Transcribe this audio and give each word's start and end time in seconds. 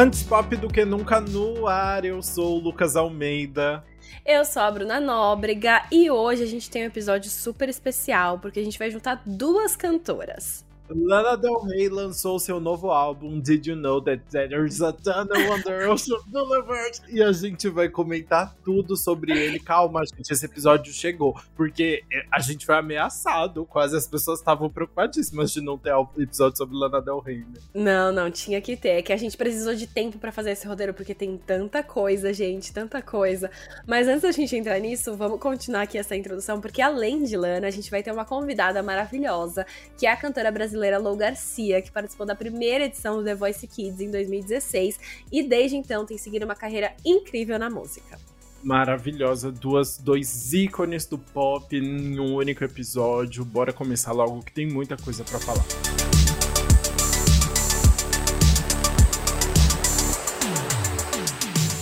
Antes 0.00 0.22
pop 0.22 0.56
do 0.56 0.66
que 0.66 0.82
nunca 0.82 1.20
no 1.20 1.66
ar, 1.66 2.06
eu 2.06 2.22
sou 2.22 2.56
o 2.56 2.58
Lucas 2.58 2.96
Almeida. 2.96 3.84
Eu 4.24 4.46
sou 4.46 4.62
a 4.62 4.70
Bruna 4.70 4.98
Nóbrega 4.98 5.82
e 5.92 6.10
hoje 6.10 6.42
a 6.42 6.46
gente 6.46 6.70
tem 6.70 6.84
um 6.84 6.86
episódio 6.86 7.30
super 7.30 7.68
especial 7.68 8.38
porque 8.38 8.60
a 8.60 8.64
gente 8.64 8.78
vai 8.78 8.90
juntar 8.90 9.20
duas 9.26 9.76
cantoras. 9.76 10.64
Lana 10.94 11.36
Del 11.36 11.60
Rey 11.60 11.88
lançou 11.88 12.38
seu 12.38 12.58
novo 12.58 12.90
álbum 12.90 13.38
Did 13.38 13.66
You 13.66 13.76
Know 13.76 14.00
That 14.02 14.24
There's 14.30 14.82
a 14.82 14.92
Tunnel 14.92 15.52
Under 15.54 15.88
Ocean 15.88 16.18
Boulevard? 16.26 17.00
E 17.08 17.22
a 17.22 17.30
gente 17.30 17.68
vai 17.68 17.88
comentar 17.88 18.56
tudo 18.64 18.96
sobre 18.96 19.32
ele. 19.32 19.60
Calma, 19.60 20.02
gente, 20.04 20.32
esse 20.32 20.44
episódio 20.44 20.92
chegou, 20.92 21.38
porque 21.54 22.02
a 22.32 22.40
gente 22.40 22.66
foi 22.66 22.74
ameaçado, 22.74 23.64
quase 23.66 23.96
as 23.96 24.08
pessoas 24.08 24.40
estavam 24.40 24.68
preocupadíssimas 24.68 25.52
de 25.52 25.60
não 25.60 25.78
ter 25.78 25.94
episódio 26.18 26.58
sobre 26.58 26.76
Lana 26.76 27.00
Del 27.00 27.20
Rey, 27.20 27.38
né? 27.38 27.60
Não, 27.72 28.10
não, 28.10 28.30
tinha 28.30 28.60
que 28.60 28.76
ter. 28.76 28.90
É 28.90 29.02
que 29.02 29.12
a 29.12 29.16
gente 29.16 29.36
precisou 29.36 29.74
de 29.74 29.86
tempo 29.86 30.18
para 30.18 30.32
fazer 30.32 30.50
esse 30.50 30.66
roteiro, 30.66 30.92
porque 30.92 31.14
tem 31.14 31.36
tanta 31.38 31.84
coisa, 31.84 32.32
gente, 32.32 32.72
tanta 32.72 33.00
coisa. 33.00 33.48
Mas 33.86 34.08
antes 34.08 34.22
da 34.22 34.32
gente 34.32 34.56
entrar 34.56 34.78
nisso, 34.80 35.16
vamos 35.16 35.38
continuar 35.38 35.82
aqui 35.82 35.98
essa 35.98 36.16
introdução, 36.16 36.60
porque 36.60 36.82
além 36.82 37.22
de 37.22 37.36
Lana, 37.36 37.68
a 37.68 37.70
gente 37.70 37.90
vai 37.90 38.02
ter 38.02 38.10
uma 38.10 38.24
convidada 38.24 38.82
maravilhosa, 38.82 39.64
que 39.96 40.04
é 40.04 40.10
a 40.10 40.16
cantora 40.16 40.50
brasileira 40.50 40.79
brasileira 40.80 40.98
Lou 40.98 41.16
Garcia, 41.16 41.82
que 41.82 41.90
participou 41.90 42.26
da 42.26 42.34
primeira 42.34 42.84
edição 42.84 43.18
do 43.18 43.24
The 43.24 43.34
Voice 43.34 43.66
Kids 43.66 44.00
em 44.00 44.10
2016 44.10 44.98
e 45.30 45.42
desde 45.42 45.76
então 45.76 46.06
tem 46.06 46.16
seguido 46.16 46.46
uma 46.46 46.54
carreira 46.54 46.94
incrível 47.04 47.58
na 47.58 47.68
música 47.68 48.18
maravilhosa, 48.62 49.50
duas, 49.50 49.96
dois 49.96 50.52
ícones 50.52 51.06
do 51.06 51.16
pop 51.16 51.74
em 51.74 52.20
um 52.20 52.34
único 52.34 52.62
episódio. 52.62 53.42
Bora 53.42 53.72
começar 53.72 54.12
logo 54.12 54.42
que 54.42 54.52
tem 54.52 54.66
muita 54.66 54.98
coisa 54.98 55.24
para 55.24 55.38
falar. 55.38 56.09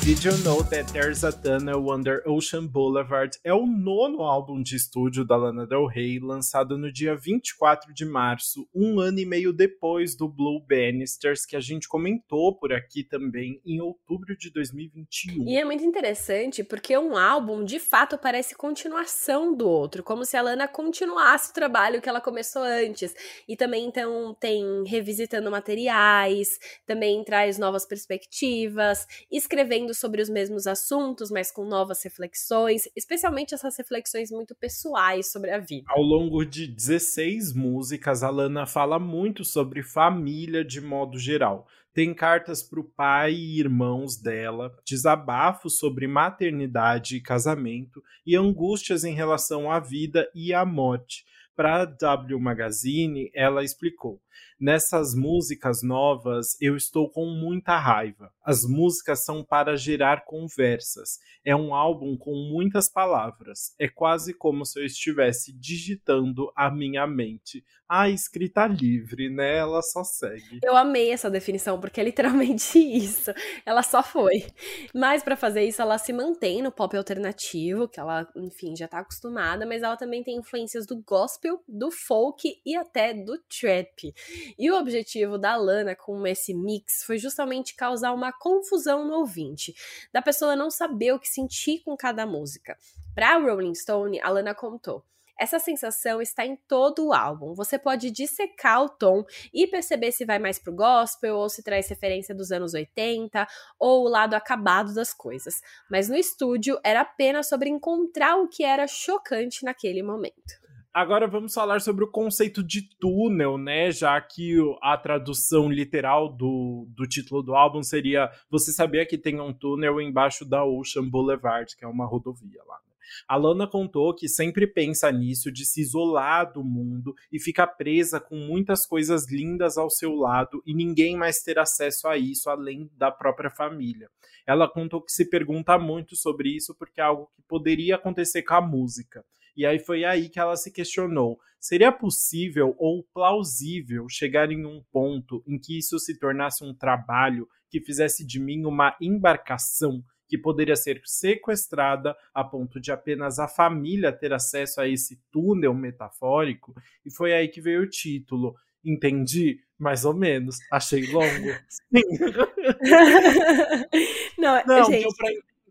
Did 0.08 0.24
You 0.24 0.38
Know 0.38 0.64
That 0.64 0.90
There's 0.90 1.22
a 1.22 1.30
Tunnel 1.30 1.86
Under 1.92 2.22
Ocean 2.26 2.66
Boulevard 2.66 3.38
é 3.44 3.52
o 3.52 3.66
nono 3.66 4.22
álbum 4.22 4.62
de 4.62 4.74
estúdio 4.74 5.22
da 5.22 5.36
Lana 5.36 5.66
Del 5.66 5.84
Rey, 5.84 6.18
lançado 6.18 6.78
no 6.78 6.90
dia 6.90 7.14
24 7.14 7.92
de 7.92 8.06
março, 8.06 8.66
um 8.74 9.00
ano 9.00 9.18
e 9.18 9.26
meio 9.26 9.52
depois 9.52 10.16
do 10.16 10.26
Blue 10.26 10.64
Bannisters, 10.66 11.44
que 11.44 11.54
a 11.54 11.60
gente 11.60 11.86
comentou 11.86 12.58
por 12.58 12.72
aqui 12.72 13.04
também 13.04 13.60
em 13.66 13.82
outubro 13.82 14.34
de 14.34 14.50
2021. 14.50 15.46
E 15.46 15.58
é 15.58 15.64
muito 15.66 15.84
interessante 15.84 16.64
porque 16.64 16.96
um 16.96 17.14
álbum, 17.14 17.62
de 17.62 17.78
fato, 17.78 18.16
parece 18.16 18.54
continuação 18.54 19.54
do 19.54 19.68
outro, 19.68 20.02
como 20.02 20.24
se 20.24 20.38
a 20.38 20.40
Lana 20.40 20.66
continuasse 20.66 21.50
o 21.50 21.54
trabalho 21.54 22.00
que 22.00 22.08
ela 22.08 22.22
começou 22.22 22.62
antes. 22.62 23.14
E 23.46 23.54
também, 23.54 23.84
então, 23.84 24.34
tem 24.40 24.64
revisitando 24.86 25.50
materiais, 25.50 26.48
também 26.86 27.22
traz 27.24 27.58
novas 27.58 27.84
perspectivas, 27.84 29.06
escrevendo 29.30 29.97
sobre 29.98 30.22
os 30.22 30.28
mesmos 30.28 30.66
assuntos, 30.66 31.30
mas 31.30 31.50
com 31.50 31.64
novas 31.64 32.02
reflexões, 32.02 32.82
especialmente 32.96 33.54
essas 33.54 33.76
reflexões 33.76 34.30
muito 34.30 34.54
pessoais 34.54 35.30
sobre 35.30 35.50
a 35.50 35.58
vida. 35.58 35.86
Ao 35.88 36.02
longo 36.02 36.44
de 36.44 36.66
16 36.66 37.52
músicas, 37.54 38.22
a 38.22 38.30
Lana 38.30 38.66
fala 38.66 38.98
muito 38.98 39.44
sobre 39.44 39.82
família 39.82 40.64
de 40.64 40.80
modo 40.80 41.18
geral. 41.18 41.66
Tem 41.92 42.14
cartas 42.14 42.62
para 42.62 42.78
o 42.78 42.84
pai 42.84 43.32
e 43.32 43.58
irmãos 43.58 44.16
dela, 44.16 44.72
desabafos 44.86 45.78
sobre 45.78 46.06
maternidade 46.06 47.16
e 47.16 47.20
casamento 47.20 48.02
e 48.24 48.36
angústias 48.36 49.02
em 49.04 49.14
relação 49.14 49.70
à 49.70 49.80
vida 49.80 50.30
e 50.34 50.54
à 50.54 50.64
morte. 50.64 51.24
Para 51.56 51.82
a 51.82 51.84
W 51.84 52.38
Magazine, 52.38 53.32
ela 53.34 53.64
explicou: 53.64 54.20
Nessas 54.60 55.14
músicas 55.14 55.84
novas, 55.84 56.56
eu 56.60 56.76
estou 56.76 57.08
com 57.08 57.26
muita 57.26 57.78
raiva. 57.78 58.32
As 58.44 58.64
músicas 58.64 59.24
são 59.24 59.44
para 59.44 59.76
gerar 59.76 60.24
conversas. 60.24 61.18
É 61.44 61.54
um 61.54 61.72
álbum 61.72 62.16
com 62.16 62.34
muitas 62.34 62.90
palavras. 62.90 63.72
É 63.78 63.86
quase 63.88 64.34
como 64.34 64.66
se 64.66 64.80
eu 64.80 64.84
estivesse 64.84 65.52
digitando 65.52 66.50
a 66.56 66.70
minha 66.70 67.06
mente. 67.06 67.64
A 67.88 68.10
escrita 68.10 68.66
livre, 68.66 69.30
né? 69.30 69.58
Ela 69.58 69.80
só 69.80 70.02
segue. 70.02 70.58
Eu 70.62 70.76
amei 70.76 71.12
essa 71.12 71.30
definição, 71.30 71.80
porque 71.80 72.00
é 72.00 72.04
literalmente 72.04 72.76
isso. 72.82 73.32
Ela 73.64 73.82
só 73.82 74.02
foi. 74.02 74.44
Mas 74.92 75.22
para 75.22 75.36
fazer 75.36 75.62
isso, 75.62 75.80
ela 75.80 75.98
se 75.98 76.12
mantém 76.12 76.60
no 76.62 76.72
pop 76.72 76.96
alternativo, 76.96 77.88
que 77.88 78.00
ela, 78.00 78.28
enfim, 78.36 78.74
já 78.76 78.88
tá 78.88 78.98
acostumada, 78.98 79.64
mas 79.64 79.82
ela 79.82 79.96
também 79.96 80.22
tem 80.22 80.36
influências 80.36 80.84
do 80.84 81.00
gospel, 81.00 81.62
do 81.68 81.90
folk 81.90 82.60
e 82.66 82.76
até 82.76 83.14
do 83.14 83.38
trap. 83.48 84.12
E 84.58 84.70
o 84.70 84.78
objetivo 84.78 85.38
da 85.38 85.56
Lana 85.56 85.94
com 85.94 86.26
esse 86.26 86.54
mix 86.54 87.02
foi 87.04 87.18
justamente 87.18 87.74
causar 87.74 88.12
uma 88.12 88.32
confusão 88.32 89.06
no 89.06 89.14
ouvinte, 89.14 89.74
da 90.12 90.22
pessoa 90.22 90.56
não 90.56 90.70
saber 90.70 91.12
o 91.12 91.18
que 91.18 91.28
sentir 91.28 91.82
com 91.84 91.96
cada 91.96 92.26
música. 92.26 92.76
Para 93.14 93.38
Rolling 93.38 93.74
Stone, 93.74 94.20
a 94.20 94.28
Lana 94.30 94.54
contou. 94.54 95.04
Essa 95.38 95.60
sensação 95.60 96.20
está 96.20 96.44
em 96.44 96.56
todo 96.56 97.06
o 97.06 97.12
álbum. 97.12 97.54
Você 97.54 97.78
pode 97.78 98.10
dissecar 98.10 98.82
o 98.82 98.88
tom 98.88 99.24
e 99.54 99.68
perceber 99.68 100.10
se 100.10 100.24
vai 100.24 100.38
mais 100.38 100.58
pro 100.58 100.74
gospel 100.74 101.36
ou 101.36 101.48
se 101.48 101.62
traz 101.62 101.88
referência 101.88 102.34
dos 102.34 102.50
anos 102.50 102.74
80 102.74 103.46
ou 103.78 104.04
o 104.04 104.08
lado 104.08 104.34
acabado 104.34 104.92
das 104.92 105.14
coisas. 105.14 105.62
Mas 105.88 106.08
no 106.08 106.16
estúdio 106.16 106.80
era 106.82 107.02
apenas 107.02 107.48
sobre 107.48 107.70
encontrar 107.70 108.36
o 108.36 108.48
que 108.48 108.64
era 108.64 108.88
chocante 108.88 109.64
naquele 109.64 110.02
momento. 110.02 110.67
Agora 110.98 111.28
vamos 111.28 111.54
falar 111.54 111.80
sobre 111.80 112.02
o 112.02 112.10
conceito 112.10 112.60
de 112.60 112.82
túnel, 112.98 113.56
né? 113.56 113.88
Já 113.92 114.20
que 114.20 114.56
a 114.82 114.98
tradução 114.98 115.70
literal 115.70 116.28
do, 116.28 116.88
do 116.88 117.06
título 117.06 117.40
do 117.40 117.54
álbum 117.54 117.84
seria 117.84 118.28
Você 118.50 118.72
sabia 118.72 119.06
que 119.06 119.16
tem 119.16 119.40
um 119.40 119.52
túnel 119.52 120.00
embaixo 120.00 120.44
da 120.44 120.64
Ocean 120.64 121.08
Boulevard, 121.08 121.76
que 121.76 121.84
é 121.84 121.88
uma 121.88 122.04
rodovia 122.04 122.60
lá. 122.66 122.74
Né? 122.84 122.96
A 123.28 123.36
Lana 123.36 123.64
contou 123.68 124.12
que 124.12 124.28
sempre 124.28 124.66
pensa 124.66 125.12
nisso, 125.12 125.52
de 125.52 125.64
se 125.64 125.82
isolar 125.82 126.52
do 126.52 126.64
mundo 126.64 127.14
e 127.30 127.38
ficar 127.38 127.68
presa 127.68 128.18
com 128.18 128.34
muitas 128.34 128.84
coisas 128.84 129.30
lindas 129.30 129.78
ao 129.78 129.90
seu 129.90 130.16
lado 130.16 130.60
e 130.66 130.74
ninguém 130.74 131.16
mais 131.16 131.40
ter 131.44 131.60
acesso 131.60 132.08
a 132.08 132.18
isso 132.18 132.50
além 132.50 132.90
da 132.96 133.12
própria 133.12 133.50
família. 133.50 134.10
Ela 134.44 134.68
contou 134.68 135.00
que 135.00 135.12
se 135.12 135.24
pergunta 135.30 135.78
muito 135.78 136.16
sobre 136.16 136.56
isso 136.56 136.74
porque 136.74 137.00
é 137.00 137.04
algo 137.04 137.30
que 137.36 137.42
poderia 137.42 137.94
acontecer 137.94 138.42
com 138.42 138.54
a 138.54 138.60
música. 138.60 139.24
E 139.58 139.66
aí 139.66 139.78
foi 139.80 140.04
aí 140.04 140.28
que 140.28 140.38
ela 140.38 140.54
se 140.54 140.70
questionou: 140.70 141.40
seria 141.58 141.90
possível 141.90 142.76
ou 142.78 143.02
plausível 143.12 144.08
chegar 144.08 144.52
em 144.52 144.64
um 144.64 144.80
ponto 144.92 145.42
em 145.48 145.58
que 145.58 145.76
isso 145.76 145.98
se 145.98 146.16
tornasse 146.16 146.64
um 146.64 146.72
trabalho 146.72 147.48
que 147.68 147.80
fizesse 147.80 148.24
de 148.24 148.38
mim 148.38 148.64
uma 148.64 148.96
embarcação 149.00 150.00
que 150.28 150.38
poderia 150.38 150.76
ser 150.76 151.00
sequestrada 151.04 152.14
a 152.32 152.44
ponto 152.44 152.78
de 152.78 152.92
apenas 152.92 153.40
a 153.40 153.48
família 153.48 154.12
ter 154.12 154.32
acesso 154.32 154.80
a 154.80 154.86
esse 154.86 155.20
túnel 155.32 155.74
metafórico? 155.74 156.72
E 157.04 157.10
foi 157.10 157.32
aí 157.32 157.48
que 157.48 157.60
veio 157.60 157.82
o 157.82 157.90
título. 157.90 158.54
Entendi, 158.84 159.58
mais 159.76 160.04
ou 160.04 160.14
menos. 160.14 160.58
Achei 160.70 161.04
longo. 161.10 161.48
Não, 164.38 164.64
Não 164.64 164.84
gente... 164.84 165.00
deu 165.00 165.10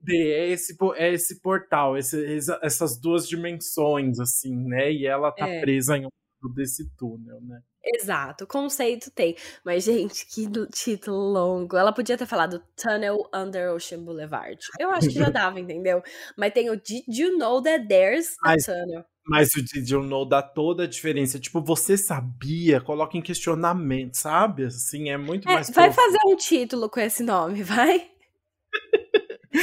pra 0.07 0.16
é 0.16 0.50
esse, 0.50 0.78
é 0.95 1.13
esse 1.13 1.41
portal, 1.41 1.97
esse, 1.97 2.40
essas 2.62 3.00
duas 3.00 3.28
dimensões, 3.28 4.19
assim, 4.19 4.56
né? 4.56 4.91
E 4.91 5.06
ela 5.06 5.31
tá 5.31 5.47
é. 5.47 5.59
presa 5.59 5.97
em 5.97 6.06
um 6.06 6.09
desse 6.53 6.90
túnel, 6.97 7.41
né? 7.41 7.59
Exato, 7.84 8.45
conceito 8.45 9.09
tem. 9.12 9.35
Mas, 9.63 9.84
gente, 9.84 10.25
que 10.25 10.47
título 10.72 11.31
longo. 11.31 11.78
Ela 11.78 11.94
podia 11.94 12.18
ter 12.18 12.25
falado 12.25 12.62
Tunnel 12.75 13.18
Under 13.34 13.72
Ocean 13.72 14.03
Boulevard. 14.03 14.59
Eu 14.79 14.91
acho 14.91 15.07
que 15.07 15.16
já 15.16 15.29
dava, 15.31 15.59
entendeu? 15.59 16.01
Mas 16.38 16.53
tem 16.53 16.69
o 16.69 16.75
Did 16.75 17.06
You 17.07 17.38
Know 17.38 17.62
That 17.62 17.88
There's 17.88 18.36
a 18.44 18.50
mas, 18.50 18.65
Tunnel? 18.65 19.06
Mas 19.25 19.50
o 19.56 19.63
Did 19.63 19.89
You 19.89 20.04
Know 20.04 20.27
dá 20.27 20.42
toda 20.42 20.83
a 20.83 20.88
diferença. 20.88 21.39
Tipo, 21.39 21.62
você 21.62 21.98
sabia? 21.98 22.81
Coloca 22.81 23.18
em 23.18 23.21
questionamento, 23.21 24.15
sabe? 24.15 24.65
Assim, 24.65 25.09
é 25.09 25.18
muito 25.18 25.48
é, 25.48 25.54
mais. 25.54 25.69
Vai 25.69 25.92
profundo. 25.92 26.06
fazer 26.06 26.19
um 26.27 26.36
título 26.36 26.89
com 26.89 27.00
esse 27.00 27.24
nome, 27.24 27.63
vai? 27.63 28.09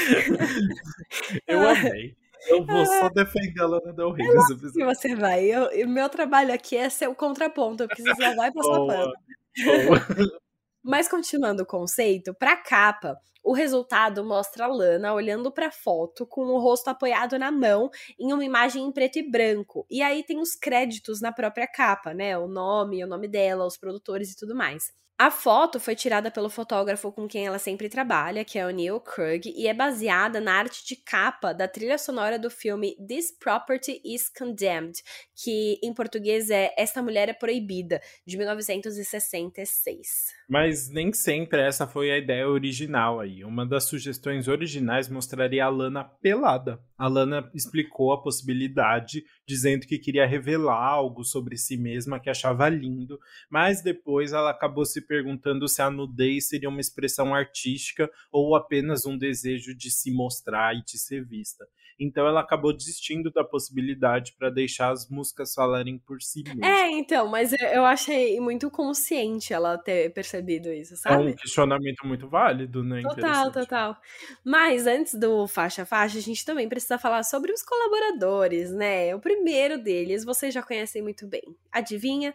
eu 1.47 1.69
amei. 1.69 2.17
Eu 2.47 2.65
vou 2.65 2.85
só 2.85 3.09
defender 3.09 3.61
a 3.61 3.67
Lana 3.67 3.93
Del 3.93 4.12
Rey 4.12 4.27
nesse 4.27 4.53
episódio. 4.53 4.87
Você 4.87 5.17
vai. 5.17 5.51
O 5.83 5.89
meu 5.89 6.09
trabalho 6.09 6.53
aqui 6.53 6.77
é 6.77 6.89
ser 6.91 7.09
o 7.09 7.15
contraponto, 7.15 7.87
porque 7.87 8.03
você 8.03 8.23
já 8.23 8.35
vai 8.35 8.53
passar 8.53 8.87
pano. 8.87 9.12
Mas 10.83 11.09
continuando 11.09 11.62
o 11.62 11.67
conceito, 11.67 12.35
para 12.35 12.56
capa, 12.56 13.19
o 13.43 13.55
resultado 13.55 14.23
mostra 14.23 14.65
a 14.65 14.69
Lana 14.69 15.15
olhando 15.15 15.51
para 15.51 15.69
a 15.69 15.73
foto 15.73 16.27
com 16.27 16.43
o 16.43 16.59
rosto 16.59 16.89
apoiado 16.89 17.39
na 17.39 17.51
mão 17.51 17.91
em 18.19 18.33
uma 18.33 18.45
imagem 18.45 18.85
em 18.85 18.93
preto 18.93 19.19
e 19.19 19.31
branco. 19.31 19.87
E 19.91 20.03
aí 20.03 20.23
tem 20.23 20.39
os 20.39 20.55
créditos 20.55 21.23
na 21.23 21.33
própria 21.33 21.67
capa, 21.67 22.12
né? 22.12 22.37
O 22.37 22.47
nome, 22.47 23.03
o 23.03 23.06
nome 23.06 23.29
dela, 23.29 23.67
os 23.67 23.79
produtores 23.79 24.33
e 24.33 24.37
tudo 24.37 24.55
mais. 24.55 24.93
A 25.16 25.31
foto 25.31 25.78
foi 25.78 25.94
tirada 25.94 26.28
pelo 26.28 26.50
fotógrafo 26.50 27.12
com 27.12 27.28
quem 27.28 27.46
ela 27.46 27.61
sempre 27.61 27.88
trabalha, 27.88 28.44
que 28.44 28.58
é 28.58 28.66
o 28.66 28.70
Neil 28.70 28.99
Krug, 28.99 29.49
e 29.56 29.69
é 29.69 29.72
baseada 29.72 30.40
na 30.40 30.55
arte 30.55 30.84
de 30.84 30.96
capa 30.96 31.52
da 31.52 31.69
trilha 31.69 31.96
sonora 31.96 32.37
do 32.37 32.50
filme 32.50 32.96
This 32.96 33.31
Property 33.31 34.00
is 34.05 34.28
Condemned, 34.28 35.00
que 35.37 35.78
em 35.84 35.94
português 35.94 36.50
é 36.50 36.75
Esta 36.76 37.00
Mulher 37.00 37.28
é 37.28 37.32
Proibida, 37.32 38.00
de 38.26 38.37
1966. 38.37 40.34
Mas 40.49 40.90
nem 40.90 41.12
sempre 41.12 41.60
essa 41.60 41.87
foi 41.87 42.10
a 42.10 42.19
ideia 42.19 42.49
original 42.49 43.20
aí. 43.20 43.44
Uma 43.44 43.64
das 43.64 43.84
sugestões 43.84 44.49
originais 44.49 45.08
mostraria 45.08 45.64
a 45.64 45.69
Lana 45.69 46.02
pelada. 46.02 46.82
A 46.99 47.06
Lana 47.06 47.49
explicou 47.55 48.12
a 48.12 48.20
possibilidade, 48.20 49.25
dizendo 49.46 49.87
que 49.87 49.99
queria 49.99 50.26
revelar 50.26 50.82
algo 50.82 51.22
sobre 51.25 51.56
si 51.56 51.76
mesma 51.76 52.19
que 52.20 52.28
achava 52.28 52.69
lindo, 52.69 53.19
mas 53.49 53.81
depois 53.81 54.32
ela 54.32 54.50
acabou 54.50 54.84
se 54.84 55.05
perguntando 55.14 55.69
se 55.69 55.81
a 55.81 55.88
nudez 55.88 56.49
seria 56.49 56.69
uma 56.69 56.81
expressão 56.81 57.32
artística 57.32 58.11
ou 58.32 58.56
apenas 58.56 59.06
um 59.06 59.16
desejo 59.16 59.72
de 59.72 59.88
se 59.88 60.11
mostrar 60.11 60.75
e 60.75 60.82
de 60.82 60.99
ser 60.99 61.25
vista. 61.25 61.64
Então 62.00 62.26
ela 62.26 62.40
acabou 62.40 62.76
desistindo 62.76 63.31
da 63.31 63.44
possibilidade 63.44 64.34
para 64.37 64.50
deixar 64.50 64.90
as 64.90 65.08
músicas 65.08 65.55
falarem 65.55 65.96
por 65.96 66.20
si 66.20 66.43
mesmas. 66.43 66.69
É, 66.69 66.90
então, 66.90 67.28
mas 67.28 67.52
eu 67.52 67.84
achei 67.84 68.40
muito 68.40 68.69
consciente 68.69 69.52
ela 69.52 69.78
ter 69.78 70.12
percebido 70.12 70.72
isso, 70.72 70.96
sabe? 70.96 71.14
É 71.14 71.28
um 71.28 71.37
questionamento 71.37 72.05
muito 72.05 72.28
válido, 72.28 72.82
né? 72.82 73.00
Total, 73.02 73.52
total. 73.52 73.96
Mas 74.44 74.88
antes 74.88 75.14
do 75.14 75.46
faixa 75.46 75.87
faixa, 75.87 76.19
a 76.19 76.20
gente 76.20 76.44
também 76.44 76.69
precisa 76.69 76.99
falar 76.99 77.22
sobre 77.22 77.52
os 77.52 77.62
colaboradores, 77.62 78.72
né? 78.72 79.14
O 79.14 79.20
primeiro 79.20 79.81
deles, 79.81 80.25
vocês 80.25 80.52
já 80.52 80.62
conhecem 80.64 81.00
muito 81.00 81.28
bem. 81.28 81.44
Adivinha? 81.70 82.34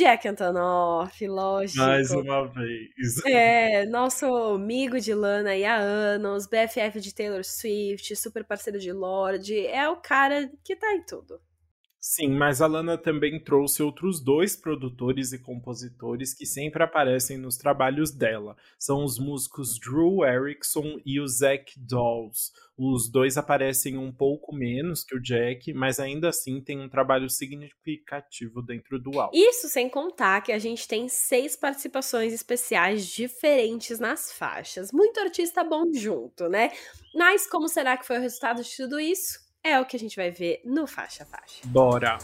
Jack 0.00 0.26
Antonoff, 0.26 1.26
lógico. 1.26 1.84
Mais 1.84 2.10
uma 2.10 2.48
vez. 2.48 3.22
É, 3.26 3.84
nosso 3.84 4.24
amigo 4.24 4.98
de 4.98 5.12
Lana 5.12 5.54
e 5.54 5.62
há 5.62 5.76
anos, 5.76 6.46
BFF 6.46 6.98
de 7.00 7.14
Taylor 7.14 7.44
Swift, 7.44 8.16
super 8.16 8.42
parceiro 8.42 8.78
de 8.78 8.90
Lorde, 8.92 9.66
é 9.66 9.86
o 9.90 9.96
cara 9.96 10.50
que 10.64 10.74
tá 10.74 10.94
em 10.94 11.04
tudo. 11.04 11.38
Sim, 12.00 12.30
mas 12.30 12.62
a 12.62 12.66
Lana 12.66 12.96
também 12.96 13.38
trouxe 13.38 13.82
outros 13.82 14.24
dois 14.24 14.56
produtores 14.56 15.34
e 15.34 15.38
compositores 15.38 16.32
que 16.32 16.46
sempre 16.46 16.82
aparecem 16.82 17.36
nos 17.36 17.58
trabalhos 17.58 18.10
dela. 18.10 18.56
São 18.78 19.04
os 19.04 19.18
músicos 19.18 19.78
Drew 19.78 20.24
Erickson 20.24 20.98
e 21.04 21.20
o 21.20 21.28
Zach 21.28 21.78
Dawes. 21.78 22.52
Os 22.74 23.10
dois 23.10 23.36
aparecem 23.36 23.98
um 23.98 24.10
pouco 24.10 24.54
menos 24.54 25.04
que 25.04 25.14
o 25.14 25.20
Jack, 25.20 25.74
mas 25.74 26.00
ainda 26.00 26.30
assim 26.30 26.62
tem 26.62 26.80
um 26.80 26.88
trabalho 26.88 27.28
significativo 27.28 28.62
dentro 28.62 28.98
do 28.98 29.20
álbum. 29.20 29.36
Isso 29.36 29.68
sem 29.68 29.86
contar 29.86 30.40
que 30.40 30.52
a 30.52 30.58
gente 30.58 30.88
tem 30.88 31.06
seis 31.06 31.54
participações 31.54 32.32
especiais 32.32 33.04
diferentes 33.04 33.98
nas 33.98 34.32
faixas. 34.32 34.90
Muito 34.90 35.20
artista 35.20 35.62
bom 35.62 35.92
junto, 35.92 36.48
né? 36.48 36.72
Mas 37.14 37.46
como 37.46 37.68
será 37.68 37.98
que 37.98 38.06
foi 38.06 38.16
o 38.16 38.22
resultado 38.22 38.62
de 38.62 38.74
tudo 38.74 38.98
isso? 38.98 39.49
É 39.62 39.78
o 39.78 39.84
que 39.84 39.94
a 39.94 39.98
gente 39.98 40.16
vai 40.16 40.30
ver 40.30 40.62
no 40.64 40.86
Faixa 40.86 41.26
Faixa. 41.26 41.60
Bora! 41.66 42.16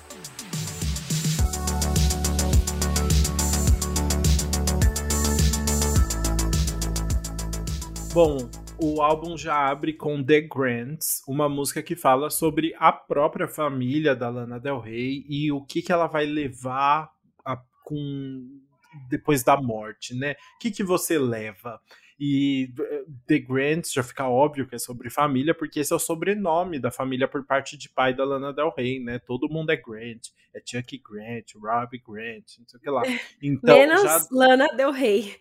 Bom, 8.14 8.38
o 8.80 9.02
álbum 9.02 9.36
já 9.36 9.68
abre 9.68 9.92
com 9.92 10.24
The 10.24 10.40
Grants, 10.40 11.22
uma 11.28 11.46
música 11.46 11.82
que 11.82 11.94
fala 11.94 12.30
sobre 12.30 12.74
a 12.78 12.90
própria 12.90 13.46
família 13.46 14.16
da 14.16 14.30
Lana 14.30 14.58
Del 14.58 14.80
Rey 14.80 15.26
e 15.28 15.52
o 15.52 15.62
que, 15.62 15.82
que 15.82 15.92
ela 15.92 16.06
vai 16.06 16.24
levar 16.24 17.10
a, 17.44 17.58
com 17.84 18.65
depois 19.08 19.42
da 19.42 19.56
morte, 19.60 20.14
né? 20.14 20.32
O 20.32 20.58
que, 20.60 20.70
que 20.70 20.82
você 20.82 21.18
leva? 21.18 21.80
E 22.18 22.72
eh, 22.80 23.04
The 23.26 23.38
Grants 23.40 23.92
já 23.92 24.02
fica 24.02 24.26
óbvio 24.26 24.66
que 24.66 24.74
é 24.74 24.78
sobre 24.78 25.10
família, 25.10 25.54
porque 25.54 25.80
esse 25.80 25.92
é 25.92 25.96
o 25.96 26.00
sobrenome 26.00 26.78
da 26.78 26.90
família 26.90 27.28
por 27.28 27.44
parte 27.44 27.76
de 27.76 27.90
pai 27.90 28.14
da 28.14 28.24
Lana 28.24 28.52
Del 28.52 28.72
Rey, 28.74 28.98
né? 28.98 29.18
Todo 29.18 29.48
mundo 29.50 29.70
é 29.70 29.76
Grant. 29.76 30.28
É 30.54 30.60
Chucky 30.64 30.98
Grant, 30.98 31.52
Robbie 31.54 32.02
Grant, 32.06 32.58
não 32.58 32.66
sei 32.66 32.78
o 32.78 32.80
que 32.80 32.90
lá. 32.90 33.02
Então, 33.42 33.76
Menos 33.76 34.02
já... 34.02 34.26
Lana 34.30 34.66
Del 34.76 34.90
Rey. 34.90 35.36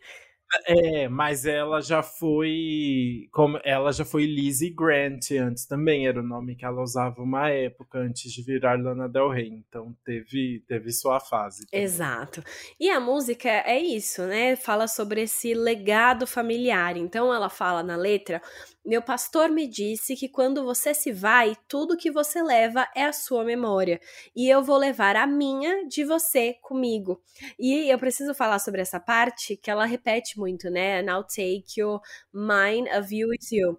É, 0.66 1.08
mas 1.08 1.46
ela 1.46 1.82
já 1.82 2.02
foi. 2.02 3.28
Como 3.32 3.60
ela 3.64 3.92
já 3.92 4.06
foi 4.06 4.26
Lizzie 4.26 4.70
Grant 4.70 5.32
antes 5.32 5.66
também, 5.66 6.08
era 6.08 6.20
o 6.20 6.24
nome 6.24 6.56
que 6.56 6.66
ela 6.66 6.82
usava 6.82 7.22
uma 7.22 7.50
época 7.50 8.00
antes 8.00 8.32
de 8.32 8.42
virar 8.44 8.80
Lana 8.80 9.08
Del 9.08 9.30
Rey. 9.30 9.48
Então 9.48 9.96
teve, 10.04 10.64
teve 10.68 10.92
sua 10.92 11.20
fase. 11.20 11.66
Também. 11.68 11.84
Exato. 11.84 12.44
E 12.80 12.90
a 12.90 13.00
música 13.00 13.50
é 13.50 13.80
isso, 13.80 14.22
né? 14.24 14.56
Fala 14.56 14.88
sobre 14.88 15.22
esse 15.22 15.54
legado 15.54 16.26
familiar. 16.28 16.98
Então 16.98 17.34
ela 17.34 17.50
fala 17.50 17.84
na 17.84 17.96
letra 17.96 18.42
meu 18.86 19.02
pastor 19.02 19.50
me 19.50 19.68
disse 19.68 20.16
que 20.16 20.30
quando 20.30 20.64
você 20.64 20.94
se 20.94 21.12
vai, 21.12 21.58
tudo 21.68 21.98
que 21.98 22.12
você 22.12 22.42
leva 22.44 22.88
é 22.96 23.06
a 23.06 23.14
sua 23.14 23.44
memória. 23.44 24.00
E 24.36 24.48
eu 24.48 24.64
vou 24.64 24.78
levar 24.78 25.16
a 25.16 25.26
minha 25.26 25.88
de 25.88 26.04
você 26.04 26.54
comigo. 26.62 27.22
E 27.58 27.90
eu 27.90 27.98
preciso 27.98 28.34
falar 28.34 28.60
sobre 28.60 28.82
essa 28.82 29.00
parte 29.00 29.58
que 29.58 29.72
ela 29.72 29.86
repete 29.86 30.38
muito, 30.38 30.70
né? 30.70 31.02
I'll 31.02 31.24
take 31.24 31.80
your 31.80 32.00
mine 32.34 32.88
of 32.96 33.14
you 33.16 33.30
with 33.30 33.48
you. 33.52 33.78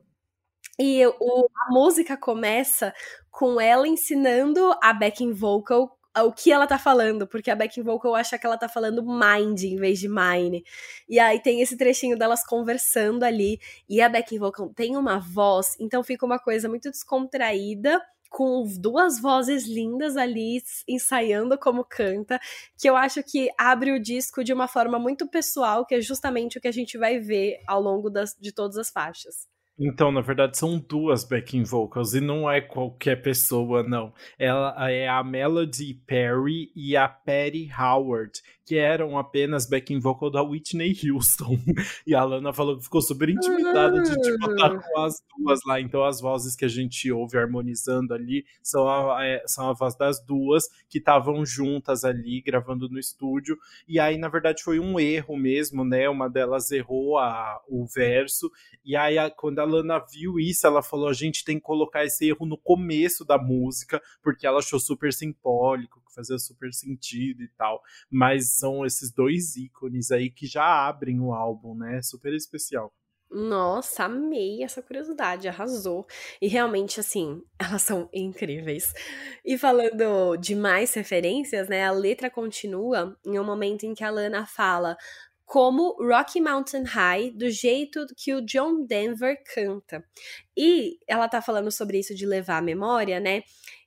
E 0.78 1.06
o, 1.06 1.48
a 1.68 1.72
música 1.72 2.16
começa 2.16 2.92
com 3.30 3.60
ela 3.60 3.88
ensinando 3.88 4.74
a 4.82 4.92
backing 4.92 5.32
vocal 5.32 5.96
o 6.22 6.32
que 6.32 6.50
ela 6.50 6.66
tá 6.66 6.78
falando, 6.78 7.26
porque 7.26 7.50
a 7.50 7.56
backing 7.56 7.82
vocal 7.82 8.14
acha 8.14 8.38
que 8.38 8.46
ela 8.46 8.56
tá 8.56 8.68
falando 8.68 9.02
mind 9.02 9.62
em 9.62 9.76
vez 9.76 9.98
de 9.98 10.08
mine. 10.08 10.64
E 11.08 11.18
aí 11.18 11.40
tem 11.40 11.60
esse 11.60 11.76
trechinho 11.76 12.18
delas 12.18 12.44
conversando 12.44 13.24
ali, 13.24 13.60
e 13.88 14.00
a 14.00 14.08
backing 14.08 14.38
vocal 14.38 14.72
tem 14.74 14.96
uma 14.96 15.18
voz, 15.18 15.76
então 15.78 16.02
fica 16.02 16.24
uma 16.24 16.38
coisa 16.38 16.68
muito 16.68 16.90
descontraída, 16.90 18.00
com 18.28 18.64
duas 18.78 19.20
vozes 19.20 19.66
lindas 19.66 20.16
ali 20.16 20.62
ensaiando 20.86 21.56
como 21.58 21.84
canta, 21.84 22.38
que 22.76 22.88
eu 22.88 22.96
acho 22.96 23.22
que 23.22 23.48
abre 23.56 23.92
o 23.92 24.00
disco 24.00 24.44
de 24.44 24.52
uma 24.52 24.68
forma 24.68 24.98
muito 24.98 25.26
pessoal, 25.26 25.86
que 25.86 25.94
é 25.94 26.00
justamente 26.00 26.58
o 26.58 26.60
que 26.60 26.68
a 26.68 26.72
gente 26.72 26.98
vai 26.98 27.18
ver 27.18 27.60
ao 27.66 27.80
longo 27.80 28.10
das, 28.10 28.36
de 28.38 28.52
todas 28.52 28.76
as 28.76 28.90
faixas. 28.90 29.46
Então, 29.78 30.10
na 30.10 30.22
verdade, 30.22 30.56
são 30.56 30.78
duas 30.78 31.22
backing 31.22 31.62
vocals 31.62 32.14
e 32.14 32.20
não 32.20 32.50
é 32.50 32.62
qualquer 32.62 33.16
pessoa, 33.16 33.82
não. 33.82 34.12
Ela 34.38 34.90
é 34.90 35.06
a 35.06 35.22
Melody 35.22 35.92
Perry 36.06 36.72
e 36.74 36.96
a 36.96 37.06
Patty 37.06 37.68
Howard, 37.78 38.32
que 38.64 38.76
eram 38.76 39.18
apenas 39.18 39.68
backing 39.68 40.00
vocal 40.00 40.30
da 40.30 40.42
Whitney 40.42 40.96
Houston. 41.04 41.58
E 42.06 42.14
a 42.14 42.24
Lana 42.24 42.52
falou 42.52 42.76
que 42.76 42.84
ficou 42.84 43.02
super 43.02 43.28
intimidada 43.28 44.00
de 44.00 44.14
tipo, 44.14 44.50
estar 44.50 44.70
tá 44.70 44.78
com 44.78 45.00
as 45.00 45.14
duas 45.36 45.58
lá. 45.66 45.80
Então, 45.80 46.04
as 46.04 46.20
vozes 46.20 46.54
que 46.54 46.64
a 46.64 46.68
gente 46.68 47.10
ouve 47.10 47.36
harmonizando 47.36 48.14
ali 48.14 48.44
são 48.62 48.88
a, 48.88 49.24
é, 49.26 49.42
são 49.46 49.68
a 49.68 49.72
voz 49.72 49.96
das 49.96 50.24
duas 50.24 50.64
que 50.88 50.98
estavam 50.98 51.44
juntas 51.44 52.04
ali 52.04 52.40
gravando 52.40 52.88
no 52.88 52.98
estúdio. 52.98 53.56
E 53.86 53.98
aí, 53.98 54.16
na 54.16 54.28
verdade, 54.28 54.62
foi 54.62 54.78
um 54.78 54.98
erro 54.98 55.36
mesmo, 55.36 55.84
né? 55.84 56.08
Uma 56.08 56.30
delas 56.30 56.70
errou 56.70 57.18
a, 57.18 57.60
o 57.68 57.84
verso. 57.86 58.50
E 58.84 58.96
aí, 58.96 59.16
quando 59.36 59.58
a 59.58 59.65
Lana 59.66 59.98
viu 59.98 60.38
isso, 60.38 60.66
ela 60.66 60.82
falou: 60.82 61.08
a 61.08 61.12
gente 61.12 61.44
tem 61.44 61.56
que 61.56 61.64
colocar 61.64 62.04
esse 62.04 62.28
erro 62.28 62.46
no 62.46 62.56
começo 62.56 63.24
da 63.24 63.38
música, 63.38 64.00
porque 64.22 64.46
ela 64.46 64.58
achou 64.58 64.80
super 64.80 65.12
simbólico, 65.12 66.02
que 66.06 66.14
fazia 66.14 66.38
super 66.38 66.72
sentido 66.72 67.42
e 67.42 67.48
tal. 67.48 67.82
Mas 68.10 68.50
são 68.50 68.86
esses 68.86 69.12
dois 69.12 69.56
ícones 69.56 70.10
aí 70.10 70.30
que 70.30 70.46
já 70.46 70.88
abrem 70.88 71.20
o 71.20 71.32
álbum, 71.32 71.74
né? 71.74 72.00
Super 72.02 72.32
especial. 72.32 72.92
Nossa, 73.28 74.04
amei 74.04 74.62
essa 74.62 74.80
curiosidade, 74.80 75.48
arrasou. 75.48 76.06
E 76.40 76.46
realmente, 76.46 77.00
assim, 77.00 77.42
elas 77.58 77.82
são 77.82 78.08
incríveis. 78.12 78.94
E 79.44 79.58
falando 79.58 80.36
de 80.36 80.54
mais 80.54 80.94
referências, 80.94 81.68
né? 81.68 81.84
A 81.84 81.90
letra 81.90 82.30
continua 82.30 83.16
em 83.24 83.38
um 83.38 83.44
momento 83.44 83.84
em 83.84 83.94
que 83.94 84.04
a 84.04 84.10
Lana 84.10 84.46
fala: 84.46 84.96
como 85.46 85.96
Rocky 86.00 86.40
Mountain 86.40 86.82
High, 86.82 87.30
do 87.30 87.48
jeito 87.48 88.04
que 88.16 88.34
o 88.34 88.44
John 88.44 88.84
Denver 88.84 89.40
canta. 89.54 90.04
E 90.56 90.98
ela 91.06 91.28
tá 91.28 91.40
falando 91.40 91.70
sobre 91.70 92.00
isso 92.00 92.14
de 92.14 92.26
levar 92.26 92.58
a 92.58 92.62
memória, 92.62 93.20
né? 93.20 93.44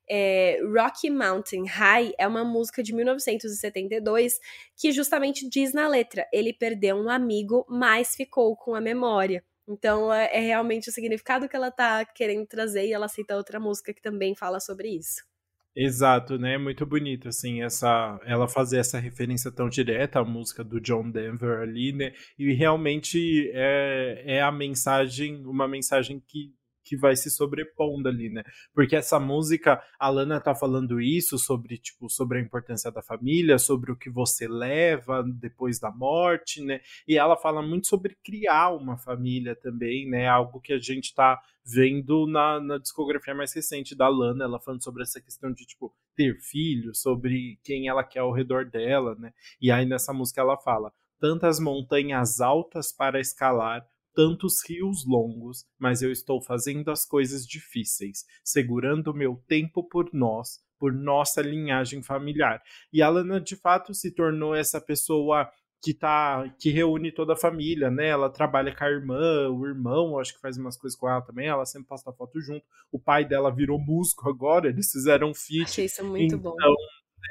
É, 0.10 0.58
Rocky 0.64 1.10
Mountain 1.12 1.68
High 1.68 2.14
é 2.18 2.26
uma 2.26 2.44
música 2.44 2.82
de 2.82 2.96
1972 2.96 4.40
que 4.76 4.92
justamente 4.92 5.48
diz 5.48 5.74
na 5.74 5.88
letra: 5.88 6.26
ele 6.34 6.54
perdeu 6.54 6.96
um 6.96 7.10
amigo, 7.10 7.66
mas 7.70 8.16
ficou 8.16 8.56
com 8.56 8.74
a 8.74 8.82
memória. 8.82 9.44
Então 9.68 10.12
é, 10.12 10.30
é 10.34 10.40
realmente 10.40 10.90
o 10.90 10.94
significado 10.94 11.48
que 11.48 11.56
ela 11.56 11.70
tá 11.70 12.04
querendo 12.06 12.48
trazer 12.48 12.88
e 12.88 12.94
ela 12.94 13.08
cita 13.08 13.36
outra 13.36 13.60
música 13.60 13.94
que 13.94 14.02
também 14.02 14.34
fala 14.34 14.60
sobre 14.60 14.90
isso. 14.90 15.29
Exato, 15.76 16.38
né? 16.38 16.58
Muito 16.58 16.86
bonito, 16.86 17.28
assim, 17.30 17.62
essa, 17.62 18.20
ela 18.26 18.48
fazer 18.48 18.78
essa 18.80 19.00
referência 19.00 19.52
tão 19.52 19.70
direta 19.70 20.20
à 20.20 20.26
música 20.26 20.64
do 20.64 20.82
John 20.82 21.10
Denver 21.10 21.60
ali, 21.62 21.94
né? 21.94 22.12
E 22.38 22.54
realmente 22.54 23.50
é, 23.54 24.24
é 24.26 24.42
a 24.42 24.52
mensagem, 24.52 25.46
uma 25.46 25.68
mensagem 25.68 26.20
que, 26.28 26.52
que 26.90 26.98
vai 26.98 27.16
se 27.16 27.30
sobrepondo 27.30 28.10
ali, 28.10 28.32
né? 28.32 28.42
Porque 28.74 28.96
essa 28.96 29.20
música, 29.20 29.80
a 30.00 30.10
Lana 30.10 30.42
tá 30.42 30.56
falando 30.56 31.00
isso 31.00 31.38
sobre, 31.38 31.78
tipo, 31.78 32.10
sobre 32.10 32.40
a 32.40 32.42
importância 32.42 32.92
da 32.92 33.04
família, 33.04 33.60
sobre 33.60 33.92
o 33.92 33.96
que 33.96 34.10
você 34.10 34.48
leva 34.48 35.24
depois 35.24 35.80
da 35.80 35.92
morte, 35.92 36.64
né? 36.64 36.82
E 37.08 37.16
ela 37.16 37.38
fala 37.38 37.62
muito 37.62 37.86
sobre 37.86 38.18
criar 38.24 38.72
uma 38.72 38.98
família 38.98 39.56
também, 39.56 40.10
né? 40.10 40.28
Algo 40.28 40.60
que 40.60 40.74
a 40.74 40.80
gente 40.80 41.14
tá 41.14 41.40
vendo 41.64 42.26
na, 42.26 42.60
na 42.60 42.80
discografia 42.80 43.36
mais 43.36 43.54
recente 43.54 43.96
da 43.96 44.08
Lana, 44.08 44.46
ela 44.46 44.60
falando 44.60 44.84
sobre 44.84 45.04
essa 45.04 45.22
questão 45.22 45.54
de, 45.54 45.68
tipo, 45.68 45.94
ter 46.16 46.40
filhos, 46.42 47.02
sobre 47.02 47.60
quem 47.64 47.88
ela 47.88 48.04
quer 48.04 48.22
ao 48.22 48.34
redor 48.34 48.66
dela, 48.66 49.14
né? 49.14 49.32
E 49.62 49.72
aí 49.72 49.86
nessa 49.86 50.12
música 50.12 50.42
ela 50.42 50.58
fala: 50.58 50.92
tantas 51.20 51.60
montanhas 51.60 52.42
altas 52.42 52.92
para 52.92 53.20
escalar, 53.20 53.86
tantos 54.14 54.64
rios 54.68 55.06
longos, 55.06 55.66
mas 55.78 56.02
eu 56.02 56.12
estou 56.12 56.42
fazendo 56.42 56.90
as 56.92 57.06
coisas 57.06 57.46
difíceis, 57.46 58.26
segurando 58.44 59.14
meu 59.14 59.42
tempo 59.48 59.84
por 59.84 60.10
nós, 60.14 60.60
por 60.78 60.94
nossa 60.94 61.42
linhagem 61.42 62.02
familiar. 62.02 62.62
E 62.92 63.02
a 63.02 63.10
Lana 63.10 63.40
de 63.40 63.56
fato 63.56 63.94
se 63.94 64.12
tornou 64.12 64.56
essa 64.56 64.80
pessoa 64.80 65.50
que 65.82 65.94
tá 65.94 66.50
que 66.60 66.70
reúne 66.70 67.12
toda 67.12 67.34
a 67.34 67.38
família, 67.38 67.90
né? 67.90 68.08
Ela 68.08 68.30
trabalha 68.30 68.76
com 68.76 68.84
a 68.84 68.90
irmã, 68.90 69.50
o 69.50 69.66
irmão, 69.66 70.20
acho 70.20 70.34
que 70.34 70.42
faz 70.42 70.58
umas 70.58 70.78
coisas 70.78 70.98
com 70.98 71.08
ela 71.08 71.22
também, 71.22 71.48
ela 71.48 71.66
sempre 71.66 71.88
posta 71.88 72.12
foto 72.12 72.42
junto. 72.42 72.66
O 72.92 73.00
pai 73.00 73.26
dela 73.26 73.54
virou 73.54 73.80
músico 73.80 74.28
agora, 74.30 74.68
eles 74.70 74.92
fizeram 74.92 75.30
um 75.30 75.34
feat. 75.34 75.64
Achei 75.64 75.86
isso 75.86 76.04
muito 76.04 76.36
então, 76.36 76.52
bom. 76.52 76.76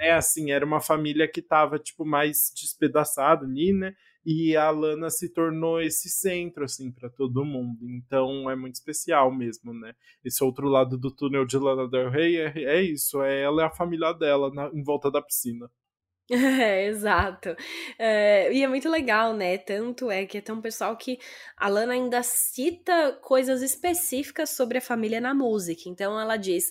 É 0.00 0.12
assim, 0.12 0.50
era 0.50 0.64
uma 0.64 0.80
família 0.80 1.26
que 1.26 1.42
tava 1.42 1.78
tipo 1.78 2.04
mais 2.04 2.52
despedaçada 2.54 3.44
ali, 3.44 3.72
né? 3.72 3.94
E 4.30 4.54
a 4.54 4.68
Lana 4.70 5.08
se 5.08 5.32
tornou 5.32 5.80
esse 5.80 6.10
centro 6.10 6.62
assim 6.62 6.92
para 6.92 7.08
todo 7.08 7.46
mundo. 7.46 7.88
Então 7.88 8.50
é 8.50 8.54
muito 8.54 8.74
especial 8.74 9.32
mesmo, 9.34 9.72
né? 9.72 9.94
Esse 10.22 10.44
outro 10.44 10.68
lado 10.68 10.98
do 10.98 11.10
túnel 11.10 11.46
de 11.46 11.56
Lana 11.56 11.88
Del 11.88 12.10
Rey 12.10 12.36
é, 12.36 12.52
é 12.56 12.82
isso, 12.82 13.22
é 13.22 13.40
ela 13.40 13.62
e 13.62 13.64
a 13.64 13.70
família 13.70 14.12
dela 14.12 14.52
na, 14.52 14.68
em 14.74 14.82
volta 14.82 15.10
da 15.10 15.22
piscina. 15.22 15.70
É, 16.30 16.84
exato. 16.84 17.56
É, 17.98 18.52
e 18.52 18.62
é 18.62 18.68
muito 18.68 18.90
legal, 18.90 19.32
né? 19.32 19.56
Tanto 19.56 20.10
é 20.10 20.26
que 20.26 20.42
tem 20.42 20.54
um 20.54 20.60
pessoal 20.60 20.94
que 20.94 21.18
a 21.56 21.68
Lana 21.68 21.94
ainda 21.94 22.22
cita 22.22 23.18
coisas 23.22 23.62
específicas 23.62 24.50
sobre 24.50 24.76
a 24.76 24.82
família 24.82 25.22
na 25.22 25.32
música. 25.32 25.84
Então 25.86 26.20
ela 26.20 26.36
diz: 26.36 26.68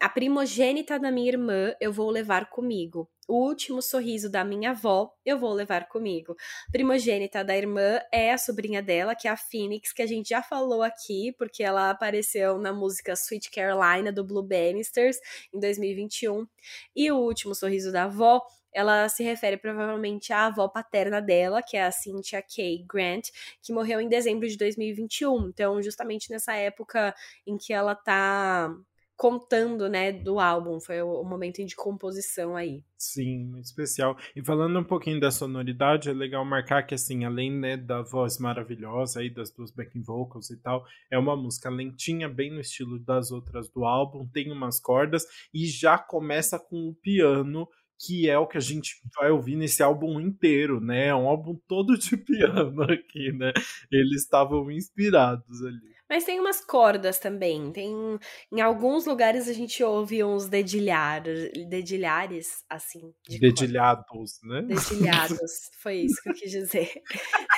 A 0.00 0.08
primogênita 0.08 0.96
da 0.96 1.10
minha 1.10 1.28
irmã 1.28 1.74
eu 1.80 1.92
vou 1.92 2.08
levar 2.08 2.48
comigo. 2.48 3.10
O 3.26 3.34
último 3.34 3.82
sorriso 3.82 4.30
da 4.30 4.44
minha 4.44 4.70
avó 4.70 5.12
eu 5.26 5.36
vou 5.36 5.52
levar 5.52 5.88
comigo. 5.88 6.36
Primogênita 6.70 7.44
da 7.44 7.56
irmã 7.56 8.00
é 8.12 8.32
a 8.32 8.38
sobrinha 8.38 8.80
dela, 8.80 9.16
que 9.16 9.26
é 9.26 9.30
a 9.32 9.36
Phoenix, 9.36 9.92
que 9.92 10.00
a 10.00 10.06
gente 10.06 10.28
já 10.28 10.40
falou 10.40 10.84
aqui, 10.84 11.34
porque 11.36 11.64
ela 11.64 11.90
apareceu 11.90 12.58
na 12.58 12.72
música 12.72 13.12
Sweet 13.14 13.50
Carolina 13.50 14.12
do 14.12 14.24
Blue 14.24 14.42
Bannisters 14.42 15.18
em 15.52 15.58
2021. 15.58 16.46
E 16.94 17.10
o 17.10 17.18
último 17.18 17.52
sorriso 17.52 17.90
da 17.90 18.04
avó 18.04 18.40
ela 18.72 19.08
se 19.08 19.24
refere 19.24 19.56
provavelmente 19.56 20.32
à 20.32 20.46
avó 20.46 20.68
paterna 20.68 21.20
dela, 21.20 21.60
que 21.60 21.76
é 21.76 21.84
a 21.84 21.90
Cynthia 21.90 22.40
Kay 22.40 22.84
Grant, 22.88 23.30
que 23.60 23.72
morreu 23.72 24.00
em 24.00 24.08
dezembro 24.08 24.46
de 24.46 24.56
2021. 24.56 25.48
Então, 25.48 25.82
justamente 25.82 26.30
nessa 26.30 26.54
época 26.54 27.12
em 27.44 27.56
que 27.58 27.72
ela 27.72 27.96
tá 27.96 28.72
contando, 29.18 29.88
né, 29.88 30.12
do 30.12 30.38
álbum, 30.38 30.80
foi 30.80 31.02
o, 31.02 31.24
momento 31.24 31.62
de 31.64 31.74
composição 31.74 32.54
aí. 32.54 32.84
Sim, 32.96 33.58
especial. 33.58 34.16
E 34.34 34.44
falando 34.44 34.78
um 34.78 34.84
pouquinho 34.84 35.18
da 35.18 35.32
sonoridade, 35.32 36.08
é 36.08 36.12
legal 36.12 36.44
marcar 36.44 36.84
que, 36.84 36.94
assim, 36.94 37.24
além, 37.24 37.50
né, 37.50 37.76
da 37.76 38.00
voz 38.00 38.38
maravilhosa 38.38 39.18
aí, 39.18 39.28
das 39.28 39.50
duas 39.50 39.72
backing 39.72 40.02
vocals 40.02 40.50
e 40.50 40.56
tal, 40.56 40.86
é 41.10 41.18
uma 41.18 41.36
música 41.36 41.68
lentinha, 41.68 42.28
bem 42.28 42.52
no 42.52 42.60
estilo 42.60 42.96
das 43.00 43.32
outras 43.32 43.68
do 43.68 43.84
álbum, 43.84 44.24
tem 44.28 44.52
umas 44.52 44.78
cordas 44.78 45.26
e 45.52 45.66
já 45.66 45.98
começa 45.98 46.56
com 46.56 46.88
o 46.88 46.94
piano 46.94 47.68
que 48.00 48.30
é 48.30 48.38
o 48.38 48.46
que 48.46 48.56
a 48.56 48.60
gente 48.60 48.94
vai 49.16 49.32
ouvir 49.32 49.56
nesse 49.56 49.82
álbum 49.82 50.20
inteiro, 50.20 50.80
né? 50.80 51.08
É 51.08 51.14
um 51.16 51.26
álbum 51.26 51.58
todo 51.66 51.98
de 51.98 52.16
piano 52.22 52.84
aqui, 52.84 53.32
né? 53.32 53.52
Eles 53.90 54.22
estavam 54.22 54.70
inspirados 54.70 55.64
ali. 55.64 55.97
Mas 56.08 56.24
tem 56.24 56.40
umas 56.40 56.64
cordas 56.64 57.18
também. 57.18 57.70
Tem 57.72 58.18
em 58.52 58.60
alguns 58.60 59.06
lugares 59.06 59.48
a 59.48 59.52
gente 59.52 59.82
ouve 59.84 60.24
uns 60.24 60.48
dedilhares, 60.48 61.50
dedilhares 61.68 62.64
assim. 62.68 63.12
De 63.28 63.38
Dedilhados, 63.38 64.04
corda. 64.08 64.62
né? 64.62 64.62
Dedilhados, 64.62 65.70
foi 65.82 65.96
isso 65.96 66.22
que 66.22 66.30
eu 66.30 66.34
quis 66.34 66.50
dizer. 66.50 66.90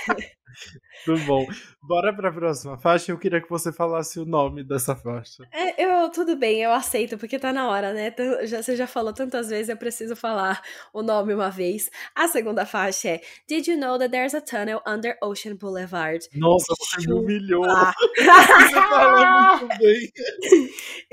Tudo 1.05 1.21
bom. 1.25 1.47
Bora 1.83 2.15
para 2.15 2.29
a 2.29 2.33
próxima 2.33 2.79
faixa. 2.79 3.13
Eu 3.13 3.19
queria 3.19 3.41
que 3.41 3.49
você 3.49 3.73
falasse 3.73 4.19
o 4.19 4.25
nome 4.25 4.63
dessa 4.63 4.95
faixa. 4.95 5.45
É, 5.53 5.83
eu 5.83 6.11
tudo 6.11 6.37
bem, 6.37 6.63
eu 6.63 6.73
aceito 6.73 7.17
porque 7.17 7.39
tá 7.39 7.53
na 7.53 7.69
hora, 7.69 7.93
né? 7.93 8.15
Já 8.45 8.63
você 8.63 8.77
já 8.77 8.87
falou 8.87 9.13
tantas 9.13 9.49
vezes, 9.49 9.69
eu 9.69 9.77
preciso 9.77 10.15
falar 10.15 10.63
o 10.93 11.03
nome 11.03 11.35
uma 11.35 11.51
vez. 11.51 11.91
A 12.15 12.29
segunda 12.29 12.67
faixa 12.67 13.09
é 13.09 13.21
Did 13.49 13.67
you 13.67 13.79
know 13.79 13.99
that 13.99 14.11
there's 14.11 14.35
a 14.35 14.41
tunnel 14.41 14.83
under 14.87 15.17
Ocean 15.23 15.57
Boulevard? 15.57 16.27
Nossa, 16.35 16.75
você 16.79 17.07
me 17.07 17.13
humilhou. 17.13 17.65
você 18.17 18.75
falou 18.75 19.59
muito 19.59 19.79
bem. 19.79 20.13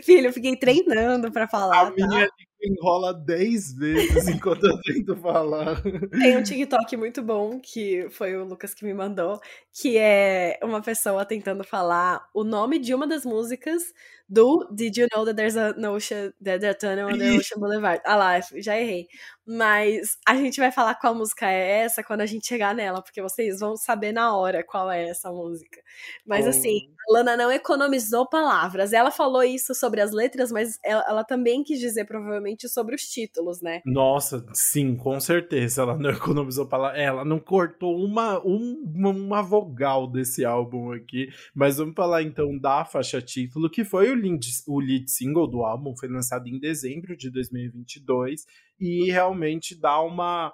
Filho, 0.03 0.27
eu 0.27 0.33
fiquei 0.33 0.55
treinando 0.55 1.31
para 1.31 1.47
falar. 1.47 1.87
A 1.87 1.91
tá? 1.91 2.07
minha 2.07 2.29
enrola 2.61 3.13
10 3.13 3.73
vezes 3.73 4.27
enquanto 4.29 4.65
eu 4.65 4.81
tento 4.81 5.15
falar. 5.17 5.81
Tem 6.11 6.37
um 6.37 6.43
TikTok 6.43 6.97
muito 6.97 7.21
bom, 7.21 7.59
que 7.59 8.09
foi 8.09 8.35
o 8.35 8.43
Lucas 8.43 8.73
que 8.73 8.85
me 8.85 8.93
mandou, 8.93 9.39
que 9.73 9.97
é 9.97 10.59
uma 10.63 10.81
pessoa 10.81 11.25
tentando 11.25 11.63
falar 11.63 12.27
o 12.33 12.43
nome 12.43 12.79
de 12.79 12.93
uma 12.93 13.07
das 13.07 13.25
músicas 13.25 13.93
do 14.29 14.67
Did 14.73 14.97
You 14.97 15.07
Know 15.13 15.25
That 15.25 15.35
There's 15.35 15.55
a 15.55 15.73
Ocean, 15.89 16.33
that 16.43 16.59
there's 16.59 16.75
a 16.75 16.77
Tunnel 16.77 17.07
on 17.07 17.17
the 17.17 17.37
Ocean 17.37 17.59
Boulevard? 17.59 18.01
Ah 18.05 18.15
lá, 18.15 18.39
já 18.39 18.77
errei. 18.77 19.07
Mas 19.49 20.17
a 20.27 20.35
gente 20.35 20.59
vai 20.59 20.71
falar 20.73 20.95
qual 20.95 21.15
música 21.15 21.49
é 21.49 21.83
essa 21.83 22.03
quando 22.03 22.19
a 22.19 22.25
gente 22.25 22.45
chegar 22.45 22.75
nela, 22.75 23.01
porque 23.01 23.21
vocês 23.21 23.61
vão 23.61 23.77
saber 23.77 24.11
na 24.11 24.35
hora 24.35 24.61
qual 24.61 24.91
é 24.91 25.07
essa 25.07 25.31
música. 25.31 25.79
Mas 26.25 26.45
oh. 26.45 26.49
assim, 26.49 26.89
a 27.09 27.13
Lana 27.13 27.37
não 27.37 27.49
economizou 27.49 28.27
palavras. 28.27 28.91
Ela 28.91 29.09
falou 29.09 29.41
isso 29.41 29.73
sobre 29.73 30.01
as 30.01 30.11
letras, 30.11 30.51
mas 30.51 30.77
ela, 30.83 31.05
ela, 31.07 31.23
também 31.23 31.63
quis 31.63 31.79
dizer 31.79 32.03
provavelmente 32.03 32.67
sobre 32.67 32.93
os 32.93 33.03
títulos, 33.03 33.61
né? 33.61 33.81
Nossa, 33.85 34.45
sim, 34.53 34.97
com 34.97 35.17
certeza. 35.17 35.83
Ela 35.83 35.97
não 35.97 36.09
economizou 36.11 36.67
palavras. 36.67 36.99
Ela 36.99 37.23
não 37.23 37.39
cortou 37.39 37.95
uma, 37.95 38.45
um, 38.45 38.83
uma 38.93 39.41
vogal 39.41 40.07
desse 40.07 40.43
álbum 40.43 40.91
aqui. 40.91 41.29
Mas 41.55 41.77
vamos 41.77 41.95
falar 41.95 42.21
então 42.21 42.57
da 42.57 42.83
faixa 42.83 43.21
título, 43.21 43.69
que 43.69 43.85
foi 43.85 44.11
o 44.11 44.16
lead, 44.17 44.45
o 44.67 44.79
lead 44.79 45.09
single 45.09 45.47
do 45.47 45.63
álbum, 45.63 45.95
foi 45.95 46.09
lançado 46.09 46.47
em 46.47 46.59
dezembro 46.59 47.15
de 47.15 47.29
2022 47.29 48.45
e 48.79 49.09
realmente 49.11 49.79
dá 49.79 50.01
uma 50.01 50.53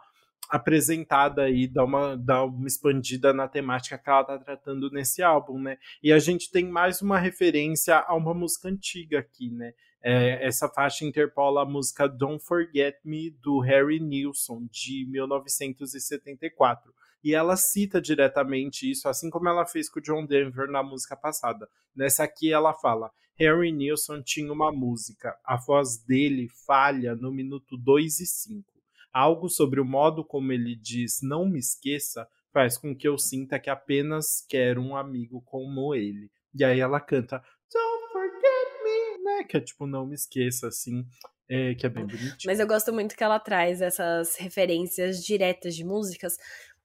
apresentada 0.49 1.43
aí, 1.43 1.67
dá 1.67 1.83
uma, 1.83 2.15
dá 2.15 2.43
uma 2.43 2.67
expandida 2.67 3.33
na 3.33 3.47
temática 3.47 3.97
que 3.97 4.09
ela 4.09 4.23
tá 4.23 4.37
tratando 4.37 4.91
nesse 4.91 5.23
álbum, 5.23 5.59
né? 5.59 5.77
E 6.03 6.11
a 6.13 6.19
gente 6.19 6.51
tem 6.51 6.67
mais 6.67 7.01
uma 7.01 7.17
referência 7.17 7.97
a 7.99 8.15
uma 8.15 8.33
música 8.33 8.67
antiga 8.67 9.19
aqui, 9.19 9.49
né? 9.49 9.73
É, 10.03 10.45
essa 10.45 10.67
faixa 10.67 11.05
interpola 11.05 11.63
a 11.63 11.65
música 11.65 12.07
Don't 12.07 12.43
Forget 12.43 12.97
Me 13.05 13.31
do 13.41 13.59
Harry 13.59 13.99
Nilsson, 13.99 14.67
de 14.69 15.07
1974 15.09 16.93
e 17.23 17.33
ela 17.33 17.55
cita 17.55 18.01
diretamente 18.01 18.89
isso, 18.89 19.07
assim 19.07 19.29
como 19.29 19.47
ela 19.47 19.65
fez 19.65 19.89
com 19.89 19.99
o 19.99 20.03
John 20.03 20.25
Denver 20.25 20.69
na 20.69 20.83
música 20.83 21.15
passada. 21.15 21.69
Nessa 21.95 22.23
aqui 22.25 22.51
ela 22.51 22.73
fala: 22.73 23.09
Harry 23.35 23.71
Nilsson 23.71 24.21
tinha 24.21 24.51
uma 24.51 24.71
música, 24.71 25.37
a 25.43 25.57
voz 25.57 25.97
dele 25.97 26.47
falha 26.67 27.15
no 27.15 27.31
minuto 27.31 27.77
2 27.77 28.19
e 28.19 28.25
5. 28.25 28.71
Algo 29.11 29.49
sobre 29.49 29.79
o 29.79 29.85
modo 29.85 30.23
como 30.23 30.51
ele 30.51 30.75
diz 30.75 31.19
não 31.21 31.47
me 31.47 31.59
esqueça 31.59 32.27
faz 32.51 32.77
com 32.77 32.95
que 32.95 33.07
eu 33.07 33.17
sinta 33.17 33.59
que 33.59 33.69
apenas 33.69 34.45
quero 34.47 34.81
um 34.81 34.95
amigo 34.95 35.41
como 35.41 35.95
ele. 35.95 36.31
E 36.53 36.63
aí 36.63 36.79
ela 36.79 37.01
canta 37.01 37.43
Don't 37.73 38.11
forget 38.11 38.83
me, 38.83 39.23
né? 39.23 39.43
Que 39.43 39.57
é 39.57 39.59
tipo, 39.59 39.87
não 39.87 40.05
me 40.05 40.13
esqueça, 40.13 40.67
assim. 40.67 41.03
É, 41.49 41.73
que 41.73 41.85
é 41.85 41.89
bem 41.89 42.05
bonitinho. 42.05 42.37
Mas 42.45 42.59
eu 42.59 42.67
gosto 42.67 42.93
muito 42.93 43.15
que 43.15 43.23
ela 43.23 43.39
traz 43.39 43.81
essas 43.81 44.35
referências 44.37 45.23
diretas 45.23 45.75
de 45.75 45.83
músicas, 45.83 46.37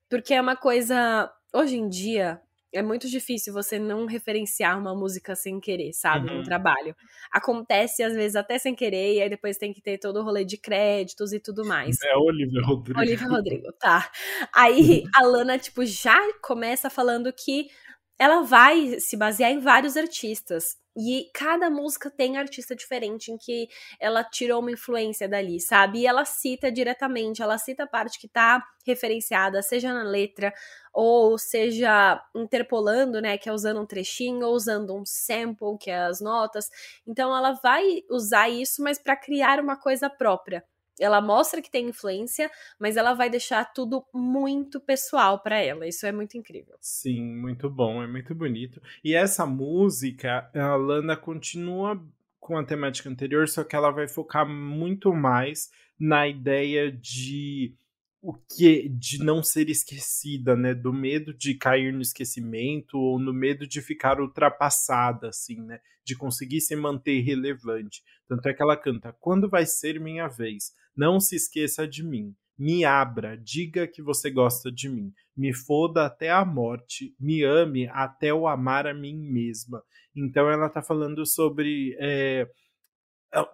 porque 0.08 0.34
é 0.34 0.40
uma 0.40 0.56
coisa. 0.56 1.30
Hoje 1.54 1.76
em 1.76 1.88
dia, 1.88 2.40
é 2.72 2.82
muito 2.82 3.08
difícil 3.08 3.52
você 3.52 3.78
não 3.78 4.06
referenciar 4.06 4.78
uma 4.78 4.94
música 4.94 5.34
sem 5.34 5.58
querer, 5.58 5.92
sabe? 5.92 6.30
Uhum. 6.30 6.38
No 6.38 6.42
trabalho. 6.42 6.94
Acontece, 7.32 8.02
às 8.02 8.14
vezes, 8.14 8.36
até 8.36 8.58
sem 8.58 8.74
querer, 8.74 9.14
e 9.14 9.22
aí 9.22 9.30
depois 9.30 9.56
tem 9.56 9.72
que 9.72 9.80
ter 9.80 9.98
todo 9.98 10.20
o 10.20 10.22
rolê 10.22 10.44
de 10.44 10.56
créditos 10.56 11.32
e 11.32 11.40
tudo 11.40 11.64
mais. 11.64 11.96
É 12.04 12.16
Olivia 12.16 12.62
Rodrigo. 12.62 13.00
Olivia 13.00 13.28
Rodrigo, 13.28 13.72
tá. 13.72 14.10
Aí 14.54 15.04
a 15.14 15.22
Lana, 15.22 15.58
tipo, 15.58 15.84
já 15.84 16.18
começa 16.42 16.90
falando 16.90 17.32
que 17.32 17.68
ela 18.18 18.42
vai 18.42 18.98
se 19.00 19.16
basear 19.16 19.50
em 19.50 19.60
vários 19.60 19.96
artistas. 19.96 20.76
E 21.00 21.30
cada 21.32 21.70
música 21.70 22.10
tem 22.10 22.36
artista 22.36 22.74
diferente 22.74 23.30
em 23.30 23.38
que 23.38 23.68
ela 24.00 24.24
tirou 24.24 24.60
uma 24.60 24.72
influência 24.72 25.28
dali, 25.28 25.60
sabe? 25.60 26.00
E 26.00 26.06
ela 26.06 26.24
cita 26.24 26.72
diretamente, 26.72 27.40
ela 27.40 27.56
cita 27.56 27.84
a 27.84 27.86
parte 27.86 28.18
que 28.18 28.26
tá 28.26 28.60
referenciada, 28.84 29.62
seja 29.62 29.92
na 29.94 30.02
letra, 30.02 30.52
ou 30.92 31.38
seja 31.38 32.20
interpolando, 32.34 33.20
né, 33.20 33.38
que 33.38 33.48
é 33.48 33.52
usando 33.52 33.80
um 33.80 33.86
trechinho, 33.86 34.44
ou 34.46 34.54
usando 34.54 34.92
um 34.96 35.04
sample, 35.06 35.78
que 35.80 35.90
é 35.90 35.98
as 36.00 36.20
notas. 36.20 36.68
Então 37.06 37.34
ela 37.36 37.52
vai 37.52 38.02
usar 38.10 38.48
isso, 38.50 38.82
mas 38.82 38.98
para 38.98 39.14
criar 39.16 39.60
uma 39.60 39.76
coisa 39.76 40.10
própria 40.10 40.64
ela 41.00 41.20
mostra 41.20 41.62
que 41.62 41.70
tem 41.70 41.88
influência, 41.88 42.50
mas 42.78 42.96
ela 42.96 43.14
vai 43.14 43.30
deixar 43.30 43.64
tudo 43.72 44.04
muito 44.12 44.80
pessoal 44.80 45.38
para 45.40 45.58
ela. 45.58 45.86
Isso 45.86 46.06
é 46.06 46.12
muito 46.12 46.36
incrível. 46.36 46.76
Sim, 46.80 47.36
muito 47.36 47.68
bom, 47.68 48.02
é 48.02 48.06
muito 48.06 48.34
bonito. 48.34 48.80
E 49.04 49.14
essa 49.14 49.44
música, 49.46 50.50
a 50.54 50.76
Lana 50.76 51.16
continua 51.16 52.00
com 52.38 52.56
a 52.56 52.64
temática 52.64 53.08
anterior, 53.08 53.48
só 53.48 53.64
que 53.64 53.76
ela 53.76 53.90
vai 53.90 54.08
focar 54.08 54.48
muito 54.48 55.12
mais 55.12 55.70
na 55.98 56.26
ideia 56.26 56.90
de 56.90 57.74
o 58.20 58.34
que 58.34 58.88
de 58.88 59.18
não 59.18 59.42
ser 59.42 59.68
esquecida, 59.70 60.56
né, 60.56 60.74
do 60.74 60.92
medo 60.92 61.32
de 61.32 61.54
cair 61.54 61.92
no 61.92 62.02
esquecimento 62.02 62.98
ou 62.98 63.18
no 63.18 63.32
medo 63.32 63.66
de 63.66 63.80
ficar 63.80 64.20
ultrapassada 64.20 65.28
assim, 65.28 65.60
né, 65.62 65.80
de 66.04 66.16
conseguir 66.16 66.60
se 66.60 66.74
manter 66.74 67.20
relevante. 67.20 68.02
Tanto 68.26 68.48
é 68.48 68.54
que 68.54 68.62
ela 68.62 68.76
canta: 68.76 69.12
"Quando 69.20 69.48
vai 69.48 69.66
ser 69.66 70.00
minha 70.00 70.26
vez? 70.26 70.72
Não 70.98 71.20
se 71.20 71.36
esqueça 71.36 71.86
de 71.86 72.02
mim. 72.04 72.34
Me 72.58 72.84
abra, 72.84 73.36
diga 73.38 73.86
que 73.86 74.02
você 74.02 74.30
gosta 74.30 74.72
de 74.72 74.88
mim. 74.88 75.12
Me 75.36 75.54
foda 75.54 76.04
até 76.04 76.28
a 76.28 76.44
morte, 76.44 77.14
me 77.20 77.44
ame 77.44 77.86
até 77.90 78.34
o 78.34 78.48
amar 78.48 78.84
a 78.86 78.92
mim 78.92 79.16
mesma." 79.16 79.80
Então 80.16 80.50
ela 80.50 80.68
tá 80.68 80.82
falando 80.82 81.24
sobre 81.24 81.96
é 82.00 82.48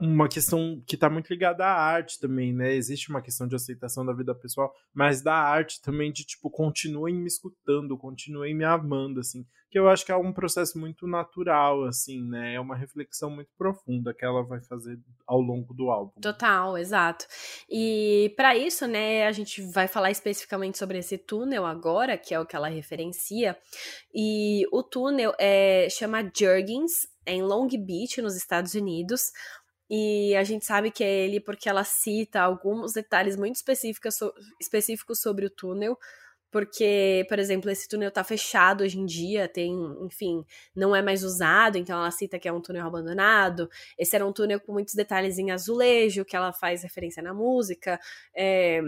uma 0.01 0.29
questão 0.29 0.83
que 0.87 0.95
está 0.95 1.11
muito 1.11 1.29
ligada 1.29 1.65
à 1.65 1.75
arte 1.75 2.21
também, 2.21 2.53
né? 2.53 2.75
Existe 2.75 3.11
uma 3.11 3.21
questão 3.21 3.47
de 3.47 3.57
aceitação 3.57 4.07
da 4.07 4.13
vida 4.13 4.35
pessoal, 4.35 4.73
mas 4.93 5.21
da 5.21 5.35
arte 5.35 5.83
também 5.83 6.13
de 6.13 6.25
tipo 6.25 6.49
continuem 6.49 7.15
me 7.15 7.27
escutando, 7.27 7.99
continuem 7.99 8.55
me 8.55 8.65
amando, 8.65 9.21
assim, 9.21 9.45
que 9.71 9.79
eu 9.79 9.89
acho 9.89 10.07
que 10.07 10.13
é 10.13 10.17
um 10.17 10.33
processo 10.33 10.79
muito 10.79 11.05
natural, 11.07 11.85
assim, 11.85 12.23
né? 12.23 12.55
É 12.55 12.61
uma 12.61 12.77
reflexão 12.77 13.29
muito 13.29 13.51
profunda 13.59 14.15
que 14.15 14.25
ela 14.25 14.45
vai 14.45 14.63
fazer 14.63 14.97
ao 15.27 15.41
longo 15.41 15.75
do 15.75 15.91
álbum. 15.91 16.13
Total, 16.21 16.79
exato. 16.79 17.27
E 17.69 18.33
para 18.37 18.57
isso, 18.57 18.87
né, 18.87 19.27
a 19.27 19.33
gente 19.33 19.61
vai 19.73 19.89
falar 19.89 20.13
especificamente 20.13 20.79
sobre 20.79 20.99
esse 20.99 21.19
túnel 21.19 21.67
agora, 21.67 22.17
que 22.17 22.33
é 22.33 22.39
o 22.39 22.47
que 22.47 22.55
ela 22.55 22.69
referencia. 22.69 23.59
E 24.15 24.65
o 24.71 24.85
túnel 24.85 25.35
é 25.41 25.89
chama 25.91 26.23
Jurgens, 26.23 26.93
é 27.27 27.35
em 27.35 27.43
Long 27.43 27.67
Beach, 27.67 28.21
nos 28.23 28.37
Estados 28.37 28.75
Unidos. 28.75 29.33
E 29.89 30.35
a 30.37 30.45
gente 30.45 30.65
sabe 30.65 30.91
que 30.91 31.05
é 31.05 31.11
ele 31.25 31.41
porque 31.41 31.69
ela 31.69 31.85
cita 31.85 32.41
alguns 32.41 32.93
detalhes 32.93 33.37
muito 33.37 33.57
específicos, 33.57 34.19
específicos 34.61 35.21
sobre 35.21 35.47
o 35.47 35.51
túnel. 35.51 35.99
Porque, 36.51 37.27
por 37.29 37.41
exemplo, 37.41 37.69
esse 37.69 37.89
túnel 37.89 38.13
tá 38.13 38.23
fechado 38.23 38.85
hoje 38.85 38.97
em 38.97 39.05
dia, 39.05 39.49
tem, 39.49 39.75
enfim, 40.03 40.45
não 40.75 40.95
é 40.95 41.03
mais 41.03 41.25
usado, 41.25 41.77
então 41.77 41.99
ela 41.99 42.13
cita 42.13 42.39
que 42.39 42.47
é 42.47 42.53
um 42.53 42.61
túnel 42.61 42.87
abandonado. 42.87 43.69
Esse 43.99 44.15
era 44.15 44.25
um 44.25 44.33
túnel 44.33 44.61
com 44.61 44.73
muitos 44.73 44.95
detalhes 44.95 45.37
em 45.37 45.51
azulejo, 45.51 46.25
que 46.25 46.37
ela 46.37 46.53
faz 46.53 46.85
referência 46.85 47.21
na 47.21 47.35
música. 47.35 47.99
É, 48.37 48.81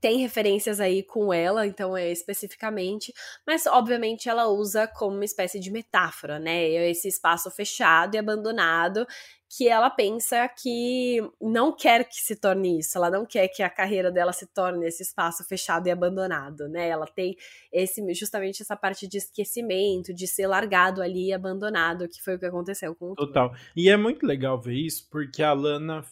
tem 0.00 0.18
referências 0.18 0.78
aí 0.78 1.02
com 1.02 1.32
ela, 1.32 1.66
então 1.66 1.96
é 1.96 2.10
especificamente, 2.10 3.12
mas 3.46 3.66
obviamente 3.66 4.28
ela 4.28 4.46
usa 4.46 4.86
como 4.86 5.16
uma 5.16 5.24
espécie 5.24 5.58
de 5.58 5.70
metáfora, 5.70 6.38
né? 6.38 6.68
Esse 6.88 7.08
espaço 7.08 7.50
fechado 7.50 8.14
e 8.14 8.18
abandonado 8.18 9.06
que 9.48 9.68
ela 9.68 9.88
pensa 9.88 10.48
que 10.48 11.20
não 11.40 11.74
quer 11.74 12.04
que 12.08 12.16
se 12.16 12.36
torne 12.36 12.80
isso, 12.80 12.98
ela 12.98 13.10
não 13.10 13.24
quer 13.24 13.48
que 13.48 13.62
a 13.62 13.70
carreira 13.70 14.10
dela 14.10 14.32
se 14.32 14.46
torne 14.46 14.86
esse 14.86 15.02
espaço 15.02 15.44
fechado 15.44 15.86
e 15.86 15.90
abandonado, 15.90 16.68
né? 16.68 16.88
Ela 16.88 17.06
tem 17.06 17.36
esse 17.72 18.02
justamente 18.14 18.62
essa 18.62 18.76
parte 18.76 19.06
de 19.06 19.18
esquecimento, 19.18 20.12
de 20.12 20.26
ser 20.26 20.46
largado 20.46 21.00
ali 21.00 21.28
e 21.28 21.32
abandonado, 21.32 22.08
que 22.08 22.22
foi 22.22 22.34
o 22.34 22.38
que 22.38 22.46
aconteceu 22.46 22.94
com 22.94 23.12
o 23.12 23.14
Total. 23.14 23.54
E 23.76 23.88
é 23.88 23.96
muito 23.96 24.26
legal 24.26 24.60
ver 24.60 24.74
isso, 24.74 25.08
porque 25.10 25.42
a 25.42 25.52
Lana 25.52 26.02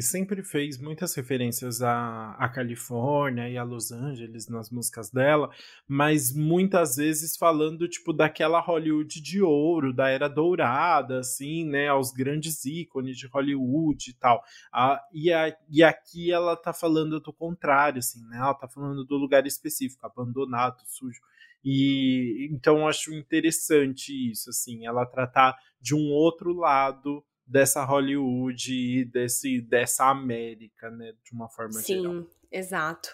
sempre 0.00 0.42
fez 0.42 0.78
muitas 0.78 1.14
referências 1.14 1.82
à, 1.82 2.32
à 2.38 2.48
Califórnia 2.48 3.48
e 3.48 3.58
a 3.58 3.64
Los 3.64 3.90
Angeles 3.90 4.48
nas 4.48 4.70
músicas 4.70 5.10
dela, 5.10 5.50
mas 5.88 6.32
muitas 6.32 6.96
vezes 6.96 7.36
falando 7.36 7.88
tipo 7.88 8.12
daquela 8.12 8.60
Hollywood 8.60 9.20
de 9.20 9.42
ouro, 9.42 9.92
da 9.92 10.08
era 10.08 10.28
dourada, 10.28 11.18
assim, 11.20 11.64
né, 11.64 11.88
aos 11.88 12.12
grandes 12.12 12.64
ícones 12.64 13.16
de 13.16 13.26
Hollywood 13.26 14.10
e 14.10 14.14
tal. 14.14 14.42
Ah, 14.72 15.00
e, 15.12 15.32
a, 15.32 15.56
e 15.68 15.82
aqui 15.82 16.30
ela 16.30 16.56
tá 16.56 16.72
falando 16.72 17.20
do 17.20 17.32
contrário, 17.32 17.98
assim, 17.98 18.24
né? 18.28 18.38
Ela 18.38 18.54
tá 18.54 18.68
falando 18.68 19.04
do 19.04 19.16
lugar 19.16 19.46
específico, 19.46 20.06
abandonado, 20.06 20.82
sujo. 20.86 21.20
E 21.64 22.48
então 22.50 22.88
acho 22.88 23.12
interessante 23.12 24.30
isso, 24.30 24.48
assim, 24.48 24.86
ela 24.86 25.04
tratar 25.04 25.58
de 25.80 25.94
um 25.94 26.10
outro 26.10 26.52
lado 26.52 27.22
dessa 27.50 27.84
Hollywood 27.84 28.72
e 28.72 29.04
desse, 29.04 29.60
dessa 29.60 30.08
América, 30.08 30.88
né, 30.90 31.12
de 31.24 31.32
uma 31.32 31.48
forma 31.48 31.72
Sim, 31.72 32.02
geral. 32.02 32.12
Sim, 32.12 32.26
exato. 32.52 33.08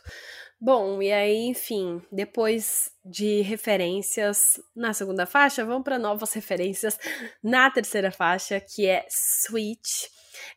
Bom, 0.61 1.01
e 1.03 1.11
aí, 1.11 1.47
enfim, 1.47 2.03
depois 2.13 2.91
de 3.05 3.41
referências 3.41 4.61
na 4.75 4.93
segunda 4.93 5.25
faixa, 5.27 5.65
vamos 5.65 5.85
para 5.85 5.99
novas 5.99 6.33
referências 6.35 6.99
na 7.43 7.71
terceira 7.71 8.11
faixa, 8.11 8.61
que 8.61 8.87
é 8.87 9.07
Switch. 9.09 10.05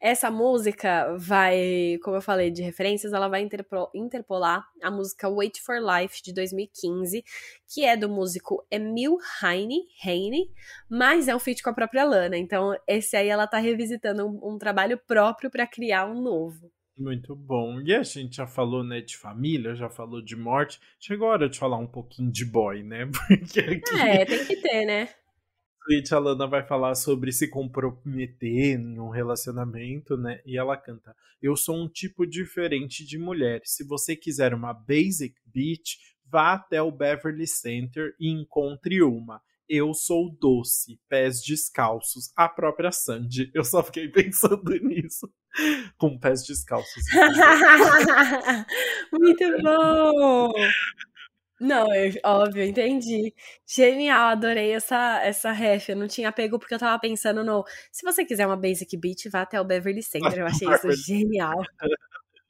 Essa 0.02 0.30
música 0.32 1.16
vai, 1.18 1.98
como 2.04 2.18
eu 2.18 2.22
falei 2.22 2.52
de 2.52 2.62
referências, 2.62 3.14
ela 3.14 3.28
vai 3.28 3.48
interpolar 3.94 4.68
a 4.82 4.92
música 4.92 5.30
Wait 5.30 5.60
for 5.60 5.78
Life 5.80 6.22
de 6.24 6.34
2015, 6.34 7.24
que 7.68 7.86
é 7.86 7.96
do 7.96 8.10
músico 8.10 8.66
Emil 8.72 9.18
Heine, 9.44 9.88
Heine 10.06 10.50
mas 10.90 11.28
é 11.28 11.36
um 11.36 11.40
feat 11.40 11.62
com 11.62 11.70
a 11.70 11.74
própria 11.74 12.04
Lana. 12.04 12.38
Então, 12.38 12.76
esse 12.88 13.16
aí 13.16 13.28
ela 13.28 13.48
tá 13.48 13.58
revisitando 13.58 14.26
um, 14.26 14.54
um 14.54 14.58
trabalho 14.58 14.98
próprio 14.98 15.50
para 15.50 15.68
criar 15.68 16.06
um 16.06 16.22
novo. 16.22 16.72
Muito 17.00 17.34
bom. 17.34 17.80
E 17.80 17.96
a 17.96 18.04
gente 18.04 18.36
já 18.36 18.46
falou, 18.46 18.84
né, 18.84 19.00
de 19.00 19.16
família, 19.16 19.74
já 19.74 19.90
falou 19.90 20.22
de 20.22 20.36
morte. 20.36 20.80
Chegou 21.00 21.30
a 21.30 21.32
hora 21.32 21.50
de 21.50 21.58
falar 21.58 21.78
um 21.78 21.88
pouquinho 21.88 22.30
de 22.30 22.44
boy, 22.44 22.84
né? 22.84 23.06
Porque 23.28 23.60
aqui... 23.62 23.98
É, 23.98 24.26
tem 24.26 24.46
que 24.46 24.58
ter, 24.58 24.86
né? 24.86 25.08
Tweet 25.90 26.14
a 26.14 26.20
Lana 26.20 26.46
vai 26.46 26.62
falar 26.64 26.94
sobre 26.94 27.32
se 27.32 27.48
comprometer 27.48 28.78
em 28.78 29.00
um 29.00 29.10
relacionamento, 29.10 30.16
né? 30.16 30.40
E 30.46 30.56
ela 30.56 30.78
canta: 30.78 31.16
Eu 31.42 31.56
sou 31.56 31.76
um 31.76 31.90
tipo 31.90 32.28
diferente 32.28 33.04
de 33.04 33.18
mulher. 33.18 33.62
Se 33.66 33.84
você 33.84 34.16
quiser 34.16 34.54
uma 34.54 34.72
basic 34.72 35.34
bitch, 35.48 35.96
vá 36.32 36.54
até 36.54 36.80
o 36.80 36.92
Beverly 36.92 37.48
Center 37.48 38.14
e 38.20 38.30
encontre 38.30 39.02
uma. 39.02 39.42
Eu 39.68 39.94
sou 39.94 40.36
doce, 40.40 41.00
pés 41.08 41.42
descalços, 41.44 42.32
a 42.36 42.48
própria 42.48 42.92
Sandy. 42.92 43.50
Eu 43.54 43.64
só 43.64 43.84
fiquei 43.84 44.08
pensando 44.14 44.72
nisso. 44.82 45.28
Com 45.98 46.20
pés 46.20 46.44
descalços. 46.44 47.04
Muito 49.12 49.62
bom! 49.64 50.54
Não, 51.60 51.94
eu, 51.94 52.14
óbvio, 52.24 52.64
entendi. 52.64 53.34
Genial, 53.68 54.30
adorei 54.30 54.72
essa, 54.72 55.22
essa 55.24 55.52
ref. 55.52 55.90
Eu 55.90 55.98
não 55.98 56.08
tinha 56.08 56.32
pego 56.32 56.58
porque 56.58 56.74
eu 56.74 56.80
tava 56.80 56.98
pensando 57.00 57.44
no. 57.44 57.66
Se 57.92 58.06
você 58.06 58.24
quiser 58.24 58.48
uma 58.48 58.56
Basic 58.56 58.96
Beat, 58.96 59.30
vá 59.30 59.42
até 59.42 59.60
o 59.60 59.66
Beverly 59.66 60.02
Center. 60.02 60.40
Eu 60.40 60.46
achei 60.48 60.68
isso 60.70 60.92
genial. 61.06 61.62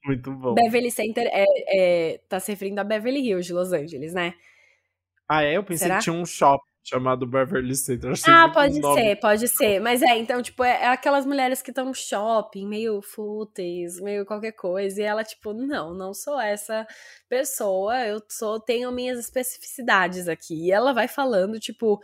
Muito 0.05 0.31
bom. 0.31 0.53
Beverly 0.53 0.91
Center 0.91 1.27
é, 1.31 1.45
é, 1.67 2.17
tá 2.29 2.39
se 2.39 2.51
referindo 2.51 2.79
a 2.79 2.83
Beverly 2.83 3.19
Hills 3.19 3.47
de 3.47 3.53
Los 3.53 3.73
Angeles, 3.73 4.13
né? 4.13 4.33
Ah, 5.27 5.43
é? 5.43 5.57
Eu 5.57 5.63
pensei 5.63 5.87
Será? 5.87 5.97
que 5.97 6.03
tinha 6.03 6.15
um 6.15 6.25
shopping 6.25 6.68
chamado 6.83 7.27
Beverly 7.27 7.75
Center. 7.75 8.13
Ah, 8.27 8.49
pode 8.49 8.81
ser, 8.81 9.19
pode 9.19 9.47
ser. 9.47 9.79
Mas 9.79 10.01
é, 10.01 10.17
então, 10.17 10.41
tipo, 10.41 10.63
é, 10.63 10.83
é 10.83 10.87
aquelas 10.87 11.25
mulheres 11.25 11.61
que 11.61 11.71
estão 11.71 11.85
no 11.85 11.93
shopping, 11.93 12.67
meio 12.67 13.01
fúteis, 13.01 13.99
meio 13.99 14.25
qualquer 14.25 14.53
coisa. 14.53 15.01
E 15.01 15.03
ela, 15.03 15.23
tipo, 15.23 15.53
não, 15.53 15.93
não 15.93 16.13
sou 16.13 16.39
essa 16.39 16.87
pessoa. 17.27 18.05
Eu 18.05 18.21
sou, 18.29 18.59
tenho 18.59 18.91
minhas 18.91 19.19
especificidades 19.19 20.27
aqui. 20.27 20.67
E 20.67 20.71
ela 20.71 20.93
vai 20.93 21.07
falando, 21.07 21.59
tipo, 21.59 21.99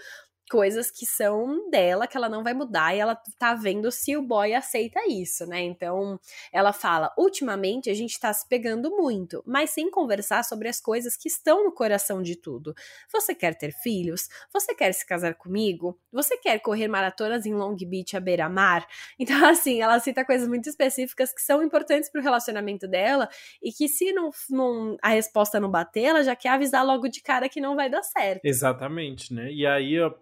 coisas 0.50 0.92
que 0.92 1.06
são 1.06 1.70
dela, 1.70 2.08
que 2.08 2.16
ela 2.16 2.30
não 2.30 2.44
vai 2.44 2.54
mudar, 2.54 2.96
e 2.96 3.00
ela 3.00 3.16
tá 3.38 3.54
vendo 3.54 3.92
se 3.92 4.16
o 4.16 4.22
boy 4.22 4.54
aceita 4.54 5.00
isso, 5.08 5.46
né? 5.46 5.62
Então, 5.62 6.20
ela 6.52 6.72
fala: 6.72 7.14
ultimamente 7.18 7.90
a 7.90 7.94
gente 7.94 8.20
tá 8.20 8.32
se 8.32 8.48
pegando 8.48 8.90
muito, 8.92 9.44
mas 9.46 9.72
sem 9.72 9.90
conversar 9.90 10.44
sobre 10.44 10.68
as 10.68 10.80
coisas 10.80 11.16
que 11.16 11.28
estão 11.28 11.64
no 11.64 11.72
coração 11.72 12.22
de 12.22 12.36
tudo. 12.36 12.74
Você 13.12 13.34
quer 13.34 13.56
ter 13.56 13.72
filhos? 13.72 14.28
Você 14.54 14.76
quer 14.76 14.92
se 14.94 15.06
casar 15.06 15.36
comigo? 15.36 16.00
Você 16.12 16.38
quer 16.38 16.60
correr 16.60 16.88
maratonas 16.88 17.46
em 17.46 17.54
Long 17.54 17.76
Beach 17.76 18.16
à 18.16 18.20
beira-mar? 18.20 18.86
Então, 19.18 19.46
assim, 19.48 19.82
ela 19.82 20.00
cita 20.00 20.26
coisas 20.26 20.48
muito 20.48 20.70
específicas 20.70 21.34
que 21.34 21.42
são 21.42 21.64
importantes 21.64 22.12
pro 22.12 22.22
relacionamento 22.22 22.88
dela 22.88 23.28
e 23.62 23.72
que, 23.72 23.88
se 23.88 24.12
não, 24.12 24.30
não 24.50 24.98
a 25.02 25.10
resposta 25.10 25.60
não 25.60 25.72
bater, 25.72 26.04
ela 26.04 26.24
já 26.24 26.36
quer 26.36 26.50
avisar 26.50 26.86
logo 26.86 27.08
de 27.08 27.22
cara 27.22 27.50
que 27.50 27.62
não 27.62 27.76
vai 27.76 27.90
dar 27.90 28.04
certo. 28.04 28.42
Exatamente, 28.44 29.34
né? 29.34 29.52
E 29.52 29.66
aí 29.66 29.98
a, 29.98 30.14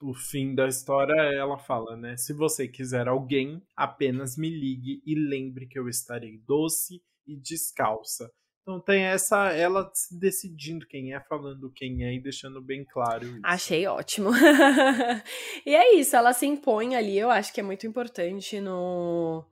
o 0.00 0.14
fim 0.14 0.54
da 0.54 0.68
história, 0.68 1.14
ela 1.14 1.58
fala, 1.58 1.96
né? 1.96 2.16
Se 2.16 2.32
você 2.32 2.68
quiser 2.68 3.08
alguém, 3.08 3.62
apenas 3.76 4.36
me 4.36 4.48
ligue 4.48 5.02
e 5.04 5.14
lembre 5.14 5.66
que 5.66 5.78
eu 5.78 5.88
estarei 5.88 6.38
doce 6.46 7.02
e 7.26 7.36
descalça. 7.36 8.30
Então 8.62 8.80
tem 8.80 9.02
essa, 9.04 9.52
ela 9.52 9.90
decidindo 10.10 10.86
quem 10.86 11.14
é, 11.14 11.20
falando 11.20 11.72
quem 11.72 12.04
é 12.04 12.14
e 12.14 12.20
deixando 12.20 12.60
bem 12.60 12.84
claro 12.84 13.24
isso. 13.24 13.40
Achei 13.44 13.86
ótimo. 13.86 14.30
e 15.64 15.74
é 15.74 15.94
isso, 15.94 16.16
ela 16.16 16.32
se 16.32 16.46
impõe 16.46 16.96
ali, 16.96 17.16
eu 17.16 17.30
acho 17.30 17.52
que 17.52 17.60
é 17.60 17.62
muito 17.62 17.86
importante 17.86 18.60
no 18.60 19.44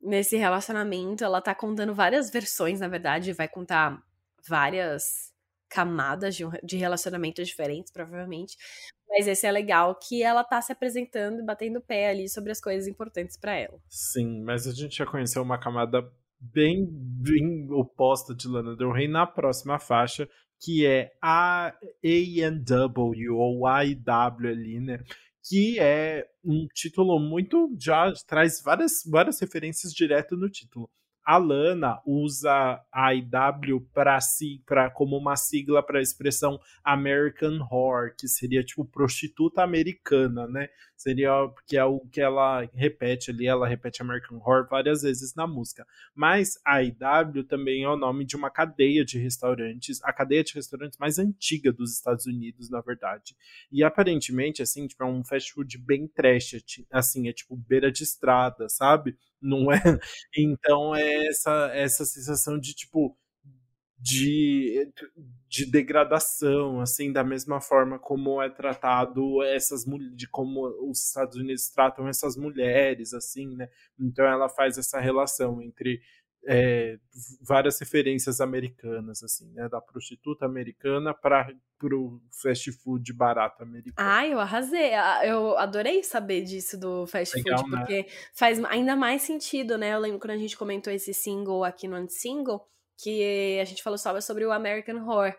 nesse 0.00 0.36
relacionamento. 0.36 1.24
Ela 1.24 1.42
tá 1.42 1.54
contando 1.54 1.94
várias 1.94 2.30
versões, 2.30 2.80
na 2.80 2.88
verdade, 2.88 3.32
vai 3.32 3.48
contar 3.48 4.02
várias 4.48 5.30
camadas 5.68 6.34
de, 6.34 6.44
de 6.62 6.76
relacionamentos 6.76 7.46
diferentes, 7.46 7.92
provavelmente. 7.92 8.56
Mas 9.10 9.26
esse 9.26 9.46
é 9.46 9.50
legal 9.50 9.94
que 9.96 10.22
ela 10.22 10.44
tá 10.44 10.62
se 10.62 10.72
apresentando 10.72 11.40
e 11.40 11.44
batendo 11.44 11.80
pé 11.80 12.10
ali 12.10 12.28
sobre 12.28 12.52
as 12.52 12.60
coisas 12.60 12.86
importantes 12.86 13.36
para 13.36 13.54
ela. 13.56 13.78
Sim, 13.88 14.42
mas 14.42 14.66
a 14.66 14.72
gente 14.72 14.96
já 14.96 15.04
conheceu 15.04 15.42
uma 15.42 15.58
camada 15.58 16.08
bem, 16.40 16.86
bem 16.88 17.68
oposta 17.72 18.34
de 18.34 18.46
Lana 18.46 18.76
Del 18.76 18.92
Rey 18.92 19.08
na 19.08 19.26
próxima 19.26 19.78
faixa, 19.78 20.28
que 20.60 20.86
é 20.86 21.12
a 21.20 21.74
A&W 22.04 23.30
ou 23.30 23.66
AIW 23.66 24.48
ali, 24.48 24.80
né? 24.80 25.02
Que 25.42 25.80
é 25.80 26.26
um 26.44 26.66
título 26.72 27.18
muito 27.18 27.74
já 27.78 28.12
traz 28.26 28.62
várias 28.62 29.02
várias 29.04 29.40
referências 29.40 29.92
direto 29.92 30.36
no 30.36 30.48
título 30.48 30.88
a 31.24 31.36
Lana 31.36 32.00
usa 32.06 32.80
a 32.92 33.14
IW 33.14 33.80
para 33.92 34.20
si, 34.20 34.62
como 34.94 35.16
uma 35.16 35.36
sigla 35.36 35.82
para 35.82 35.98
a 35.98 36.02
expressão 36.02 36.58
American 36.82 37.66
Whore, 37.70 38.14
que 38.18 38.26
seria 38.26 38.64
tipo 38.64 38.84
prostituta 38.84 39.62
americana, 39.62 40.46
né? 40.46 40.68
Seria 40.96 41.30
que 41.66 41.76
é 41.76 41.84
o 41.84 42.00
que 42.00 42.20
ela 42.20 42.68
repete 42.74 43.30
ali, 43.30 43.46
ela 43.46 43.66
repete 43.66 44.02
American 44.02 44.38
Whore 44.38 44.68
várias 44.68 45.02
vezes 45.02 45.34
na 45.34 45.46
música. 45.46 45.86
Mas 46.14 46.58
a 46.64 46.82
IW 46.82 47.44
também 47.44 47.84
é 47.84 47.88
o 47.88 47.96
nome 47.96 48.24
de 48.24 48.36
uma 48.36 48.50
cadeia 48.50 49.04
de 49.04 49.18
restaurantes, 49.18 50.02
a 50.02 50.12
cadeia 50.12 50.44
de 50.44 50.54
restaurantes 50.54 50.98
mais 50.98 51.18
antiga 51.18 51.72
dos 51.72 51.94
Estados 51.94 52.26
Unidos, 52.26 52.68
na 52.68 52.80
verdade. 52.80 53.34
E 53.72 53.82
aparentemente 53.82 54.62
assim, 54.62 54.86
tipo, 54.86 55.02
é 55.02 55.06
um 55.06 55.24
fast 55.24 55.52
food 55.52 55.78
bem 55.78 56.06
trash, 56.06 56.62
assim, 56.90 57.28
é 57.28 57.32
tipo 57.32 57.56
beira 57.56 57.90
de 57.90 58.02
estrada, 58.02 58.68
sabe? 58.68 59.16
Não 59.42 59.72
é? 59.72 59.80
Então 60.36 60.94
é 60.94 61.26
essa, 61.26 61.70
essa 61.74 62.04
sensação 62.04 62.58
de 62.58 62.74
tipo 62.74 63.16
de, 64.02 64.90
de 65.48 65.66
degradação, 65.70 66.80
assim, 66.80 67.12
da 67.12 67.22
mesma 67.22 67.60
forma 67.60 67.98
como 67.98 68.40
é 68.40 68.48
tratado 68.48 69.42
essas 69.42 69.84
de 70.14 70.26
como 70.28 70.66
os 70.90 71.06
Estados 71.06 71.36
Unidos 71.36 71.68
tratam 71.68 72.08
essas 72.08 72.36
mulheres, 72.36 73.12
assim, 73.12 73.54
né? 73.56 73.68
Então 73.98 74.24
ela 74.24 74.48
faz 74.48 74.78
essa 74.78 74.98
relação 74.98 75.60
entre 75.60 76.00
é, 76.46 76.98
várias 77.42 77.78
referências 77.78 78.40
americanas, 78.40 79.22
assim, 79.22 79.50
né? 79.52 79.68
Da 79.68 79.80
prostituta 79.80 80.46
americana 80.46 81.12
para 81.12 81.52
o 81.92 82.20
fast 82.30 82.72
food 82.72 83.12
barato 83.12 83.62
americano. 83.62 83.94
Ah, 83.96 84.26
eu 84.26 84.40
arrasei. 84.40 84.94
Ah, 84.94 85.26
eu 85.26 85.56
adorei 85.58 86.02
saber 86.02 86.42
disso 86.42 86.78
do 86.78 87.06
fast 87.06 87.36
Legal, 87.36 87.58
food, 87.58 87.70
né? 87.70 87.78
porque 87.78 88.06
faz 88.34 88.62
ainda 88.64 88.96
mais 88.96 89.22
sentido, 89.22 89.76
né? 89.76 89.94
Eu 89.94 90.00
lembro 90.00 90.18
quando 90.18 90.32
a 90.32 90.38
gente 90.38 90.56
comentou 90.56 90.92
esse 90.92 91.12
single 91.12 91.64
aqui 91.64 91.86
no 91.86 92.08
Single, 92.08 92.66
que 93.02 93.58
a 93.60 93.64
gente 93.64 93.82
falou 93.82 93.98
só 93.98 94.18
sobre 94.20 94.44
o 94.44 94.52
American 94.52 94.96
Horror. 95.06 95.34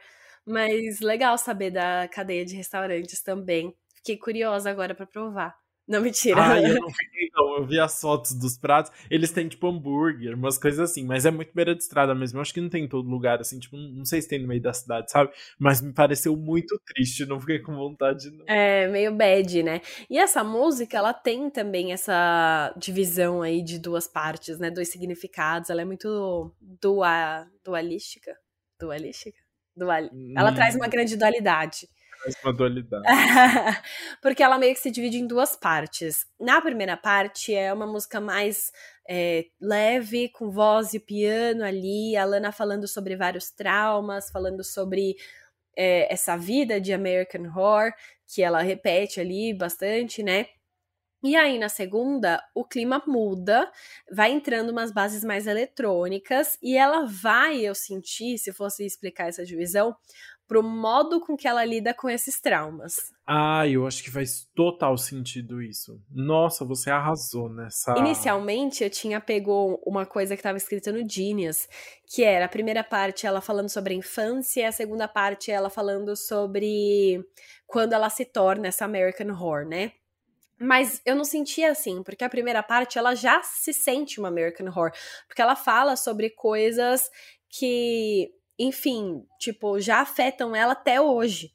Mas 0.46 1.00
legal 1.02 1.38
saber 1.38 1.72
da 1.72 2.08
cadeia 2.08 2.44
de 2.44 2.56
restaurantes 2.56 3.22
também. 3.22 3.76
Fiquei 3.98 4.18
curiosa 4.18 4.70
agora 4.70 4.96
para 4.96 5.06
provar. 5.06 5.61
Não, 5.92 6.00
mentira. 6.00 6.42
Ah, 6.42 6.62
eu 6.62 6.80
não 6.80 6.90
fiquei, 6.90 7.30
não. 7.36 7.58
Eu 7.58 7.66
vi 7.66 7.78
as 7.78 8.00
fotos 8.00 8.32
dos 8.32 8.58
pratos. 8.58 8.94
Eles 9.10 9.30
têm, 9.30 9.50
tipo, 9.50 9.68
hambúrguer, 9.68 10.34
umas 10.36 10.58
coisas 10.58 10.80
assim. 10.80 11.06
Mas 11.06 11.26
é 11.26 11.32
muito 11.32 11.52
beira 11.54 11.76
de 11.76 11.84
estrada 11.84 12.16
mesmo. 12.16 12.38
Eu 12.38 12.42
acho 12.42 12.54
que 12.54 12.62
não 12.62 12.70
tem 12.70 12.86
em 12.86 12.88
todo 12.88 13.10
lugar, 13.10 13.42
assim. 13.42 13.60
Tipo, 13.60 13.76
não 13.76 14.06
sei 14.06 14.22
se 14.22 14.30
tem 14.30 14.40
no 14.40 14.48
meio 14.48 14.62
da 14.62 14.72
cidade, 14.72 15.12
sabe? 15.12 15.32
Mas 15.60 15.82
me 15.82 15.92
pareceu 15.92 16.38
muito 16.38 16.80
triste. 16.86 17.26
Não 17.26 17.42
fiquei 17.42 17.60
com 17.60 17.76
vontade, 17.76 18.32
não. 18.32 18.46
É, 18.48 18.88
meio 18.88 19.14
bad, 19.14 19.64
né? 19.64 19.82
E 20.10 20.18
essa 20.18 20.46
música, 20.46 20.98
ela 20.98 21.14
tem 21.14 21.50
também 21.50 21.92
essa 21.92 22.74
divisão 22.78 23.42
aí 23.42 23.62
de 23.62 23.78
duas 23.78 24.08
partes, 24.08 24.58
né? 24.58 24.72
Dois 24.72 24.90
significados. 24.90 25.70
Ela 25.70 25.82
é 25.82 25.86
muito 25.86 26.56
dua, 26.62 27.46
dualística. 27.66 28.34
Dualística? 28.80 29.38
Dual... 29.76 30.04
Hum. 30.14 30.34
Ela 30.38 30.54
traz 30.54 30.74
uma 30.74 30.88
grande 30.88 31.18
dualidade 31.18 31.86
uma 32.44 32.54
dualidade. 32.54 33.04
Porque 34.22 34.44
ela 34.44 34.58
meio 34.58 34.74
que 34.74 34.80
se 34.80 34.92
divide 34.92 35.18
em 35.18 35.28
duas 35.28 35.56
partes. 35.56 36.26
Na 36.40 36.62
primeira 36.62 36.96
parte 36.96 37.54
é 37.54 37.74
uma 37.74 37.88
música 37.88 38.20
mais 38.20 38.72
é, 39.10 39.46
leve, 39.60 40.30
com 40.30 40.50
voz 40.50 40.94
e 40.94 41.00
piano 41.00 41.64
ali, 41.64 42.16
a 42.16 42.26
Lana 42.26 42.52
falando 42.52 42.88
sobre 42.88 43.16
vários 43.16 43.52
traumas, 43.52 44.30
falando 44.32 44.64
sobre 44.64 45.16
é, 45.76 46.12
essa 46.14 46.38
vida 46.38 46.80
de 46.80 46.94
American 46.94 47.46
Horror, 47.46 47.92
que 48.28 48.42
ela 48.42 48.62
repete 48.62 49.20
ali 49.20 49.54
bastante, 49.54 50.24
né? 50.24 50.46
E 51.24 51.36
aí, 51.36 51.60
na 51.60 51.70
segunda, 51.70 52.44
o 52.56 52.66
clima 52.66 53.04
muda, 53.06 53.72
vai 54.12 54.32
entrando 54.32 54.72
umas 54.72 54.92
bases 54.92 55.24
mais 55.24 55.46
eletrônicas, 55.46 56.58
e 56.64 56.76
ela 56.76 57.06
vai, 57.06 57.60
eu 57.62 57.76
senti, 57.76 58.40
se 58.40 58.52
fosse 58.52 58.84
explicar 58.84 59.28
essa 59.28 59.46
divisão, 59.46 59.96
pro 60.48 60.62
modo 60.62 61.22
com 61.22 61.38
que 61.38 61.48
ela 61.48 61.64
lida 61.64 61.94
com 61.94 62.10
esses 62.10 62.42
traumas. 62.42 62.96
Ah, 63.26 63.66
eu 63.68 63.88
acho 63.88 64.04
que 64.04 64.12
faz 64.12 64.48
total 64.54 64.98
sentido 64.98 65.62
isso. 65.62 66.02
Nossa, 66.10 66.66
você 66.66 66.92
arrasou 66.92 67.48
nessa. 67.48 67.98
Inicialmente, 67.98 68.84
eu 68.84 68.90
tinha 68.90 69.22
pego 69.22 69.82
uma 69.86 70.06
coisa 70.06 70.36
que 70.36 70.40
estava 70.40 70.58
escrita 70.58 70.92
no 70.92 71.08
Genius, 71.10 71.68
que 72.06 72.24
era 72.24 72.46
a 72.46 72.50
primeira 72.50 72.84
parte 72.84 73.26
ela 73.26 73.40
falando 73.40 73.70
sobre 73.70 73.94
a 73.94 73.98
infância, 73.98 74.62
e 74.62 74.66
a 74.66 74.72
segunda 74.72 75.08
parte 75.08 75.52
ela 75.52 75.70
falando 75.70 76.16
sobre 76.16 77.26
quando 77.66 77.94
ela 77.94 78.10
se 78.10 78.26
torna 78.26 78.68
essa 78.68 78.84
American 78.84 79.30
Horror, 79.30 79.66
né? 79.66 79.94
Mas 80.60 81.02
eu 81.06 81.16
não 81.16 81.24
sentia 81.24 81.72
assim, 81.72 82.04
porque 82.04 82.24
a 82.24 82.30
primeira 82.30 82.62
parte 82.62 82.98
ela 82.98 83.16
já 83.16 83.42
se 83.42 83.74
sente 83.74 84.20
uma 84.20 84.28
American 84.28 84.68
Horror, 84.68 84.92
porque 85.28 85.42
ela 85.42 85.56
fala 85.56 85.96
sobre 85.96 86.30
coisas 86.30 87.10
que 87.50 88.30
enfim, 88.58 89.26
tipo, 89.40 89.80
já 89.80 90.02
afetam 90.02 90.56
ela 90.56 90.74
até 90.74 91.00
hoje. 91.02 91.52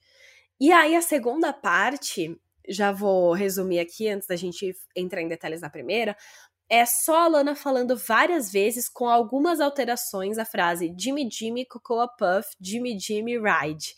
E 0.60 0.72
aí 0.72 0.96
a 0.96 1.02
segunda 1.02 1.52
parte, 1.52 2.38
já 2.68 2.90
vou 2.92 3.32
resumir 3.32 3.78
aqui 3.78 4.08
antes 4.08 4.26
da 4.26 4.36
gente 4.36 4.74
entrar 4.94 5.20
em 5.20 5.28
detalhes 5.28 5.60
na 5.60 5.70
primeira, 5.70 6.16
é 6.68 6.84
só 6.84 7.24
a 7.24 7.28
Lana 7.28 7.54
falando 7.54 7.96
várias 7.96 8.50
vezes 8.50 8.88
com 8.88 9.08
algumas 9.08 9.60
alterações 9.60 10.36
a 10.36 10.44
frase 10.44 10.92
Jimmy 10.98 11.28
Jimmy 11.30 11.64
Cocoa 11.64 12.08
Puff, 12.08 12.48
Jimmy 12.60 12.98
Jimmy 12.98 13.38
Ride, 13.38 13.94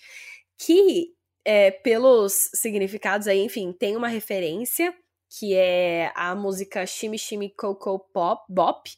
que 0.58 1.14
é, 1.44 1.70
pelos 1.70 2.50
significados 2.54 3.26
aí, 3.26 3.40
enfim, 3.40 3.72
tem 3.72 3.96
uma 3.96 4.08
referência 4.08 4.94
que 5.30 5.54
é 5.54 6.12
a 6.14 6.34
música 6.34 6.86
Shimmy 6.86 7.18
Shimmy 7.18 7.54
Cocoa 7.54 7.98
Pop 7.98 8.42
Bop, 8.48 8.90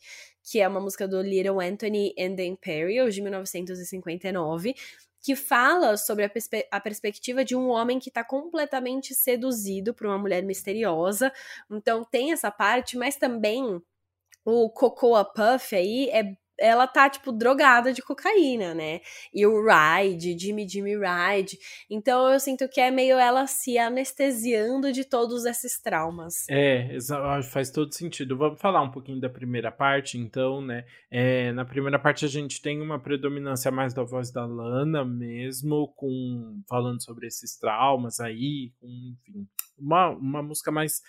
que 0.50 0.58
é 0.58 0.66
uma 0.66 0.80
música 0.80 1.06
do 1.06 1.22
Little 1.22 1.60
Anthony 1.60 2.12
and 2.18 2.34
the 2.34 2.44
Imperials, 2.44 3.14
de 3.14 3.22
1959, 3.22 4.74
que 5.22 5.36
fala 5.36 5.96
sobre 5.96 6.24
a, 6.24 6.28
perspe 6.28 6.66
a 6.72 6.80
perspectiva 6.80 7.44
de 7.44 7.54
um 7.54 7.68
homem 7.68 8.00
que 8.00 8.08
está 8.08 8.24
completamente 8.24 9.14
seduzido 9.14 9.94
por 9.94 10.08
uma 10.08 10.18
mulher 10.18 10.42
misteriosa. 10.42 11.32
Então 11.70 12.02
tem 12.04 12.32
essa 12.32 12.50
parte, 12.50 12.98
mas 12.98 13.14
também 13.14 13.80
o 14.44 14.68
Cocoa 14.70 15.24
Puff 15.24 15.76
aí 15.76 16.10
é 16.10 16.36
ela 16.60 16.86
tá, 16.86 17.08
tipo, 17.08 17.32
drogada 17.32 17.92
de 17.92 18.02
cocaína, 18.02 18.74
né? 18.74 19.00
E 19.32 19.46
o 19.46 19.62
Ride, 19.62 20.38
Jimmy 20.38 20.68
Jimmy 20.68 20.94
Ride. 20.94 21.58
Então 21.88 22.30
eu 22.30 22.38
sinto 22.38 22.68
que 22.68 22.80
é 22.80 22.90
meio 22.90 23.18
ela 23.18 23.46
se 23.46 23.78
anestesiando 23.78 24.92
de 24.92 25.04
todos 25.04 25.44
esses 25.46 25.80
traumas. 25.80 26.44
É, 26.48 26.98
faz 27.50 27.70
todo 27.70 27.94
sentido. 27.94 28.36
Vamos 28.36 28.60
falar 28.60 28.82
um 28.82 28.90
pouquinho 28.90 29.20
da 29.20 29.28
primeira 29.28 29.72
parte, 29.72 30.18
então, 30.18 30.60
né? 30.60 30.84
É, 31.10 31.50
na 31.52 31.64
primeira 31.64 31.98
parte 31.98 32.24
a 32.24 32.28
gente 32.28 32.60
tem 32.60 32.80
uma 32.80 33.00
predominância 33.00 33.70
mais 33.70 33.94
da 33.94 34.02
voz 34.02 34.30
da 34.30 34.44
Lana 34.44 35.04
mesmo, 35.04 35.88
com 35.96 36.62
falando 36.68 37.02
sobre 37.02 37.26
esses 37.26 37.56
traumas 37.58 38.20
aí, 38.20 38.72
com, 38.78 38.86
enfim, 38.86 39.48
uma, 39.78 40.10
uma 40.10 40.42
música 40.42 40.70
mais 40.70 41.00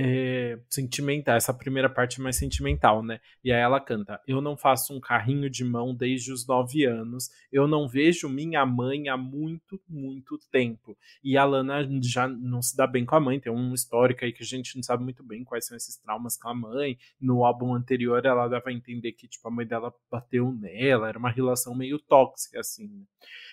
é, 0.00 0.56
sentimental, 0.70 1.34
essa 1.34 1.52
primeira 1.52 1.90
parte 1.90 2.20
mais 2.20 2.36
sentimental, 2.36 3.02
né? 3.02 3.18
E 3.42 3.50
aí 3.50 3.60
ela 3.60 3.80
canta: 3.80 4.20
Eu 4.28 4.40
não 4.40 4.56
faço 4.56 4.96
um 4.96 5.00
carrinho 5.00 5.50
de 5.50 5.64
mão 5.64 5.92
desde 5.92 6.32
os 6.32 6.46
nove 6.46 6.84
anos, 6.84 7.28
eu 7.50 7.66
não 7.66 7.88
vejo 7.88 8.28
minha 8.28 8.64
mãe 8.64 9.08
há 9.08 9.16
muito, 9.16 9.80
muito 9.88 10.38
tempo. 10.52 10.96
E 11.22 11.36
a 11.36 11.44
Lana 11.44 11.84
já 12.00 12.28
não 12.28 12.62
se 12.62 12.76
dá 12.76 12.86
bem 12.86 13.04
com 13.04 13.16
a 13.16 13.20
mãe, 13.20 13.40
tem 13.40 13.50
um 13.50 13.74
histórico 13.74 14.24
aí 14.24 14.32
que 14.32 14.44
a 14.44 14.46
gente 14.46 14.76
não 14.76 14.84
sabe 14.84 15.02
muito 15.02 15.24
bem 15.24 15.42
quais 15.42 15.66
são 15.66 15.76
esses 15.76 15.96
traumas 15.96 16.36
com 16.36 16.48
a 16.48 16.54
mãe. 16.54 16.96
No 17.20 17.44
álbum 17.44 17.74
anterior 17.74 18.24
ela 18.24 18.46
dava 18.46 18.70
a 18.70 18.72
entender 18.72 19.10
que 19.12 19.26
tipo, 19.26 19.48
a 19.48 19.50
mãe 19.50 19.66
dela 19.66 19.92
bateu 20.08 20.52
nela, 20.52 21.08
era 21.08 21.18
uma 21.18 21.30
relação 21.30 21.74
meio 21.74 21.98
tóxica, 21.98 22.60
assim. 22.60 23.04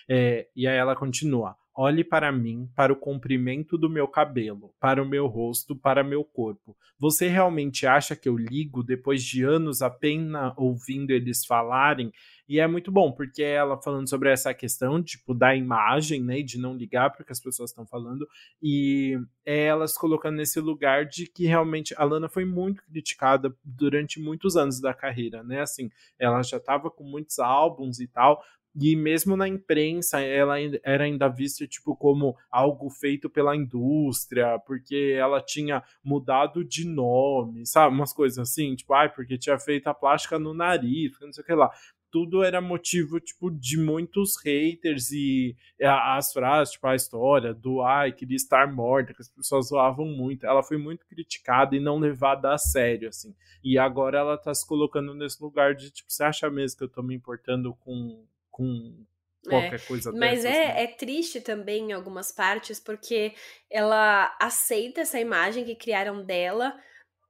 É, 0.08 0.46
e 0.54 0.68
aí 0.68 0.76
ela 0.76 0.94
continua. 0.94 1.56
Olhe 1.78 2.02
para 2.02 2.32
mim, 2.32 2.70
para 2.74 2.90
o 2.90 2.96
comprimento 2.96 3.76
do 3.76 3.90
meu 3.90 4.08
cabelo, 4.08 4.72
para 4.80 5.02
o 5.02 5.06
meu 5.06 5.26
rosto, 5.26 5.76
para 5.76 6.02
meu 6.02 6.24
corpo. 6.24 6.74
Você 6.98 7.28
realmente 7.28 7.86
acha 7.86 8.16
que 8.16 8.26
eu 8.26 8.34
ligo 8.34 8.82
depois 8.82 9.22
de 9.22 9.42
anos 9.42 9.82
apenas 9.82 10.54
ouvindo 10.56 11.10
eles 11.10 11.44
falarem? 11.44 12.10
E 12.48 12.58
é 12.58 12.66
muito 12.66 12.90
bom, 12.90 13.12
porque 13.12 13.42
ela 13.42 13.76
falando 13.76 14.08
sobre 14.08 14.30
essa 14.30 14.54
questão, 14.54 15.02
tipo, 15.02 15.34
da 15.34 15.54
imagem, 15.54 16.22
né, 16.22 16.40
de 16.40 16.58
não 16.58 16.74
ligar 16.74 17.10
porque 17.10 17.32
as 17.32 17.40
pessoas 17.40 17.70
estão 17.70 17.84
falando, 17.86 18.26
e 18.62 19.18
elas 19.44 19.98
colocando 19.98 20.36
nesse 20.36 20.60
lugar 20.60 21.04
de 21.04 21.26
que 21.26 21.44
realmente 21.44 21.92
a 21.98 22.04
Lana 22.04 22.28
foi 22.28 22.46
muito 22.46 22.82
criticada 22.84 23.54
durante 23.62 24.18
muitos 24.18 24.56
anos 24.56 24.80
da 24.80 24.94
carreira, 24.94 25.42
né, 25.42 25.60
assim, 25.60 25.90
ela 26.18 26.42
já 26.42 26.56
estava 26.56 26.88
com 26.90 27.04
muitos 27.04 27.38
álbuns 27.38 28.00
e 28.00 28.06
tal, 28.06 28.42
e 28.78 28.94
mesmo 28.94 29.36
na 29.36 29.48
imprensa, 29.48 30.20
ela 30.20 30.56
era 30.84 31.04
ainda 31.04 31.28
vista 31.28 31.66
tipo 31.66 31.96
como 31.96 32.36
algo 32.50 32.90
feito 32.90 33.30
pela 33.30 33.56
indústria, 33.56 34.58
porque 34.66 35.16
ela 35.18 35.40
tinha 35.40 35.82
mudado 36.04 36.62
de 36.62 36.86
nome, 36.86 37.64
sabe? 37.66 37.94
Umas 37.94 38.12
coisas 38.12 38.38
assim, 38.38 38.76
tipo, 38.76 38.92
ai, 38.92 39.08
porque 39.12 39.38
tinha 39.38 39.58
feito 39.58 39.86
a 39.86 39.94
plástica 39.94 40.38
no 40.38 40.52
nariz, 40.52 41.18
não 41.20 41.32
sei 41.32 41.42
o 41.42 41.46
que 41.46 41.54
lá. 41.54 41.70
Tudo 42.10 42.42
era 42.42 42.60
motivo, 42.60 43.18
tipo, 43.18 43.50
de 43.50 43.78
muitos 43.78 44.36
haters 44.42 45.10
e 45.10 45.56
as 45.82 46.32
frases, 46.32 46.74
tipo, 46.74 46.86
a 46.86 46.94
história 46.94 47.52
do 47.54 47.82
ai, 47.82 48.12
queria 48.12 48.36
estar 48.36 48.72
morta, 48.72 49.12
que 49.12 49.22
as 49.22 49.28
pessoas 49.28 49.68
zoavam 49.68 50.06
muito. 50.06 50.46
Ela 50.46 50.62
foi 50.62 50.76
muito 50.76 51.06
criticada 51.06 51.74
e 51.74 51.80
não 51.80 51.98
levada 51.98 52.52
a 52.52 52.58
sério, 52.58 53.08
assim. 53.08 53.34
E 53.62 53.78
agora 53.78 54.18
ela 54.18 54.38
tá 54.38 54.54
se 54.54 54.66
colocando 54.66 55.14
nesse 55.14 55.42
lugar 55.42 55.74
de, 55.74 55.90
tipo, 55.90 56.10
você 56.10 56.24
acha 56.24 56.48
mesmo 56.50 56.78
que 56.78 56.84
eu 56.84 56.88
tô 56.88 57.02
me 57.02 57.14
importando 57.14 57.74
com 57.74 58.24
com 58.56 59.04
qualquer 59.46 59.76
é, 59.76 59.78
coisa 59.78 60.10
Mas 60.12 60.42
dessas, 60.42 60.44
é, 60.44 60.72
né? 60.72 60.82
é 60.84 60.86
triste 60.86 61.40
também 61.42 61.90
em 61.90 61.92
algumas 61.92 62.32
partes, 62.32 62.80
porque 62.80 63.34
ela 63.70 64.34
aceita 64.40 65.02
essa 65.02 65.20
imagem 65.20 65.64
que 65.64 65.76
criaram 65.76 66.24
dela, 66.24 66.74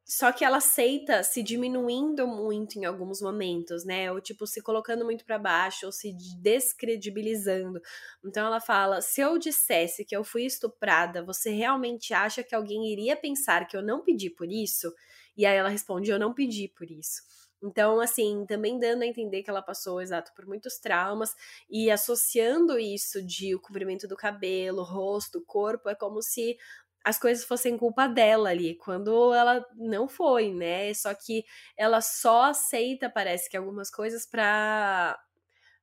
só 0.04 0.30
que 0.32 0.44
ela 0.44 0.58
aceita 0.58 1.24
se 1.24 1.42
diminuindo 1.42 2.28
muito 2.28 2.78
em 2.78 2.84
alguns 2.84 3.20
momentos, 3.20 3.84
né? 3.84 4.12
Ou 4.12 4.20
tipo, 4.20 4.46
se 4.46 4.62
colocando 4.62 5.04
muito 5.04 5.24
para 5.24 5.38
baixo, 5.38 5.86
ou 5.86 5.92
se 5.92 6.12
descredibilizando. 6.40 7.80
Então 8.24 8.46
ela 8.46 8.60
fala: 8.60 9.00
se 9.02 9.20
eu 9.20 9.36
dissesse 9.38 10.04
que 10.04 10.16
eu 10.16 10.22
fui 10.24 10.44
estuprada, 10.46 11.24
você 11.24 11.50
realmente 11.50 12.14
acha 12.14 12.44
que 12.44 12.54
alguém 12.54 12.92
iria 12.92 13.16
pensar 13.16 13.66
que 13.66 13.76
eu 13.76 13.82
não 13.82 14.02
pedi 14.04 14.30
por 14.30 14.48
isso? 14.50 14.94
E 15.36 15.44
aí 15.44 15.56
ela 15.56 15.68
responde: 15.68 16.10
eu 16.10 16.18
não 16.20 16.32
pedi 16.32 16.68
por 16.68 16.90
isso. 16.90 17.22
Então, 17.62 18.00
assim, 18.00 18.44
também 18.46 18.78
dando 18.78 19.02
a 19.02 19.06
entender 19.06 19.42
que 19.42 19.50
ela 19.50 19.62
passou, 19.62 20.00
exato, 20.00 20.32
por 20.34 20.46
muitos 20.46 20.78
traumas 20.78 21.34
e 21.70 21.90
associando 21.90 22.78
isso 22.78 23.22
de 23.24 23.54
o 23.54 23.60
cobrimento 23.60 24.06
do 24.06 24.16
cabelo, 24.16 24.82
rosto, 24.82 25.42
corpo, 25.46 25.88
é 25.88 25.94
como 25.94 26.22
se 26.22 26.56
as 27.04 27.18
coisas 27.18 27.44
fossem 27.44 27.78
culpa 27.78 28.08
dela 28.08 28.50
ali, 28.50 28.74
quando 28.76 29.32
ela 29.34 29.64
não 29.76 30.08
foi, 30.08 30.52
né? 30.52 30.92
Só 30.94 31.14
que 31.14 31.44
ela 31.76 32.00
só 32.00 32.44
aceita, 32.50 33.08
parece 33.08 33.48
que 33.48 33.56
algumas 33.56 33.90
coisas 33.90 34.26
para 34.26 35.18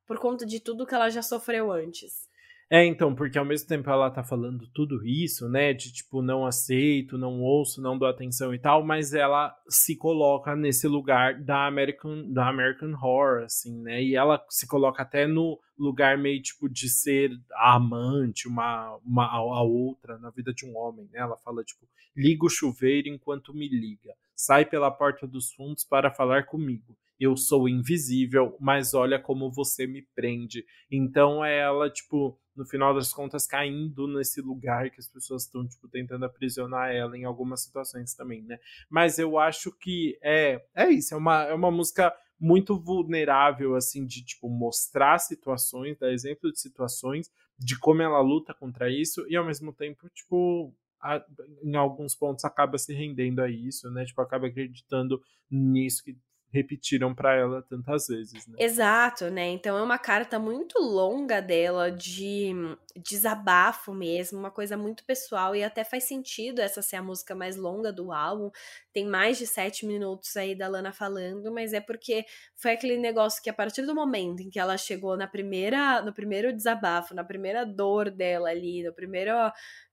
por 0.05 0.19
conta 0.19 0.45
de 0.45 0.59
tudo 0.59 0.85
que 0.87 0.95
ela 0.95 1.09
já 1.09 1.21
sofreu 1.21 1.71
antes. 1.71 2.27
É, 2.75 2.83
então, 2.83 3.13
porque 3.13 3.37
ao 3.37 3.45
mesmo 3.45 3.67
tempo 3.67 3.87
ela 3.87 4.09
tá 4.09 4.23
falando 4.23 4.67
tudo 4.73 5.05
isso, 5.05 5.47
né? 5.47 5.73
De 5.73 5.93
tipo, 5.93 6.23
não 6.23 6.43
aceito, 6.43 7.19
não 7.19 7.39
ouço, 7.39 7.79
não 7.79 7.99
dou 7.99 8.07
atenção 8.07 8.51
e 8.51 8.57
tal, 8.57 8.83
mas 8.83 9.13
ela 9.13 9.55
se 9.69 9.95
coloca 9.95 10.55
nesse 10.55 10.87
lugar 10.87 11.39
da 11.39 11.67
American, 11.67 12.27
da 12.33 12.49
American 12.49 12.93
Horror, 12.93 13.43
assim, 13.43 13.79
né? 13.83 14.01
E 14.01 14.15
ela 14.15 14.43
se 14.49 14.65
coloca 14.65 15.03
até 15.03 15.27
no 15.27 15.59
lugar 15.77 16.17
meio 16.17 16.41
tipo 16.41 16.67
de 16.67 16.89
ser 16.89 17.29
a 17.53 17.75
amante, 17.75 18.47
uma, 18.47 18.97
uma 19.05 19.27
a 19.27 19.61
outra 19.61 20.17
na 20.17 20.31
vida 20.31 20.51
de 20.51 20.65
um 20.65 20.75
homem, 20.75 21.07
né? 21.11 21.19
Ela 21.19 21.37
fala, 21.37 21.63
tipo, 21.63 21.87
liga 22.17 22.43
o 22.43 22.49
chuveiro 22.49 23.07
enquanto 23.07 23.53
me 23.53 23.69
liga, 23.69 24.15
sai 24.35 24.65
pela 24.65 24.89
porta 24.89 25.27
dos 25.27 25.53
fundos 25.53 25.83
para 25.83 26.09
falar 26.09 26.47
comigo 26.47 26.97
eu 27.19 27.37
sou 27.37 27.69
invisível, 27.69 28.57
mas 28.59 28.93
olha 28.93 29.19
como 29.19 29.51
você 29.51 29.87
me 29.87 30.01
prende. 30.13 30.65
Então 30.91 31.43
é 31.43 31.59
ela, 31.59 31.89
tipo, 31.89 32.37
no 32.55 32.65
final 32.65 32.93
das 32.93 33.11
contas, 33.11 33.47
caindo 33.47 34.07
nesse 34.07 34.41
lugar 34.41 34.89
que 34.89 34.99
as 34.99 35.07
pessoas 35.07 35.43
estão, 35.43 35.67
tipo, 35.67 35.87
tentando 35.87 36.25
aprisionar 36.25 36.91
ela 36.91 37.17
em 37.17 37.25
algumas 37.25 37.61
situações 37.63 38.13
também, 38.13 38.43
né? 38.43 38.59
Mas 38.89 39.17
eu 39.17 39.37
acho 39.39 39.71
que 39.71 40.17
é, 40.21 40.63
é 40.75 40.89
isso, 40.89 41.13
é 41.13 41.17
uma, 41.17 41.43
é 41.43 41.53
uma 41.53 41.71
música 41.71 42.13
muito 42.39 42.77
vulnerável, 42.77 43.75
assim, 43.75 44.05
de, 44.05 44.23
tipo, 44.23 44.49
mostrar 44.49 45.17
situações, 45.17 45.97
dar 45.97 46.11
exemplo 46.11 46.51
de 46.51 46.59
situações, 46.59 47.31
de 47.57 47.79
como 47.79 48.01
ela 48.01 48.19
luta 48.19 48.53
contra 48.53 48.89
isso, 48.89 49.25
e 49.29 49.35
ao 49.35 49.45
mesmo 49.45 49.71
tempo, 49.73 50.09
tipo, 50.09 50.73
a, 51.01 51.23
em 51.63 51.75
alguns 51.75 52.15
pontos 52.15 52.45
acaba 52.45 52.77
se 52.77 52.93
rendendo 52.93 53.41
a 53.41 53.49
isso, 53.49 53.89
né? 53.91 54.05
Tipo, 54.05 54.21
acaba 54.21 54.47
acreditando 54.47 55.21
nisso 55.49 56.03
que 56.03 56.17
repetiram 56.53 57.15
para 57.15 57.35
ela 57.35 57.63
tantas 57.63 58.07
vezes. 58.07 58.45
Né? 58.45 58.55
Exato, 58.59 59.31
né? 59.31 59.49
Então 59.49 59.75
é 59.75 59.81
uma 59.81 59.97
carta 59.97 60.37
muito 60.37 60.79
longa 60.79 61.41
dela 61.41 61.91
de 61.91 62.53
desabafo 62.95 63.91
mesmo, 63.91 64.37
uma 64.37 64.51
coisa 64.51 64.77
muito 64.77 65.03
pessoal 65.03 65.55
e 65.55 65.63
até 65.63 65.83
faz 65.83 66.03
sentido 66.03 66.59
essa 66.59 66.83
ser 66.83 66.97
a 66.97 67.01
música 67.01 67.33
mais 67.33 67.55
longa 67.55 67.91
do 67.91 68.11
álbum. 68.11 68.51
Tem 68.93 69.05
mais 69.05 69.39
de 69.39 69.47
sete 69.47 69.83
minutos 69.85 70.37
aí 70.37 70.53
da 70.53 70.67
Lana 70.67 70.93
falando, 70.93 71.51
mas 71.51 71.73
é 71.73 71.81
porque 71.81 72.23
foi 72.55 72.73
aquele 72.73 72.97
negócio 72.97 73.41
que 73.41 73.49
a 73.49 73.53
partir 73.53 73.81
do 73.81 73.95
momento 73.95 74.43
em 74.43 74.49
que 74.51 74.59
ela 74.59 74.77
chegou 74.77 75.17
na 75.17 75.27
primeira, 75.27 76.03
no 76.03 76.13
primeiro 76.13 76.53
desabafo, 76.53 77.15
na 77.15 77.23
primeira 77.23 77.65
dor 77.65 78.11
dela 78.11 78.49
ali, 78.49 78.83
no 78.83 78.93
primeiro 78.93 79.31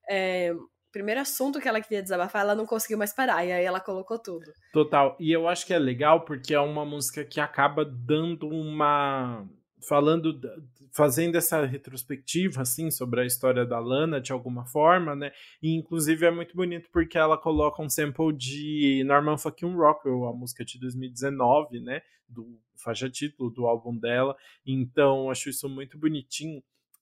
é, 0.07 0.53
primeiro 0.91 1.21
assunto 1.21 1.59
que 1.59 1.67
ela 1.67 1.81
queria 1.81 2.01
desabafar, 2.01 2.41
ela 2.41 2.55
não 2.55 2.65
conseguiu 2.65 2.97
mais 2.97 3.13
parar, 3.13 3.45
e 3.45 3.51
aí 3.51 3.63
ela 3.63 3.79
colocou 3.79 4.19
tudo. 4.19 4.51
Total. 4.73 5.15
E 5.19 5.31
eu 5.31 5.47
acho 5.47 5.65
que 5.65 5.73
é 5.73 5.79
legal 5.79 6.25
porque 6.25 6.53
é 6.53 6.59
uma 6.59 6.85
música 6.85 7.23
que 7.23 7.39
acaba 7.39 7.85
dando 7.85 8.47
uma. 8.47 9.47
falando. 9.87 10.39
fazendo 10.93 11.35
essa 11.37 11.65
retrospectiva, 11.65 12.61
assim, 12.61 12.91
sobre 12.91 13.21
a 13.21 13.25
história 13.25 13.65
da 13.65 13.79
Lana, 13.79 14.19
de 14.19 14.31
alguma 14.31 14.65
forma, 14.65 15.15
né? 15.15 15.31
E 15.61 15.75
inclusive 15.75 16.25
é 16.25 16.31
muito 16.31 16.55
bonito 16.55 16.89
porque 16.91 17.17
ela 17.17 17.37
coloca 17.37 17.81
um 17.81 17.89
sample 17.89 18.33
de 18.33 19.03
Norman 19.05 19.37
Fucking 19.37 19.73
Rockwell, 19.73 20.25
a 20.25 20.33
música 20.33 20.65
de 20.65 20.79
2019, 20.79 21.79
né? 21.79 22.01
Do 22.27 22.59
faixa 22.75 23.09
título 23.09 23.49
do 23.49 23.65
álbum 23.67 23.97
dela. 23.97 24.35
Então, 24.65 25.29
acho 25.29 25.49
isso 25.49 25.69
muito 25.69 25.97
bonitinho. 25.97 26.61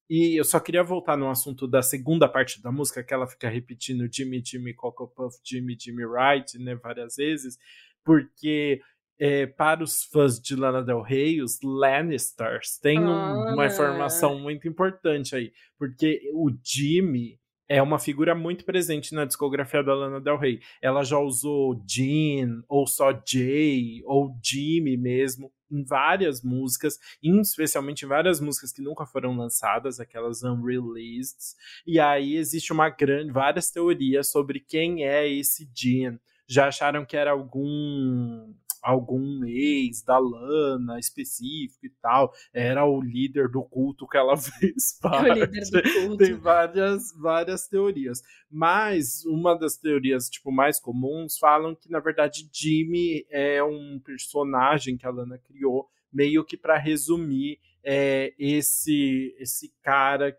E 0.09 0.39
eu 0.39 0.43
só 0.43 0.59
queria 0.59 0.83
voltar 0.83 1.15
no 1.15 1.29
assunto 1.29 1.67
da 1.67 1.83
segunda 1.83 2.27
parte 2.27 2.61
da 2.61 2.71
música, 2.71 3.03
que 3.03 3.13
ela 3.13 3.27
fica 3.27 3.47
repetindo 3.47 4.09
Jimmy, 4.11 4.41
Jimmy, 4.43 4.73
Coco 4.73 5.07
Puff, 5.07 5.37
Jimmy, 5.45 5.77
Jimmy 5.79 6.03
Wright, 6.03 6.57
né, 6.57 6.73
várias 6.75 7.17
vezes, 7.17 7.59
porque 8.03 8.81
é, 9.19 9.45
para 9.45 9.83
os 9.83 10.03
fãs 10.05 10.39
de 10.39 10.55
Lana 10.55 10.81
Del 10.81 11.01
Rey, 11.01 11.41
os 11.41 11.59
Lannisters 11.61 12.79
têm 12.79 12.99
um, 12.99 13.53
uma 13.53 13.67
informação 13.67 14.39
muito 14.39 14.67
importante 14.67 15.35
aí, 15.35 15.51
porque 15.77 16.21
o 16.33 16.49
Jimmy 16.63 17.39
é 17.69 17.81
uma 17.83 17.99
figura 17.99 18.33
muito 18.33 18.65
presente 18.65 19.13
na 19.13 19.25
discografia 19.25 19.83
da 19.83 19.93
Lana 19.93 20.19
Del 20.19 20.37
Rey. 20.37 20.59
Ela 20.81 21.03
já 21.03 21.19
usou 21.19 21.79
Jean, 21.87 22.63
ou 22.67 22.87
só 22.87 23.11
Jay, 23.23 24.01
ou 24.05 24.35
Jimmy 24.43 24.97
mesmo, 24.97 25.53
em 25.71 25.83
várias 25.83 26.41
músicas, 26.41 26.97
especialmente 27.21 28.03
em 28.03 28.07
várias 28.07 28.41
músicas 28.41 28.73
que 28.73 28.81
nunca 28.81 29.05
foram 29.05 29.37
lançadas, 29.37 29.99
aquelas 29.99 30.41
unreleased. 30.41 31.55
E 31.85 31.99
aí 31.99 32.35
existe 32.35 32.73
uma 32.73 32.89
grande, 32.89 33.31
várias 33.31 33.69
teorias 33.69 34.31
sobre 34.31 34.59
quem 34.59 35.05
é 35.05 35.29
esse 35.29 35.69
Jean. 35.71 36.19
Já 36.47 36.69
acharam 36.69 37.05
que 37.05 37.15
era 37.15 37.29
algum 37.29 38.51
algum 38.81 39.43
ex 39.45 40.03
da 40.03 40.17
Lana 40.17 40.99
específico 40.99 41.85
e 41.85 41.89
tal, 42.01 42.31
era 42.53 42.85
o 42.85 43.01
líder 43.01 43.49
do 43.49 43.63
culto 43.63 44.07
que 44.07 44.17
ela 44.17 44.35
fez 44.37 44.97
parte. 45.01 45.41
É 45.41 45.81
culto. 45.81 46.17
Tem 46.17 46.33
várias, 46.35 47.13
várias 47.19 47.67
teorias. 47.67 48.21
Mas 48.49 49.25
uma 49.25 49.57
das 49.57 49.77
teorias 49.77 50.29
tipo, 50.29 50.51
mais 50.51 50.79
comuns 50.79 51.37
falam 51.37 51.75
que, 51.75 51.89
na 51.89 51.99
verdade, 51.99 52.49
Jimmy 52.51 53.25
é 53.29 53.63
um 53.63 53.99
personagem 54.03 54.97
que 54.97 55.05
a 55.05 55.11
Lana 55.11 55.37
criou 55.37 55.87
meio 56.11 56.43
que 56.43 56.57
para 56.57 56.77
resumir 56.77 57.59
é, 57.83 58.33
esse 58.37 59.35
esse 59.39 59.73
cara, 59.81 60.37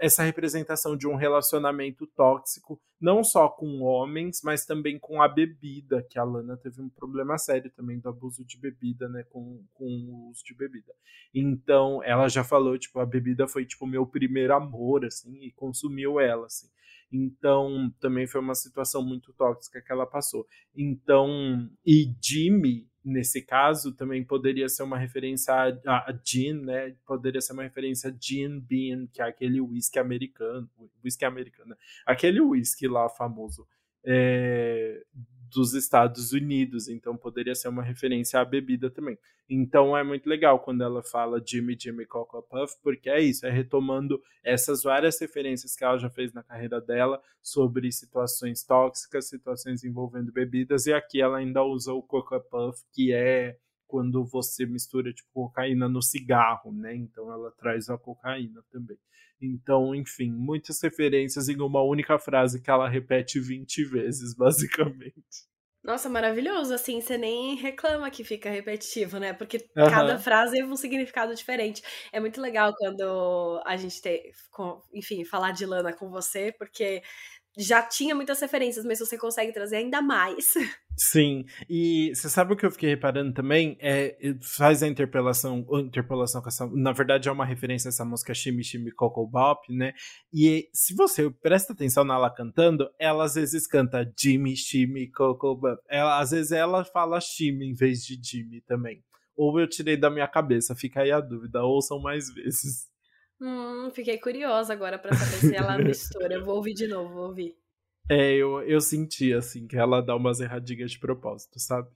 essa 0.00 0.22
representação 0.22 0.96
de 0.96 1.06
um 1.06 1.14
relacionamento 1.14 2.06
tóxico, 2.06 2.80
não 3.00 3.22
só 3.22 3.48
com 3.48 3.82
homens, 3.82 4.40
mas 4.42 4.64
também 4.64 4.98
com 4.98 5.22
a 5.22 5.28
bebida, 5.28 6.04
que 6.08 6.18
a 6.18 6.24
Lana 6.24 6.56
teve 6.56 6.80
um 6.80 6.88
problema 6.88 7.38
sério 7.38 7.70
também 7.70 7.98
do 7.98 8.08
abuso 8.08 8.44
de 8.44 8.58
bebida, 8.58 9.08
né, 9.08 9.24
com, 9.30 9.64
com 9.74 9.84
o 9.84 10.30
uso 10.30 10.42
de 10.44 10.54
bebida. 10.54 10.92
Então, 11.34 12.02
ela 12.02 12.28
já 12.28 12.42
falou, 12.42 12.78
tipo, 12.78 12.98
a 12.98 13.06
bebida 13.06 13.46
foi, 13.46 13.64
tipo, 13.64 13.86
meu 13.86 14.06
primeiro 14.06 14.54
amor, 14.54 15.04
assim, 15.04 15.38
e 15.42 15.52
consumiu 15.52 16.18
ela, 16.18 16.46
assim. 16.46 16.68
Então, 17.10 17.92
também 18.00 18.26
foi 18.26 18.40
uma 18.40 18.54
situação 18.54 19.02
muito 19.02 19.32
tóxica 19.32 19.80
que 19.80 19.92
ela 19.92 20.06
passou. 20.06 20.46
Então, 20.74 21.68
e 21.84 22.12
Jimmy, 22.22 22.86
nesse 23.08 23.42
caso, 23.42 23.92
também 23.92 24.22
poderia 24.24 24.68
ser 24.68 24.82
uma 24.82 24.98
referência 24.98 25.52
a, 25.54 26.10
a, 26.10 26.20
gin, 26.24 26.52
né? 26.52 26.94
Poderia 27.06 27.40
ser 27.40 27.52
uma 27.52 27.62
referência 27.62 28.10
a 28.10 28.14
gin 28.18 28.60
bean, 28.60 29.06
que 29.12 29.20
é 29.20 29.24
aquele 29.24 29.60
whisky 29.60 29.98
americano, 29.98 30.68
whisky 31.04 31.24
americano, 31.24 31.70
né? 31.70 31.76
aquele 32.06 32.40
whisky 32.40 32.86
lá 32.86 33.08
famoso 33.08 33.66
é, 34.04 35.02
dos 35.50 35.74
Estados 35.74 36.32
Unidos, 36.32 36.88
então 36.88 37.16
poderia 37.16 37.54
ser 37.54 37.68
uma 37.68 37.82
referência 37.82 38.40
à 38.40 38.44
bebida 38.44 38.90
também. 38.90 39.18
Então 39.48 39.96
é 39.96 40.04
muito 40.04 40.28
legal 40.28 40.60
quando 40.60 40.82
ela 40.82 41.02
fala 41.02 41.42
Jimmy 41.44 41.76
Jimmy 41.78 42.04
Coco 42.04 42.42
Puff, 42.42 42.74
porque 42.82 43.08
é 43.08 43.20
isso, 43.20 43.46
é 43.46 43.50
retomando 43.50 44.20
essas 44.44 44.82
várias 44.82 45.18
referências 45.18 45.74
que 45.74 45.84
ela 45.84 45.96
já 45.96 46.10
fez 46.10 46.32
na 46.32 46.42
carreira 46.42 46.80
dela 46.80 47.20
sobre 47.42 47.90
situações 47.90 48.62
tóxicas, 48.62 49.28
situações 49.28 49.84
envolvendo 49.84 50.30
bebidas, 50.30 50.86
e 50.86 50.92
aqui 50.92 51.20
ela 51.20 51.38
ainda 51.38 51.62
usa 51.62 51.92
o 51.92 52.02
Coco 52.02 52.38
Puff, 52.40 52.82
que 52.92 53.12
é 53.12 53.56
quando 53.86 54.22
você 54.24 54.66
mistura 54.66 55.12
tipo 55.14 55.30
cocaína 55.32 55.88
no 55.88 56.02
cigarro, 56.02 56.70
né? 56.70 56.94
Então 56.94 57.32
ela 57.32 57.50
traz 57.52 57.88
a 57.88 57.96
cocaína 57.96 58.62
também. 58.70 58.98
Então, 59.40 59.94
enfim, 59.94 60.30
muitas 60.30 60.80
referências 60.82 61.48
em 61.48 61.60
uma 61.60 61.82
única 61.82 62.18
frase 62.18 62.60
que 62.60 62.70
ela 62.70 62.88
repete 62.88 63.38
20 63.40 63.84
vezes, 63.84 64.34
basicamente. 64.36 65.48
Nossa, 65.82 66.08
maravilhoso. 66.08 66.74
Assim, 66.74 67.00
você 67.00 67.16
nem 67.16 67.54
reclama 67.54 68.10
que 68.10 68.24
fica 68.24 68.50
repetitivo, 68.50 69.18
né? 69.18 69.32
Porque 69.32 69.56
uhum. 69.76 69.88
cada 69.88 70.18
frase 70.18 70.60
é 70.60 70.64
um 70.64 70.76
significado 70.76 71.34
diferente. 71.34 71.82
É 72.12 72.20
muito 72.20 72.40
legal 72.40 72.74
quando 72.76 73.62
a 73.64 73.76
gente 73.76 74.02
tem, 74.02 74.30
enfim, 74.92 75.24
falar 75.24 75.52
de 75.52 75.64
Lana 75.64 75.92
com 75.92 76.10
você, 76.10 76.52
porque 76.58 77.02
já 77.58 77.82
tinha 77.82 78.14
muitas 78.14 78.40
referências, 78.40 78.84
mas 78.84 79.00
você 79.00 79.18
consegue 79.18 79.52
trazer 79.52 79.76
ainda 79.76 80.00
mais. 80.00 80.54
Sim, 80.96 81.44
e 81.68 82.12
você 82.14 82.28
sabe 82.28 82.52
o 82.52 82.56
que 82.56 82.66
eu 82.66 82.70
fiquei 82.70 82.88
reparando 82.88 83.32
também? 83.32 83.76
É, 83.80 84.16
faz 84.40 84.82
a 84.82 84.88
interpelação, 84.88 85.64
interpolação 85.80 86.40
com 86.40 86.48
essa. 86.48 86.66
Na 86.68 86.92
verdade, 86.92 87.28
é 87.28 87.32
uma 87.32 87.44
referência 87.44 87.88
a 87.88 87.90
essa 87.90 88.04
música 88.04 88.34
Shimmy 88.34 88.64
Shimmy 88.64 88.90
Coco 88.92 89.24
Bop, 89.26 89.72
né? 89.72 89.92
E 90.32 90.68
se 90.72 90.94
você 90.94 91.30
presta 91.30 91.72
atenção 91.72 92.04
nela 92.04 92.30
cantando, 92.30 92.88
ela 92.98 93.24
às 93.24 93.34
vezes 93.34 93.66
canta 93.66 94.12
Jimmy 94.18 94.56
Shimmy 94.56 95.08
Coco 95.10 95.54
Bop. 95.54 95.80
Ela, 95.88 96.18
às 96.20 96.30
vezes 96.32 96.50
ela 96.50 96.84
fala 96.84 97.20
Shimmy 97.20 97.70
em 97.70 97.74
vez 97.74 98.00
de 98.00 98.18
Jimmy 98.20 98.60
também. 98.60 99.02
Ou 99.36 99.60
eu 99.60 99.68
tirei 99.68 99.96
da 99.96 100.10
minha 100.10 100.26
cabeça, 100.26 100.74
fica 100.74 101.02
aí 101.02 101.12
a 101.12 101.20
dúvida, 101.20 101.62
ouçam 101.62 102.00
mais 102.00 102.32
vezes. 102.34 102.88
Hum, 103.40 103.90
fiquei 103.90 104.18
curiosa 104.18 104.72
agora 104.72 104.98
para 104.98 105.14
saber 105.14 105.36
se 105.36 105.54
ela 105.54 105.78
mistura. 105.78 106.34
Eu 106.34 106.44
vou 106.44 106.56
ouvir 106.56 106.74
de 106.74 106.86
novo, 106.86 107.14
vou 107.14 107.26
ouvir. 107.28 107.56
É, 108.10 108.32
eu, 108.34 108.62
eu 108.62 108.80
senti, 108.80 109.32
assim, 109.32 109.66
que 109.66 109.76
ela 109.76 110.00
dá 110.00 110.16
umas 110.16 110.40
erradinhas 110.40 110.92
de 110.92 110.98
propósito, 110.98 111.60
sabe? 111.60 111.88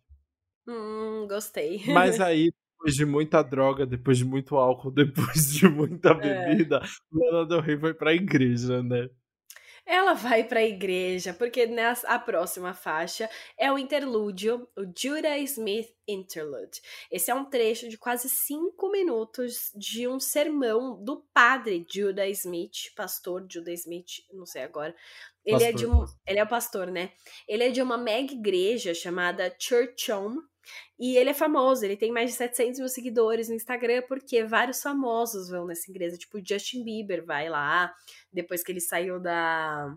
Hum, 0.66 1.26
gostei. 1.28 1.82
Mas 1.86 2.20
aí, 2.20 2.50
depois 2.76 2.94
de 2.94 3.04
muita 3.04 3.42
droga, 3.42 3.86
depois 3.86 4.18
de 4.18 4.24
muito 4.24 4.56
álcool, 4.56 4.90
depois 4.92 5.52
de 5.54 5.68
muita 5.68 6.10
é. 6.12 6.54
bebida, 6.54 6.76
é. 6.76 6.88
Lana 7.10 7.46
Del 7.46 7.60
Rey 7.60 7.78
foi 7.78 7.94
pra 7.94 8.14
igreja, 8.14 8.82
né? 8.82 9.08
Ela 9.84 10.14
vai 10.14 10.44
para 10.44 10.60
a 10.60 10.64
igreja, 10.64 11.34
porque 11.34 11.66
nessa, 11.66 12.06
a 12.08 12.18
próxima 12.18 12.72
faixa 12.72 13.28
é 13.58 13.70
o 13.70 13.76
interlúdio, 13.76 14.68
o 14.76 14.82
Judah 14.96 15.38
Smith 15.38 15.92
Interlude. 16.06 16.80
Esse 17.10 17.30
é 17.30 17.34
um 17.34 17.44
trecho 17.44 17.88
de 17.88 17.98
quase 17.98 18.28
cinco 18.28 18.90
minutos 18.90 19.72
de 19.74 20.06
um 20.06 20.20
sermão 20.20 21.02
do 21.02 21.24
padre 21.34 21.84
Judah 21.92 22.28
Smith, 22.28 22.92
pastor 22.94 23.44
Judah 23.50 23.72
Smith, 23.72 24.24
não 24.32 24.46
sei 24.46 24.62
agora. 24.62 24.94
Ele 25.44 25.58
pastor. 25.58 25.68
é 25.68 25.72
de 25.72 25.86
um, 25.86 26.04
ele 26.26 26.38
é 26.38 26.44
o 26.44 26.48
pastor, 26.48 26.86
né? 26.88 27.12
Ele 27.48 27.64
é 27.64 27.70
de 27.70 27.82
uma 27.82 27.98
mega 27.98 28.32
igreja 28.32 28.94
chamada 28.94 29.54
Church 29.58 30.12
Home, 30.12 30.40
e 30.98 31.16
ele 31.16 31.30
é 31.30 31.34
famoso, 31.34 31.84
ele 31.84 31.96
tem 31.96 32.12
mais 32.12 32.30
de 32.30 32.36
700 32.36 32.80
mil 32.80 32.88
seguidores 32.88 33.48
no 33.48 33.54
Instagram, 33.54 34.02
porque 34.08 34.44
vários 34.44 34.82
famosos 34.82 35.48
vão 35.48 35.66
nessa 35.66 35.90
igreja. 35.90 36.16
Tipo, 36.16 36.40
Justin 36.44 36.84
Bieber 36.84 37.24
vai 37.24 37.48
lá, 37.48 37.92
depois 38.32 38.62
que 38.62 38.72
ele 38.72 38.80
saiu 38.80 39.20
da. 39.20 39.94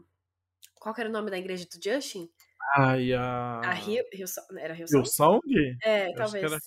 Qual 0.76 0.94
que 0.94 1.02
era 1.02 1.10
o 1.10 1.14
nome 1.14 1.32
da 1.32 1.38
igreja 1.38 1.66
do 1.66 1.84
Justin? 1.84 2.30
A. 2.76 2.92
A 2.92 3.72
Rio. 3.74 4.04
Rio 4.12 4.26
era 4.58 4.74
Rio 4.74 4.88
Song? 5.06 5.40
É, 5.84 6.10
Eu 6.10 6.16
talvez. 6.16 6.44
Era... 6.44 6.60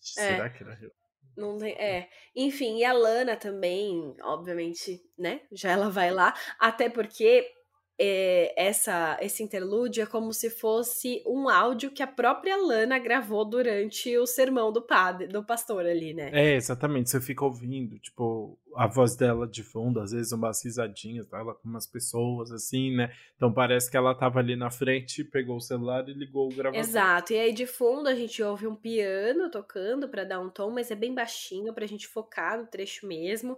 Será 0.00 0.46
é. 0.46 0.50
que 0.50 0.62
era 0.62 0.74
Rio? 0.74 0.92
Não 1.36 1.58
tem, 1.58 1.72
é. 1.74 2.08
Enfim, 2.34 2.78
e 2.78 2.84
a 2.84 2.92
Lana 2.92 3.36
também, 3.36 4.14
obviamente, 4.22 5.02
né? 5.18 5.40
Já 5.52 5.72
ela 5.72 5.90
vai 5.90 6.10
lá. 6.10 6.32
Até 6.58 6.88
porque 6.88 7.50
essa, 7.98 9.16
esse 9.20 9.42
interlúdio 9.42 10.02
é 10.02 10.06
como 10.06 10.32
se 10.32 10.50
fosse 10.50 11.22
um 11.26 11.48
áudio 11.48 11.90
que 11.90 12.02
a 12.02 12.06
própria 12.06 12.56
Lana 12.56 12.98
gravou 12.98 13.44
durante 13.44 14.16
o 14.18 14.26
sermão 14.26 14.72
do 14.72 14.82
padre, 14.82 15.28
do 15.28 15.44
pastor 15.44 15.86
ali, 15.86 16.12
né? 16.12 16.30
É, 16.32 16.56
exatamente. 16.56 17.10
Você 17.10 17.20
fica 17.20 17.44
ouvindo, 17.44 17.98
tipo, 17.98 18.58
a 18.74 18.88
voz 18.88 19.14
dela 19.14 19.46
de 19.46 19.62
fundo, 19.62 20.00
às 20.00 20.10
vezes 20.10 20.32
umas 20.32 20.64
risadinhas 20.64 21.26
dela 21.26 21.54
com 21.54 21.68
umas 21.68 21.86
pessoas, 21.86 22.50
assim, 22.50 22.96
né? 22.96 23.12
Então 23.36 23.52
parece 23.52 23.88
que 23.88 23.96
ela 23.96 24.14
tava 24.14 24.40
ali 24.40 24.56
na 24.56 24.70
frente, 24.70 25.22
pegou 25.22 25.56
o 25.56 25.60
celular 25.60 26.08
e 26.08 26.12
ligou 26.12 26.46
o 26.46 26.54
gravador. 26.54 26.80
Exato. 26.80 27.32
E 27.32 27.38
aí 27.38 27.52
de 27.52 27.66
fundo 27.66 28.08
a 28.08 28.14
gente 28.14 28.42
ouve 28.42 28.66
um 28.66 28.74
piano 28.74 29.50
tocando 29.50 30.08
para 30.08 30.24
dar 30.24 30.40
um 30.40 30.50
tom, 30.50 30.70
mas 30.70 30.90
é 30.90 30.96
bem 30.96 31.14
baixinho 31.14 31.72
pra 31.72 31.86
gente 31.86 32.08
focar 32.08 32.58
no 32.58 32.66
trecho 32.66 33.06
mesmo. 33.06 33.56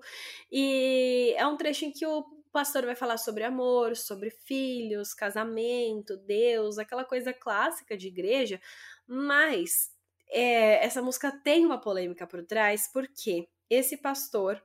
E 0.53 1.35
é 1.38 1.46
um 1.46 1.57
trecho 1.57 1.87
em 1.87 1.90
que 1.90 2.07
o 2.07 2.25
pastor 2.56 2.86
vai 2.86 2.96
falar 2.96 3.18
sobre 3.18 3.44
amor, 3.44 3.94
sobre 3.94 4.30
filhos, 4.30 5.12
casamento, 5.12 6.16
Deus, 6.16 6.78
aquela 6.78 7.04
coisa 7.04 7.30
clássica 7.30 7.94
de 7.98 8.08
igreja, 8.08 8.58
mas 9.06 9.90
é, 10.30 10.82
essa 10.82 11.02
música 11.02 11.30
tem 11.44 11.66
uma 11.66 11.78
polêmica 11.78 12.26
por 12.26 12.42
trás, 12.46 12.88
porque 12.90 13.46
esse 13.68 13.98
pastor 13.98 14.64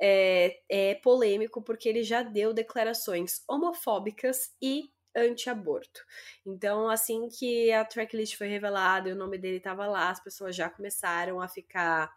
é, 0.00 0.62
é 0.66 0.94
polêmico 0.94 1.60
porque 1.60 1.90
ele 1.90 2.02
já 2.02 2.22
deu 2.22 2.54
declarações 2.54 3.42
homofóbicas 3.46 4.54
e 4.62 4.84
anti-aborto. 5.14 6.06
Então, 6.46 6.88
assim 6.88 7.28
que 7.28 7.70
a 7.70 7.84
tracklist 7.84 8.38
foi 8.38 8.48
revelada 8.48 9.10
e 9.10 9.12
o 9.12 9.16
nome 9.16 9.36
dele 9.36 9.58
estava 9.58 9.86
lá, 9.86 10.08
as 10.08 10.24
pessoas 10.24 10.56
já 10.56 10.70
começaram 10.70 11.38
a 11.42 11.48
ficar 11.48 12.10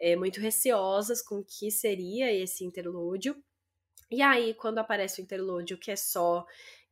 é, 0.00 0.16
muito 0.16 0.40
receosas 0.40 1.20
com 1.20 1.40
o 1.40 1.44
que 1.44 1.70
seria 1.70 2.32
esse 2.32 2.64
interlúdio. 2.64 3.36
E 4.12 4.22
aí, 4.22 4.54
quando 4.54 4.78
aparece 4.78 5.20
o 5.20 5.24
interlúdio, 5.24 5.78
que 5.78 5.90
é 5.90 5.96
só 5.96 6.46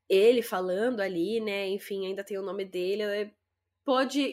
ele 0.09 0.43
falando 0.43 1.01
ali, 1.01 1.41
né? 1.41 1.69
Enfim, 1.69 2.07
ainda 2.07 2.25
tem 2.25 2.39
o 2.39 2.43
nome 2.43 2.65
dele, 2.65 3.05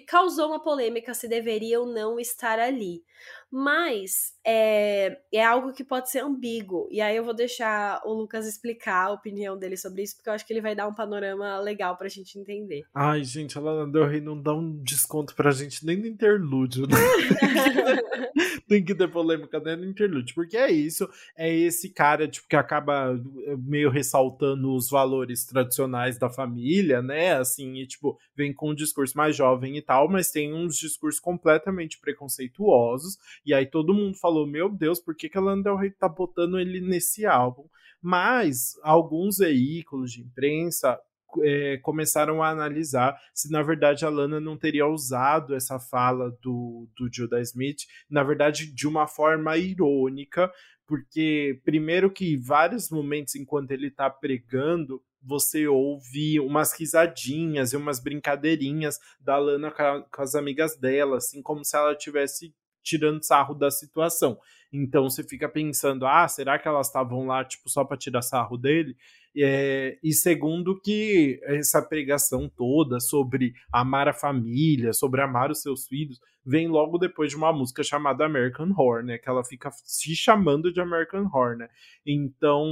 causou 0.07 0.47
uma 0.47 0.61
polêmica 0.61 1.13
se 1.13 1.27
deveria 1.27 1.79
ou 1.79 1.85
não 1.85 2.19
estar 2.19 2.59
ali. 2.59 3.03
Mas 3.49 4.33
é, 4.45 5.19
é 5.31 5.43
algo 5.43 5.71
que 5.71 5.83
pode 5.83 6.11
ser 6.11 6.19
ambíguo. 6.19 6.87
E 6.91 6.99
aí 6.99 7.15
eu 7.15 7.23
vou 7.23 7.33
deixar 7.33 8.01
o 8.05 8.13
Lucas 8.13 8.45
explicar 8.45 9.05
a 9.05 9.11
opinião 9.11 9.57
dele 9.57 9.77
sobre 9.77 10.03
isso, 10.03 10.17
porque 10.17 10.29
eu 10.29 10.33
acho 10.33 10.45
que 10.45 10.51
ele 10.51 10.61
vai 10.61 10.75
dar 10.75 10.87
um 10.87 10.93
panorama 10.93 11.57
legal 11.59 11.95
pra 11.95 12.09
gente 12.09 12.37
entender. 12.37 12.83
Ai, 12.93 13.23
gente, 13.23 13.57
a 13.57 13.61
Lana 13.61 13.89
Del 13.89 14.07
Rey 14.07 14.19
não 14.19 14.39
dá 14.39 14.53
um 14.53 14.77
desconto 14.83 15.33
pra 15.33 15.51
gente 15.51 15.85
nem 15.85 15.97
no 15.97 16.07
interlúdio, 16.07 16.87
né? 16.87 16.97
Tem 18.67 18.83
que 18.83 18.93
ter 18.93 19.09
polêmica 19.09 19.61
nem 19.61 19.77
no 19.77 19.85
interlúdio, 19.85 20.35
porque 20.35 20.57
é 20.57 20.69
isso, 20.69 21.09
é 21.37 21.53
esse 21.53 21.89
cara, 21.89 22.27
tipo, 22.27 22.49
que 22.49 22.55
acaba 22.55 23.17
eh, 23.45 23.55
meio 23.57 23.89
ressaltando 23.89 24.75
os 24.75 24.89
valores 24.89 25.45
tradicionais 25.45 26.19
da 26.19 26.29
família, 26.29 27.01
né? 27.01 27.37
Assim, 27.37 27.75
e 27.77 27.87
tipo, 27.87 28.19
vem 28.35 28.53
com 28.53 28.71
um 28.71 28.75
discurso 28.75 29.17
mais 29.17 29.37
jovem 29.37 29.46
e 29.75 29.81
tal, 29.81 30.09
mas 30.09 30.31
tem 30.31 30.53
uns 30.53 30.77
discursos 30.77 31.19
completamente 31.19 31.99
preconceituosos 31.99 33.17
e 33.45 33.53
aí 33.53 33.65
todo 33.65 33.93
mundo 33.93 34.17
falou: 34.17 34.47
Meu 34.47 34.69
Deus, 34.69 34.99
por 34.99 35.15
que, 35.15 35.29
que 35.29 35.37
a 35.37 35.41
Lana 35.41 35.63
Del 35.63 35.75
Rey 35.75 35.91
tá 35.91 36.09
botando 36.09 36.59
ele 36.59 36.81
nesse 36.81 37.25
álbum? 37.25 37.65
Mas 38.01 38.77
alguns 38.83 39.37
veículos 39.37 40.11
de 40.11 40.21
imprensa 40.21 40.99
é, 41.43 41.77
começaram 41.77 42.41
a 42.41 42.49
analisar 42.49 43.17
se 43.33 43.51
na 43.51 43.61
verdade 43.61 44.05
a 44.05 44.09
Lana 44.09 44.39
não 44.39 44.57
teria 44.57 44.87
usado 44.87 45.53
essa 45.55 45.79
fala 45.79 46.31
do, 46.41 46.87
do 46.97 47.09
Judah 47.11 47.41
Smith, 47.41 47.81
na 48.09 48.23
verdade 48.23 48.73
de 48.73 48.87
uma 48.87 49.07
forma 49.07 49.57
irônica, 49.57 50.51
porque 50.85 51.59
primeiro 51.65 52.09
que 52.09 52.37
vários 52.37 52.89
momentos 52.89 53.35
enquanto 53.35 53.71
ele 53.71 53.87
está 53.87 54.09
pregando 54.09 55.01
você 55.27 55.67
ouve 55.67 56.39
umas 56.39 56.71
risadinhas 56.73 57.73
e 57.73 57.77
umas 57.77 57.99
brincadeirinhas 57.99 58.97
da 59.19 59.37
Lana 59.37 59.71
com 59.71 60.21
as 60.21 60.33
amigas 60.35 60.77
dela, 60.77 61.17
assim 61.17 61.41
como 61.41 61.65
se 61.65 61.75
ela 61.75 61.93
tivesse 61.93 62.55
tirando 62.81 63.21
sarro 63.21 63.53
da 63.53 63.69
situação. 63.69 64.39
Então 64.71 65.09
você 65.09 65.23
fica 65.23 65.47
pensando, 65.47 66.05
ah, 66.05 66.27
será 66.27 66.59
que 66.59 66.67
elas 66.67 66.87
estavam 66.87 67.25
lá 67.25 67.43
tipo 67.43 67.69
só 67.69 67.83
para 67.83 67.97
tirar 67.97 68.21
sarro 68.21 68.57
dele? 68.57 68.95
É, 69.35 69.97
e 70.03 70.13
segundo 70.13 70.79
que 70.81 71.39
essa 71.43 71.81
pregação 71.81 72.49
toda 72.49 72.99
sobre 72.99 73.53
amar 73.71 74.07
a 74.07 74.13
família, 74.13 74.93
sobre 74.93 75.21
amar 75.21 75.51
os 75.51 75.61
seus 75.61 75.85
filhos, 75.87 76.19
vem 76.43 76.67
logo 76.67 76.97
depois 76.97 77.29
de 77.29 77.35
uma 77.35 77.53
música 77.53 77.83
chamada 77.83 78.25
American 78.25 78.71
Horror, 78.71 79.03
né? 79.03 79.17
Que 79.17 79.29
ela 79.29 79.43
fica 79.43 79.69
se 79.83 80.15
chamando 80.15 80.71
de 80.71 80.81
American 80.81 81.25
Horror, 81.25 81.57
né? 81.57 81.69
Então, 82.05 82.65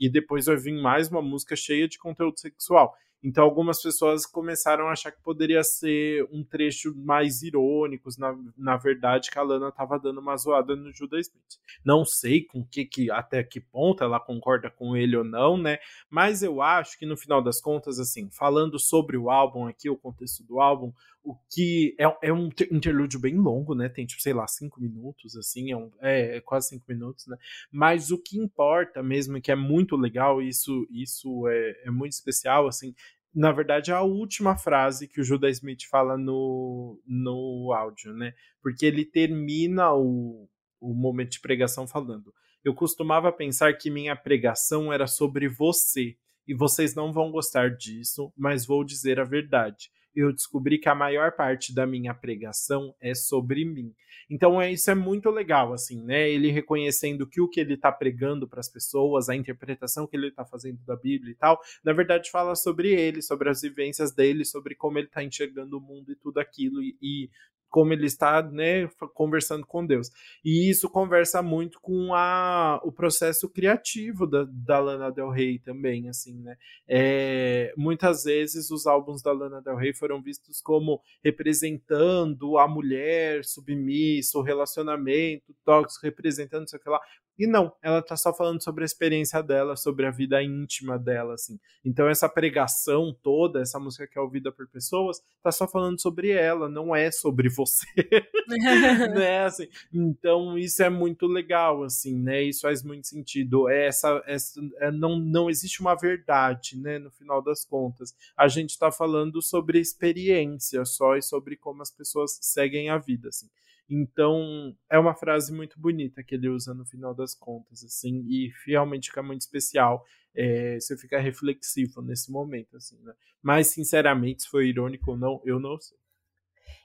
e 0.00 0.08
depois 0.10 0.46
vai 0.46 0.56
vir 0.56 0.80
mais 0.80 1.08
uma 1.08 1.22
música 1.22 1.54
cheia 1.54 1.86
de 1.86 1.98
conteúdo 1.98 2.40
sexual. 2.40 2.96
Então, 3.22 3.42
algumas 3.42 3.82
pessoas 3.82 4.24
começaram 4.24 4.86
a 4.86 4.92
achar 4.92 5.10
que 5.10 5.20
poderia 5.22 5.62
ser 5.64 6.26
um 6.30 6.44
trecho 6.44 6.94
mais 6.96 7.42
irônico, 7.42 8.08
na, 8.16 8.36
na 8.56 8.76
verdade, 8.76 9.30
que 9.30 9.38
a 9.38 9.42
Lana 9.42 9.68
estava 9.68 9.98
dando 9.98 10.20
uma 10.20 10.36
zoada 10.36 10.76
no 10.76 10.92
Judas 10.92 11.26
Smith. 11.26 11.58
Não 11.84 12.04
sei 12.04 12.44
com 12.44 12.64
que, 12.64 12.84
que 12.84 13.10
até 13.10 13.42
que 13.42 13.60
ponto 13.60 14.04
ela 14.04 14.20
concorda 14.20 14.70
com 14.70 14.96
ele 14.96 15.16
ou 15.16 15.24
não, 15.24 15.58
né? 15.58 15.78
Mas 16.08 16.42
eu 16.42 16.62
acho 16.62 16.96
que 16.96 17.06
no 17.06 17.16
final 17.16 17.42
das 17.42 17.60
contas, 17.60 17.98
assim, 17.98 18.30
falando 18.30 18.78
sobre 18.78 19.16
o 19.16 19.30
álbum 19.30 19.66
aqui, 19.66 19.90
o 19.90 19.96
contexto 19.96 20.44
do 20.44 20.60
álbum, 20.60 20.92
o 21.22 21.36
que 21.50 21.94
é, 21.98 22.04
é 22.28 22.32
um 22.32 22.48
interlúdio 22.70 23.20
bem 23.20 23.36
longo, 23.36 23.74
né? 23.74 23.88
Tem, 23.88 24.06
tipo, 24.06 24.22
sei 24.22 24.32
lá, 24.32 24.46
cinco 24.46 24.80
minutos, 24.80 25.36
assim, 25.36 25.70
é, 25.70 25.76
um, 25.76 25.90
é, 26.00 26.36
é, 26.36 26.40
quase 26.40 26.68
cinco 26.68 26.84
minutos, 26.88 27.26
né? 27.26 27.36
Mas 27.70 28.10
o 28.10 28.18
que 28.22 28.38
importa 28.38 29.02
mesmo, 29.02 29.40
que 29.40 29.52
é 29.52 29.56
muito 29.56 29.96
legal, 29.96 30.40
isso, 30.40 30.86
isso 30.90 31.46
é, 31.48 31.82
é 31.84 31.90
muito 31.90 32.12
especial, 32.12 32.66
assim, 32.66 32.94
na 33.34 33.52
verdade, 33.52 33.90
é 33.90 33.94
a 33.94 34.02
última 34.02 34.56
frase 34.56 35.06
que 35.06 35.20
o 35.20 35.24
Judas 35.24 35.58
Smith 35.58 35.84
fala 35.90 36.16
no, 36.16 37.00
no 37.06 37.72
áudio, 37.72 38.14
né? 38.14 38.32
Porque 38.62 38.86
ele 38.86 39.04
termina 39.04 39.92
o, 39.92 40.48
o 40.80 40.94
momento 40.94 41.32
de 41.32 41.40
pregação 41.40 41.86
falando: 41.86 42.32
Eu 42.64 42.74
costumava 42.74 43.30
pensar 43.30 43.76
que 43.76 43.90
minha 43.90 44.16
pregação 44.16 44.92
era 44.92 45.06
sobre 45.06 45.46
você, 45.46 46.16
e 46.46 46.54
vocês 46.54 46.94
não 46.94 47.12
vão 47.12 47.30
gostar 47.30 47.76
disso, 47.76 48.32
mas 48.34 48.64
vou 48.64 48.82
dizer 48.82 49.20
a 49.20 49.24
verdade 49.24 49.90
eu 50.14 50.32
descobri 50.32 50.78
que 50.78 50.88
a 50.88 50.94
maior 50.94 51.32
parte 51.32 51.74
da 51.74 51.86
minha 51.86 52.14
pregação 52.14 52.94
é 53.00 53.14
sobre 53.14 53.64
mim. 53.64 53.94
Então 54.30 54.60
é, 54.60 54.70
isso 54.70 54.90
é 54.90 54.94
muito 54.94 55.30
legal, 55.30 55.72
assim, 55.72 56.04
né? 56.04 56.28
Ele 56.28 56.50
reconhecendo 56.50 57.26
que 57.26 57.40
o 57.40 57.48
que 57.48 57.60
ele 57.60 57.74
está 57.74 57.90
pregando 57.90 58.46
para 58.46 58.60
as 58.60 58.68
pessoas, 58.68 59.28
a 59.28 59.36
interpretação 59.36 60.06
que 60.06 60.16
ele 60.16 60.28
está 60.28 60.44
fazendo 60.44 60.78
da 60.84 60.96
Bíblia 60.96 61.32
e 61.32 61.36
tal, 61.36 61.58
na 61.82 61.92
verdade 61.92 62.30
fala 62.30 62.54
sobre 62.54 62.92
ele, 62.92 63.22
sobre 63.22 63.48
as 63.48 63.62
vivências 63.62 64.12
dele, 64.12 64.44
sobre 64.44 64.74
como 64.74 64.98
ele 64.98 65.06
está 65.06 65.22
enxergando 65.22 65.78
o 65.78 65.80
mundo 65.80 66.12
e 66.12 66.16
tudo 66.16 66.38
aquilo. 66.38 66.82
E, 66.82 66.96
e 67.00 67.30
como 67.68 67.92
ele 67.92 68.06
está 68.06 68.42
né, 68.42 68.88
conversando 69.14 69.66
com 69.66 69.84
Deus. 69.84 70.10
E 70.44 70.68
isso 70.70 70.88
conversa 70.88 71.42
muito 71.42 71.80
com 71.80 72.14
a, 72.14 72.80
o 72.82 72.92
processo 72.92 73.48
criativo 73.48 74.26
da, 74.26 74.46
da 74.48 74.78
Lana 74.78 75.10
Del 75.10 75.30
Rey 75.30 75.58
também, 75.58 76.08
assim, 76.08 76.40
né? 76.40 76.56
É, 76.86 77.72
muitas 77.76 78.24
vezes 78.24 78.70
os 78.70 78.86
álbuns 78.86 79.22
da 79.22 79.32
Lana 79.32 79.60
Del 79.60 79.76
Rey 79.76 79.94
foram 79.94 80.22
vistos 80.22 80.60
como 80.60 81.00
representando 81.22 82.58
a 82.58 82.66
mulher 82.66 83.44
submissa, 83.44 84.38
o 84.38 84.42
relacionamento 84.42 85.54
tóxico, 85.64 86.06
representando 86.06 86.66
aqui 86.74 86.88
lá. 86.88 87.00
E 87.38 87.46
não, 87.46 87.72
ela 87.80 88.02
tá 88.02 88.16
só 88.16 88.34
falando 88.34 88.62
sobre 88.62 88.82
a 88.82 88.86
experiência 88.86 89.40
dela, 89.42 89.76
sobre 89.76 90.06
a 90.06 90.10
vida 90.10 90.42
íntima 90.42 90.98
dela, 90.98 91.34
assim. 91.34 91.58
Então 91.84 92.08
essa 92.08 92.28
pregação 92.28 93.16
toda, 93.22 93.60
essa 93.60 93.78
música 93.78 94.08
que 94.08 94.18
é 94.18 94.20
ouvida 94.20 94.50
por 94.50 94.66
pessoas, 94.66 95.22
tá 95.40 95.52
só 95.52 95.68
falando 95.68 96.00
sobre 96.00 96.30
ela, 96.30 96.68
não 96.68 96.94
é 96.96 97.12
sobre 97.12 97.48
você. 97.48 97.86
né, 99.14 99.44
assim. 99.44 99.68
Então 99.92 100.58
isso 100.58 100.82
é 100.82 100.90
muito 100.90 101.26
legal, 101.28 101.84
assim, 101.84 102.18
né? 102.18 102.42
Isso 102.42 102.62
faz 102.62 102.82
muito 102.82 103.06
sentido. 103.06 103.68
É 103.68 103.86
essa, 103.86 104.20
essa 104.26 104.60
é, 104.78 104.90
não, 104.90 105.16
não 105.16 105.48
existe 105.48 105.80
uma 105.80 105.94
verdade, 105.94 106.76
né, 106.76 106.98
no 106.98 107.10
final 107.10 107.40
das 107.40 107.64
contas. 107.64 108.14
A 108.36 108.48
gente 108.48 108.76
tá 108.76 108.90
falando 108.90 109.40
sobre 109.40 109.78
experiência 109.78 110.84
só 110.84 111.16
e 111.16 111.22
sobre 111.22 111.56
como 111.56 111.82
as 111.82 111.90
pessoas 111.90 112.36
seguem 112.42 112.90
a 112.90 112.98
vida, 112.98 113.28
assim. 113.28 113.48
Então, 113.90 114.76
é 114.90 114.98
uma 114.98 115.14
frase 115.14 115.50
muito 115.50 115.80
bonita 115.80 116.22
que 116.22 116.34
ele 116.34 116.48
usa 116.48 116.74
no 116.74 116.84
final 116.84 117.14
das 117.14 117.34
contas, 117.34 117.82
assim, 117.82 118.22
e 118.28 118.52
realmente 118.66 119.08
fica 119.08 119.22
muito 119.22 119.40
especial. 119.40 120.04
É, 120.34 120.78
você 120.78 120.94
fica 120.96 121.18
reflexivo 121.18 122.02
nesse 122.02 122.30
momento, 122.30 122.76
assim, 122.76 122.98
né? 123.02 123.14
Mas, 123.42 123.68
sinceramente, 123.68 124.42
se 124.42 124.48
foi 124.48 124.68
irônico 124.68 125.12
ou 125.12 125.16
não, 125.16 125.40
eu 125.42 125.58
não 125.58 125.80
sei. 125.80 125.96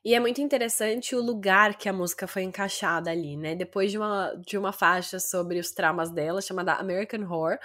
E 0.06 0.16
é 0.16 0.20
muito 0.20 0.40
interessante 0.40 1.14
o 1.14 1.22
lugar 1.22 1.78
que 1.78 1.90
a 1.90 1.94
música 1.94 2.26
foi 2.26 2.44
encaixada 2.44 3.12
ali, 3.12 3.36
né? 3.36 3.54
Depois 3.54 3.92
de 3.92 3.98
uma, 3.98 4.34
de 4.36 4.58
uma 4.58 4.72
faixa 4.72 5.20
sobre 5.20 5.60
os 5.60 5.72
traumas 5.72 6.10
dela, 6.10 6.42
chamada 6.42 6.74
American 6.76 7.22
Horror, 7.24 7.58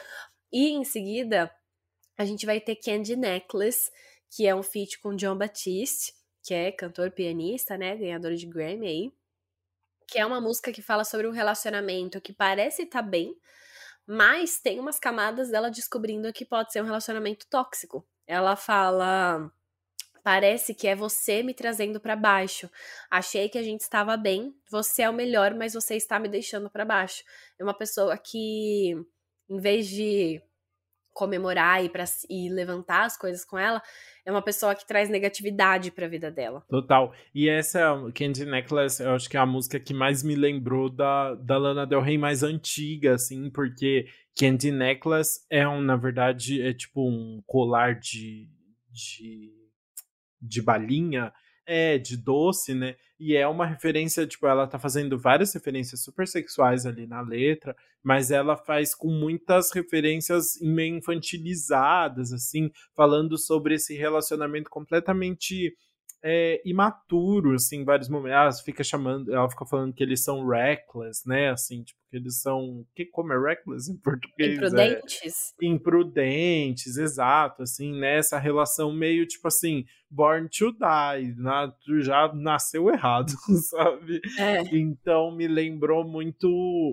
e 0.53 0.71
em 0.71 0.85
seguida 0.85 1.51
a 2.17 2.25
gente 2.25 2.45
vai 2.45 2.61
ter 2.61 2.75
Candy 2.75 3.15
Necklace, 3.15 3.91
que 4.31 4.47
é 4.49 4.55
um 4.55 4.63
feat 4.65 4.99
com 5.01 5.15
John 5.15 5.37
Batiste, 5.37 6.13
que 6.43 6.53
é 6.53 6.73
cantor 6.73 7.13
pianista, 7.13 7.79
né? 7.79 7.97
Ganhador 7.97 8.35
de 8.35 8.47
Grammy 8.47 8.87
aí 8.87 9.18
que 10.09 10.19
é 10.19 10.25
uma 10.27 10.41
música 10.41 10.73
que 10.73 10.83
fala 10.83 11.05
sobre 11.05 11.29
um 11.29 11.31
relacionamento 11.31 12.21
que 12.21 12.33
parece 12.33 12.83
estar 12.83 13.03
tá 13.03 13.09
bem, 13.09 13.37
mas 14.07 14.59
tem 14.59 14.81
umas 14.81 14.99
camadas 14.99 15.51
dela 15.51 15.71
descobrindo 15.71 16.33
que 16.33 16.47
pode 16.47 16.73
ser 16.73 16.83
um 16.83 16.87
relacionamento 16.87 17.47
tóxico. 17.49 18.07
Ela 18.27 18.57
fala: 18.57 19.53
Parece 20.23 20.75
que 20.75 20.89
é 20.89 20.97
você 20.97 21.43
me 21.43 21.55
trazendo 21.55 22.01
para 22.01 22.17
baixo. 22.17 22.71
Achei 23.11 23.49
que 23.49 23.59
a 23.59 23.63
gente 23.63 23.83
estava 23.83 24.17
bem, 24.17 24.55
você 24.71 25.03
é 25.03 25.11
o 25.11 25.13
melhor, 25.13 25.55
mas 25.55 25.75
você 25.75 25.95
está 25.97 26.19
me 26.19 26.29
deixando 26.29 26.71
para 26.71 26.85
baixo. 26.85 27.23
É 27.59 27.65
uma 27.65 27.75
pessoa 27.75 28.17
que, 28.17 28.95
em 29.49 29.59
vez 29.59 29.89
de 29.89 30.43
comemorar 31.19 31.85
e, 31.85 31.89
pra, 31.89 32.05
e 32.31 32.49
levantar 32.49 33.05
as 33.05 33.17
coisas 33.17 33.45
com 33.45 33.59
ela, 33.59 33.83
é 34.25 34.31
uma 34.31 34.41
pessoa 34.41 34.73
que 34.73 34.87
traz 34.87 35.11
negatividade 35.11 35.91
para 35.91 36.07
a 36.07 36.09
vida 36.09 36.31
dela. 36.31 36.63
Total. 36.71 37.13
E 37.35 37.49
essa 37.49 37.93
Candy 38.15 38.47
Necklace, 38.47 39.03
eu 39.03 39.11
acho 39.11 39.29
que 39.29 39.37
é 39.37 39.41
a 39.41 39.47
música 39.47 39.81
que 39.81 39.93
mais 39.93 40.23
me 40.23 40.37
lembrou 40.37 40.89
da, 40.89 41.35
da 41.35 41.59
Lana 41.59 41.85
Del 41.85 42.01
Rey 42.01 42.17
mais 42.17 42.45
antiga, 42.45 43.15
assim, 43.15 43.51
porque 43.51 44.07
Candy 44.39 44.71
Necklace 44.71 45.41
é 45.51 45.67
um, 45.67 45.81
na 45.81 45.97
verdade, 45.97 46.63
é 46.63 46.73
tipo 46.73 47.09
um 47.09 47.43
colar 47.45 47.99
de, 47.99 48.49
de, 48.93 49.53
de 50.41 50.63
balinha 50.63 51.33
é, 51.67 51.99
de 51.99 52.17
doce, 52.17 52.75
né? 52.75 52.95
E 53.21 53.35
é 53.35 53.47
uma 53.49 53.67
referência, 53.67 54.27
tipo, 54.27 54.47
ela 54.47 54.67
tá 54.67 54.79
fazendo 54.79 55.19
várias 55.19 55.53
referências 55.53 56.03
super 56.03 56.27
sexuais 56.27 56.87
ali 56.87 57.05
na 57.05 57.21
letra, 57.21 57.75
mas 58.03 58.31
ela 58.31 58.57
faz 58.57 58.95
com 58.95 59.09
muitas 59.09 59.73
referências 59.73 60.59
meio 60.61 60.97
infantilizadas, 60.97 62.33
assim, 62.33 62.71
falando 62.95 63.37
sobre 63.37 63.75
esse 63.75 63.97
relacionamento 63.97 64.71
completamente 64.71 65.75
é, 66.23 66.61
imaturo, 66.65 67.55
assim, 67.55 67.79
em 67.79 67.85
vários 67.85 68.09
momentos. 68.09 68.37
Ela 68.37 68.53
fica 68.53 68.83
chamando, 68.83 69.33
ela 69.33 69.49
fica 69.49 69.65
falando 69.65 69.95
que 69.95 70.03
eles 70.03 70.23
são 70.23 70.47
reckless, 70.47 71.27
né? 71.27 71.51
Assim, 71.51 71.83
tipo, 71.83 71.99
que 72.11 72.17
eles 72.17 72.41
são. 72.41 72.85
Que, 72.95 73.07
como 73.07 73.33
é 73.33 73.39
reckless 73.39 73.91
em 73.91 73.97
português? 73.97 74.57
Imprudentes. 74.57 75.55
É, 75.61 75.67
imprudentes, 75.67 76.97
exato, 76.97 77.63
assim, 77.63 77.99
nessa 77.99 78.37
né? 78.37 78.43
relação 78.43 78.93
meio 78.93 79.27
tipo 79.27 79.47
assim, 79.47 79.85
born 80.11 80.49
to 80.49 80.73
die, 80.73 81.35
na, 81.37 81.73
já 82.01 82.33
nasceu 82.35 82.89
errado, 82.91 83.31
sabe? 83.69 84.21
É. 84.39 84.63
Então 84.75 85.31
me 85.31 85.47
lembrou 85.47 86.05
muito 86.05 86.49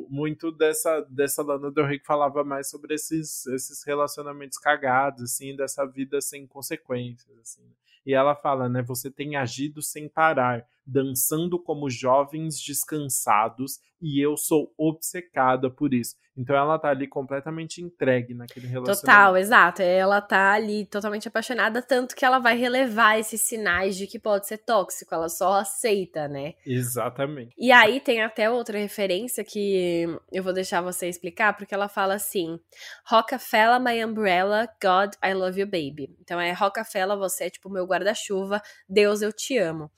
muito 0.09 0.51
dessa, 0.51 1.01
dessa 1.09 1.41
Lana 1.41 1.71
Del 1.71 1.85
Rey 1.85 1.99
que 1.99 2.05
falava 2.05 2.43
mais 2.43 2.69
sobre 2.69 2.93
esses, 2.93 3.45
esses 3.47 3.83
relacionamentos 3.85 4.57
cagados, 4.57 5.23
assim, 5.23 5.55
dessa 5.55 5.85
vida 5.85 6.21
sem 6.21 6.45
consequências, 6.45 7.37
assim. 7.39 7.63
E 8.05 8.13
ela 8.13 8.35
fala, 8.35 8.69
né? 8.69 8.81
Você 8.83 9.09
tem 9.11 9.35
agido 9.35 9.81
sem 9.81 10.07
parar. 10.07 10.65
Dançando 10.85 11.59
como 11.61 11.89
jovens 11.89 12.59
descansados 12.59 13.79
e 14.01 14.23
eu 14.23 14.37
sou 14.37 14.73
obcecada 14.77 15.69
por 15.69 15.93
isso. 15.93 16.15
Então 16.37 16.55
ela 16.55 16.77
tá 16.77 16.89
ali 16.89 17.07
completamente 17.07 17.81
entregue 17.81 18.33
naquele 18.33 18.67
relacionamento. 18.67 19.01
Total, 19.01 19.37
exato. 19.37 19.81
Ela 19.81 20.19
tá 20.19 20.51
ali 20.51 20.85
totalmente 20.85 21.27
apaixonada, 21.29 21.81
tanto 21.81 22.13
que 22.13 22.25
ela 22.25 22.39
vai 22.39 22.57
relevar 22.57 23.17
esses 23.17 23.39
sinais 23.41 23.95
de 23.95 24.05
que 24.05 24.19
pode 24.19 24.45
ser 24.45 24.57
tóxico, 24.57 25.15
ela 25.15 25.29
só 25.29 25.53
aceita, 25.53 26.27
né? 26.27 26.53
Exatamente. 26.65 27.55
E 27.57 27.71
aí 27.71 28.01
tem 28.01 28.21
até 28.21 28.49
outra 28.49 28.77
referência 28.77 29.45
que 29.45 30.05
eu 30.31 30.43
vou 30.43 30.51
deixar 30.51 30.81
você 30.81 31.07
explicar, 31.07 31.55
porque 31.55 31.73
ela 31.73 31.87
fala 31.87 32.15
assim: 32.15 32.59
Rockefeller, 33.07 33.79
my 33.79 34.03
umbrella, 34.03 34.67
God, 34.81 35.13
I 35.23 35.33
love 35.33 35.59
you, 35.59 35.65
baby. 35.65 36.13
Então 36.19 36.39
é 36.39 36.51
Rockefeller, 36.51 37.17
você 37.17 37.45
é 37.45 37.49
tipo 37.49 37.69
meu 37.69 37.85
guarda-chuva, 37.85 38.61
Deus, 38.89 39.21
eu 39.21 39.31
te 39.31 39.57
amo. 39.57 39.89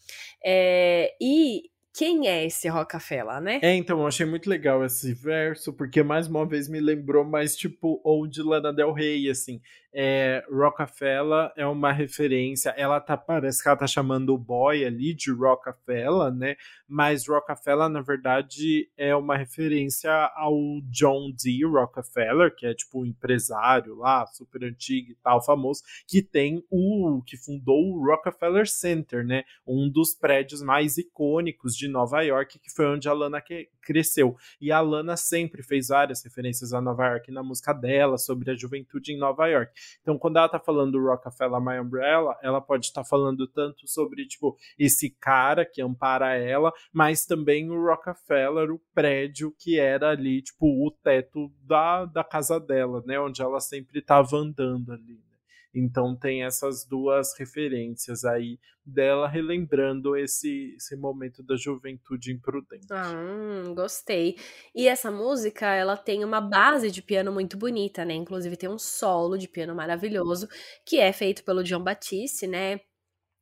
É, 0.43 0.76
e 1.21 1.63
quem 1.97 2.27
é 2.27 2.45
esse 2.45 2.67
Rockefeller, 2.67 3.41
né? 3.41 3.59
É, 3.63 3.75
então, 3.75 3.99
eu 4.01 4.07
achei 4.07 4.25
muito 4.25 4.47
legal 4.47 4.85
esse 4.85 5.13
verso, 5.13 5.73
porque 5.73 6.03
mais 6.03 6.27
uma 6.27 6.45
vez 6.45 6.69
me 6.69 6.79
lembrou 6.79 7.25
mais, 7.25 7.55
tipo, 7.55 7.99
Old 8.03 8.39
Lana 8.43 8.71
Del 8.71 8.93
Rey, 8.93 9.29
assim 9.29 9.59
é, 9.99 10.45
Rockefeller 10.47 11.51
é 11.55 11.65
uma 11.65 11.91
referência, 11.91 12.69
ela 12.77 13.01
tá, 13.01 13.17
parece 13.17 13.63
que 13.63 13.67
ela 13.67 13.75
tá 13.75 13.87
chamando 13.87 14.31
o 14.31 14.37
boy 14.37 14.85
ali 14.85 15.11
de 15.11 15.31
Rockefeller, 15.31 16.31
né? 16.31 16.55
Mas 16.87 17.27
Rockefeller, 17.27 17.89
na 17.89 18.01
verdade, 18.01 18.91
é 18.95 19.15
uma 19.15 19.35
referência 19.35 20.11
ao 20.35 20.53
John 20.91 21.31
D. 21.31 21.65
Rockefeller, 21.65 22.55
que 22.55 22.67
é 22.67 22.75
tipo 22.75 23.01
um 23.01 23.07
empresário 23.07 23.95
lá, 23.95 24.23
super 24.27 24.65
antigo 24.65 25.13
e 25.13 25.15
tal, 25.15 25.43
famoso, 25.43 25.81
que 26.07 26.21
tem 26.21 26.63
o, 26.69 27.23
que 27.25 27.35
fundou 27.35 27.95
o 27.95 28.05
Rockefeller 28.05 28.67
Center, 28.67 29.25
né? 29.25 29.45
Um 29.65 29.89
dos 29.89 30.13
prédios 30.13 30.61
mais 30.61 30.99
icônicos 30.99 31.75
de 31.75 31.87
Nova 31.87 32.21
York, 32.21 32.59
que 32.59 32.69
foi 32.69 32.85
onde 32.85 33.09
a 33.09 33.13
Lana 33.13 33.41
cresceu. 33.81 34.35
E 34.61 34.71
a 34.71 34.79
Lana 34.79 35.17
sempre 35.17 35.63
fez 35.63 35.87
várias 35.87 36.23
referências 36.23 36.71
a 36.71 36.79
Nova 36.79 37.07
York 37.07 37.31
na 37.31 37.41
música 37.41 37.73
dela, 37.73 38.19
sobre 38.19 38.51
a 38.51 38.55
juventude 38.55 39.11
em 39.11 39.17
Nova 39.17 39.47
York. 39.47 39.71
Então, 40.01 40.17
quando 40.17 40.37
ela 40.37 40.49
tá 40.49 40.59
falando 40.59 40.93
do 40.93 41.05
Rockefeller 41.05 41.61
My 41.61 41.79
Umbrella, 41.79 42.37
ela 42.41 42.61
pode 42.61 42.87
estar 42.87 43.03
tá 43.03 43.07
falando 43.07 43.47
tanto 43.47 43.87
sobre, 43.87 44.25
tipo, 44.25 44.55
esse 44.77 45.09
cara 45.19 45.65
que 45.65 45.81
ampara 45.81 46.35
ela, 46.35 46.71
mas 46.91 47.25
também 47.25 47.69
o 47.69 47.85
Rockefeller, 47.85 48.71
o 48.71 48.81
prédio 48.93 49.53
que 49.57 49.79
era 49.79 50.09
ali, 50.09 50.41
tipo, 50.41 50.65
o 50.65 50.91
teto 50.91 51.51
da, 51.61 52.05
da 52.05 52.23
casa 52.23 52.59
dela, 52.59 53.03
né? 53.05 53.19
Onde 53.19 53.41
ela 53.41 53.59
sempre 53.59 54.01
tava 54.01 54.37
andando 54.37 54.91
ali. 54.91 55.26
Então 55.73 56.15
tem 56.15 56.43
essas 56.43 56.85
duas 56.85 57.37
referências 57.37 58.23
aí 58.23 58.59
dela 58.85 59.27
relembrando 59.27 60.15
esse, 60.15 60.73
esse 60.77 60.95
momento 60.95 61.43
da 61.43 61.57
juventude 61.57 62.31
imprudente. 62.31 62.87
Ah, 62.89 63.63
gostei. 63.75 64.37
E 64.73 64.87
essa 64.87 65.11
música, 65.11 65.67
ela 65.67 65.97
tem 65.97 66.23
uma 66.23 66.39
base 66.39 66.89
de 66.89 67.01
piano 67.01 67.31
muito 67.31 67.57
bonita, 67.57 68.05
né? 68.05 68.13
Inclusive 68.13 68.55
tem 68.55 68.69
um 68.69 68.79
solo 68.79 69.37
de 69.37 69.47
piano 69.47 69.75
maravilhoso, 69.75 70.47
que 70.85 70.99
é 70.99 71.11
feito 71.11 71.43
pelo 71.43 71.63
John 71.63 71.83
Batiste, 71.83 72.47
né? 72.47 72.79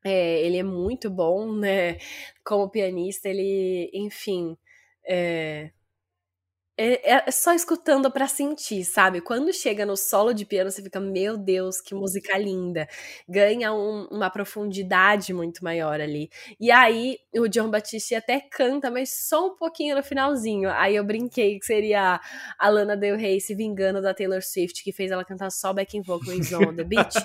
É, 0.04 0.42
ele 0.46 0.58
é 0.58 0.64
muito 0.64 1.10
bom, 1.10 1.56
né? 1.56 1.98
Como 2.44 2.70
pianista, 2.70 3.30
ele, 3.30 3.90
enfim, 3.94 4.58
é, 5.08 5.72
é, 6.78 7.14
é, 7.14 7.32
só 7.32 7.54
escutando 7.54 8.12
para 8.12 8.28
sentir, 8.28 8.84
sabe? 8.84 9.22
Quando 9.22 9.54
chega 9.54 9.86
no 9.86 9.96
solo 9.96 10.34
de 10.34 10.46
piano, 10.46 10.70
você 10.70 10.82
fica, 10.82 11.00
meu 11.00 11.38
Deus, 11.38 11.80
que 11.80 11.96
música 11.96 12.38
linda. 12.38 12.86
Ganha 13.30 13.74
um, 13.74 14.08
uma 14.12 14.30
profundidade 14.30 15.34
muito 15.34 15.64
maior 15.64 16.02
ali. 16.02 16.30
E 16.60 16.70
aí, 16.72 17.18
o 17.34 17.48
John 17.48 17.70
Batiste 17.70 18.14
até 18.14 18.42
canta, 18.42 18.92
mas 18.92 19.10
só 19.28 19.48
um 19.48 19.56
pouquinho 19.56 19.96
no 19.96 20.04
finalzinho. 20.04 20.70
Aí 20.70 20.98
eu 20.98 21.04
brinquei 21.06 21.58
que 21.60 21.66
seria 21.66 22.20
a 22.60 22.70
Lana 22.70 22.98
Del 22.98 23.16
Rey 23.16 23.40
se 23.40 23.56
vingando 23.56 24.02
da 24.02 24.14
Taylor 24.14 24.42
Swift, 24.42 24.84
que 24.84 24.92
fez 24.92 25.12
ela 25.12 25.24
cantar 25.24 25.52
só 25.52 25.72
backing 25.72 26.02
vocal 26.02 26.34
em 26.34 26.44
Zone 26.44 26.68
on 26.68 26.76
the 26.76 26.84
Beach. 26.84 27.16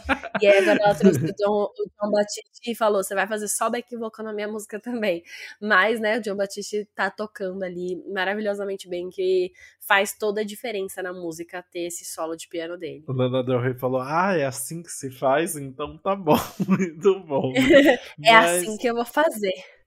e 0.40 0.46
aí 0.46 0.58
agora 0.58 0.78
ela 0.84 0.94
trouxe 0.94 1.18
o 1.18 1.34
John, 1.34 1.64
o 1.64 1.90
John 2.00 2.10
Batiste 2.12 2.70
e 2.70 2.74
falou, 2.76 3.02
você 3.02 3.16
vai 3.16 3.26
fazer 3.26 3.48
só 3.48 3.68
backing 3.68 3.98
vocal 3.98 4.24
na 4.24 4.32
minha 4.32 4.46
música 4.46 4.78
também. 4.78 5.24
Mas, 5.60 5.98
né, 5.98 6.18
o 6.18 6.20
John 6.20 6.36
Batiste 6.36 6.88
tá 6.94 7.10
tocando 7.10 7.64
ali 7.64 8.00
maravilhosamente 8.12 8.88
bem, 8.88 9.10
que 9.10 9.39
faz 9.80 10.16
toda 10.16 10.40
a 10.40 10.44
diferença 10.44 11.02
na 11.02 11.12
música 11.12 11.64
ter 11.70 11.86
esse 11.86 12.04
solo 12.04 12.36
de 12.36 12.48
piano 12.48 12.76
dele. 12.76 13.04
O 13.08 13.12
Lana 13.12 13.42
Del 13.42 13.60
Rey 13.60 13.74
falou: 13.74 14.00
Ah, 14.00 14.36
é 14.36 14.44
assim 14.44 14.82
que 14.82 14.90
se 14.90 15.10
faz? 15.10 15.56
Então 15.56 15.98
tá 15.98 16.14
bom, 16.14 16.38
muito 16.66 17.20
bom. 17.20 17.52
é 18.22 18.32
Mas... 18.32 18.62
assim 18.62 18.76
que 18.76 18.86
eu 18.86 18.94
vou 18.94 19.04
fazer. 19.04 19.79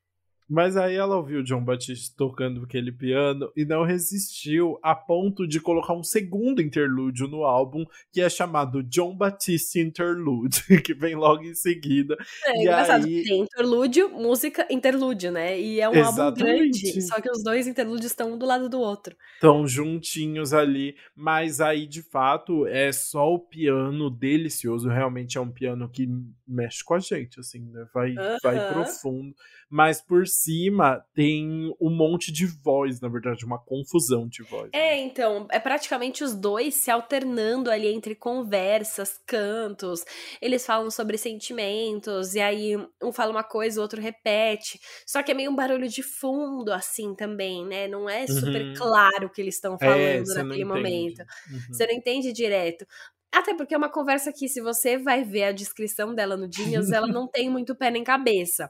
Mas 0.53 0.77
aí 0.77 0.95
ela 0.95 1.17
ouviu 1.17 1.39
o 1.39 1.43
John 1.43 1.63
Batiste 1.63 2.15
tocando 2.15 2.61
aquele 2.61 2.91
piano 2.91 3.51
e 3.57 3.65
não 3.65 3.83
resistiu 3.83 4.77
a 4.83 4.93
ponto 4.93 5.47
de 5.47 5.59
colocar 5.59 5.93
um 5.93 6.03
segundo 6.03 6.61
interlúdio 6.61 7.27
no 7.27 7.43
álbum, 7.43 7.83
que 8.11 8.21
é 8.21 8.29
chamado 8.29 8.83
John 8.83 9.15
Batiste 9.17 9.79
Interlude, 9.79 10.61
que 10.85 10.93
vem 10.93 11.15
logo 11.15 11.41
em 11.41 11.55
seguida. 11.55 12.15
É 12.45 12.55
e 12.55 12.61
engraçado, 12.61 13.03
aí... 13.03 13.23
tem 13.23 13.39
interlúdio, 13.39 14.09
música, 14.09 14.67
interlúdio, 14.69 15.31
né? 15.31 15.59
E 15.59 15.81
é 15.81 15.89
um 15.89 15.93
Exatamente. 15.95 16.21
álbum 16.21 16.35
grande, 16.35 17.01
só 17.01 17.19
que 17.19 17.31
os 17.31 17.43
dois 17.43 17.65
interlúdios 17.65 18.11
estão 18.11 18.33
um 18.33 18.37
do 18.37 18.45
lado 18.45 18.69
do 18.69 18.79
outro. 18.79 19.15
Estão 19.33 19.67
juntinhos 19.67 20.53
ali, 20.53 20.95
mas 21.15 21.61
aí 21.61 21.87
de 21.87 22.03
fato 22.03 22.67
é 22.67 22.91
só 22.91 23.33
o 23.33 23.39
piano 23.39 24.07
delicioso, 24.07 24.87
realmente 24.87 25.35
é 25.35 25.41
um 25.41 25.49
piano 25.49 25.89
que 25.89 26.07
mexe 26.47 26.83
com 26.83 26.93
a 26.93 26.99
gente, 26.99 27.39
assim, 27.39 27.61
né? 27.71 27.87
Vai, 27.91 28.11
uh 28.11 28.17
-huh. 28.17 28.37
vai 28.43 28.71
profundo 28.71 29.33
mas 29.73 29.99
por 29.99 30.27
cima 30.43 31.03
tem 31.13 31.73
um 31.79 31.89
monte 31.89 32.31
de 32.31 32.45
voz, 32.45 32.99
na 32.99 33.07
verdade, 33.07 33.45
uma 33.45 33.57
confusão 33.57 34.27
de 34.27 34.43
voz. 34.43 34.69
É, 34.73 34.99
então, 34.99 35.47
é 35.51 35.59
praticamente 35.59 36.23
os 36.23 36.35
dois 36.35 36.75
se 36.75 36.91
alternando 36.91 37.71
ali 37.71 37.87
entre 37.87 38.15
conversas, 38.15 39.19
cantos. 39.25 40.03
Eles 40.41 40.65
falam 40.65 40.91
sobre 40.91 41.17
sentimentos, 41.17 42.35
e 42.35 42.39
aí 42.39 42.75
um 43.01 43.11
fala 43.11 43.31
uma 43.31 43.43
coisa, 43.43 43.79
o 43.79 43.83
outro 43.83 44.01
repete. 44.01 44.79
Só 45.05 45.23
que 45.23 45.31
é 45.31 45.33
meio 45.33 45.51
um 45.51 45.55
barulho 45.55 45.87
de 45.87 46.03
fundo, 46.03 46.71
assim, 46.71 47.15
também, 47.15 47.65
né? 47.65 47.87
Não 47.87 48.09
é 48.09 48.27
super 48.27 48.61
uhum. 48.61 48.73
claro 48.75 49.27
o 49.27 49.29
que 49.29 49.41
eles 49.41 49.55
estão 49.55 49.75
é, 49.75 49.77
falando 49.77 50.31
é, 50.31 50.43
naquele 50.43 50.65
momento. 50.65 51.19
Uhum. 51.51 51.59
Você 51.71 51.87
não 51.87 51.93
entende 51.93 52.33
direto. 52.33 52.85
Até 53.33 53.55
porque 53.55 53.73
é 53.73 53.77
uma 53.77 53.91
conversa 53.91 54.31
que, 54.31 54.47
se 54.47 54.61
você 54.61 54.97
vai 54.97 55.23
ver 55.23 55.45
a 55.45 55.51
descrição 55.51 56.13
dela 56.13 56.37
no 56.37 56.51
Genius, 56.51 56.91
ela 56.91 57.07
não 57.07 57.27
tem 57.27 57.49
muito 57.49 57.75
pé 57.75 57.89
nem 57.89 58.03
cabeça. 58.03 58.69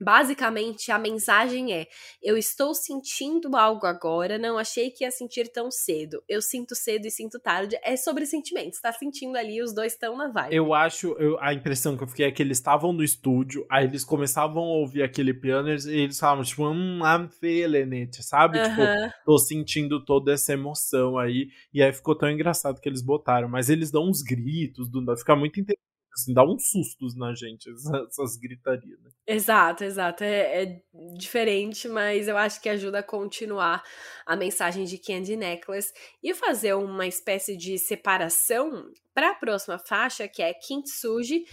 Basicamente, 0.00 0.90
a 0.90 0.98
mensagem 0.98 1.72
é: 1.72 1.86
eu 2.22 2.36
estou 2.36 2.74
sentindo 2.74 3.56
algo 3.56 3.86
agora, 3.86 4.38
não 4.38 4.58
achei 4.58 4.90
que 4.90 5.04
ia 5.04 5.10
sentir 5.10 5.50
tão 5.52 5.70
cedo. 5.70 6.22
Eu 6.28 6.42
sinto 6.42 6.74
cedo 6.74 7.06
e 7.06 7.10
sinto 7.10 7.38
tarde. 7.38 7.78
É 7.82 7.96
sobre 7.96 8.26
sentimentos, 8.26 8.80
tá 8.80 8.92
sentindo 8.92 9.36
ali, 9.36 9.62
os 9.62 9.74
dois 9.74 9.92
estão 9.92 10.16
na 10.16 10.28
vibe. 10.28 10.54
Eu 10.54 10.74
acho, 10.74 11.12
eu, 11.18 11.38
a 11.40 11.54
impressão 11.54 11.96
que 11.96 12.02
eu 12.02 12.08
fiquei 12.08 12.26
é 12.26 12.32
que 12.32 12.42
eles 12.42 12.58
estavam 12.58 12.92
no 12.92 13.02
estúdio, 13.02 13.66
aí 13.70 13.84
eles 13.84 14.04
começavam 14.04 14.62
a 14.62 14.76
ouvir 14.78 15.02
aquele 15.02 15.32
piano 15.32 15.68
e 15.68 16.00
eles 16.00 16.18
falavam, 16.18 16.44
tipo, 16.44 16.66
hum, 16.66 17.00
I'm 17.04 17.28
feeling 17.28 18.00
it, 18.00 18.22
sabe? 18.22 18.58
Uh 18.58 18.62
-huh. 18.62 18.68
Tipo, 18.70 19.14
tô 19.24 19.38
sentindo 19.38 20.04
toda 20.04 20.32
essa 20.32 20.52
emoção 20.52 21.18
aí. 21.18 21.48
E 21.72 21.82
aí 21.82 21.92
ficou 21.92 22.16
tão 22.16 22.30
engraçado 22.30 22.80
que 22.80 22.88
eles 22.88 23.02
botaram. 23.02 23.48
Mas 23.48 23.68
eles 23.68 23.90
dão 23.90 24.08
uns 24.08 24.22
gritos, 24.22 24.88
do, 24.88 25.04
fica 25.16 25.36
muito 25.36 25.60
interessante 25.60 25.93
assim, 26.14 26.32
dá 26.32 26.44
uns 26.44 26.68
sustos 26.68 27.16
na 27.16 27.34
gente, 27.34 27.68
essas 28.08 28.36
gritarias, 28.36 29.00
né? 29.02 29.10
Exato, 29.26 29.84
exato. 29.84 30.22
É, 30.22 30.62
é, 30.62 30.82
diferente, 31.16 31.88
mas 31.88 32.28
eu 32.28 32.36
acho 32.36 32.60
que 32.60 32.68
ajuda 32.68 33.00
a 33.00 33.02
continuar 33.02 33.82
a 34.26 34.36
mensagem 34.36 34.84
de 34.84 34.98
Candy 34.98 35.36
Necklace 35.36 35.92
e 36.22 36.34
fazer 36.34 36.74
uma 36.74 37.06
espécie 37.06 37.56
de 37.56 37.78
separação 37.78 38.90
para 39.14 39.30
a 39.30 39.34
próxima 39.34 39.78
faixa, 39.78 40.28
que 40.28 40.42
é 40.42 40.52
Kintsugi, 40.52 41.44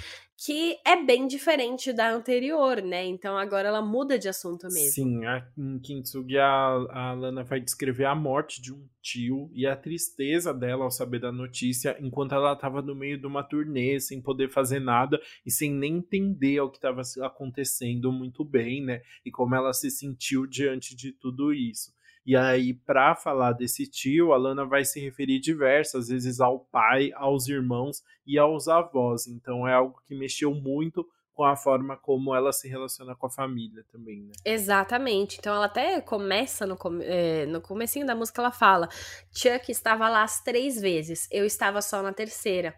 que 0.44 0.80
é 0.84 0.96
bem 1.04 1.28
diferente 1.28 1.94
da 1.94 2.12
anterior, 2.12 2.82
né? 2.82 3.06
Então 3.06 3.38
agora 3.38 3.68
ela 3.68 3.82
muda 3.82 4.18
de 4.18 4.28
assunto 4.28 4.64
mesmo. 4.64 4.92
Sim, 4.92 5.24
a, 5.24 5.48
em 5.56 5.78
Kintsugi 5.78 6.40
a, 6.40 6.48
a 6.90 7.14
Lana 7.14 7.44
vai 7.44 7.60
descrever 7.60 8.06
a 8.06 8.16
morte 8.16 8.60
de 8.60 8.74
um 8.74 8.84
tio 9.04 9.52
e 9.54 9.68
a 9.68 9.76
tristeza 9.76 10.52
dela 10.52 10.84
ao 10.84 10.90
saber 10.90 11.20
da 11.20 11.32
notícia, 11.32 11.96
enquanto 12.00 12.34
ela 12.34 12.54
estava 12.54 12.82
no 12.82 12.96
meio 12.96 13.20
de 13.20 13.28
uma 13.28 13.44
turnê, 13.44 14.00
sem 14.00 14.20
poder 14.20 14.50
fazer 14.50 14.80
nada 14.80 15.22
e 15.46 15.52
sem 15.52 15.72
nem 15.72 15.98
entender 15.98 16.60
o 16.60 16.72
que 16.72 16.78
estava 16.78 17.04
acontecendo 17.24 18.12
muito 18.12 18.44
bem, 18.44 18.84
né? 18.84 19.04
E 19.24 19.30
como 19.30 19.54
ela 19.54 19.72
se 19.74 19.92
sentiu 19.92 20.48
diante 20.48 20.96
de 20.96 21.12
tudo 21.12 21.54
isso. 21.54 21.94
E 22.26 22.36
aí, 22.36 22.74
para 22.74 23.16
falar 23.16 23.54
desse 23.54 23.90
tio, 23.90 24.32
a 24.32 24.38
Lana 24.38 24.66
vai 24.66 24.86
se 24.86 25.00
referir 25.00 25.40
diversas 25.40 26.08
vezes 26.10 26.40
ao 26.40 26.60
pai, 26.60 27.12
aos 27.16 27.48
irmãos 27.48 28.04
e 28.26 28.38
aos 28.38 28.68
avós. 28.68 29.28
Então 29.28 29.68
é 29.68 29.74
algo 29.74 30.00
que 30.06 30.16
mexeu 30.16 30.54
muito 30.54 31.06
com 31.34 31.46
a 31.46 31.56
forma 31.56 31.98
como 31.98 32.36
ela 32.36 32.52
se 32.52 32.68
relaciona 32.68 33.16
com 33.16 33.26
a 33.26 33.30
família 33.30 33.84
também, 33.92 34.22
né? 34.22 34.34
Exatamente. 34.46 35.38
Então 35.40 35.56
ela 35.56 35.66
até 35.66 36.00
começa 36.00 36.68
no, 36.68 36.78
é, 37.02 37.46
no 37.48 37.62
comecinho 37.62 38.06
da 38.06 38.14
música, 38.14 38.42
ela 38.42 38.52
fala: 38.52 38.88
Chuck 39.36 39.72
estava 39.72 40.08
lá 40.08 40.24
as 40.24 40.44
três 40.44 40.80
vezes, 40.80 41.28
eu 41.32 41.46
estava 41.46 41.82
só 41.82 42.04
na 42.04 42.14
terceira. 42.14 42.76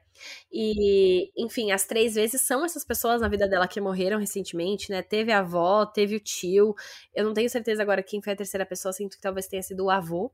E, 0.52 1.32
enfim, 1.38 1.72
as 1.72 1.86
três 1.86 2.16
vezes 2.16 2.42
são 2.42 2.64
essas 2.64 2.86
pessoas 2.86 3.22
na 3.22 3.28
vida 3.28 3.48
dela 3.48 3.68
que 3.68 3.82
morreram 3.82 4.20
recentemente, 4.20 4.92
né? 4.92 5.02
Teve 5.02 5.32
a 5.32 5.40
avó, 5.40 5.86
teve 5.86 6.16
o 6.16 6.20
tio. 6.20 6.76
Eu 7.14 7.26
não 7.26 7.34
tenho 7.34 7.50
certeza 7.50 7.82
agora 7.82 8.04
quem 8.04 8.22
foi 8.22 8.34
a 8.34 8.36
terceira 8.36 8.66
pessoa, 8.66 8.94
sinto 8.94 9.16
que 9.16 9.22
talvez 9.22 9.48
tenha 9.48 9.62
sido 9.62 9.86
o 9.86 9.90
avô. 9.90 10.32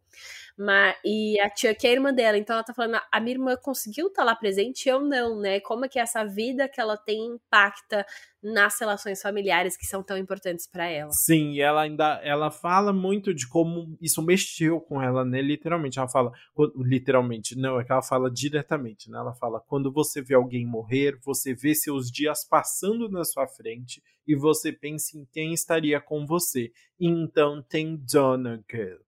Mas, 0.58 0.96
e 1.06 1.40
a 1.40 1.50
tia, 1.50 1.74
que 1.74 1.88
é 1.88 1.92
a 1.92 1.94
irmã 1.94 2.14
dela. 2.14 2.38
Então 2.38 2.56
ela 2.56 2.64
tá 2.64 2.74
falando, 2.74 3.00
a 3.12 3.20
minha 3.20 3.36
irmã 3.36 3.56
conseguiu 3.56 4.08
estar 4.08 4.22
tá 4.22 4.26
lá 4.26 4.36
presente, 4.36 4.90
eu 4.90 5.00
não, 5.02 5.40
né? 5.40 5.60
Como 5.60 5.86
é 5.86 5.90
que 5.90 6.00
essa 6.00 6.26
vida 6.26 6.68
que 6.68 6.82
ela 6.82 6.98
tem 6.98 7.26
impacta 7.26 8.06
nas 8.42 8.80
relações 8.80 9.22
familiares 9.22 9.76
que 9.76 9.86
são 9.86 10.02
tão 10.02 10.18
importantes 10.18 10.66
para 10.66 10.86
ela. 10.88 11.12
Sim, 11.12 11.52
e 11.52 11.62
ela 11.62 11.82
ainda 11.82 12.20
ela 12.24 12.50
fala 12.50 12.94
muito 12.94 13.34
de 13.34 13.48
como 13.48 13.98
isso 14.02 14.22
mexeu 14.22 14.80
com 14.80 15.02
ela, 15.02 15.26
né? 15.26 15.42
Literalmente, 15.42 16.00
ela 16.00 16.08
fala, 16.08 16.32
literalmente, 16.78 17.58
não, 17.58 17.80
é 17.80 17.84
que 17.84 17.92
ela 17.92 18.02
fala 18.02 18.32
diretamente, 18.32 19.10
né? 19.10 19.18
Ela 19.18 19.34
fala: 19.34 19.60
"Quando 19.80 19.94
você 19.94 20.22
vê 20.22 20.36
alguém 20.36 20.68
morrer, 20.68 21.18
você 21.24 21.54
vê 21.54 21.74
seus 21.74 22.12
dias 22.12 22.46
passando 22.46 23.08
na 23.08 23.24
sua 23.24 23.48
frente 23.48 24.04
e 24.28 24.36
você 24.36 24.74
pensa 24.74 25.18
em 25.18 25.26
quem 25.32 25.54
estaria 25.54 26.02
com 26.02 26.26
você. 26.26 26.70
Então 27.00 27.64
tem 27.64 27.96
Donegal 27.96 29.00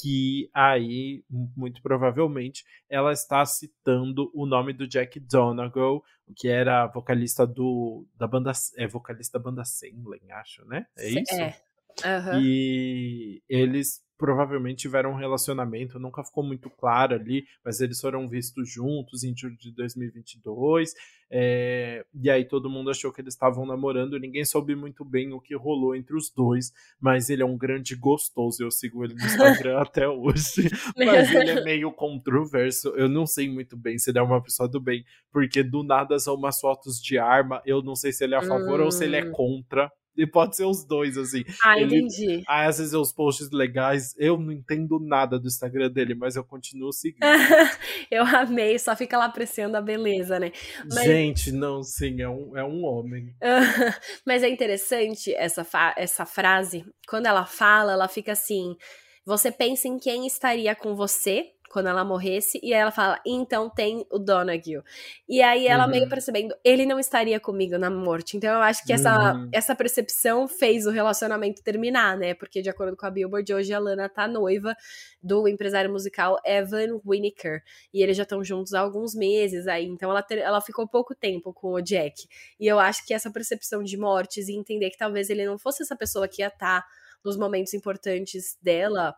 que 0.00 0.48
aí, 0.54 1.24
muito 1.28 1.82
provavelmente, 1.82 2.64
ela 2.88 3.12
está 3.12 3.44
citando 3.44 4.30
o 4.32 4.46
nome 4.46 4.72
do 4.72 4.86
Jack 4.86 5.18
Donegal, 5.18 6.00
que 6.36 6.46
era 6.46 6.86
vocalista 6.86 7.44
do 7.44 8.06
da 8.14 8.28
banda 8.28 8.52
é 8.78 8.86
vocalista 8.86 9.36
da 9.36 9.42
banda 9.42 9.64
Semlin, 9.64 10.30
acho, 10.30 10.64
né? 10.64 10.86
É 10.96 11.08
isso. 11.08 11.34
É. 11.34 11.60
Uhum. 12.06 12.40
E 12.40 13.42
eles 13.48 14.00
provavelmente 14.20 14.82
tiveram 14.82 15.12
um 15.12 15.16
relacionamento, 15.16 15.98
nunca 15.98 16.22
ficou 16.22 16.44
muito 16.44 16.68
claro 16.68 17.14
ali, 17.14 17.46
mas 17.64 17.80
eles 17.80 17.98
foram 17.98 18.28
vistos 18.28 18.70
juntos 18.70 19.24
em 19.24 19.34
julho 19.34 19.56
de 19.56 19.72
2022, 19.72 20.92
é, 21.30 22.04
e 22.12 22.28
aí 22.28 22.44
todo 22.44 22.68
mundo 22.68 22.90
achou 22.90 23.10
que 23.10 23.22
eles 23.22 23.32
estavam 23.32 23.64
namorando, 23.64 24.18
ninguém 24.18 24.44
soube 24.44 24.76
muito 24.76 25.06
bem 25.06 25.32
o 25.32 25.40
que 25.40 25.56
rolou 25.56 25.96
entre 25.96 26.14
os 26.14 26.28
dois, 26.28 26.70
mas 27.00 27.30
ele 27.30 27.42
é 27.42 27.46
um 27.46 27.56
grande 27.56 27.96
gostoso, 27.96 28.62
eu 28.62 28.70
sigo 28.70 29.02
ele 29.02 29.14
no 29.14 29.24
Instagram 29.24 29.80
até 29.80 30.06
hoje, 30.06 30.68
mas 30.94 31.34
ele 31.34 31.50
é 31.52 31.64
meio 31.64 31.90
controverso, 31.90 32.90
eu 32.90 33.08
não 33.08 33.26
sei 33.26 33.48
muito 33.48 33.74
bem 33.74 33.96
se 33.96 34.10
ele 34.10 34.18
é 34.18 34.22
uma 34.22 34.42
pessoa 34.42 34.68
do 34.68 34.78
bem, 34.78 35.02
porque 35.32 35.62
do 35.62 35.82
nada 35.82 36.18
são 36.18 36.34
umas 36.34 36.60
fotos 36.60 37.00
de 37.00 37.16
arma, 37.16 37.62
eu 37.64 37.80
não 37.80 37.96
sei 37.96 38.12
se 38.12 38.22
ele 38.22 38.34
é 38.34 38.38
a 38.38 38.42
favor 38.42 38.82
hum. 38.82 38.84
ou 38.84 38.92
se 38.92 39.02
ele 39.02 39.16
é 39.16 39.24
hum. 39.24 39.32
contra, 39.32 39.90
e 40.16 40.26
pode 40.26 40.56
ser 40.56 40.64
os 40.64 40.84
dois, 40.84 41.16
assim. 41.16 41.44
Ah, 41.62 41.78
ele, 41.78 41.96
entendi. 41.98 42.42
Aí, 42.48 42.66
às 42.66 42.78
vezes, 42.78 42.92
os 42.92 43.12
posts 43.12 43.50
legais, 43.50 44.14
eu 44.18 44.36
não 44.38 44.52
entendo 44.52 44.98
nada 45.00 45.38
do 45.38 45.46
Instagram 45.46 45.90
dele, 45.90 46.14
mas 46.14 46.36
eu 46.36 46.44
continuo 46.44 46.92
seguindo. 46.92 47.20
eu 48.10 48.24
amei, 48.24 48.78
só 48.78 48.94
fica 48.96 49.16
lá 49.16 49.26
apreciando 49.26 49.76
a 49.76 49.80
beleza, 49.80 50.38
né? 50.38 50.52
Mas... 50.92 51.04
Gente, 51.04 51.52
não, 51.52 51.82
sim, 51.82 52.20
é 52.20 52.28
um, 52.28 52.56
é 52.56 52.64
um 52.64 52.84
homem. 52.84 53.34
mas 54.26 54.42
é 54.42 54.48
interessante 54.48 55.32
essa, 55.34 55.66
essa 55.96 56.26
frase. 56.26 56.84
Quando 57.08 57.26
ela 57.26 57.46
fala, 57.46 57.92
ela 57.92 58.08
fica 58.08 58.32
assim. 58.32 58.76
Você 59.24 59.52
pensa 59.52 59.86
em 59.86 59.98
quem 59.98 60.26
estaria 60.26 60.74
com 60.74 60.94
você 60.94 61.52
quando 61.70 61.86
ela 61.86 62.04
morresse, 62.04 62.58
e 62.64 62.74
aí 62.74 62.80
ela 62.80 62.90
fala, 62.90 63.20
então 63.24 63.70
tem 63.70 64.04
o 64.10 64.18
Donaghy. 64.18 64.82
E 65.28 65.40
aí 65.40 65.68
ela 65.68 65.84
uhum. 65.84 65.90
meio 65.90 66.08
percebendo, 66.08 66.52
ele 66.64 66.84
não 66.84 66.98
estaria 66.98 67.38
comigo 67.38 67.78
na 67.78 67.88
morte. 67.88 68.36
Então 68.36 68.52
eu 68.52 68.60
acho 68.60 68.84
que 68.84 68.92
essa, 68.92 69.34
uhum. 69.34 69.48
essa 69.52 69.74
percepção 69.74 70.48
fez 70.48 70.84
o 70.84 70.90
relacionamento 70.90 71.62
terminar, 71.62 72.18
né? 72.18 72.34
Porque 72.34 72.60
de 72.60 72.68
acordo 72.68 72.96
com 72.96 73.06
a 73.06 73.10
Billboard, 73.10 73.54
hoje 73.54 73.72
a 73.72 73.78
Lana 73.78 74.08
tá 74.08 74.26
noiva 74.26 74.74
do 75.22 75.46
empresário 75.46 75.90
musical 75.90 76.38
Evan 76.44 77.00
Winiker. 77.06 77.62
E 77.94 78.02
eles 78.02 78.16
já 78.16 78.24
estão 78.24 78.42
juntos 78.42 78.74
há 78.74 78.80
alguns 78.80 79.14
meses 79.14 79.68
aí, 79.68 79.86
então 79.86 80.10
ela, 80.10 80.22
ter, 80.22 80.38
ela 80.38 80.60
ficou 80.60 80.88
pouco 80.88 81.14
tempo 81.14 81.52
com 81.54 81.72
o 81.72 81.80
Jack. 81.80 82.26
E 82.58 82.66
eu 82.66 82.80
acho 82.80 83.06
que 83.06 83.14
essa 83.14 83.30
percepção 83.30 83.84
de 83.84 83.96
mortes 83.96 84.48
e 84.48 84.56
entender 84.56 84.90
que 84.90 84.98
talvez 84.98 85.30
ele 85.30 85.46
não 85.46 85.56
fosse 85.56 85.84
essa 85.84 85.94
pessoa 85.94 86.26
que 86.26 86.42
ia 86.42 86.48
estar 86.48 86.82
tá 86.82 86.86
nos 87.24 87.36
momentos 87.36 87.74
importantes 87.74 88.58
dela, 88.60 89.14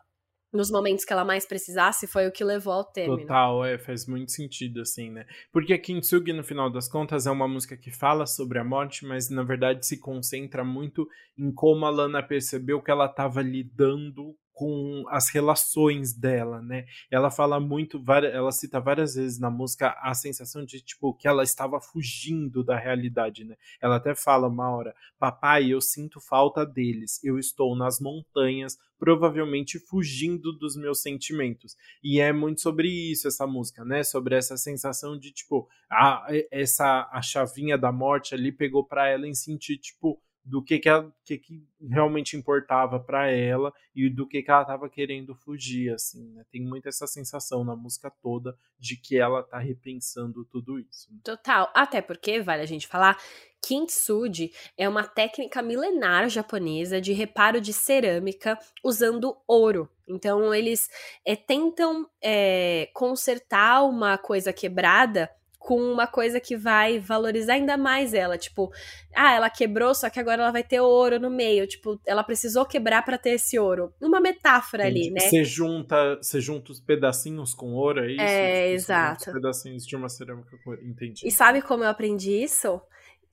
nos 0.53 0.69
momentos 0.69 1.03
que 1.03 1.11
ela 1.11 1.25
mais 1.25 1.45
precisasse, 1.45 2.05
foi 2.05 2.27
o 2.27 2.31
que 2.31 2.43
levou 2.43 2.73
ao 2.73 2.83
término. 2.83 3.21
Total, 3.21 3.65
é, 3.65 3.77
faz 3.77 4.05
muito 4.05 4.31
sentido, 4.31 4.81
assim, 4.81 5.09
né? 5.09 5.25
Porque 5.51 5.77
Kintsugi, 5.77 6.31
no 6.31 6.43
final 6.43 6.69
das 6.69 6.87
contas, 6.87 7.25
é 7.25 7.31
uma 7.31 7.47
música 7.47 7.75
que 7.75 7.89
fala 7.89 8.27
sobre 8.27 8.59
a 8.59 8.63
morte, 8.63 9.05
mas 9.05 9.29
na 9.29 9.43
verdade 9.43 9.85
se 9.85 9.99
concentra 9.99 10.63
muito 10.63 11.07
em 11.37 11.51
como 11.51 11.85
a 11.85 11.89
Lana 11.89 12.21
percebeu 12.21 12.81
que 12.81 12.91
ela 12.91 13.05
estava 13.05 13.41
lidando 13.41 14.35
com 14.53 15.03
as 15.09 15.29
relações 15.29 16.13
dela, 16.13 16.61
né? 16.61 16.85
Ela 17.09 17.31
fala 17.31 17.59
muito, 17.59 18.01
ela 18.07 18.51
cita 18.51 18.79
várias 18.79 19.15
vezes 19.15 19.39
na 19.39 19.49
música 19.49 19.97
a 20.01 20.13
sensação 20.13 20.63
de 20.63 20.79
tipo 20.79 21.13
que 21.15 21.27
ela 21.27 21.43
estava 21.43 21.81
fugindo 21.81 22.63
da 22.63 22.77
realidade, 22.77 23.43
né? 23.43 23.55
Ela 23.81 23.95
até 23.95 24.13
fala 24.15 24.47
uma 24.47 24.69
hora: 24.69 24.95
"Papai, 25.19 25.69
eu 25.73 25.81
sinto 25.81 26.19
falta 26.21 26.65
deles. 26.65 27.19
Eu 27.23 27.39
estou 27.39 27.75
nas 27.75 27.99
montanhas, 27.99 28.77
provavelmente 28.99 29.79
fugindo 29.79 30.53
dos 30.53 30.75
meus 30.75 31.01
sentimentos". 31.01 31.75
E 32.03 32.19
é 32.19 32.31
muito 32.31 32.61
sobre 32.61 32.87
isso 32.89 33.27
essa 33.27 33.47
música, 33.47 33.83
né? 33.83 34.03
Sobre 34.03 34.35
essa 34.35 34.55
sensação 34.55 35.17
de 35.17 35.31
tipo, 35.31 35.67
a 35.89 36.27
essa 36.51 37.09
a 37.11 37.21
chavinha 37.21 37.77
da 37.77 37.91
morte 37.91 38.35
ali 38.35 38.51
pegou 38.51 38.85
para 38.85 39.07
ela 39.09 39.27
em 39.27 39.33
sentir 39.33 39.77
tipo 39.77 40.21
do 40.45 40.61
que 40.61 40.77
que, 40.77 40.89
ela, 40.89 41.11
que, 41.23 41.37
que 41.37 41.65
realmente 41.89 42.35
importava 42.35 42.99
para 42.99 43.31
ela 43.31 43.73
e 43.95 44.09
do 44.09 44.27
que 44.27 44.43
que 44.43 44.51
ela 44.51 44.61
estava 44.61 44.89
querendo 44.89 45.33
fugir, 45.33 45.93
assim, 45.93 46.31
né? 46.33 46.43
Tem 46.51 46.61
muito 46.61 46.89
essa 46.89 47.07
sensação 47.07 47.63
na 47.63 47.75
música 47.75 48.11
toda 48.21 48.57
de 48.77 48.97
que 48.97 49.17
ela 49.17 49.41
tá 49.41 49.57
repensando 49.57 50.43
tudo 50.45 50.77
isso. 50.79 51.11
Né? 51.11 51.19
Total, 51.23 51.71
até 51.73 52.01
porque, 52.01 52.41
vale 52.41 52.61
a 52.61 52.65
gente 52.65 52.87
falar, 52.87 53.17
Kintsugi 53.61 54.51
é 54.77 54.89
uma 54.89 55.07
técnica 55.07 55.61
milenar 55.61 56.27
japonesa 56.29 56.99
de 56.99 57.13
reparo 57.13 57.61
de 57.61 57.71
cerâmica 57.71 58.59
usando 58.83 59.37
ouro. 59.47 59.89
Então, 60.05 60.53
eles 60.53 60.89
é, 61.25 61.35
tentam 61.35 62.05
é, 62.21 62.89
consertar 62.93 63.83
uma 63.83 64.17
coisa 64.17 64.51
quebrada 64.51 65.29
com 65.63 65.79
uma 65.79 66.05
coisa 66.05 66.41
que 66.41 66.57
vai 66.57 66.99
valorizar 66.99 67.53
ainda 67.53 67.77
mais 67.77 68.13
ela. 68.13 68.37
Tipo, 68.37 68.69
ah, 69.15 69.33
ela 69.33 69.49
quebrou, 69.49 69.95
só 69.95 70.09
que 70.09 70.19
agora 70.19 70.41
ela 70.41 70.51
vai 70.51 70.61
ter 70.61 70.81
ouro 70.81 71.17
no 71.17 71.29
meio. 71.29 71.65
Tipo, 71.65 71.97
ela 72.05 72.21
precisou 72.21 72.65
quebrar 72.65 73.03
para 73.05 73.17
ter 73.17 73.31
esse 73.31 73.57
ouro. 73.57 73.93
Uma 74.01 74.19
metáfora 74.19 74.89
Entendi. 74.89 75.07
ali, 75.07 75.11
né? 75.11 75.21
Você 75.21 75.45
junta, 75.45 76.17
você 76.21 76.41
junta 76.41 76.73
os 76.73 76.81
pedacinhos 76.81 77.53
com 77.53 77.73
ouro, 77.75 78.03
é 78.03 78.11
isso? 78.11 78.21
É, 78.21 78.63
tipo, 78.63 78.73
exato. 78.73 79.29
Os 79.29 79.33
pedacinhos 79.33 79.85
de 79.87 79.95
uma 79.95 80.09
cerâmica 80.09 80.57
com 80.63 80.71
ouro. 80.71 80.85
Entendi. 80.85 81.25
E 81.25 81.31
sabe 81.31 81.61
como 81.61 81.85
eu 81.85 81.89
aprendi 81.89 82.43
isso? 82.43 82.81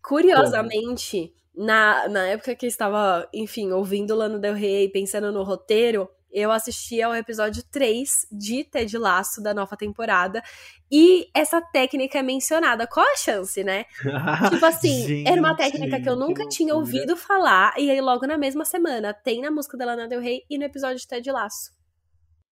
Curiosamente, 0.01 1.35
na, 1.53 2.09
na 2.09 2.29
época 2.29 2.55
que 2.55 2.65
eu 2.65 2.69
estava, 2.69 3.29
enfim, 3.35 3.73
ouvindo 3.73 4.15
Lano 4.15 4.39
Del 4.39 4.55
Rey, 4.55 4.89
pensando 4.89 5.33
no 5.33 5.43
roteiro, 5.43 6.09
eu 6.33 6.51
assisti 6.51 7.03
ao 7.03 7.15
episódio 7.15 7.63
3 7.71 8.27
de 8.31 8.65
Ted 8.65 8.97
Laço 8.97 9.43
da 9.43 9.53
nova 9.53 9.77
temporada 9.77 10.43
e 10.91 11.29
essa 11.35 11.61
técnica 11.61 12.19
é 12.19 12.23
mencionada. 12.23 12.87
Qual 12.87 13.07
a 13.07 13.17
chance, 13.17 13.63
né? 13.63 13.85
tipo 14.51 14.65
assim, 14.65 15.07
Gente, 15.07 15.29
era 15.29 15.41
uma 15.41 15.57
técnica 15.57 16.01
que 16.01 16.09
eu 16.09 16.17
nunca 16.17 16.43
que 16.43 16.49
tinha 16.49 16.75
ouvido 16.75 17.17
falar 17.17 17.75
e 17.79 17.91
aí 17.91 18.01
logo 18.01 18.27
na 18.27 18.39
mesma 18.39 18.65
semana 18.65 19.13
tem 19.13 19.41
na 19.41 19.51
música 19.51 19.77
da 19.77 19.85
Lana 19.85 20.09
Del 20.09 20.21
Rey 20.21 20.45
e 20.49 20.59
no 20.59 20.65
episódio 20.65 20.99
de 20.99 21.07
Ted 21.07 21.31
Laço. 21.31 21.80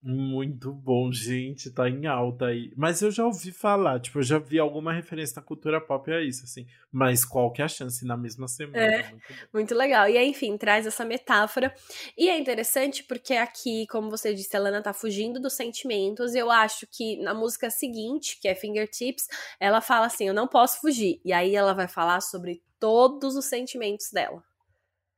Muito 0.01 0.73
bom, 0.73 1.13
gente, 1.13 1.73
tá 1.73 1.89
em 1.89 2.07
alta 2.07 2.47
aí. 2.47 2.73
Mas 2.77 3.03
eu 3.03 3.11
já 3.11 3.27
ouvi 3.27 3.51
falar, 3.51 3.99
tipo, 4.01 4.21
eu 4.21 4.23
já 4.23 4.39
vi 4.39 4.57
alguma 4.57 4.93
referência 4.93 5.37
na 5.37 5.43
cultura 5.43 5.81
pop 5.81 6.11
a 6.13 6.23
isso, 6.23 6.45
assim. 6.45 6.67
Mas 6.91 7.25
qual 7.25 7.53
que 7.53 7.61
é 7.61 7.65
a 7.65 7.69
chance 7.69 8.05
na 8.07 8.17
mesma 8.17 8.47
semana? 8.47 8.79
É, 8.79 9.11
muito, 9.11 9.25
muito, 9.53 9.75
legal. 9.75 10.09
E 10.09 10.17
aí, 10.17 10.29
enfim, 10.29 10.57
traz 10.57 10.87
essa 10.87 11.05
metáfora. 11.05 11.75
E 12.17 12.29
é 12.29 12.39
interessante 12.39 13.03
porque 13.03 13.35
aqui, 13.35 13.89
como 13.89 14.09
você 14.09 14.33
disse, 14.33 14.57
a 14.57 14.61
Lana 14.61 14.81
tá 14.81 14.93
fugindo 14.93 15.41
dos 15.41 15.55
sentimentos. 15.55 16.33
Eu 16.33 16.49
acho 16.49 16.87
que 16.87 17.17
na 17.21 17.35
música 17.35 17.69
seguinte, 17.69 18.39
que 18.41 18.47
é 18.47 18.55
Fingertips, 18.55 19.27
ela 19.59 19.81
fala 19.81 20.07
assim: 20.07 20.29
Eu 20.29 20.35
não 20.35 20.47
posso 20.47 20.81
fugir. 20.81 21.21
E 21.25 21.33
aí 21.33 21.57
ela 21.57 21.75
vai 21.75 21.89
falar 21.89 22.21
sobre 22.21 22.63
todos 22.79 23.35
os 23.35 23.47
sentimentos 23.47 24.13
dela. 24.13 24.48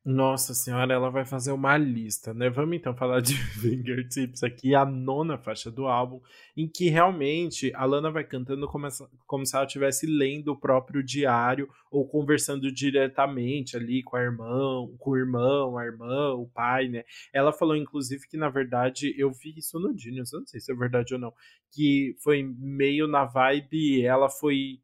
Nossa 0.03 0.55
senhora, 0.55 0.95
ela 0.95 1.11
vai 1.11 1.27
fazer 1.27 1.53
uma 1.53 1.77
lista, 1.77 2.33
né? 2.33 2.49
Vamos 2.49 2.75
então 2.75 2.97
falar 2.97 3.21
de 3.21 3.35
Fingertips 3.61 4.43
aqui, 4.43 4.75
a 4.75 4.83
nona 4.83 5.37
faixa 5.37 5.71
do 5.71 5.87
álbum, 5.87 6.23
em 6.57 6.67
que 6.67 6.89
realmente 6.89 7.71
a 7.75 7.85
Lana 7.85 8.11
vai 8.11 8.25
cantando 8.25 8.67
como, 8.67 8.89
como 9.27 9.45
se 9.45 9.55
ela 9.55 9.67
estivesse 9.67 10.07
lendo 10.07 10.53
o 10.53 10.59
próprio 10.59 11.03
diário 11.05 11.69
ou 11.91 12.09
conversando 12.09 12.73
diretamente 12.73 13.77
ali 13.77 14.03
com 14.03 14.17
a 14.17 14.23
irmã, 14.23 14.89
com 14.99 15.11
o 15.11 15.17
irmão, 15.19 15.77
a 15.77 15.85
irmã, 15.85 16.33
o 16.33 16.49
pai, 16.49 16.89
né? 16.89 17.05
Ela 17.31 17.53
falou, 17.53 17.77
inclusive, 17.77 18.27
que 18.27 18.39
na 18.39 18.49
verdade, 18.49 19.15
eu 19.19 19.31
vi 19.31 19.59
isso 19.59 19.79
no 19.79 19.97
Genius, 19.97 20.33
eu 20.33 20.41
não 20.41 20.47
sei 20.47 20.61
se 20.61 20.73
é 20.73 20.75
verdade 20.75 21.13
ou 21.13 21.21
não, 21.21 21.35
que 21.71 22.17
foi 22.25 22.43
meio 22.43 23.07
na 23.07 23.27
vibe, 23.27 24.03
ela 24.03 24.31
foi 24.31 24.81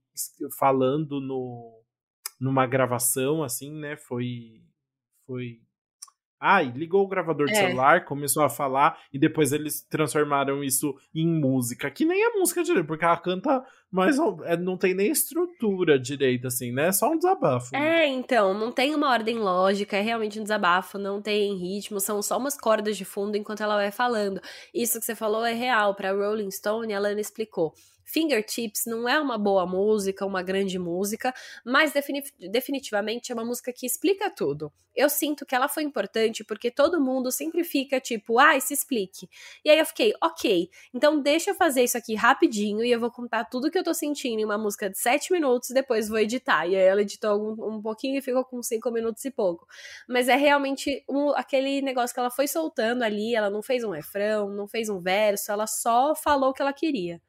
falando 0.59 1.21
no 1.23 1.73
numa 2.39 2.67
gravação, 2.67 3.43
assim, 3.43 3.73
né? 3.73 3.97
Foi 3.97 4.61
foi. 5.27 5.61
Ai, 6.39 6.71
ligou 6.71 7.03
o 7.03 7.09
gravador 7.09 7.47
de 7.47 7.53
é. 7.53 7.67
celular, 7.67 8.05
começou 8.05 8.43
a 8.43 8.51
falar, 8.51 8.99
e 9.11 9.19
depois 9.19 9.53
eles 9.53 9.83
transformaram 9.89 10.63
isso 10.63 10.95
em 11.15 11.27
música. 11.27 11.91
Que 11.91 12.05
nem 12.05 12.23
é 12.23 12.31
música 12.31 12.63
direito, 12.63 12.87
porque 12.87 13.05
ela 13.05 13.17
canta 13.17 13.65
mas 13.91 14.19
é, 14.45 14.57
não 14.57 14.77
tem 14.77 14.95
nem 14.95 15.11
estrutura 15.11 15.99
direita, 15.99 16.49
assim, 16.49 16.73
né? 16.73 16.89
É 16.89 16.93
só 16.93 17.11
um 17.11 17.17
desabafo. 17.17 17.71
Né? 17.73 18.05
É, 18.05 18.07
então, 18.09 18.53
não 18.53 18.73
tem 18.73 18.95
uma 18.95 19.11
ordem 19.11 19.39
lógica, 19.39 19.97
é 19.97 20.01
realmente 20.01 20.39
um 20.41 20.43
desabafo, 20.43 20.99
não 20.99 21.23
tem 21.23 21.57
ritmo, 21.57 22.01
são 22.01 22.21
só 22.21 22.37
umas 22.37 22.59
cordas 22.59 22.97
de 22.97 23.05
fundo 23.05 23.37
enquanto 23.37 23.63
ela 23.63 23.77
vai 23.77 23.91
falando. 23.91 24.41
Isso 24.75 24.99
que 24.99 25.07
você 25.07 25.15
falou 25.15 25.45
é 25.45 25.55
real. 25.55 25.95
Pra 25.95 26.13
Rolling 26.13 26.51
Stone, 26.51 26.93
a 26.93 26.99
Lana 26.99 27.21
explicou. 27.21 27.73
Fingertips 28.07 28.87
não 28.87 29.09
é 29.09 29.21
uma 29.21 29.37
boa 29.37 29.67
música, 29.67 30.25
uma 30.25 30.43
grande 30.43 30.79
música, 30.79 31.35
mas 31.65 31.93
definitivamente 32.39 33.33
é 33.33 33.35
uma 33.35 33.45
música 33.45 33.73
que 33.73 33.85
explica 33.85 34.31
tudo. 34.31 34.73
Eu 34.95 35.11
sinto 35.11 35.45
que 35.45 35.55
ela 35.55 35.69
foi 35.69 35.83
importante 35.83 36.43
porque 36.43 36.71
todo 36.71 36.99
mundo 36.99 37.31
sempre 37.31 37.63
fica 37.65 38.01
tipo, 38.01 38.39
ah, 38.39 38.59
se 38.59 38.73
explique. 38.73 39.29
E 39.63 39.69
aí 39.69 39.79
eu 39.79 39.85
fiquei, 39.85 40.15
ok, 40.23 40.71
então 40.95 41.21
deixa 41.21 41.51
eu 41.51 41.55
fazer 41.55 41.83
isso 41.83 41.99
aqui 41.99 42.15
rapidinho 42.15 42.83
e 42.83 42.91
eu 42.91 42.99
vou 42.99 43.11
contar 43.11 43.45
tudo 43.45 43.71
que 43.71 43.77
eu 43.77 43.85
tô 43.85 43.93
sentindo 43.93 44.41
em 44.41 44.45
uma 44.45 44.57
música 44.57 44.89
de 44.89 44.99
sete 44.99 45.31
minutos 45.33 45.71
depois 45.71 46.09
vou 46.09 46.19
editar. 46.19 46.67
E 46.67 46.77
aí 46.77 46.83
ela 46.87 47.03
editou 47.03 47.39
um, 47.39 47.77
um 47.77 47.83
pouquinho 47.83 48.19
e 48.19 48.23
ficou 48.23 48.45
com 48.45 48.63
cinco 48.63 48.91
minutos 48.91 49.23
e 49.25 49.31
pouco. 49.31 49.67
Mas 50.09 50.29
é 50.29 50.37
realmente 50.37 51.05
um, 51.09 51.31
aquele 51.31 51.83
negócio 51.83 52.15
que 52.15 52.21
ela 52.21 52.31
foi 52.31 52.49
soltando 52.49 53.03
ali, 53.03 53.35
ela 53.35 53.51
não 53.51 53.63
fez 53.63 53.85
um 53.85 53.91
refrão, 53.91 54.49
não 54.49 54.67
fez 54.67 54.89
um 54.89 55.01
verso, 55.01 55.53
ela 55.53 55.67
só 55.67 56.15
falou 56.15 56.51
o 56.51 56.53
que 56.55 56.63
ela 56.63 56.73
queria. 56.73 57.21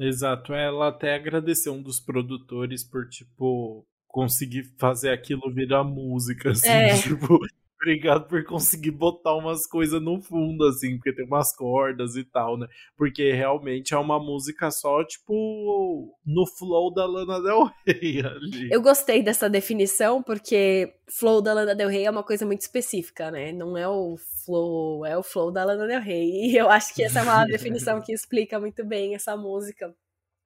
Exato, 0.00 0.54
ela 0.54 0.88
até 0.88 1.14
agradeceu 1.14 1.74
um 1.74 1.82
dos 1.82 2.00
produtores 2.00 2.82
por, 2.82 3.06
tipo, 3.08 3.84
conseguir 4.08 4.64
fazer 4.78 5.10
aquilo 5.10 5.52
virar 5.52 5.84
música, 5.84 6.50
assim, 6.50 6.68
é. 6.68 6.94
tipo, 7.00 7.38
obrigado 7.90 8.28
por 8.28 8.44
conseguir 8.44 8.90
botar 8.90 9.34
umas 9.34 9.66
coisas 9.66 10.00
no 10.00 10.20
fundo, 10.20 10.64
assim, 10.64 10.96
porque 10.96 11.14
tem 11.14 11.24
umas 11.24 11.54
cordas 11.56 12.14
e 12.14 12.24
tal, 12.24 12.58
né? 12.58 12.66
Porque 12.96 13.32
realmente 13.32 13.94
é 13.94 13.98
uma 13.98 14.18
música 14.18 14.70
só, 14.70 15.02
tipo, 15.04 16.14
no 16.24 16.46
flow 16.46 16.92
da 16.92 17.06
Lana 17.06 17.40
Del 17.40 17.70
Rey 17.86 18.20
ali. 18.24 18.70
Eu 18.70 18.82
gostei 18.82 19.22
dessa 19.22 19.48
definição, 19.48 20.22
porque 20.22 20.94
flow 21.08 21.40
da 21.40 21.54
Lana 21.54 21.74
Del 21.74 21.88
Rey 21.88 22.04
é 22.04 22.10
uma 22.10 22.22
coisa 22.22 22.44
muito 22.44 22.60
específica, 22.60 23.30
né? 23.30 23.52
Não 23.52 23.76
é 23.76 23.88
o 23.88 24.16
flow, 24.44 25.06
é 25.06 25.16
o 25.16 25.22
flow 25.22 25.50
da 25.50 25.64
Lana 25.64 25.86
Del 25.86 26.00
Rey. 26.00 26.50
E 26.50 26.56
eu 26.56 26.68
acho 26.68 26.94
que 26.94 27.02
essa 27.02 27.20
é 27.20 27.22
uma 27.22 27.44
definição 27.46 28.00
que 28.00 28.12
explica 28.12 28.60
muito 28.60 28.84
bem 28.84 29.14
essa 29.14 29.36
música. 29.36 29.94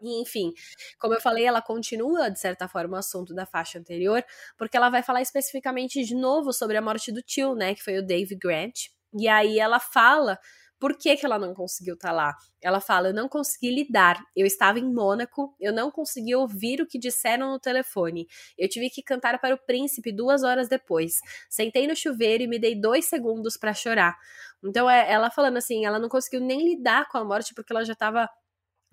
E, 0.05 0.21
enfim, 0.21 0.53
como 0.99 1.15
eu 1.15 1.21
falei, 1.21 1.45
ela 1.45 1.63
continua, 1.63 2.31
de 2.31 2.39
certa 2.39 2.69
forma, 2.69 2.97
o 2.97 3.01
assunto 3.01 3.35
da 3.35 3.47
faixa 3.47 3.79
anterior, 3.79 4.25
porque 4.59 4.77
ela 4.77 4.91
vai 4.91 5.03
falar 5.03 5.23
especificamente 5.23 6.05
de 6.05 6.15
novo 6.15 6.53
sobre 6.53 6.77
a 6.77 6.83
morte 6.83 7.11
do 7.11 7.23
tio, 7.23 7.55
né, 7.55 7.75
que 7.75 7.83
foi 7.83 7.99
o 7.99 8.07
Dave 8.07 8.37
Grant. 8.37 8.89
E 9.19 9.29
aí 9.29 9.59
ela 9.59 9.81
fala 9.81 10.39
por 10.85 10.99
que, 10.99 11.17
que 11.17 11.25
ela 11.25 11.39
não 11.39 11.55
conseguiu 11.55 11.95
estar 11.95 12.09
tá 12.09 12.15
lá. 12.15 12.37
Ela 12.63 12.79
fala: 12.79 13.09
Eu 13.09 13.15
não 13.15 13.27
consegui 13.27 13.71
lidar. 13.71 14.23
Eu 14.37 14.47
estava 14.47 14.79
em 14.79 14.93
Mônaco, 14.93 15.55
eu 15.59 15.73
não 15.73 15.91
consegui 15.91 16.35
ouvir 16.35 16.83
o 16.83 16.87
que 16.87 16.99
disseram 16.99 17.53
no 17.53 17.59
telefone. 17.59 18.27
Eu 18.59 18.69
tive 18.69 18.91
que 18.91 19.03
cantar 19.03 19.41
para 19.41 19.55
o 19.55 19.59
príncipe 19.59 20.13
duas 20.13 20.43
horas 20.43 20.69
depois. 20.69 21.15
Sentei 21.49 21.87
no 21.87 21.97
chuveiro 21.97 22.43
e 22.45 22.47
me 22.47 22.59
dei 22.59 22.79
dois 22.79 23.07
segundos 23.07 23.57
para 23.57 23.73
chorar. 23.73 24.15
Então, 24.63 24.89
é, 24.91 25.11
ela 25.11 25.31
falando 25.31 25.57
assim: 25.57 25.87
ela 25.87 25.99
não 25.99 26.09
conseguiu 26.09 26.41
nem 26.41 26.75
lidar 26.75 27.09
com 27.09 27.17
a 27.17 27.25
morte 27.25 27.55
porque 27.55 27.73
ela 27.73 27.85
já 27.85 27.95
estava 27.95 28.29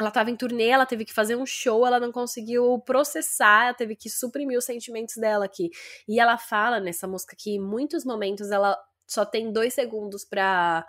ela 0.01 0.09
estava 0.09 0.29
em 0.29 0.35
turnê, 0.35 0.67
ela 0.67 0.85
teve 0.85 1.05
que 1.05 1.13
fazer 1.13 1.35
um 1.35 1.45
show, 1.45 1.85
ela 1.85 1.99
não 1.99 2.11
conseguiu 2.11 2.79
processar, 2.85 3.65
ela 3.65 3.73
teve 3.73 3.95
que 3.95 4.09
suprimir 4.09 4.57
os 4.57 4.65
sentimentos 4.65 5.15
dela 5.15 5.45
aqui. 5.45 5.69
E 6.07 6.19
ela 6.19 6.37
fala 6.37 6.79
nessa 6.79 7.07
música 7.07 7.35
que 7.37 7.51
em 7.51 7.59
muitos 7.59 8.03
momentos 8.03 8.51
ela 8.51 8.77
só 9.07 9.25
tem 9.25 9.51
dois 9.51 9.73
segundos 9.73 10.25
para 10.25 10.85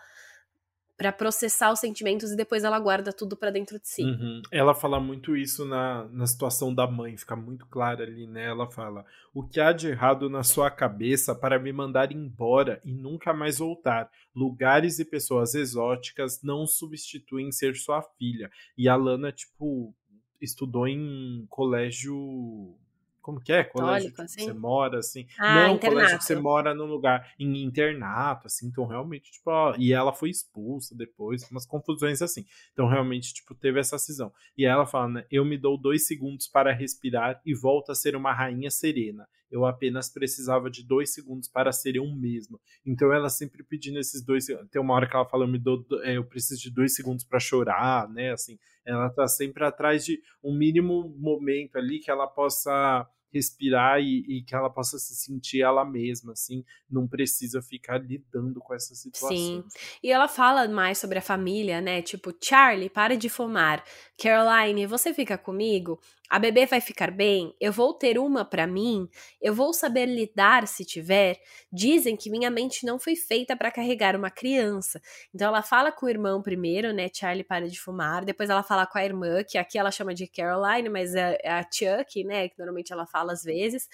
para 1.02 1.10
processar 1.10 1.72
os 1.72 1.80
sentimentos 1.80 2.30
e 2.30 2.36
depois 2.36 2.62
ela 2.62 2.78
guarda 2.78 3.12
tudo 3.12 3.36
para 3.36 3.50
dentro 3.50 3.76
de 3.76 3.88
si. 3.88 4.04
Uhum. 4.04 4.40
Ela 4.52 4.72
fala 4.72 5.00
muito 5.00 5.36
isso 5.36 5.64
na, 5.64 6.04
na 6.04 6.28
situação 6.28 6.72
da 6.72 6.86
mãe, 6.86 7.16
fica 7.16 7.34
muito 7.34 7.66
claro 7.66 8.04
ali, 8.04 8.24
né? 8.24 8.44
Ela 8.44 8.70
fala: 8.70 9.04
O 9.34 9.42
que 9.42 9.58
há 9.58 9.72
de 9.72 9.88
errado 9.88 10.30
na 10.30 10.44
sua 10.44 10.70
cabeça 10.70 11.34
para 11.34 11.58
me 11.58 11.72
mandar 11.72 12.12
embora 12.12 12.80
e 12.84 12.92
nunca 12.92 13.34
mais 13.34 13.58
voltar? 13.58 14.08
Lugares 14.32 15.00
e 15.00 15.04
pessoas 15.04 15.56
exóticas 15.56 16.40
não 16.40 16.68
substituem 16.68 17.50
ser 17.50 17.74
sua 17.74 18.00
filha. 18.16 18.48
E 18.78 18.88
a 18.88 18.94
Lana, 18.94 19.32
tipo, 19.32 19.92
estudou 20.40 20.86
em 20.86 21.44
colégio 21.50 22.76
como 23.22 23.40
que 23.40 23.52
é? 23.52 23.64
Colégio 23.64 24.12
que 24.12 24.20
assim? 24.20 24.44
você 24.44 24.52
mora, 24.52 24.98
assim. 24.98 25.26
Ah, 25.38 25.54
não, 25.54 25.74
internato. 25.74 25.86
colégio 25.86 26.18
que 26.18 26.24
você 26.24 26.34
mora 26.34 26.74
num 26.74 26.86
lugar 26.86 27.32
em 27.38 27.62
internato, 27.62 28.48
assim. 28.48 28.66
Então, 28.66 28.84
realmente, 28.84 29.30
tipo, 29.30 29.50
ó, 29.50 29.74
e 29.78 29.92
ela 29.92 30.12
foi 30.12 30.30
expulsa 30.30 30.94
depois, 30.94 31.48
umas 31.50 31.64
confusões 31.64 32.20
assim. 32.20 32.44
Então, 32.72 32.88
realmente, 32.88 33.32
tipo, 33.32 33.54
teve 33.54 33.80
essa 33.80 33.96
cisão. 33.98 34.32
E 34.58 34.66
ela 34.66 34.84
fala, 34.84 35.08
né? 35.08 35.26
Eu 35.30 35.44
me 35.44 35.56
dou 35.56 35.78
dois 35.78 36.06
segundos 36.06 36.48
para 36.48 36.72
respirar 36.72 37.40
e 37.46 37.54
volto 37.54 37.92
a 37.92 37.94
ser 37.94 38.16
uma 38.16 38.32
rainha 38.32 38.70
serena. 38.70 39.26
Eu 39.52 39.66
apenas 39.66 40.08
precisava 40.08 40.70
de 40.70 40.82
dois 40.82 41.12
segundos 41.12 41.46
para 41.46 41.70
ser 41.70 41.96
eu 41.96 42.06
mesma. 42.06 42.58
Então, 42.84 43.12
ela 43.12 43.28
sempre 43.28 43.62
pedindo 43.62 43.98
esses 43.98 44.24
dois. 44.24 44.46
Tem 44.70 44.80
uma 44.80 44.94
hora 44.94 45.06
que 45.06 45.14
ela 45.14 45.26
fala, 45.26 45.44
eu 45.44 45.48
me 45.48 45.58
dou, 45.58 45.84
é, 46.02 46.16
eu 46.16 46.24
preciso 46.24 46.60
de 46.60 46.70
dois 46.70 46.94
segundos 46.94 47.24
para 47.24 47.38
chorar, 47.38 48.08
né? 48.08 48.32
Assim, 48.32 48.58
ela 48.84 49.10
tá 49.10 49.28
sempre 49.28 49.64
atrás 49.64 50.04
de 50.04 50.20
um 50.42 50.56
mínimo 50.56 51.14
momento 51.18 51.76
ali 51.76 52.00
que 52.00 52.10
ela 52.10 52.26
possa 52.26 53.06
respirar 53.32 54.00
e, 54.00 54.24
e, 54.28 54.42
que 54.42 54.54
ela 54.54 54.68
possa 54.68 54.98
se 54.98 55.14
sentir 55.14 55.62
ela 55.62 55.84
mesma, 55.84 56.32
assim, 56.32 56.62
não 56.88 57.08
precisa 57.08 57.62
ficar 57.62 57.98
lidando 57.98 58.60
com 58.60 58.74
essa 58.74 58.94
situação. 58.94 59.36
Sim. 59.36 59.64
E 60.02 60.12
ela 60.12 60.28
fala 60.28 60.68
mais 60.68 60.98
sobre 60.98 61.18
a 61.18 61.22
família, 61.22 61.80
né? 61.80 62.02
Tipo, 62.02 62.34
Charlie, 62.38 62.90
para 62.90 63.16
de 63.16 63.30
fumar. 63.30 63.82
Caroline, 64.20 64.86
você 64.86 65.14
fica 65.14 65.38
comigo? 65.38 65.98
A 66.30 66.38
bebê 66.38 66.64
vai 66.64 66.80
ficar 66.80 67.10
bem? 67.10 67.54
Eu 67.60 67.70
vou 67.72 67.92
ter 67.92 68.18
uma 68.18 68.42
para 68.44 68.66
mim? 68.66 69.06
Eu 69.40 69.54
vou 69.54 69.74
saber 69.74 70.06
lidar 70.06 70.66
se 70.66 70.84
tiver? 70.84 71.38
Dizem 71.70 72.16
que 72.16 72.30
minha 72.30 72.50
mente 72.50 72.86
não 72.86 72.98
foi 72.98 73.14
feita 73.14 73.54
para 73.54 73.70
carregar 73.70 74.16
uma 74.16 74.30
criança. 74.30 75.00
Então 75.34 75.48
ela 75.48 75.62
fala 75.62 75.92
com 75.92 76.06
o 76.06 76.08
irmão 76.08 76.40
primeiro, 76.40 76.92
né? 76.92 77.10
Charlie 77.12 77.44
para 77.44 77.68
de 77.68 77.78
fumar. 77.78 78.24
Depois 78.24 78.48
ela 78.48 78.62
fala 78.62 78.86
com 78.86 78.96
a 78.96 79.04
irmã, 79.04 79.44
que 79.44 79.58
aqui 79.58 79.78
ela 79.78 79.90
chama 79.90 80.14
de 80.14 80.26
Caroline, 80.26 80.88
mas 80.88 81.14
é, 81.14 81.38
é 81.42 81.50
a 81.50 81.62
Chuck, 81.62 82.24
né? 82.24 82.48
Que 82.48 82.58
normalmente 82.58 82.92
ela 82.92 83.06
fala 83.06 83.32
às 83.34 83.42
vezes. 83.42 83.86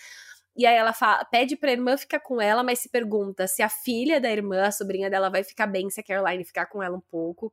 E 0.57 0.66
aí 0.66 0.76
ela 0.76 0.93
fala, 0.93 1.24
pede 1.24 1.57
pra 1.57 1.72
irmã 1.72 1.97
ficar 1.97 2.20
com 2.20 2.41
ela, 2.41 2.62
mas 2.64 2.81
se 2.81 2.89
pergunta 2.89 3.47
se 3.47 3.62
a 3.62 3.68
filha 3.68 4.20
da 4.20 4.31
irmã, 4.31 4.62
a 4.66 4.72
sobrinha 4.72 5.09
dela, 5.11 5.29
vai 5.31 5.45
ficar 5.45 5.66
bem 5.66 5.89
se 5.91 6.01
a 6.01 6.05
Caroline 6.05 6.45
ficar 6.45 6.66
com 6.66 6.83
ela 6.83 6.97
um 6.97 7.01
pouco. 7.01 7.53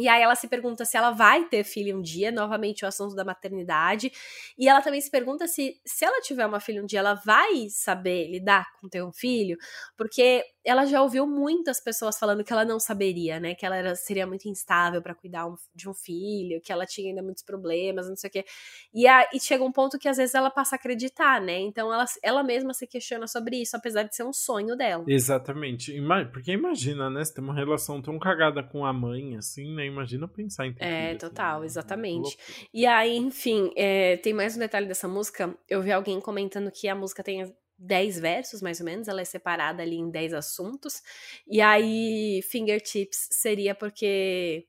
E 0.00 0.08
aí 0.08 0.22
ela 0.22 0.34
se 0.34 0.48
pergunta 0.48 0.84
se 0.84 0.96
ela 0.96 1.10
vai 1.10 1.44
ter 1.44 1.62
filho 1.62 1.98
um 1.98 2.00
dia, 2.00 2.32
novamente 2.32 2.84
o 2.84 2.88
assunto 2.88 3.14
da 3.14 3.24
maternidade. 3.24 4.10
E 4.58 4.68
ela 4.68 4.80
também 4.80 5.00
se 5.00 5.10
pergunta 5.10 5.46
se, 5.46 5.78
se 5.84 6.04
ela 6.04 6.20
tiver 6.22 6.46
uma 6.46 6.58
filha 6.58 6.82
um 6.82 6.86
dia, 6.86 7.00
ela 7.00 7.14
vai 7.14 7.68
saber 7.68 8.30
lidar 8.30 8.66
com 8.80 8.88
ter 8.88 9.04
um 9.04 9.12
filho, 9.12 9.58
porque 9.96 10.42
ela 10.64 10.84
já 10.84 11.02
ouviu 11.02 11.26
muitas 11.26 11.80
pessoas 11.80 12.18
falando 12.18 12.44
que 12.44 12.52
ela 12.52 12.64
não 12.64 12.78
saberia, 12.78 13.40
né? 13.40 13.54
Que 13.54 13.64
ela 13.64 13.76
era, 13.76 13.94
seria 13.94 14.26
muito 14.26 14.48
instável 14.48 15.00
para 15.00 15.14
cuidar 15.14 15.46
um, 15.46 15.54
de 15.74 15.88
um 15.88 15.94
filho, 15.94 16.60
que 16.60 16.70
ela 16.70 16.84
tinha 16.84 17.08
ainda 17.08 17.22
muitos 17.22 17.42
problemas, 17.42 18.08
não 18.08 18.16
sei 18.16 18.28
o 18.28 18.32
quê. 18.32 18.44
E, 18.92 19.06
a, 19.06 19.28
e 19.32 19.40
chega 19.40 19.64
um 19.64 19.72
ponto 19.72 19.98
que 19.98 20.08
às 20.08 20.16
vezes 20.16 20.34
ela 20.34 20.50
passa 20.50 20.74
a 20.74 20.78
acreditar, 20.78 21.40
né? 21.40 21.58
Então 21.60 21.92
ela, 21.92 22.04
ela 22.22 22.42
mesma 22.42 22.74
se 22.74 22.86
questiona 22.86 23.26
sobre 23.26 23.56
isso, 23.56 23.76
apesar 23.76 24.02
de 24.02 24.14
ser 24.14 24.24
um 24.24 24.32
sonho 24.32 24.76
dela. 24.76 25.04
Exatamente. 25.06 25.94
Porque 26.32 26.52
imagina, 26.52 27.08
né? 27.08 27.24
Você 27.24 27.34
tem 27.34 27.44
uma 27.44 27.54
relação 27.54 28.02
tão 28.02 28.18
cagada 28.18 28.62
com 28.62 28.84
a 28.84 28.92
mãe, 28.92 29.36
assim, 29.36 29.74
né? 29.74 29.86
Imagina 29.90 30.26
pensar 30.28 30.66
em 30.66 30.72
ter 30.74 30.84
É, 30.84 30.96
filho, 30.96 31.16
assim, 31.16 31.18
total, 31.18 31.56
assim, 31.58 31.66
exatamente. 31.66 32.38
E 32.72 32.86
aí, 32.86 33.16
enfim, 33.16 33.70
é, 33.76 34.16
tem 34.18 34.32
mais 34.32 34.56
um 34.56 34.58
detalhe 34.58 34.86
dessa 34.86 35.06
música. 35.08 35.54
Eu 35.68 35.82
vi 35.82 35.92
alguém 35.92 36.20
comentando 36.20 36.70
que 36.70 36.88
a 36.88 36.94
música 36.94 37.22
tem 37.22 37.54
10 37.78 38.18
versos, 38.20 38.60
mais 38.60 38.78
ou 38.80 38.86
menos, 38.86 39.08
ela 39.08 39.20
é 39.20 39.24
separada 39.24 39.82
ali 39.82 39.96
em 39.96 40.10
10 40.10 40.34
assuntos. 40.34 41.02
E 41.46 41.60
aí, 41.60 42.42
fingertips 42.42 43.28
seria 43.30 43.74
porque 43.74 44.66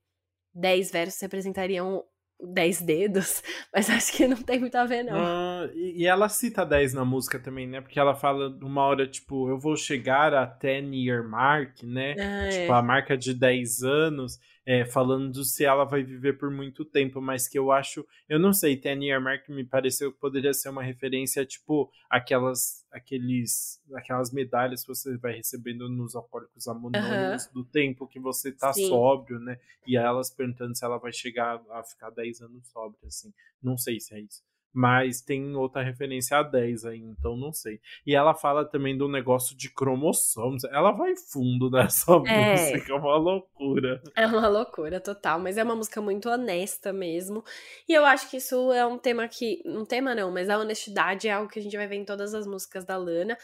10 0.54 0.92
versos 0.92 1.20
representariam 1.22 2.06
10 2.40 2.82
dedos, 2.82 3.44
mas 3.74 3.90
acho 3.90 4.14
que 4.14 4.28
não 4.28 4.42
tem 4.42 4.60
muito 4.60 4.76
a 4.76 4.86
ver, 4.86 5.04
não. 5.04 5.18
Ah, 5.18 5.51
e, 5.74 6.06
ela 6.06 6.30
cita 6.30 6.66
10 6.66 6.94
na 6.94 7.06
música 7.06 7.40
também, 7.40 7.68
né? 7.68 7.82
Porque 7.82 8.00
ela 8.00 8.16
fala 8.16 8.50
uma 8.62 8.84
hora, 8.84 9.08
tipo, 9.08 9.50
eu 9.50 9.58
vou 9.58 9.76
chegar 9.76 10.34
a 10.34 10.46
10 10.46 10.94
year 10.94 11.28
mark, 11.28 11.84
né? 11.84 12.14
Ah, 12.14 12.50
tipo, 12.50 12.72
é. 12.72 12.76
a 12.76 12.82
marca 12.82 13.18
de 13.18 13.34
10 13.34 13.84
anos 13.84 14.40
é, 14.66 14.86
falando 14.86 15.44
se 15.44 15.66
ela 15.66 15.84
vai 15.84 16.04
viver 16.04 16.38
por 16.38 16.52
muito 16.52 16.86
tempo, 16.86 17.20
mas 17.20 17.48
que 17.48 17.58
eu 17.58 17.72
acho, 17.72 18.06
eu 18.30 18.40
não 18.40 18.54
sei, 18.54 18.78
Ten 18.78 19.04
Year 19.04 19.22
Mark 19.22 19.50
me 19.50 19.64
pareceu 19.64 20.12
que 20.12 20.20
poderia 20.20 20.54
ser 20.54 20.70
uma 20.70 20.84
referência, 20.84 21.46
tipo, 21.46 21.92
aquelas, 22.10 22.86
aqueles, 22.92 23.82
aquelas 23.96 24.32
medalhas 24.32 24.82
que 24.82 24.90
você 24.90 25.18
vai 25.18 25.34
recebendo 25.34 25.90
nos 25.90 26.16
alcoólicos 26.16 26.68
anônimos 26.68 27.46
uhum. 27.48 27.54
do 27.54 27.66
tempo 27.66 28.08
que 28.08 28.20
você 28.20 28.52
tá 28.52 28.72
Sim. 28.72 28.88
sóbrio, 28.88 29.40
né? 29.40 29.60
E 29.86 29.98
elas 29.98 30.30
perguntando 30.30 30.76
se 30.76 30.86
ela 30.86 30.98
vai 30.98 31.12
chegar 31.12 31.62
a 31.72 31.84
ficar 31.84 32.12
10 32.12 32.42
anos 32.42 32.68
sóbria, 32.68 33.08
assim. 33.08 33.34
Não 33.62 33.78
sei 33.78 34.00
se 34.00 34.14
é 34.14 34.20
isso. 34.20 34.44
Mas 34.74 35.22
tem 35.22 35.56
outra 35.56 35.84
referência 35.84 36.38
a 36.38 36.44
10 36.44 36.86
aí, 36.86 37.00
então 37.00 37.36
não 37.36 37.52
sei. 37.52 37.80
E 38.06 38.16
ela 38.16 38.34
fala 38.34 38.64
também 38.64 38.98
do 38.98 39.08
negócio 39.08 39.56
de 39.56 39.70
cromossomos. 39.70 40.64
Ela 40.66 40.92
vai 40.92 41.14
fundo 41.16 41.70
nessa 41.70 42.14
é. 42.26 42.52
música, 42.52 42.94
é 42.94 42.96
uma 42.96 43.18
loucura. 43.18 44.02
É 44.16 44.26
uma 44.26 44.48
loucura 44.48 45.00
total, 45.00 45.40
mas 45.40 45.58
é 45.58 45.64
uma 45.64 45.76
música 45.76 46.02
muito 46.02 46.30
honesta 46.30 46.94
mesmo. 46.94 47.44
E 47.88 47.94
eu 47.94 48.06
acho 48.06 48.30
que 48.30 48.38
isso 48.38 48.72
é 48.72 48.86
um 48.86 48.98
tema 48.98 49.28
que. 49.28 49.62
Um 49.66 49.86
tema 49.86 50.16
não, 50.16 50.32
mas 50.32 50.50
a 50.50 50.58
honestidade 50.58 51.28
é 51.28 51.32
algo 51.32 51.50
que 51.50 51.60
a 51.60 51.62
gente 51.62 51.76
vai 51.76 51.88
ver 51.88 51.98
em 51.98 52.06
todas 52.06 52.34
as 52.34 52.48
músicas 52.48 52.86
da 52.86 52.98
Lana 52.98 53.38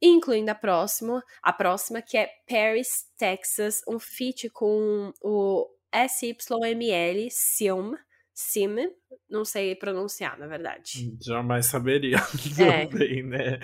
incluindo 0.00 0.50
a 0.50 0.54
próxima, 0.54 1.22
a 1.42 1.52
próxima 1.52 2.00
que 2.00 2.16
é 2.16 2.30
Paris, 2.48 3.06
Texas, 3.16 3.82
um 3.88 3.98
feat 3.98 4.48
com 4.50 5.12
o 5.20 5.68
SYML, 5.92 7.28
Sim, 7.30 7.94
Sim, 8.40 8.68
não 9.28 9.44
sei 9.44 9.74
pronunciar, 9.74 10.38
na 10.38 10.46
verdade. 10.46 11.12
Jamais 11.20 11.66
saberia 11.66 12.18
é. 12.62 12.86
também, 12.86 13.20
né? 13.24 13.58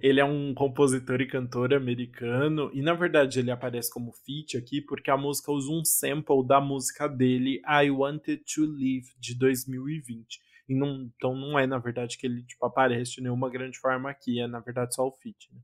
Ele 0.00 0.18
é 0.18 0.24
um 0.24 0.54
compositor 0.54 1.20
e 1.20 1.26
cantor 1.26 1.74
americano, 1.74 2.70
e 2.72 2.80
na 2.80 2.94
verdade 2.94 3.38
ele 3.38 3.50
aparece 3.50 3.92
como 3.92 4.10
feat 4.10 4.56
aqui 4.56 4.80
porque 4.80 5.10
a 5.10 5.16
música 5.18 5.52
usa 5.52 5.70
um 5.70 5.84
sample 5.84 6.42
da 6.46 6.58
música 6.58 7.06
dele, 7.06 7.60
I 7.68 7.90
Wanted 7.90 8.42
to 8.54 8.64
Live, 8.64 9.12
de 9.20 9.34
2020. 9.34 10.40
E 10.70 10.74
não, 10.74 11.10
então 11.14 11.36
não 11.36 11.58
é, 11.58 11.66
na 11.66 11.76
verdade, 11.76 12.16
que 12.16 12.26
ele 12.26 12.42
tipo, 12.44 12.64
aparece 12.64 13.16
de 13.16 13.20
nenhuma 13.20 13.50
grande 13.50 13.78
forma 13.78 14.08
aqui, 14.08 14.40
é 14.40 14.46
na 14.46 14.60
verdade 14.60 14.94
só 14.94 15.06
o 15.06 15.12
feat, 15.12 15.50
né? 15.52 15.60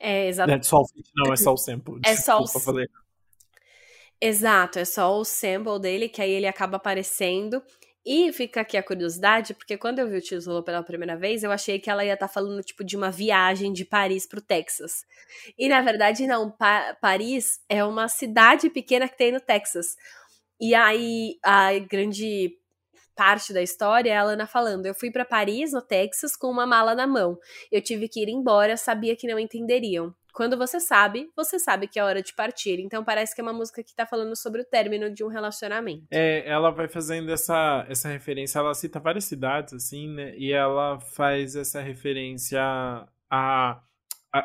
É, 0.00 0.28
exato. 0.28 0.48
Não 0.48 0.56
é 0.56 0.62
só 0.62 0.78
o 0.78 0.88
feat, 0.88 1.10
não, 1.14 1.32
é 1.34 1.36
só 1.36 1.52
o 1.52 1.56
sample. 1.58 2.00
É 2.02 2.16
só 2.16 2.40
o... 2.40 2.48
Falei. 2.48 2.86
Exato, 4.20 4.78
é 4.78 4.84
só 4.84 5.18
o 5.18 5.24
sample 5.24 5.78
dele, 5.78 6.08
que 6.08 6.22
aí 6.22 6.30
ele 6.30 6.46
acaba 6.46 6.76
aparecendo. 6.76 7.62
E 8.08 8.32
fica 8.32 8.60
aqui 8.60 8.76
a 8.76 8.82
curiosidade, 8.84 9.52
porque 9.52 9.76
quando 9.76 9.98
eu 9.98 10.08
vi 10.08 10.18
o 10.18 10.20
título 10.20 10.62
pela 10.62 10.80
primeira 10.82 11.16
vez, 11.16 11.42
eu 11.42 11.50
achei 11.50 11.80
que 11.80 11.90
ela 11.90 12.04
ia 12.04 12.14
estar 12.14 12.28
tá 12.28 12.32
falando, 12.32 12.62
tipo, 12.62 12.84
de 12.84 12.96
uma 12.96 13.10
viagem 13.10 13.72
de 13.72 13.84
Paris 13.84 14.26
pro 14.26 14.40
Texas. 14.40 15.04
E 15.58 15.68
na 15.68 15.80
verdade, 15.82 16.24
não. 16.24 16.50
Pa 16.50 16.96
Paris 17.00 17.60
é 17.68 17.84
uma 17.84 18.08
cidade 18.08 18.70
pequena 18.70 19.08
que 19.08 19.18
tem 19.18 19.32
no 19.32 19.40
Texas. 19.40 19.96
E 20.60 20.72
aí, 20.74 21.36
a 21.42 21.78
grande 21.80 22.56
parte 23.16 23.52
da 23.52 23.62
história 23.62 24.10
é 24.12 24.16
a 24.16 24.22
Lana 24.24 24.46
falando: 24.46 24.86
Eu 24.86 24.94
fui 24.94 25.10
para 25.10 25.24
Paris, 25.24 25.72
no 25.72 25.82
Texas, 25.82 26.36
com 26.36 26.48
uma 26.48 26.66
mala 26.66 26.94
na 26.94 27.08
mão. 27.08 27.36
Eu 27.72 27.82
tive 27.82 28.08
que 28.08 28.22
ir 28.22 28.28
embora, 28.28 28.76
sabia 28.76 29.16
que 29.16 29.26
não 29.26 29.38
entenderiam. 29.38 30.14
Quando 30.36 30.54
você 30.54 30.78
sabe, 30.78 31.30
você 31.34 31.58
sabe 31.58 31.88
que 31.88 31.98
é 31.98 32.04
hora 32.04 32.20
de 32.20 32.34
partir. 32.34 32.78
Então 32.78 33.02
parece 33.02 33.34
que 33.34 33.40
é 33.40 33.42
uma 33.42 33.54
música 33.54 33.82
que 33.82 33.94
tá 33.94 34.04
falando 34.04 34.36
sobre 34.36 34.60
o 34.60 34.64
término 34.66 35.10
de 35.10 35.24
um 35.24 35.28
relacionamento. 35.28 36.04
É, 36.10 36.46
ela 36.46 36.70
vai 36.70 36.88
fazendo 36.88 37.32
essa, 37.32 37.86
essa 37.88 38.10
referência, 38.10 38.58
ela 38.58 38.74
cita 38.74 39.00
várias 39.00 39.24
cidades, 39.24 39.72
assim, 39.72 40.12
né? 40.12 40.36
E 40.36 40.52
ela 40.52 41.00
faz 41.00 41.56
essa 41.56 41.80
referência 41.80 42.60
a, 43.30 43.80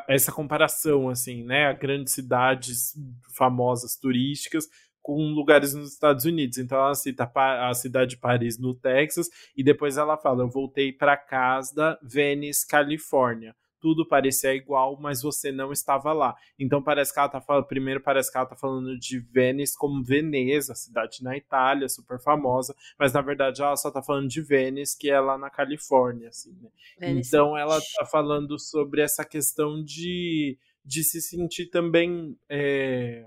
essa 0.08 0.32
comparação, 0.32 1.10
assim, 1.10 1.44
né? 1.44 1.66
A 1.66 1.74
grandes 1.74 2.14
cidades 2.14 2.94
famosas 3.36 3.94
turísticas 3.94 4.66
com 5.02 5.18
lugares 5.34 5.74
nos 5.74 5.92
Estados 5.92 6.24
Unidos. 6.24 6.56
Então 6.56 6.78
ela 6.78 6.94
cita 6.94 7.30
a 7.34 7.74
cidade 7.74 8.12
de 8.12 8.16
Paris 8.16 8.58
no 8.58 8.74
Texas 8.74 9.28
e 9.54 9.62
depois 9.62 9.98
ela 9.98 10.16
fala: 10.16 10.42
"Eu 10.42 10.48
voltei 10.48 10.90
para 10.90 11.18
casa, 11.18 11.98
Venice, 12.02 12.66
Califórnia" 12.66 13.54
tudo 13.82 14.06
parecia 14.06 14.54
igual, 14.54 14.96
mas 14.98 15.20
você 15.20 15.50
não 15.50 15.72
estava 15.72 16.12
lá. 16.12 16.36
Então 16.56 16.80
parece 16.80 17.12
que 17.12 17.18
ela 17.18 17.28
tá 17.28 17.40
falando, 17.40 17.66
primeiro 17.66 18.00
parece 18.00 18.30
que 18.30 18.38
ela 18.38 18.46
tá 18.46 18.54
falando 18.54 18.96
de 18.96 19.18
Vênice 19.18 19.76
como 19.76 20.04
Veneza, 20.04 20.74
cidade 20.76 21.22
na 21.22 21.36
Itália, 21.36 21.88
super 21.88 22.20
famosa, 22.20 22.74
mas 22.96 23.12
na 23.12 23.20
verdade 23.20 23.60
ela 23.60 23.76
só 23.76 23.90
tá 23.90 24.00
falando 24.00 24.28
de 24.28 24.40
Vênice, 24.40 24.96
que 24.96 25.10
é 25.10 25.18
lá 25.18 25.36
na 25.36 25.50
Califórnia, 25.50 26.28
assim, 26.28 26.56
né? 26.62 26.70
Então 27.00 27.58
ela 27.58 27.80
tá 27.98 28.06
falando 28.06 28.56
sobre 28.58 29.02
essa 29.02 29.24
questão 29.24 29.82
de, 29.82 30.56
de 30.84 31.02
se 31.02 31.20
sentir 31.20 31.66
também 31.66 32.38
é, 32.48 33.26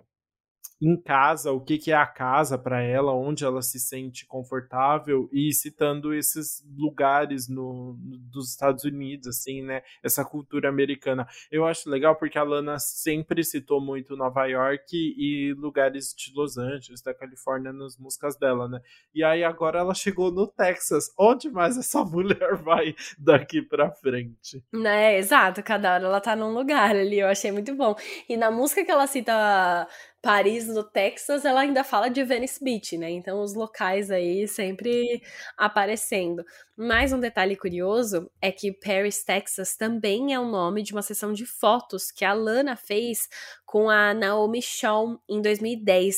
em 0.81 0.99
casa, 1.01 1.51
o 1.51 1.61
que, 1.61 1.77
que 1.77 1.91
é 1.91 1.95
a 1.95 2.05
casa 2.05 2.57
para 2.57 2.81
ela, 2.81 3.13
onde 3.13 3.45
ela 3.45 3.61
se 3.61 3.79
sente 3.79 4.25
confortável 4.25 5.29
e 5.31 5.53
citando 5.53 6.13
esses 6.13 6.63
lugares 6.77 7.47
no, 7.47 7.97
no, 8.01 8.17
dos 8.17 8.49
Estados 8.49 8.83
Unidos, 8.83 9.27
assim, 9.27 9.61
né? 9.61 9.81
Essa 10.03 10.25
cultura 10.25 10.67
americana. 10.67 11.27
Eu 11.49 11.65
acho 11.65 11.89
legal 11.89 12.15
porque 12.15 12.37
a 12.37 12.43
Lana 12.43 12.77
sempre 12.77 13.43
citou 13.43 13.79
muito 13.79 14.17
Nova 14.17 14.45
York 14.45 14.85
e 14.93 15.53
lugares 15.57 16.13
de 16.13 16.33
Los 16.35 16.57
Angeles, 16.57 17.01
da 17.01 17.13
Califórnia 17.13 17.71
nas 17.71 17.97
músicas 17.97 18.37
dela, 18.37 18.67
né? 18.67 18.81
E 19.13 19.23
aí 19.23 19.43
agora 19.43 19.79
ela 19.79 19.93
chegou 19.93 20.31
no 20.31 20.47
Texas. 20.47 21.05
Onde 21.17 21.49
mais 21.49 21.77
essa 21.77 22.03
mulher 22.05 22.55
vai 22.55 22.95
daqui 23.17 23.61
para 23.61 23.91
frente? 23.91 24.63
Né, 24.73 25.17
exato, 25.17 25.63
cada 25.63 25.93
hora 25.93 26.05
ela 26.05 26.21
tá 26.21 26.35
num 26.35 26.53
lugar 26.53 26.91
ali, 26.91 27.19
eu 27.19 27.27
achei 27.27 27.51
muito 27.51 27.73
bom. 27.75 27.95
E 28.27 28.35
na 28.35 28.51
música 28.51 28.83
que 28.83 28.91
ela 28.91 29.07
cita 29.07 29.87
Paris, 30.25 30.67
no 30.67 30.83
Texas, 30.83 31.45
ela 31.45 31.59
ainda 31.61 31.83
fala 31.83 32.09
de 32.09 32.23
Venice 32.23 32.63
Beach, 32.63 32.97
né? 32.97 33.11
Então, 33.11 33.43
os 33.43 33.53
locais 33.53 34.09
aí 34.09 34.47
sempre 34.47 35.21
aparecendo. 35.55 36.43
Mais 36.75 37.13
um 37.13 37.19
detalhe 37.19 37.55
curioso 37.55 38.27
é 38.41 38.51
que 38.51 38.71
Paris, 38.71 39.23
Texas 39.23 39.77
também 39.77 40.33
é 40.33 40.39
o 40.39 40.49
nome 40.49 40.81
de 40.81 40.93
uma 40.93 41.03
sessão 41.03 41.31
de 41.31 41.45
fotos 41.45 42.09
que 42.09 42.25
a 42.25 42.33
Lana 42.33 42.75
fez 42.75 43.29
com 43.67 43.87
a 43.87 44.15
Naomi 44.15 44.63
Shaw 44.63 45.21
em 45.29 45.43
2010. 45.43 46.15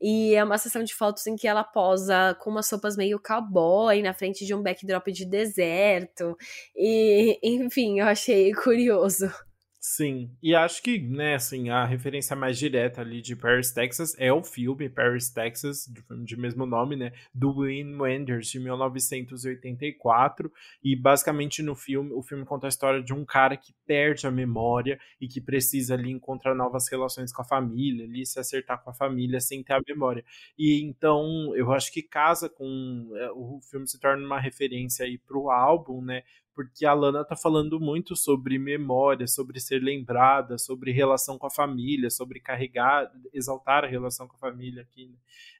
E 0.00 0.34
é 0.34 0.42
uma 0.42 0.56
sessão 0.56 0.82
de 0.82 0.94
fotos 0.94 1.26
em 1.26 1.36
que 1.36 1.46
ela 1.46 1.62
posa 1.62 2.34
com 2.40 2.48
umas 2.48 2.70
roupas 2.70 2.96
meio 2.96 3.20
cowboy 3.20 4.00
na 4.00 4.14
frente 4.14 4.46
de 4.46 4.54
um 4.54 4.62
backdrop 4.62 5.08
de 5.12 5.26
deserto. 5.26 6.34
E, 6.74 7.38
enfim, 7.44 8.00
eu 8.00 8.06
achei 8.06 8.54
curioso. 8.54 9.30
Sim, 9.82 10.30
e 10.42 10.54
acho 10.54 10.82
que, 10.82 10.98
né, 10.98 11.36
assim, 11.36 11.70
a 11.70 11.86
referência 11.86 12.36
mais 12.36 12.58
direta 12.58 13.00
ali 13.00 13.22
de 13.22 13.34
Paris, 13.34 13.72
Texas 13.72 14.14
é 14.18 14.30
o 14.30 14.42
filme 14.42 14.90
Paris, 14.90 15.30
Texas, 15.30 15.86
de, 15.86 16.04
de 16.26 16.36
mesmo 16.36 16.66
nome, 16.66 16.96
né, 16.96 17.12
do 17.34 17.60
Wim 17.60 17.96
Wenders, 17.98 18.48
de 18.50 18.60
1984, 18.60 20.52
e 20.84 20.94
basicamente 20.94 21.62
no 21.62 21.74
filme, 21.74 22.12
o 22.12 22.22
filme 22.22 22.44
conta 22.44 22.66
a 22.66 22.68
história 22.68 23.02
de 23.02 23.14
um 23.14 23.24
cara 23.24 23.56
que 23.56 23.72
perde 23.86 24.26
a 24.26 24.30
memória 24.30 25.00
e 25.18 25.26
que 25.26 25.40
precisa 25.40 25.94
ali 25.94 26.10
encontrar 26.10 26.54
novas 26.54 26.86
relações 26.90 27.32
com 27.32 27.40
a 27.40 27.44
família, 27.46 28.04
ali 28.04 28.26
se 28.26 28.38
acertar 28.38 28.82
com 28.84 28.90
a 28.90 28.94
família 28.94 29.40
sem 29.40 29.62
ter 29.64 29.72
a 29.72 29.80
memória. 29.88 30.22
E 30.58 30.82
então, 30.82 31.56
eu 31.56 31.72
acho 31.72 31.90
que 31.90 32.02
casa 32.02 32.50
com, 32.50 33.10
é, 33.16 33.30
o 33.32 33.58
filme 33.70 33.88
se 33.88 33.98
torna 33.98 34.26
uma 34.26 34.38
referência 34.38 35.06
aí 35.06 35.16
pro 35.16 35.48
álbum, 35.48 36.02
né, 36.02 36.22
porque 36.60 36.84
a 36.84 36.92
Lana 36.92 37.24
tá 37.24 37.34
falando 37.34 37.80
muito 37.80 38.14
sobre 38.14 38.58
memória, 38.58 39.26
sobre 39.26 39.58
ser 39.58 39.82
lembrada, 39.82 40.58
sobre 40.58 40.92
relação 40.92 41.38
com 41.38 41.46
a 41.46 41.50
família, 41.50 42.10
sobre 42.10 42.38
carregar, 42.38 43.10
exaltar 43.32 43.82
a 43.82 43.86
relação 43.86 44.28
com 44.28 44.36
a 44.36 44.38
família 44.38 44.82
aqui 44.82 45.10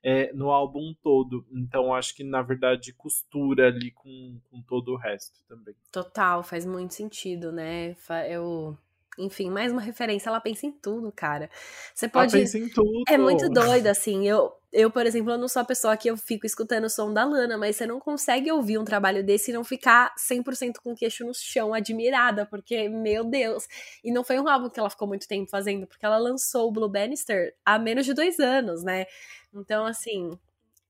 é, 0.03 0.31
no 0.35 0.51
álbum 0.51 0.95
todo. 1.03 1.47
Então 1.51 1.95
acho 1.95 2.15
que 2.15 2.23
na 2.23 2.43
verdade 2.43 2.93
costura 2.93 3.69
ali 3.69 3.91
com, 3.93 4.39
com 4.51 4.61
todo 4.61 4.93
o 4.93 4.97
resto 4.97 5.43
também. 5.49 5.75
Total, 5.91 6.43
faz 6.43 6.67
muito 6.67 6.93
sentido, 6.93 7.51
né? 7.51 7.97
Eu 8.29 8.77
enfim, 9.19 9.51
mais 9.51 9.73
uma 9.73 9.81
referência, 9.81 10.29
ela 10.29 10.41
pensa 10.41 10.67
em 10.67 10.73
tudo, 10.73 11.13
cara. 11.13 11.51
Você 11.95 12.09
pode. 12.09 12.35
Ela 12.35 12.45
pensa 12.45 12.59
em 12.59 12.69
tudo. 12.69 13.03
É 13.09 13.19
muito 13.19 13.49
doido, 13.49 13.87
assim. 13.89 14.27
Eu, 14.27 14.53
eu, 14.73 14.91
por 14.91 15.05
exemplo, 15.05 15.33
eu 15.33 15.39
não 15.39 15.49
sou 15.49 15.61
a 15.61 15.65
pessoa 15.65 15.97
que 15.97 16.09
eu 16.09 16.17
fico 16.17 16.47
escutando 16.47 16.85
o 16.85 16.91
som 16.91 17.13
da 17.13 17.25
Lana, 17.25 17.59
mas 17.59 17.77
você 17.77 17.87
não 17.87 17.99
consegue 17.99 18.51
ouvir 18.51 18.79
um 18.79 18.85
trabalho 18.85 19.25
desse 19.25 19.51
e 19.51 19.55
não 19.55 19.65
ficar 19.65 20.15
100% 20.17 20.75
com 20.83 20.93
o 20.93 20.97
queixo 20.97 21.27
no 21.27 21.35
chão, 21.35 21.75
admirada, 21.75 22.47
porque, 22.47 22.89
meu 22.89 23.25
Deus. 23.25 23.67
E 24.05 24.13
não 24.13 24.23
foi 24.23 24.39
um 24.39 24.49
álbum 24.49 24.71
que 24.71 24.79
ela 24.79 24.91
ficou 24.91 25.09
muito 25.09 25.27
tempo 25.27 25.51
fazendo, 25.51 25.87
porque 25.87 26.07
ela 26.07 26.19
lançou 26.19 26.69
o 26.69 26.73
Blue 26.73 26.89
Bannister 26.89 27.55
há 27.65 27.79
menos 27.79 28.07
de 28.07 28.15
dois 28.15 28.39
anos, 28.39 28.83
né? 28.83 29.07
Então, 29.53 29.85
assim, 29.85 30.39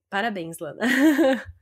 parabéns, 0.08 0.58
Lana. 0.58 0.80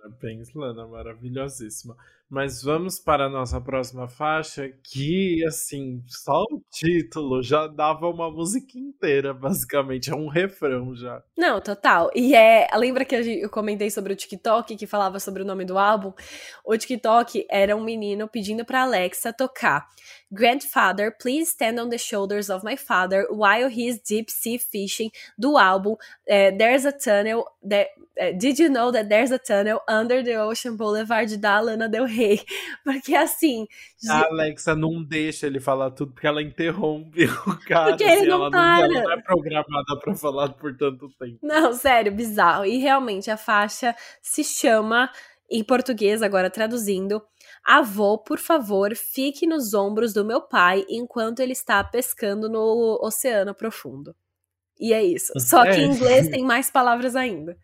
Parabéns, 0.00 0.54
Lana, 0.54 0.86
maravilhosíssima. 0.86 1.94
Mas 2.30 2.62
vamos 2.62 3.00
para 3.00 3.26
a 3.26 3.28
nossa 3.28 3.60
próxima 3.60 4.06
faixa, 4.06 4.70
que, 4.84 5.44
assim, 5.44 6.00
só 6.06 6.44
o 6.44 6.62
título 6.70 7.42
já 7.42 7.66
dava 7.66 8.08
uma 8.08 8.30
música 8.30 8.78
inteira, 8.78 9.34
basicamente. 9.34 10.10
É 10.10 10.14
um 10.14 10.28
refrão 10.28 10.94
já. 10.94 11.20
Não, 11.36 11.60
total. 11.60 12.08
E 12.14 12.36
é. 12.36 12.68
Lembra 12.76 13.04
que 13.04 13.16
eu 13.16 13.50
comentei 13.50 13.90
sobre 13.90 14.12
o 14.12 14.16
TikTok, 14.16 14.76
que 14.76 14.86
falava 14.86 15.18
sobre 15.18 15.42
o 15.42 15.44
nome 15.44 15.64
do 15.64 15.76
álbum? 15.76 16.12
O 16.64 16.76
TikTok 16.76 17.44
era 17.50 17.74
um 17.74 17.82
menino 17.82 18.28
pedindo 18.28 18.64
para 18.64 18.82
Alexa 18.82 19.32
tocar. 19.32 19.88
Grandfather, 20.30 21.12
Please 21.20 21.50
Stand 21.50 21.82
on 21.82 21.88
the 21.88 21.98
Shoulders 21.98 22.48
of 22.48 22.64
My 22.64 22.76
Father 22.76 23.26
While 23.28 23.68
He's 23.68 23.98
Deep 23.98 24.30
Sea 24.30 24.58
Fishing, 24.58 25.10
do 25.36 25.58
álbum 25.58 25.94
uh, 25.94 26.56
There's 26.56 26.86
a 26.86 26.92
Tunnel. 26.92 27.44
There, 27.60 27.88
uh, 28.20 28.32
did 28.38 28.58
you 28.58 28.68
know 28.68 28.92
that 28.92 29.08
there's 29.08 29.30
a 29.30 29.38
tunnel 29.38 29.80
under 29.88 30.22
the 30.22 30.36
Ocean 30.36 30.76
Boulevard 30.76 31.30
da 31.40 31.60
Lana 31.60 31.88
Del 31.88 32.06
Rey? 32.06 32.19
Porque 32.84 33.14
assim. 33.14 33.66
A 34.08 34.24
Alexa 34.26 34.74
não 34.74 35.02
deixa 35.02 35.46
ele 35.46 35.60
falar 35.60 35.90
tudo 35.90 36.12
porque 36.12 36.26
ela 36.26 36.42
interrompe 36.42 37.24
o 37.46 37.58
cara. 37.66 37.90
Porque 37.90 38.04
ele 38.04 38.12
assim, 38.12 38.26
não 38.26 38.42
ela, 38.42 38.50
para. 38.50 38.88
Não, 38.88 38.96
ela 38.96 39.04
não 39.04 39.12
é 39.12 39.22
programada 39.22 40.00
pra 40.00 40.14
falar 40.14 40.48
por 40.50 40.76
tanto 40.76 41.08
tempo. 41.18 41.38
Não, 41.42 41.72
sério, 41.72 42.12
bizarro. 42.12 42.64
E 42.64 42.78
realmente 42.78 43.30
a 43.30 43.36
faixa 43.36 43.94
se 44.22 44.42
chama 44.44 45.10
Em 45.50 45.64
português, 45.64 46.22
agora 46.22 46.48
traduzindo, 46.48 47.20
avô, 47.64 48.16
por 48.18 48.38
favor, 48.38 48.94
fique 48.94 49.46
nos 49.46 49.74
ombros 49.74 50.12
do 50.12 50.24
meu 50.24 50.40
pai 50.40 50.84
enquanto 50.88 51.40
ele 51.40 51.52
está 51.52 51.82
pescando 51.82 52.48
no 52.48 52.98
oceano 53.02 53.52
profundo. 53.52 54.14
E 54.78 54.92
é 54.92 55.02
isso. 55.02 55.32
Só 55.38 55.64
que 55.64 55.80
em 55.80 55.90
inglês 55.90 56.28
tem 56.28 56.44
mais 56.44 56.70
palavras 56.70 57.14
ainda. 57.16 57.58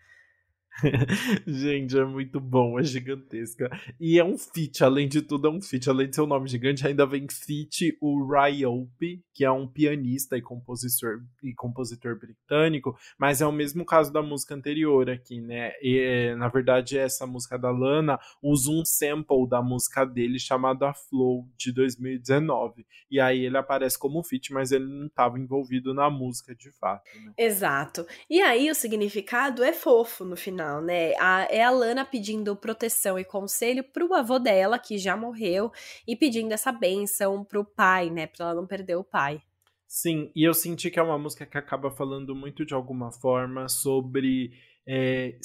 Gente, 1.47 1.99
é 1.99 2.05
muito 2.05 2.41
bom, 2.41 2.79
é 2.79 2.83
gigantesca. 2.83 3.71
E 3.99 4.19
é 4.19 4.25
um 4.25 4.37
feat, 4.37 4.85
além 4.85 5.09
de 5.09 5.23
tudo, 5.23 5.49
é 5.49 5.51
um 5.51 5.61
feat. 5.61 5.89
Além 5.89 6.09
de 6.09 6.17
ser 6.17 6.23
um 6.23 6.27
nome 6.27 6.49
gigante, 6.49 6.87
ainda 6.87 7.07
vem 7.07 7.27
feat 7.29 7.97
o 8.01 8.27
Ryope, 8.27 9.25
que 9.35 9.45
é 9.45 9.51
um 9.51 9.67
pianista 9.67 10.37
e 10.37 10.43
compositor, 10.43 11.21
e 11.43 11.55
compositor 11.55 12.19
britânico, 12.19 12.97
mas 13.19 13.41
é 13.41 13.47
o 13.47 13.53
mesmo 13.53 13.85
caso 13.85 14.13
da 14.13 14.23
música 14.23 14.55
anterior 14.55 15.09
aqui, 15.09 15.41
né? 15.41 15.73
E, 15.83 16.35
na 16.37 16.49
verdade, 16.49 16.99
essa 16.99 17.27
música 17.27 17.59
da 17.59 17.71
Lana 17.71 18.19
usa 18.43 18.71
um 18.71 18.85
sample 18.85 19.49
da 19.49 19.63
música 19.63 20.05
dele 20.05 20.39
chamado 20.39 20.85
A 20.85 20.93
Flow, 20.93 21.49
de 21.57 21.73
2019. 21.73 22.87
E 23.11 23.21
aí 23.21 23.45
ele 23.45 23.57
aparece 23.57 23.99
como 23.99 24.23
feat, 24.23 24.53
mas 24.53 24.73
ele 24.73 24.87
não 24.87 25.07
estava 25.07 25.39
envolvido 25.39 25.95
na 25.95 26.11
música 26.11 26.55
de 26.55 26.71
fato. 26.73 27.05
Né? 27.25 27.33
Exato. 27.39 28.07
E 28.29 28.41
aí 28.41 28.71
o 28.71 28.75
significado 28.75 29.63
é 29.63 29.73
fofo 29.73 30.25
no 30.25 30.37
final 30.37 30.66
né? 30.83 31.13
A, 31.19 31.47
é 31.51 31.63
a 31.63 31.71
Lana 31.71 32.05
pedindo 32.05 32.57
proteção 32.57 33.19
e 33.19 33.25
conselho 33.25 33.85
pro 33.85 34.13
avô 34.15 34.39
dela, 34.39 34.79
que 34.79 34.99
já 34.99 35.17
morreu, 35.17 35.73
e 36.07 36.17
pedindo 36.17 36.53
essa 36.53 36.73
benção 36.73 37.45
pro 37.45 37.65
pai, 37.65 38.11
né? 38.11 38.27
Pra 38.27 38.47
ela 38.47 38.55
não 38.55 38.67
perder 38.67 38.97
o 38.97 39.05
pai. 39.05 39.41
Sim, 39.87 40.31
e 40.35 40.43
eu 40.47 40.53
senti 40.53 40.91
que 40.91 40.99
é 40.99 41.03
uma 41.03 41.19
música 41.19 41.47
que 41.47 41.57
acaba 41.57 41.91
falando 41.91 42.35
muito 42.35 42.67
de 42.67 42.75
alguma 42.75 43.13
forma 43.13 43.69
sobre 43.69 44.53
é, 44.87 45.39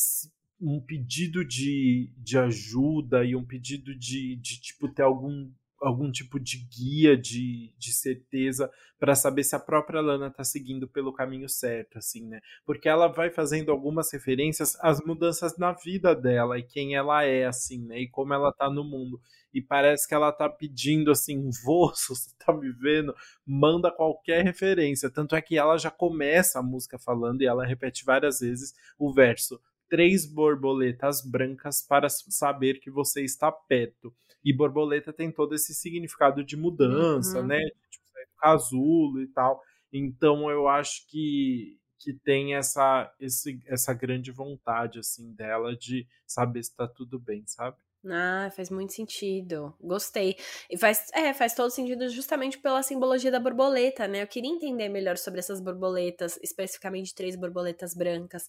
um 0.59 0.79
pedido 0.79 1.45
de, 1.45 2.13
de 2.17 2.37
ajuda 2.37 3.23
e 3.23 3.35
um 3.35 3.45
pedido 3.45 3.97
de, 3.97 4.35
de 4.35 4.61
tipo 4.61 4.87
ter 4.87 5.03
algum 5.03 5.51
algum 5.81 6.11
tipo 6.11 6.39
de 6.39 6.57
guia 6.57 7.17
de, 7.17 7.73
de 7.77 7.91
certeza 7.91 8.71
para 8.99 9.15
saber 9.15 9.43
se 9.43 9.55
a 9.55 9.59
própria 9.59 9.99
Lana 9.99 10.27
está 10.27 10.43
seguindo 10.43 10.87
pelo 10.87 11.11
caminho 11.11 11.49
certo, 11.49 11.97
assim, 11.97 12.27
né? 12.27 12.39
Porque 12.65 12.87
ela 12.87 13.07
vai 13.07 13.31
fazendo 13.31 13.71
algumas 13.71 14.11
referências 14.13 14.77
às 14.79 14.99
mudanças 15.03 15.57
na 15.57 15.71
vida 15.73 16.15
dela 16.15 16.59
e 16.59 16.63
quem 16.63 16.95
ela 16.95 17.23
é, 17.23 17.45
assim, 17.45 17.83
né? 17.83 17.99
E 17.99 18.07
como 18.07 18.33
ela 18.33 18.53
tá 18.53 18.69
no 18.69 18.83
mundo. 18.83 19.19
E 19.53 19.61
parece 19.61 20.07
que 20.07 20.13
ela 20.13 20.31
tá 20.31 20.47
pedindo 20.47 21.11
assim, 21.11 21.49
vô, 21.63 21.91
se 21.95 22.09
você 22.09 22.29
tá 22.37 22.53
me 22.53 22.71
vendo, 22.71 23.15
manda 23.45 23.91
qualquer 23.91 24.43
referência. 24.43 25.09
Tanto 25.09 25.35
é 25.35 25.41
que 25.41 25.57
ela 25.57 25.77
já 25.77 25.89
começa 25.89 26.59
a 26.59 26.63
música 26.63 26.99
falando 26.99 27.41
e 27.41 27.47
ela 27.47 27.65
repete 27.65 28.05
várias 28.05 28.39
vezes 28.39 28.73
o 28.99 29.11
verso 29.11 29.59
três 29.89 30.25
borboletas 30.25 31.21
brancas 31.21 31.81
para 31.81 32.07
saber 32.07 32.79
que 32.79 32.89
você 32.89 33.25
está 33.25 33.51
perto. 33.51 34.15
E 34.43 34.51
borboleta 34.51 35.13
tem 35.13 35.31
todo 35.31 35.53
esse 35.53 35.73
significado 35.73 36.43
de 36.43 36.57
mudança, 36.57 37.39
uhum. 37.39 37.47
né? 37.47 37.59
Tipo, 37.89 38.05
casulo 38.37 39.21
e 39.21 39.27
tal. 39.27 39.61
Então 39.93 40.49
eu 40.49 40.67
acho 40.67 41.07
que, 41.07 41.77
que 41.99 42.13
tem 42.13 42.55
essa, 42.55 43.13
esse, 43.19 43.61
essa 43.67 43.93
grande 43.93 44.31
vontade 44.31 44.99
assim 44.99 45.33
dela 45.33 45.75
de 45.75 46.07
saber 46.25 46.63
se 46.63 46.71
está 46.71 46.87
tudo 46.87 47.19
bem, 47.19 47.43
sabe? 47.45 47.77
Ah, 48.09 48.49
faz 48.55 48.71
muito 48.71 48.93
sentido. 48.93 49.75
Gostei. 49.79 50.35
E 50.67 50.75
faz, 50.75 51.05
é, 51.13 51.31
faz 51.35 51.53
todo 51.53 51.69
sentido 51.69 52.09
justamente 52.09 52.57
pela 52.57 52.81
simbologia 52.81 53.29
da 53.29 53.39
borboleta, 53.39 54.07
né? 54.07 54.23
Eu 54.23 54.27
queria 54.27 54.49
entender 54.49 54.89
melhor 54.89 55.17
sobre 55.19 55.39
essas 55.39 55.61
borboletas, 55.61 56.39
especificamente 56.41 57.13
três 57.13 57.35
borboletas 57.35 57.93
brancas. 57.93 58.47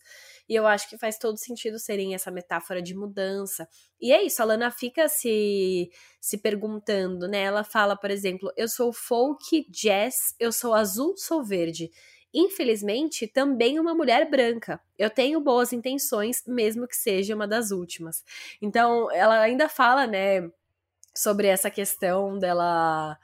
E 0.49 0.55
eu 0.55 0.67
acho 0.67 0.89
que 0.89 0.97
faz 0.97 1.19
todo 1.19 1.37
sentido 1.37 1.79
serem 1.79 2.15
essa 2.15 2.31
metáfora 2.31 2.81
de 2.81 2.95
mudança. 2.95 3.69
E 4.01 4.11
é 4.11 4.23
isso, 4.23 4.41
a 4.41 4.47
Lana 4.47 4.71
fica 4.71 5.07
se, 5.07 5.91
se 6.19 6.39
perguntando, 6.39 7.29
né? 7.29 7.43
Ela 7.43 7.63
fala, 7.63 7.95
por 7.95 8.11
exemplo, 8.11 8.51
eu 8.57 8.69
sou 8.69 8.91
folk, 8.91 9.67
jazz, 9.71 10.35
eu 10.41 10.51
sou 10.51 10.73
azul, 10.73 11.15
sou 11.19 11.45
verde 11.45 11.91
infelizmente, 12.33 13.26
também 13.26 13.78
uma 13.78 13.95
mulher 13.95 14.28
branca. 14.30 14.80
Eu 14.99 15.11
tenho 15.11 15.41
boas 15.41 15.72
intenções, 15.72 16.43
mesmo 16.47 16.87
que 16.87 16.97
seja 16.97 17.35
uma 17.35 17.47
das 17.47 17.70
últimas. 17.70 18.24
Então, 18.61 19.11
ela 19.12 19.41
ainda 19.41 19.68
fala, 19.68 20.07
né, 20.07 20.51
sobre 21.14 21.47
essa 21.47 21.70
questão 21.70 22.39
dela 22.39 23.18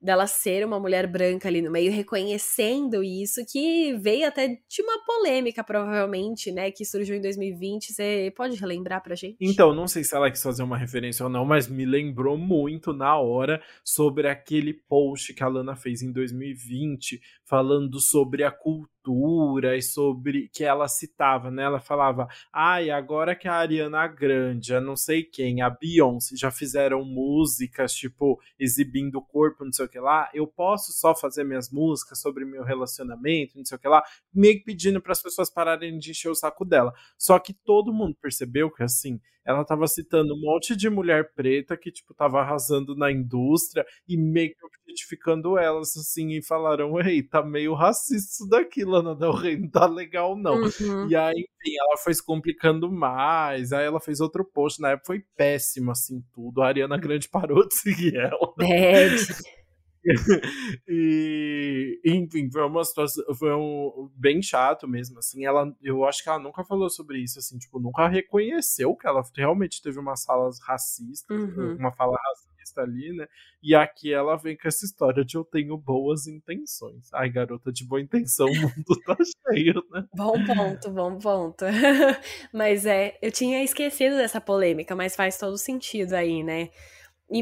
dela 0.00 0.26
ser 0.26 0.64
uma 0.64 0.80
mulher 0.80 1.06
branca 1.06 1.46
ali 1.48 1.60
no 1.60 1.70
meio, 1.70 1.92
reconhecendo 1.92 3.02
isso, 3.02 3.44
que 3.44 3.92
veio 3.98 4.26
até 4.26 4.48
de 4.48 4.82
uma 4.82 5.04
polêmica, 5.04 5.62
provavelmente, 5.62 6.50
né, 6.50 6.70
que 6.70 6.84
surgiu 6.84 7.16
em 7.16 7.20
2020. 7.20 7.92
Você 7.92 8.32
pode 8.34 8.56
relembrar 8.56 9.02
pra 9.02 9.14
gente? 9.14 9.36
Então, 9.40 9.74
não 9.74 9.86
sei 9.86 10.02
se 10.02 10.14
ela 10.14 10.30
quis 10.30 10.42
fazer 10.42 10.62
uma 10.62 10.78
referência 10.78 11.24
ou 11.24 11.30
não, 11.30 11.44
mas 11.44 11.68
me 11.68 11.84
lembrou 11.84 12.38
muito 12.38 12.94
na 12.94 13.18
hora 13.18 13.62
sobre 13.84 14.26
aquele 14.26 14.72
post 14.72 15.34
que 15.34 15.42
a 15.42 15.48
Lana 15.48 15.76
fez 15.76 16.00
em 16.00 16.10
2020, 16.10 17.20
falando 17.50 17.98
sobre 17.98 18.44
a 18.44 18.50
cultura 18.52 19.76
e 19.76 19.82
sobre 19.82 20.48
que 20.54 20.62
ela 20.62 20.86
citava, 20.86 21.50
né? 21.50 21.64
Ela 21.64 21.80
falava: 21.80 22.28
"Ai, 22.52 22.90
agora 22.90 23.34
que 23.34 23.48
a 23.48 23.54
Ariana 23.54 24.06
Grande, 24.06 24.72
a 24.72 24.80
não 24.80 24.94
sei 24.94 25.24
quem, 25.24 25.60
a 25.60 25.68
Beyoncé 25.68 26.36
já 26.36 26.52
fizeram 26.52 27.04
músicas 27.04 27.92
tipo 27.92 28.40
exibindo 28.56 29.16
o 29.16 29.22
corpo, 29.22 29.64
não 29.64 29.72
sei 29.72 29.86
o 29.86 29.88
que 29.88 29.98
lá, 29.98 30.30
eu 30.32 30.46
posso 30.46 30.92
só 30.92 31.12
fazer 31.12 31.42
minhas 31.42 31.70
músicas 31.72 32.20
sobre 32.20 32.44
meu 32.44 32.62
relacionamento, 32.62 33.58
não 33.58 33.64
sei 33.64 33.76
o 33.76 33.80
que 33.80 33.88
lá", 33.88 34.00
meio 34.32 34.62
pedindo 34.62 35.02
para 35.02 35.10
as 35.12 35.20
pessoas 35.20 35.50
pararem 35.50 35.98
de 35.98 36.12
encher 36.12 36.30
o 36.30 36.34
saco 36.36 36.64
dela. 36.64 36.92
Só 37.18 37.36
que 37.40 37.52
todo 37.52 37.92
mundo 37.92 38.16
percebeu 38.22 38.70
que 38.70 38.84
assim, 38.84 39.20
ela 39.44 39.64
tava 39.64 39.86
citando 39.86 40.34
um 40.34 40.40
monte 40.40 40.76
de 40.76 40.88
mulher 40.88 41.32
preta 41.34 41.76
que, 41.76 41.90
tipo, 41.90 42.14
tava 42.14 42.40
arrasando 42.40 42.94
na 42.94 43.10
indústria 43.10 43.84
e 44.08 44.16
meio 44.16 44.50
que 44.50 44.66
objetificando 44.66 45.58
elas, 45.58 45.96
assim, 45.96 46.30
e 46.32 46.42
falaram, 46.42 46.98
ei, 47.00 47.22
tá 47.22 47.42
meio 47.42 47.74
racista 47.74 48.30
isso 48.30 48.48
daqui, 48.48 48.84
Lana 48.84 49.14
Del 49.14 49.32
Rey, 49.32 49.56
não 49.56 49.68
tá 49.68 49.86
legal, 49.86 50.36
não. 50.36 50.56
Uhum. 50.56 51.08
E 51.08 51.16
aí, 51.16 51.34
enfim, 51.34 51.76
ela 51.78 51.96
foi 52.02 52.14
se 52.14 52.24
complicando 52.24 52.90
mais, 52.90 53.72
aí 53.72 53.86
ela 53.86 54.00
fez 54.00 54.20
outro 54.20 54.44
post, 54.44 54.80
na 54.80 54.90
época 54.90 55.06
foi 55.06 55.24
péssimo, 55.36 55.90
assim, 55.90 56.22
tudo. 56.32 56.62
A 56.62 56.66
Ariana 56.66 56.96
Grande 56.96 57.28
parou 57.28 57.66
de 57.66 57.74
seguir 57.76 58.16
ela. 58.16 58.54
Bad. 58.56 59.59
e 60.88 62.00
enfim, 62.04 62.50
foi 62.50 62.62
uma 62.62 62.84
situação, 62.84 63.24
foi 63.34 63.54
um 63.54 64.10
bem 64.14 64.40
chato 64.42 64.88
mesmo, 64.88 65.18
assim, 65.18 65.44
ela, 65.44 65.70
eu 65.82 66.04
acho 66.04 66.22
que 66.22 66.28
ela 66.28 66.38
nunca 66.38 66.64
falou 66.64 66.88
sobre 66.88 67.18
isso, 67.18 67.38
assim, 67.38 67.58
tipo, 67.58 67.78
nunca 67.78 68.08
reconheceu 68.08 68.94
que 68.96 69.06
ela 69.06 69.22
realmente 69.36 69.82
teve 69.82 69.98
umas 69.98 70.24
falas 70.24 70.58
racistas, 70.60 71.36
uhum. 71.36 71.76
uma 71.76 71.92
fala 71.92 72.16
racista 72.28 72.80
ali, 72.80 73.12
né, 73.12 73.26
e 73.62 73.74
aqui 73.74 74.12
ela 74.12 74.36
vem 74.36 74.56
com 74.56 74.68
essa 74.68 74.84
história 74.84 75.24
de 75.24 75.36
eu 75.36 75.44
tenho 75.44 75.76
boas 75.76 76.26
intenções. 76.26 77.12
Ai, 77.12 77.28
garota 77.28 77.70
de 77.70 77.86
boa 77.86 78.00
intenção, 78.00 78.46
o 78.46 78.54
mundo 78.54 79.00
tá 79.04 79.16
cheio, 79.52 79.84
né? 79.90 80.04
Bom 80.14 80.32
ponto, 80.46 80.90
bom 80.90 81.18
ponto. 81.18 81.64
mas 82.54 82.86
é, 82.86 83.18
eu 83.20 83.30
tinha 83.30 83.62
esquecido 83.62 84.16
dessa 84.16 84.40
polêmica, 84.40 84.96
mas 84.96 85.14
faz 85.14 85.36
todo 85.36 85.58
sentido 85.58 86.14
aí, 86.14 86.42
né, 86.42 86.70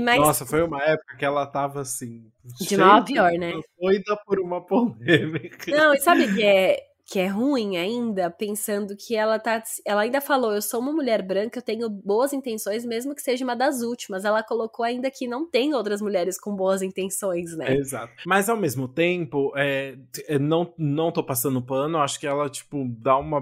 mais... 0.01 0.21
Nossa, 0.21 0.45
foi 0.45 0.63
uma 0.63 0.83
época 0.83 1.17
que 1.17 1.25
ela 1.25 1.47
tava 1.47 1.81
assim. 1.81 2.31
De 2.61 2.77
mal 2.77 2.99
a 2.99 3.03
pior, 3.03 3.33
né? 3.33 3.53
Doida 3.81 4.17
por 4.27 4.39
uma 4.39 4.61
polêmica. 4.61 5.71
Não, 5.71 5.95
e 5.95 5.99
sabe 5.99 6.35
que 6.35 6.43
é, 6.43 6.79
que 7.11 7.19
é 7.19 7.27
ruim 7.27 7.79
ainda? 7.79 8.31
Pensando 8.31 8.95
que 8.95 9.17
ela 9.17 9.39
tá. 9.39 9.63
Ela 9.87 10.03
ainda 10.03 10.21
falou: 10.21 10.53
eu 10.53 10.61
sou 10.61 10.79
uma 10.79 10.93
mulher 10.93 11.23
branca, 11.23 11.59
eu 11.59 11.63
tenho 11.63 11.89
boas 11.89 12.35
intenções, 12.35 12.85
mesmo 12.85 13.15
que 13.15 13.23
seja 13.23 13.45
uma 13.45 13.57
das 13.57 13.81
últimas. 13.81 14.27
Ela 14.27 14.43
colocou 14.43 14.85
ainda 14.85 15.11
que 15.11 15.27
não 15.27 15.49
tem 15.49 15.73
outras 15.73 16.03
mulheres 16.03 16.39
com 16.39 16.55
boas 16.55 16.83
intenções, 16.83 17.57
né? 17.57 17.75
Exato. 17.77 18.13
Mas 18.27 18.51
ao 18.51 18.59
mesmo 18.59 18.87
tempo, 18.87 19.53
é, 19.57 19.97
não, 20.39 20.73
não 20.77 21.11
tô 21.11 21.25
passando 21.25 21.63
pano, 21.63 21.99
acho 21.99 22.21
que 22.21 22.27
ela, 22.27 22.49
tipo, 22.51 22.85
dá 23.01 23.17
uma 23.17 23.41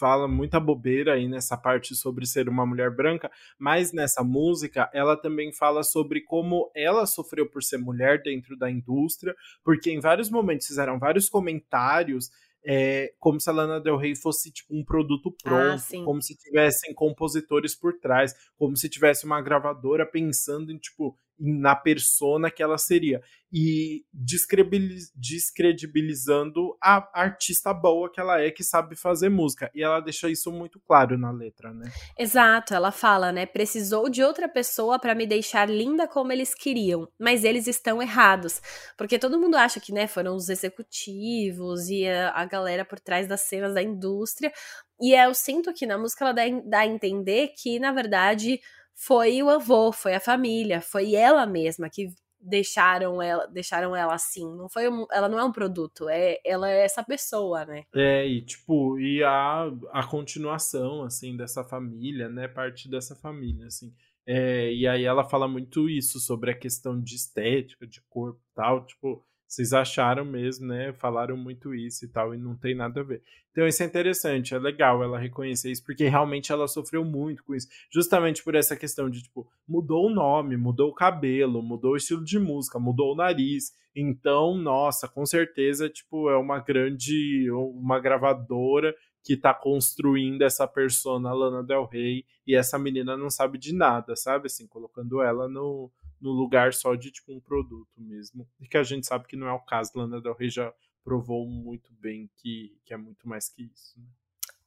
fala 0.00 0.26
muita 0.26 0.58
bobeira 0.58 1.12
aí 1.12 1.28
nessa 1.28 1.58
parte 1.58 1.94
sobre 1.94 2.26
ser 2.26 2.48
uma 2.48 2.64
mulher 2.64 2.90
branca, 2.90 3.30
mas 3.58 3.92
nessa 3.92 4.24
música 4.24 4.90
ela 4.94 5.14
também 5.14 5.52
fala 5.52 5.82
sobre 5.82 6.22
como 6.22 6.70
ela 6.74 7.04
sofreu 7.04 7.48
por 7.48 7.62
ser 7.62 7.76
mulher 7.76 8.22
dentro 8.22 8.56
da 8.56 8.70
indústria, 8.70 9.34
porque 9.62 9.90
em 9.90 10.00
vários 10.00 10.30
momentos 10.30 10.66
fizeram 10.66 10.98
vários 10.98 11.28
comentários 11.28 12.30
é, 12.64 13.12
como 13.18 13.40
se 13.40 13.48
a 13.48 13.52
Lana 13.52 13.80
Del 13.80 13.96
Rey 13.96 14.14
fosse 14.14 14.52
tipo 14.52 14.74
um 14.74 14.84
produto 14.84 15.34
ah, 15.44 15.48
pronto, 15.48 15.82
ah, 15.82 16.04
como 16.04 16.20
se 16.20 16.36
tivessem 16.36 16.94
compositores 16.94 17.74
por 17.74 17.98
trás, 17.98 18.34
como 18.56 18.76
se 18.76 18.88
tivesse 18.88 19.24
uma 19.24 19.40
gravadora 19.40 20.04
pensando 20.04 20.70
em 20.70 20.78
tipo 20.78 21.16
na 21.40 21.74
persona 21.74 22.50
que 22.50 22.62
ela 22.62 22.76
seria 22.76 23.22
e 23.52 24.04
descredibilizando 24.12 26.76
a 26.80 27.10
artista 27.12 27.74
boa 27.74 28.08
que 28.10 28.20
ela 28.20 28.40
é, 28.40 28.48
que 28.50 28.62
sabe 28.62 28.94
fazer 28.94 29.28
música. 29.28 29.68
E 29.74 29.82
ela 29.82 29.98
deixa 29.98 30.28
isso 30.28 30.52
muito 30.52 30.78
claro 30.80 31.18
na 31.18 31.32
letra, 31.32 31.72
né? 31.72 31.90
Exato, 32.16 32.74
ela 32.74 32.92
fala, 32.92 33.32
né? 33.32 33.46
Precisou 33.46 34.08
de 34.08 34.22
outra 34.22 34.48
pessoa 34.48 35.00
para 35.00 35.16
me 35.16 35.26
deixar 35.26 35.68
linda 35.68 36.06
como 36.06 36.30
eles 36.30 36.54
queriam, 36.54 37.08
mas 37.18 37.42
eles 37.42 37.66
estão 37.66 38.00
errados. 38.00 38.62
Porque 38.96 39.18
todo 39.18 39.40
mundo 39.40 39.56
acha 39.56 39.80
que, 39.80 39.92
né, 39.92 40.06
foram 40.06 40.36
os 40.36 40.48
executivos 40.48 41.88
e 41.88 42.06
a, 42.06 42.30
a 42.30 42.44
galera 42.44 42.84
por 42.84 43.00
trás 43.00 43.26
das 43.26 43.40
cenas 43.40 43.74
da 43.74 43.82
indústria. 43.82 44.52
E 45.00 45.12
eu 45.14 45.34
sinto 45.34 45.72
que 45.72 45.86
na 45.86 45.98
música 45.98 46.24
ela 46.24 46.34
dá, 46.34 46.42
dá 46.64 46.80
a 46.80 46.86
entender 46.86 47.54
que, 47.56 47.80
na 47.80 47.90
verdade, 47.90 48.60
foi 49.02 49.42
o 49.42 49.48
avô, 49.48 49.90
foi 49.92 50.14
a 50.14 50.20
família, 50.20 50.82
foi 50.82 51.14
ela 51.14 51.46
mesma 51.46 51.88
que 51.88 52.08
deixaram 52.38 53.20
ela, 53.22 53.46
deixaram 53.46 53.96
ela 53.96 54.12
assim. 54.12 54.44
Não 54.54 54.68
foi 54.68 54.90
um, 54.90 55.06
ela 55.10 55.26
não 55.26 55.38
é 55.38 55.44
um 55.44 55.52
produto, 55.52 56.06
é 56.10 56.38
ela 56.44 56.70
é 56.70 56.84
essa 56.84 57.02
pessoa, 57.02 57.64
né? 57.64 57.84
É, 57.94 58.26
e 58.26 58.42
tipo, 58.42 58.98
e 59.00 59.24
a, 59.24 59.70
a 59.92 60.06
continuação 60.06 61.02
assim 61.02 61.34
dessa 61.34 61.64
família, 61.64 62.28
né, 62.28 62.46
parte 62.46 62.90
dessa 62.90 63.16
família 63.16 63.66
assim. 63.66 63.90
É, 64.26 64.70
e 64.70 64.86
aí 64.86 65.04
ela 65.04 65.24
fala 65.24 65.48
muito 65.48 65.88
isso 65.88 66.20
sobre 66.20 66.50
a 66.50 66.58
questão 66.58 67.00
de 67.00 67.14
estética, 67.14 67.86
de 67.86 68.02
corpo 68.02 68.40
tal, 68.54 68.84
tipo, 68.84 69.24
vocês 69.50 69.72
acharam 69.72 70.24
mesmo, 70.24 70.68
né? 70.68 70.92
Falaram 70.92 71.36
muito 71.36 71.74
isso 71.74 72.04
e 72.04 72.08
tal, 72.08 72.32
e 72.32 72.38
não 72.38 72.56
tem 72.56 72.72
nada 72.72 73.00
a 73.00 73.02
ver. 73.02 73.20
Então 73.50 73.66
isso 73.66 73.82
é 73.82 73.86
interessante, 73.86 74.54
é 74.54 74.58
legal 74.60 75.02
ela 75.02 75.18
reconhecer 75.18 75.72
isso, 75.72 75.84
porque 75.84 76.06
realmente 76.06 76.52
ela 76.52 76.68
sofreu 76.68 77.04
muito 77.04 77.42
com 77.42 77.52
isso. 77.52 77.66
Justamente 77.92 78.44
por 78.44 78.54
essa 78.54 78.76
questão 78.76 79.10
de, 79.10 79.24
tipo, 79.24 79.50
mudou 79.68 80.06
o 80.06 80.14
nome, 80.14 80.56
mudou 80.56 80.90
o 80.90 80.94
cabelo, 80.94 81.60
mudou 81.60 81.94
o 81.94 81.96
estilo 81.96 82.24
de 82.24 82.38
música, 82.38 82.78
mudou 82.78 83.12
o 83.12 83.16
nariz. 83.16 83.72
Então, 83.94 84.56
nossa, 84.56 85.08
com 85.08 85.26
certeza, 85.26 85.88
tipo, 85.88 86.30
é 86.30 86.36
uma 86.36 86.60
grande, 86.60 87.50
uma 87.50 87.98
gravadora 87.98 88.94
que 89.24 89.36
tá 89.36 89.52
construindo 89.52 90.42
essa 90.42 90.66
persona 90.66 91.32
Lana 91.32 91.64
Del 91.64 91.86
Rey, 91.86 92.24
e 92.46 92.54
essa 92.54 92.78
menina 92.78 93.16
não 93.16 93.28
sabe 93.28 93.58
de 93.58 93.74
nada, 93.74 94.14
sabe? 94.14 94.46
Assim, 94.46 94.66
colocando 94.68 95.20
ela 95.20 95.48
no 95.48 95.90
no 96.20 96.30
lugar 96.30 96.72
só 96.72 96.94
de 96.94 97.10
tipo 97.10 97.32
um 97.32 97.40
produto 97.40 98.00
mesmo. 98.00 98.48
E 98.60 98.68
que 98.68 98.76
a 98.76 98.82
gente 98.82 99.06
sabe 99.06 99.26
que 99.26 99.36
não 99.36 99.48
é 99.48 99.52
o 99.52 99.60
caso. 99.60 99.92
Lana 99.94 100.20
Del 100.20 100.34
Rey 100.34 100.50
já 100.50 100.72
provou 101.02 101.46
muito 101.48 101.92
bem 101.94 102.30
que, 102.36 102.76
que 102.84 102.92
é 102.92 102.96
muito 102.96 103.28
mais 103.28 103.48
que 103.48 103.62
isso. 103.62 103.98
Né? 103.98 104.06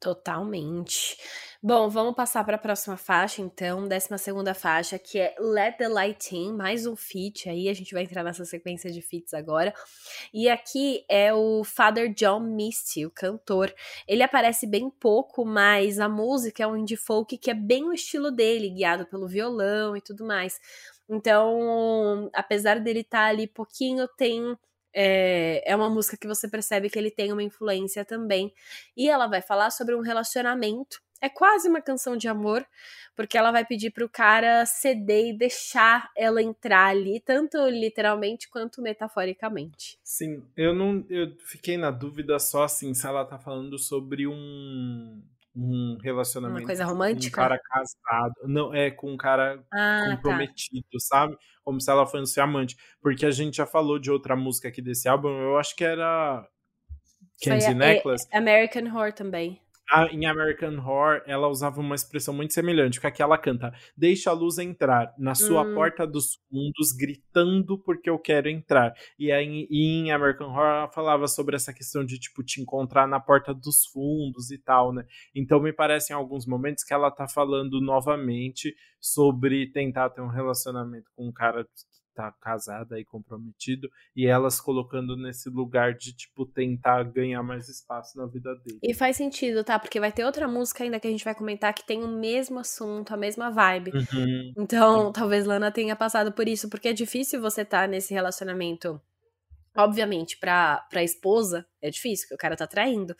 Totalmente. 0.03 1.17
Bom, 1.61 1.87
vamos 1.87 2.13
passar 2.13 2.43
para 2.43 2.57
a 2.57 2.59
próxima 2.59 2.97
faixa, 2.97 3.41
então, 3.41 3.87
décima 3.87 4.17
segunda 4.17 4.53
faixa, 4.53 4.99
que 4.99 5.17
é 5.17 5.33
Let 5.39 5.77
the 5.77 5.87
Light 5.87 6.35
In, 6.35 6.51
mais 6.57 6.85
um 6.85 6.93
feat 6.93 7.47
aí, 7.47 7.69
a 7.69 7.73
gente 7.73 7.93
vai 7.93 8.03
entrar 8.03 8.21
nessa 8.21 8.43
sequência 8.43 8.91
de 8.91 9.01
feats 9.01 9.33
agora. 9.33 9.73
E 10.33 10.49
aqui 10.49 11.05
é 11.09 11.33
o 11.33 11.63
Father 11.63 12.13
John 12.13 12.41
Misty, 12.41 13.05
o 13.05 13.09
cantor. 13.09 13.73
Ele 14.05 14.21
aparece 14.21 14.67
bem 14.67 14.89
pouco, 14.89 15.45
mas 15.45 16.01
a 16.01 16.09
música 16.09 16.61
é 16.61 16.67
um 16.67 16.75
indie 16.75 16.97
folk 16.97 17.37
que 17.37 17.49
é 17.49 17.53
bem 17.53 17.85
o 17.85 17.93
estilo 17.93 18.29
dele, 18.29 18.71
guiado 18.71 19.05
pelo 19.05 19.25
violão 19.25 19.95
e 19.95 20.01
tudo 20.01 20.25
mais. 20.25 20.59
Então, 21.09 22.29
apesar 22.33 22.79
dele 22.79 23.01
estar 23.01 23.19
tá 23.19 23.25
ali 23.25 23.47
pouquinho, 23.47 24.07
tem 24.17 24.57
é, 24.93 25.63
é 25.65 25.75
uma 25.75 25.89
música 25.89 26.15
que 26.15 26.27
você 26.27 26.47
percebe 26.47 26.89
que 26.89 26.99
ele 26.99 27.09
tem 27.09 27.33
uma 27.33 27.43
influência 27.43 28.05
também. 28.05 28.53
E 28.95 29.09
ela 29.09 29.27
vai 29.27 29.41
falar 29.41 29.71
sobre 29.71 29.95
um 29.95 30.01
relacionamento. 30.01 31.01
É 31.19 31.29
quase 31.29 31.69
uma 31.69 31.81
canção 31.81 32.17
de 32.17 32.27
amor, 32.27 32.65
porque 33.15 33.37
ela 33.37 33.49
vai 33.49 33.65
pedir 33.65 33.91
pro 33.91 34.09
cara 34.09 34.65
ceder 34.65 35.27
e 35.27 35.37
deixar 35.37 36.11
ela 36.17 36.41
entrar 36.41 36.87
ali, 36.87 37.21
tanto 37.21 37.57
literalmente 37.69 38.49
quanto 38.49 38.81
metaforicamente. 38.81 39.97
Sim, 40.03 40.43
eu 40.55 40.75
não. 40.75 41.05
Eu 41.09 41.33
fiquei 41.45 41.77
na 41.77 41.91
dúvida 41.91 42.37
só 42.39 42.63
assim, 42.63 42.93
se 42.93 43.07
ela 43.07 43.23
tá 43.23 43.39
falando 43.39 43.79
sobre 43.79 44.27
um 44.27 45.23
um 45.55 45.97
relacionamento 46.01 46.61
Uma 46.61 46.67
coisa 46.67 46.85
romântica? 46.85 47.35
com 47.35 47.41
um 47.41 47.43
cara 47.43 47.59
casado. 47.59 48.33
Não, 48.45 48.73
é 48.73 48.89
com 48.89 49.11
um 49.11 49.17
cara 49.17 49.63
ah, 49.71 50.03
tá. 50.05 50.15
comprometido, 50.15 50.87
tá. 50.91 50.99
sabe? 50.99 51.37
Como 51.63 51.79
se 51.79 51.89
ela 51.89 52.05
fosse 52.05 52.39
amante. 52.39 52.75
Porque 53.01 53.25
a 53.25 53.31
gente 53.31 53.57
já 53.57 53.65
falou 53.65 53.99
de 53.99 54.11
outra 54.11 54.35
música 54.35 54.67
aqui 54.67 54.81
desse 54.81 55.07
álbum, 55.07 55.29
eu 55.29 55.57
acho 55.57 55.75
que 55.75 55.83
era 55.83 56.47
Candy 57.43 57.73
Necklace. 57.73 58.27
American 58.31 58.85
Horror 58.87 59.13
também 59.13 59.61
a, 59.93 60.07
em 60.07 60.25
American 60.25 60.79
Horror, 60.79 61.21
ela 61.27 61.47
usava 61.47 61.79
uma 61.79 61.93
expressão 61.93 62.33
muito 62.33 62.51
semelhante, 62.51 62.99
aqui 63.05 63.21
ela 63.21 63.37
canta: 63.37 63.71
Deixa 63.95 64.31
a 64.31 64.33
luz 64.33 64.57
entrar 64.57 65.13
na 65.19 65.35
sua 65.35 65.61
hum. 65.61 65.75
porta 65.75 66.07
dos 66.07 66.39
fundos, 66.49 66.91
gritando 66.93 67.77
porque 67.77 68.09
eu 68.09 68.17
quero 68.17 68.49
entrar. 68.49 68.91
E 69.19 69.31
aí 69.31 69.67
em 69.69 70.11
American 70.11 70.49
Horror 70.49 70.65
ela 70.65 70.87
falava 70.89 71.27
sobre 71.27 71.55
essa 71.55 71.71
questão 71.71 72.03
de, 72.03 72.17
tipo, 72.17 72.43
te 72.43 72.59
encontrar 72.59 73.07
na 73.07 73.19
porta 73.19 73.53
dos 73.53 73.85
fundos 73.85 74.49
e 74.49 74.57
tal, 74.57 74.91
né? 74.91 75.05
Então 75.35 75.59
me 75.61 75.71
parece 75.71 76.11
em 76.11 76.15
alguns 76.15 76.47
momentos 76.47 76.83
que 76.83 76.93
ela 76.93 77.11
tá 77.11 77.27
falando 77.27 77.79
novamente 77.79 78.75
sobre 78.99 79.69
tentar 79.71 80.09
ter 80.09 80.21
um 80.21 80.27
relacionamento 80.27 81.11
com 81.15 81.27
um 81.27 81.31
cara 81.31 81.67
tá 82.13 82.31
casada 82.31 82.99
e 82.99 83.05
comprometido 83.05 83.89
e 84.15 84.25
elas 84.25 84.59
colocando 84.59 85.15
nesse 85.17 85.49
lugar 85.49 85.93
de 85.93 86.13
tipo 86.13 86.45
tentar 86.45 87.03
ganhar 87.03 87.41
mais 87.43 87.67
espaço 87.67 88.17
na 88.17 88.25
vida 88.25 88.55
dele. 88.55 88.79
E 88.81 88.93
faz 88.93 89.17
sentido, 89.17 89.63
tá? 89.63 89.79
Porque 89.79 89.99
vai 89.99 90.11
ter 90.11 90.23
outra 90.25 90.47
música 90.47 90.83
ainda 90.83 90.99
que 90.99 91.07
a 91.07 91.11
gente 91.11 91.25
vai 91.25 91.35
comentar 91.35 91.73
que 91.73 91.85
tem 91.85 92.03
o 92.03 92.07
mesmo 92.07 92.59
assunto, 92.59 93.13
a 93.13 93.17
mesma 93.17 93.49
vibe. 93.49 93.91
Uhum. 93.91 94.53
Então, 94.57 95.11
talvez 95.11 95.45
Lana 95.45 95.71
tenha 95.71 95.95
passado 95.95 96.31
por 96.31 96.47
isso, 96.47 96.69
porque 96.69 96.89
é 96.89 96.93
difícil 96.93 97.41
você 97.41 97.61
estar 97.61 97.81
tá 97.81 97.87
nesse 97.87 98.13
relacionamento 98.13 99.01
Obviamente, 99.75 100.37
pra, 100.37 100.85
pra 100.89 101.03
esposa 101.03 101.65
é 101.81 101.89
difícil, 101.89 102.25
porque 102.25 102.35
o 102.35 102.37
cara 102.37 102.55
tá 102.55 102.67
traindo. 102.67 103.15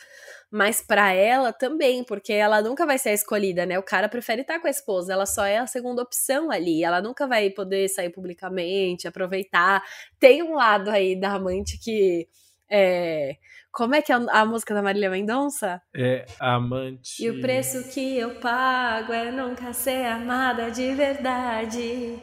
Mas 0.51 0.81
pra 0.81 1.11
ela 1.11 1.51
também, 1.51 2.03
porque 2.03 2.31
ela 2.31 2.61
nunca 2.61 2.85
vai 2.85 2.99
ser 2.99 3.09
a 3.09 3.13
escolhida, 3.13 3.65
né? 3.65 3.79
O 3.79 3.83
cara 3.83 4.07
prefere 4.07 4.41
estar 4.41 4.59
com 4.59 4.67
a 4.67 4.69
esposa, 4.69 5.13
ela 5.13 5.25
só 5.25 5.45
é 5.45 5.57
a 5.57 5.65
segunda 5.65 6.03
opção 6.03 6.51
ali. 6.51 6.83
Ela 6.83 7.01
nunca 7.01 7.27
vai 7.27 7.49
poder 7.49 7.89
sair 7.89 8.11
publicamente, 8.11 9.07
aproveitar. 9.07 9.83
Tem 10.19 10.43
um 10.43 10.53
lado 10.53 10.89
aí 10.91 11.19
da 11.19 11.33
amante 11.33 11.79
que. 11.79 12.27
É, 12.69 13.35
como 13.71 13.95
é 13.95 14.03
que 14.03 14.11
é 14.11 14.15
a 14.15 14.45
música 14.45 14.75
da 14.75 14.83
Marília 14.83 15.09
Mendonça? 15.09 15.81
É 15.95 16.27
amante. 16.39 17.23
E 17.23 17.31
o 17.31 17.41
preço 17.41 17.91
que 17.91 18.17
eu 18.17 18.35
pago 18.35 19.11
é 19.11 19.31
nunca 19.31 19.73
ser 19.73 20.05
amada 20.05 20.69
de 20.69 20.93
verdade. 20.93 22.21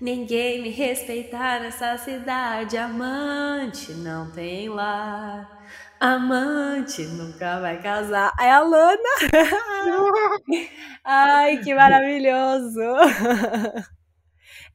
Ninguém 0.00 0.62
me 0.62 0.68
respeitar 0.68 1.60
nessa 1.60 1.96
cidade. 1.96 2.76
Amante 2.76 3.92
não 3.92 4.30
tem 4.30 4.68
lar. 4.68 5.66
Amante 5.98 7.02
nunca 7.06 7.60
vai 7.60 7.80
casar. 7.80 8.30
É 8.38 8.50
a 8.50 8.60
Lana. 8.60 8.98
Ai, 11.02 11.58
que 11.58 11.74
maravilhoso. 11.74 12.80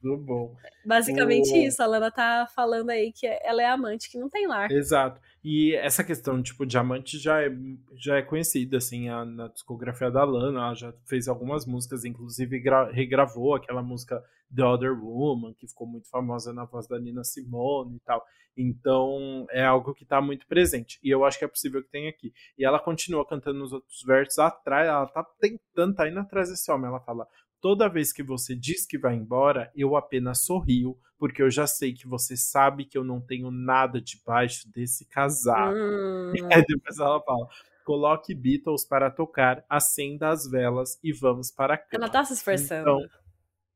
Tudo 0.02 0.18
bom. 0.18 0.56
Basicamente 0.84 1.52
o... 1.52 1.56
isso, 1.56 1.80
a 1.80 1.86
Lana 1.86 2.10
tá 2.10 2.48
falando 2.52 2.90
aí 2.90 3.12
que 3.12 3.24
ela 3.24 3.62
é 3.62 3.66
amante 3.66 4.10
que 4.10 4.18
não 4.18 4.28
tem 4.28 4.48
lar. 4.48 4.68
Exato. 4.70 5.20
E 5.44 5.76
essa 5.76 6.02
questão, 6.02 6.42
tipo, 6.42 6.66
diamante 6.66 7.18
já 7.18 7.40
é, 7.40 7.50
já 7.94 8.16
é 8.16 8.22
conhecida, 8.22 8.78
assim, 8.78 9.08
a, 9.08 9.24
na 9.24 9.46
discografia 9.46 10.10
da 10.10 10.24
Lana, 10.24 10.58
ela 10.58 10.74
já 10.74 10.92
fez 11.06 11.28
algumas 11.28 11.64
músicas, 11.64 12.04
inclusive 12.04 12.60
regravou 12.92 13.54
aquela 13.54 13.82
música 13.82 14.20
The 14.54 14.64
Other 14.64 14.92
Woman, 14.92 15.54
que 15.54 15.68
ficou 15.68 15.86
muito 15.86 16.08
famosa 16.10 16.52
na 16.52 16.64
voz 16.64 16.88
da 16.88 16.98
Nina 16.98 17.22
Simone 17.22 17.96
e 17.96 18.00
tal. 18.00 18.24
Então, 18.56 19.46
é 19.50 19.64
algo 19.64 19.94
que 19.94 20.04
tá 20.04 20.20
muito 20.20 20.46
presente. 20.48 20.98
E 21.02 21.10
eu 21.10 21.24
acho 21.24 21.38
que 21.38 21.44
é 21.44 21.48
possível 21.48 21.82
que 21.82 21.90
tenha 21.90 22.10
aqui. 22.10 22.32
E 22.58 22.64
ela 22.64 22.78
continua 22.78 23.26
cantando 23.26 23.60
nos 23.60 23.72
outros 23.72 24.02
versos 24.02 24.38
atrás, 24.40 24.88
ela 24.88 25.06
tá 25.06 25.24
tentando, 25.40 25.94
tá 25.94 26.08
indo 26.08 26.18
atrás 26.18 26.50
desse 26.50 26.70
homem. 26.70 26.88
Ela 26.88 27.00
fala: 27.00 27.26
Toda 27.62 27.88
vez 27.88 28.12
que 28.12 28.24
você 28.24 28.56
diz 28.56 28.84
que 28.84 28.98
vai 28.98 29.14
embora, 29.14 29.70
eu 29.76 29.94
apenas 29.96 30.44
sorrio, 30.44 30.98
porque 31.16 31.40
eu 31.40 31.48
já 31.48 31.64
sei 31.64 31.92
que 31.94 32.08
você 32.08 32.36
sabe 32.36 32.84
que 32.84 32.98
eu 32.98 33.04
não 33.04 33.20
tenho 33.20 33.52
nada 33.52 34.00
debaixo 34.00 34.68
desse 34.68 35.04
casaco. 35.06 35.72
Hum. 35.72 36.32
E 36.34 36.42
aí 36.52 36.64
depois 36.66 36.98
ela 36.98 37.22
fala: 37.22 37.46
coloque 37.84 38.34
Beatles 38.34 38.84
para 38.84 39.12
tocar, 39.12 39.64
acenda 39.70 40.30
as 40.30 40.44
velas 40.50 40.98
e 41.04 41.12
vamos 41.12 41.52
para 41.52 41.74
a 41.74 41.78
cama. 41.78 42.04
Ela 42.04 42.12
tá 42.12 42.24
se 42.24 42.32
esforçando. 42.32 42.80
Então, 42.80 43.08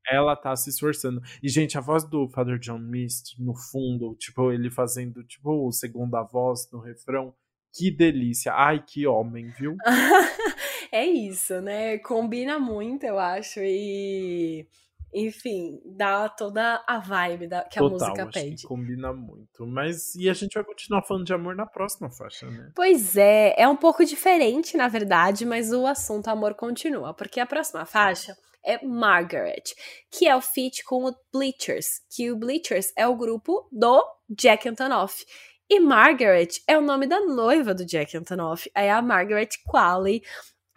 ela 0.09 0.35
tá 0.35 0.53
se 0.57 0.69
esforçando. 0.69 1.21
E, 1.41 1.47
gente, 1.47 1.77
a 1.77 1.81
voz 1.81 2.03
do 2.03 2.27
Father 2.27 2.59
John 2.59 2.79
Mist, 2.79 3.41
no 3.41 3.55
fundo, 3.55 4.15
tipo, 4.15 4.51
ele 4.51 4.69
fazendo, 4.69 5.23
tipo, 5.23 5.71
segunda 5.71 6.23
voz 6.23 6.69
no 6.73 6.79
refrão, 6.79 7.33
que 7.73 7.89
delícia. 7.89 8.53
Ai, 8.53 8.83
que 8.85 9.07
homem, 9.07 9.49
viu? 9.57 9.77
é 10.91 11.05
isso, 11.05 11.61
né? 11.61 11.97
Combina 11.99 12.59
muito, 12.59 13.05
eu 13.05 13.19
acho. 13.19 13.59
E 13.61 14.67
enfim, 15.13 15.81
dá 15.85 16.27
toda 16.29 16.83
a 16.85 16.99
vibe 16.99 17.47
da, 17.47 17.63
que 17.63 17.79
Total, 17.79 17.87
a 17.87 17.91
música 17.91 18.23
acho 18.23 18.31
pede. 18.31 18.61
Que 18.61 18.67
combina 18.67 19.13
muito. 19.13 19.65
Mas 19.65 20.13
e 20.15 20.29
a 20.29 20.33
gente 20.33 20.53
vai 20.53 20.63
continuar 20.63 21.01
falando 21.03 21.25
de 21.25 21.33
amor 21.33 21.55
na 21.55 21.65
próxima 21.65 22.09
faixa, 22.11 22.45
né? 22.49 22.71
Pois 22.75 23.15
é, 23.15 23.55
é 23.57 23.67
um 23.67 23.75
pouco 23.75 24.05
diferente, 24.05 24.75
na 24.75 24.87
verdade, 24.87 25.45
mas 25.45 25.71
o 25.71 25.87
assunto 25.87 26.27
amor 26.27 26.55
continua, 26.55 27.13
porque 27.13 27.39
a 27.39 27.45
próxima 27.45 27.85
faixa 27.85 28.35
é 28.65 28.85
Margaret, 28.85 29.63
que 30.11 30.27
é 30.27 30.35
o 30.35 30.41
feat 30.41 30.83
com 30.83 31.05
o 31.05 31.15
Bleachers, 31.33 32.01
que 32.13 32.29
o 32.29 32.35
Bleachers 32.35 32.91
é 32.97 33.07
o 33.07 33.15
grupo 33.15 33.67
do 33.71 34.03
Jack 34.29 34.67
Antonoff. 34.67 35.25
E 35.69 35.79
Margaret 35.79 36.49
é 36.67 36.77
o 36.77 36.81
nome 36.81 37.07
da 37.07 37.19
noiva 37.21 37.73
do 37.73 37.85
Jack 37.85 38.15
Antonoff, 38.15 38.69
é 38.75 38.91
a 38.91 39.01
Margaret 39.01 39.49
Qualley, 39.65 40.21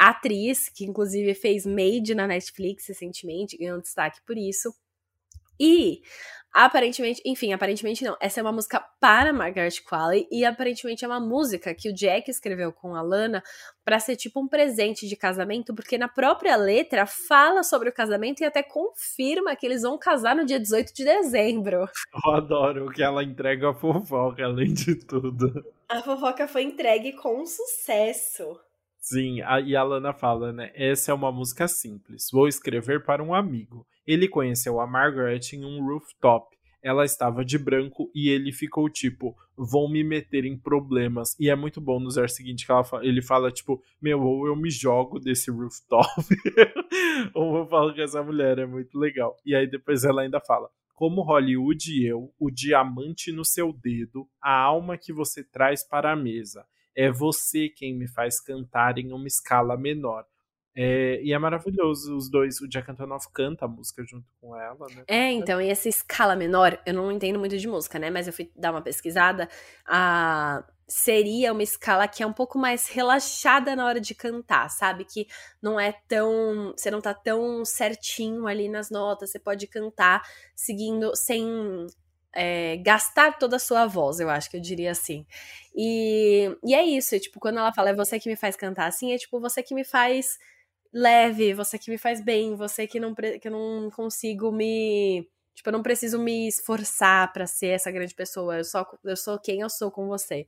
atriz, 0.01 0.71
que 0.71 0.85
inclusive 0.85 1.35
fez 1.35 1.67
Made 1.67 2.15
na 2.15 2.27
Netflix 2.27 2.89
recentemente, 2.89 3.59
ganhou 3.59 3.77
um 3.77 3.83
destaque 3.83 4.19
por 4.27 4.39
isso. 4.39 4.75
E 5.61 6.01
aparentemente, 6.55 7.21
enfim, 7.25 7.53
aparentemente 7.53 8.03
não, 8.03 8.17
essa 8.19 8.41
é 8.41 8.43
uma 8.43 8.51
música 8.51 8.83
para 8.99 9.31
Margaret 9.31 9.75
Qualley 9.87 10.27
e 10.33 10.43
aparentemente 10.43 11.05
é 11.05 11.09
uma 11.09 11.21
música 11.21 11.75
que 11.75 11.91
o 11.91 11.95
Jack 11.95 12.31
escreveu 12.31 12.73
com 12.73 12.95
a 12.95 13.03
Lana 13.03 13.43
para 13.85 14.01
ser 14.01 14.17
tipo 14.17 14.41
um 14.41 14.49
presente 14.49 15.07
de 15.07 15.15
casamento, 15.17 15.75
porque 15.75 15.99
na 15.99 16.09
própria 16.09 16.57
letra 16.57 17.05
fala 17.05 17.63
sobre 17.63 17.91
o 17.91 17.93
casamento 17.93 18.41
e 18.41 18.47
até 18.47 18.63
confirma 18.63 19.55
que 19.55 19.67
eles 19.67 19.83
vão 19.83 19.99
casar 19.99 20.35
no 20.35 20.47
dia 20.47 20.59
18 20.59 20.95
de 20.95 21.05
dezembro. 21.05 21.87
Eu 22.25 22.33
adoro 22.33 22.91
que 22.91 23.03
ela 23.03 23.23
entrega 23.23 23.69
a 23.69 23.75
fofoca 23.75 24.45
além 24.45 24.73
de 24.73 24.95
tudo. 24.95 25.63
A 25.91 26.01
fofoca 26.01 26.49
foi 26.49 26.63
entregue 26.63 27.13
com 27.13 27.45
sucesso. 27.45 28.59
Sim, 29.11 29.41
a, 29.41 29.61
e 29.61 29.75
a 29.75 29.83
Lana 29.83 30.13
fala, 30.13 30.53
né? 30.53 30.71
Essa 30.73 31.11
é 31.11 31.15
uma 31.15 31.33
música 31.33 31.67
simples. 31.67 32.29
Vou 32.31 32.47
escrever 32.47 33.03
para 33.05 33.21
um 33.21 33.35
amigo. 33.35 33.85
Ele 34.07 34.29
conheceu 34.29 34.79
a 34.79 34.87
Margaret 34.87 35.41
em 35.53 35.65
um 35.65 35.85
rooftop. 35.85 36.57
Ela 36.81 37.05
estava 37.05 37.45
de 37.45 37.59
branco 37.59 38.09
e 38.15 38.29
ele 38.29 38.53
ficou 38.53 38.89
tipo, 38.89 39.37
vão 39.57 39.91
me 39.91 40.05
meter 40.05 40.45
em 40.45 40.57
problemas. 40.57 41.37
E 41.41 41.51
é 41.51 41.57
muito 41.57 41.81
bom 41.81 41.99
no 41.99 42.09
verso 42.09 42.37
seguinte 42.37 42.65
que 42.65 42.69
fala, 42.69 43.05
ele 43.05 43.21
fala, 43.21 43.51
tipo, 43.51 43.83
meu, 44.01 44.23
ou 44.23 44.47
eu 44.47 44.55
me 44.55 44.71
jogo 44.71 45.19
desse 45.19 45.51
rooftop, 45.51 46.07
ou 47.35 47.59
eu 47.59 47.67
falo 47.67 47.93
que 47.93 48.01
essa 48.01 48.23
mulher 48.23 48.61
é 48.61 48.67
muito 48.67 48.97
legal. 48.97 49.37
E 49.45 49.57
aí 49.57 49.67
depois 49.67 50.05
ela 50.05 50.23
ainda 50.23 50.39
fala, 50.39 50.71
como 50.95 51.23
Hollywood 51.23 51.93
e 51.93 52.07
eu, 52.07 52.33
o 52.39 52.49
diamante 52.49 53.33
no 53.33 53.45
seu 53.45 53.73
dedo, 53.73 54.29
a 54.41 54.57
alma 54.57 54.97
que 54.97 55.13
você 55.13 55.43
traz 55.43 55.83
para 55.83 56.13
a 56.13 56.17
mesa 56.17 56.65
é 57.01 57.11
você 57.11 57.69
quem 57.71 57.97
me 57.97 58.07
faz 58.07 58.39
cantar 58.41 58.99
em 58.99 59.11
uma 59.13 59.27
escala 59.27 59.75
menor. 59.77 60.27
É, 60.77 61.21
e 61.23 61.33
é 61.33 61.39
maravilhoso, 61.39 62.15
os 62.15 62.31
dois, 62.31 62.61
o 62.61 62.69
Jack 62.69 62.91
Antonoff 62.91 63.27
canta 63.33 63.65
a 63.65 63.69
música 63.69 64.05
junto 64.05 64.27
com 64.41 64.55
ela, 64.55 64.87
né? 64.95 65.05
É, 65.09 65.33
então, 65.33 65.61
e 65.61 65.69
essa 65.69 65.89
escala 65.89 66.37
menor, 66.37 66.79
eu 66.87 66.95
não 66.95 67.11
entendo 67.11 67.39
muito 67.39 67.57
de 67.57 67.67
música, 67.67 67.99
né? 67.99 68.11
Mas 68.11 68.27
eu 68.27 68.33
fui 68.33 68.53
dar 68.55 68.71
uma 68.71 68.83
pesquisada, 68.83 69.49
a... 69.87 70.63
seria 70.87 71.53
uma 71.53 71.63
escala 71.63 72.07
que 72.07 72.23
é 72.23 72.27
um 72.27 72.33
pouco 72.33 72.59
mais 72.59 72.87
relaxada 72.89 73.75
na 73.75 73.87
hora 73.87 74.01
de 74.01 74.15
cantar, 74.15 74.69
sabe? 74.69 75.05
Que 75.05 75.27
não 75.61 75.81
é 75.81 75.93
tão. 76.07 76.73
Você 76.77 76.91
não 76.91 77.01
tá 77.01 77.15
tão 77.15 77.65
certinho 77.65 78.47
ali 78.47 78.69
nas 78.69 78.91
notas, 78.91 79.31
você 79.31 79.39
pode 79.39 79.67
cantar 79.67 80.23
seguindo, 80.55 81.17
sem 81.17 81.87
é, 82.35 82.77
gastar 82.79 83.39
toda 83.39 83.57
a 83.57 83.59
sua 83.59 83.87
voz, 83.87 84.21
eu 84.21 84.31
acho 84.31 84.51
que 84.51 84.57
eu 84.57 84.61
diria 84.61 84.91
assim. 84.91 85.27
E, 85.75 86.57
e 86.65 86.75
é 86.75 86.83
isso, 86.85 87.19
tipo, 87.21 87.41
quando 87.41 87.59
ela 87.59 87.73
fala 87.73 87.91
é 87.91 87.95
você 87.95 88.19
que 88.19 88.29
me 88.29 88.37
faz 88.37 88.57
cantar 88.57 88.87
assim, 88.87 89.13
é 89.13 89.19
tipo, 89.19 89.41
você 89.41 89.63
que 89.63 89.75
me 89.75 89.85
faz 89.85 90.39
leve, 90.93 91.55
você 91.55 91.79
que 91.79 91.91
me 91.91 91.99
faz 91.99 92.21
bem, 92.21 92.57
você 92.57 92.87
que 92.87 93.01
não, 93.01 93.15
que 93.15 93.49
eu 93.49 93.53
não 93.53 93.91
consigo 93.91 94.51
me. 94.53 95.29
Tipo, 95.55 95.69
eu 95.71 95.73
não 95.73 95.83
preciso 95.83 96.19
me 96.19 96.49
esforçar 96.49 97.33
para 97.33 97.47
ser 97.47 97.69
essa 97.69 97.91
grande 97.91 98.15
pessoa, 98.15 98.59
eu, 98.59 98.65
só, 98.65 98.87
eu 99.05 99.17
sou 99.17 99.39
quem 99.39 99.61
eu 99.61 99.71
sou 99.71 99.91
com 99.91 100.07
você. 100.09 100.47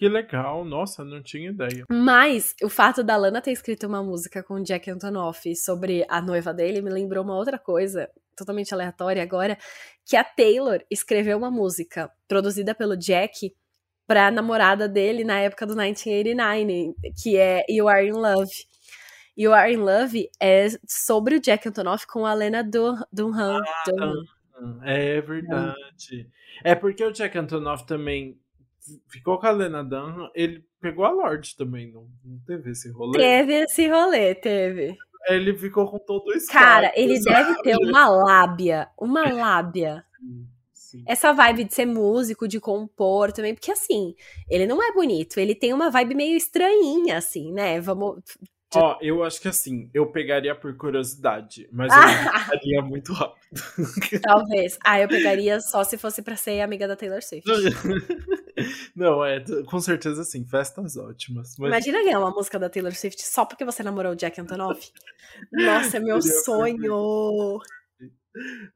Que 0.00 0.08
legal, 0.08 0.64
nossa, 0.64 1.04
não 1.04 1.22
tinha 1.22 1.50
ideia. 1.50 1.84
Mas 1.90 2.54
o 2.62 2.70
fato 2.70 3.04
da 3.04 3.18
Lana 3.18 3.42
ter 3.42 3.52
escrito 3.52 3.86
uma 3.86 4.02
música 4.02 4.42
com 4.42 4.54
o 4.54 4.62
Jack 4.62 4.90
Antonoff 4.90 5.54
sobre 5.54 6.06
a 6.08 6.22
noiva 6.22 6.54
dele 6.54 6.80
me 6.80 6.88
lembrou 6.88 7.22
uma 7.22 7.36
outra 7.36 7.58
coisa, 7.58 8.08
totalmente 8.34 8.72
aleatória 8.72 9.22
agora, 9.22 9.58
que 10.06 10.16
a 10.16 10.24
Taylor 10.24 10.82
escreveu 10.90 11.36
uma 11.36 11.50
música 11.50 12.10
produzida 12.26 12.74
pelo 12.74 12.96
Jack 12.96 13.54
pra 14.06 14.30
namorada 14.30 14.88
dele 14.88 15.22
na 15.22 15.38
época 15.38 15.66
do 15.66 15.76
1989, 15.76 16.94
que 17.22 17.36
é 17.36 17.62
You 17.68 17.86
Are 17.86 18.08
in 18.08 18.12
Love. 18.12 18.50
You 19.36 19.52
Are 19.52 19.70
in 19.70 19.76
Love 19.76 20.30
é 20.40 20.68
sobre 20.88 21.34
o 21.34 21.40
Jack 21.40 21.68
Antonoff 21.68 22.06
com 22.06 22.24
a 22.24 22.32
Lena 22.32 22.62
Dunham. 22.64 23.60
Ah, 23.60 24.80
É 24.82 25.20
verdade. 25.20 26.26
É 26.64 26.74
porque 26.74 27.04
o 27.04 27.12
Jack 27.12 27.36
Antonoff 27.36 27.86
também 27.86 28.40
ficou 29.08 29.38
com 29.38 29.46
a 29.46 29.50
Lena 29.50 29.82
Dunham, 29.82 30.30
ele 30.34 30.64
pegou 30.80 31.04
a 31.04 31.10
Lorde 31.10 31.56
também, 31.56 31.90
não, 31.90 32.08
não 32.24 32.38
teve 32.46 32.70
esse 32.70 32.90
rolê? 32.90 33.18
Teve 33.18 33.52
esse 33.64 33.88
rolê, 33.88 34.34
teve. 34.34 34.96
Ele 35.28 35.56
ficou 35.56 35.90
com 35.90 35.98
todo 35.98 36.28
o 36.28 36.32
espaço. 36.32 36.52
Cara, 36.52 36.92
ele 36.94 37.20
sabe? 37.20 37.36
deve 37.36 37.62
ter 37.62 37.76
uma 37.84 38.08
lábia, 38.08 38.88
uma 38.98 39.30
lábia. 39.32 40.04
Sim, 40.18 40.46
sim. 40.72 41.04
Essa 41.06 41.32
vibe 41.32 41.64
de 41.64 41.74
ser 41.74 41.86
músico, 41.86 42.48
de 42.48 42.58
compor 42.58 43.32
também, 43.32 43.54
porque 43.54 43.70
assim, 43.70 44.14
ele 44.48 44.66
não 44.66 44.82
é 44.82 44.92
bonito, 44.92 45.38
ele 45.38 45.54
tem 45.54 45.72
uma 45.72 45.90
vibe 45.90 46.14
meio 46.14 46.36
estranhinha, 46.36 47.18
assim, 47.18 47.52
né? 47.52 47.80
Vamos 47.80 48.22
Ó, 48.72 48.96
eu 49.00 49.24
acho 49.24 49.40
que 49.40 49.48
assim, 49.48 49.90
eu 49.92 50.06
pegaria 50.06 50.54
por 50.54 50.76
curiosidade, 50.76 51.68
mas 51.72 51.92
eu 51.92 51.98
pegaria 52.50 52.82
muito 52.82 53.12
rápido. 53.12 53.40
Talvez. 54.22 54.78
Ah, 54.84 55.00
eu 55.00 55.08
pegaria 55.08 55.60
só 55.60 55.82
se 55.82 55.98
fosse 55.98 56.22
pra 56.22 56.36
ser 56.36 56.60
amiga 56.60 56.86
da 56.86 56.94
Taylor 56.94 57.20
Swift. 57.20 57.50
Não, 58.94 59.24
é, 59.24 59.42
com 59.66 59.80
certeza 59.80 60.24
sim, 60.24 60.44
festas 60.44 60.96
ótimas. 60.96 61.54
Mas... 61.58 61.68
Imagina 61.68 62.02
ganhar 62.02 62.20
uma 62.20 62.30
música 62.30 62.58
da 62.58 62.68
Taylor 62.68 62.94
Swift 62.94 63.22
só 63.22 63.44
porque 63.44 63.64
você 63.64 63.82
namorou 63.82 64.12
o 64.12 64.16
Jack 64.16 64.40
Antonoff. 64.40 64.90
Nossa, 65.52 65.96
é 65.96 66.00
meu 66.00 66.20
sonho! 66.20 67.60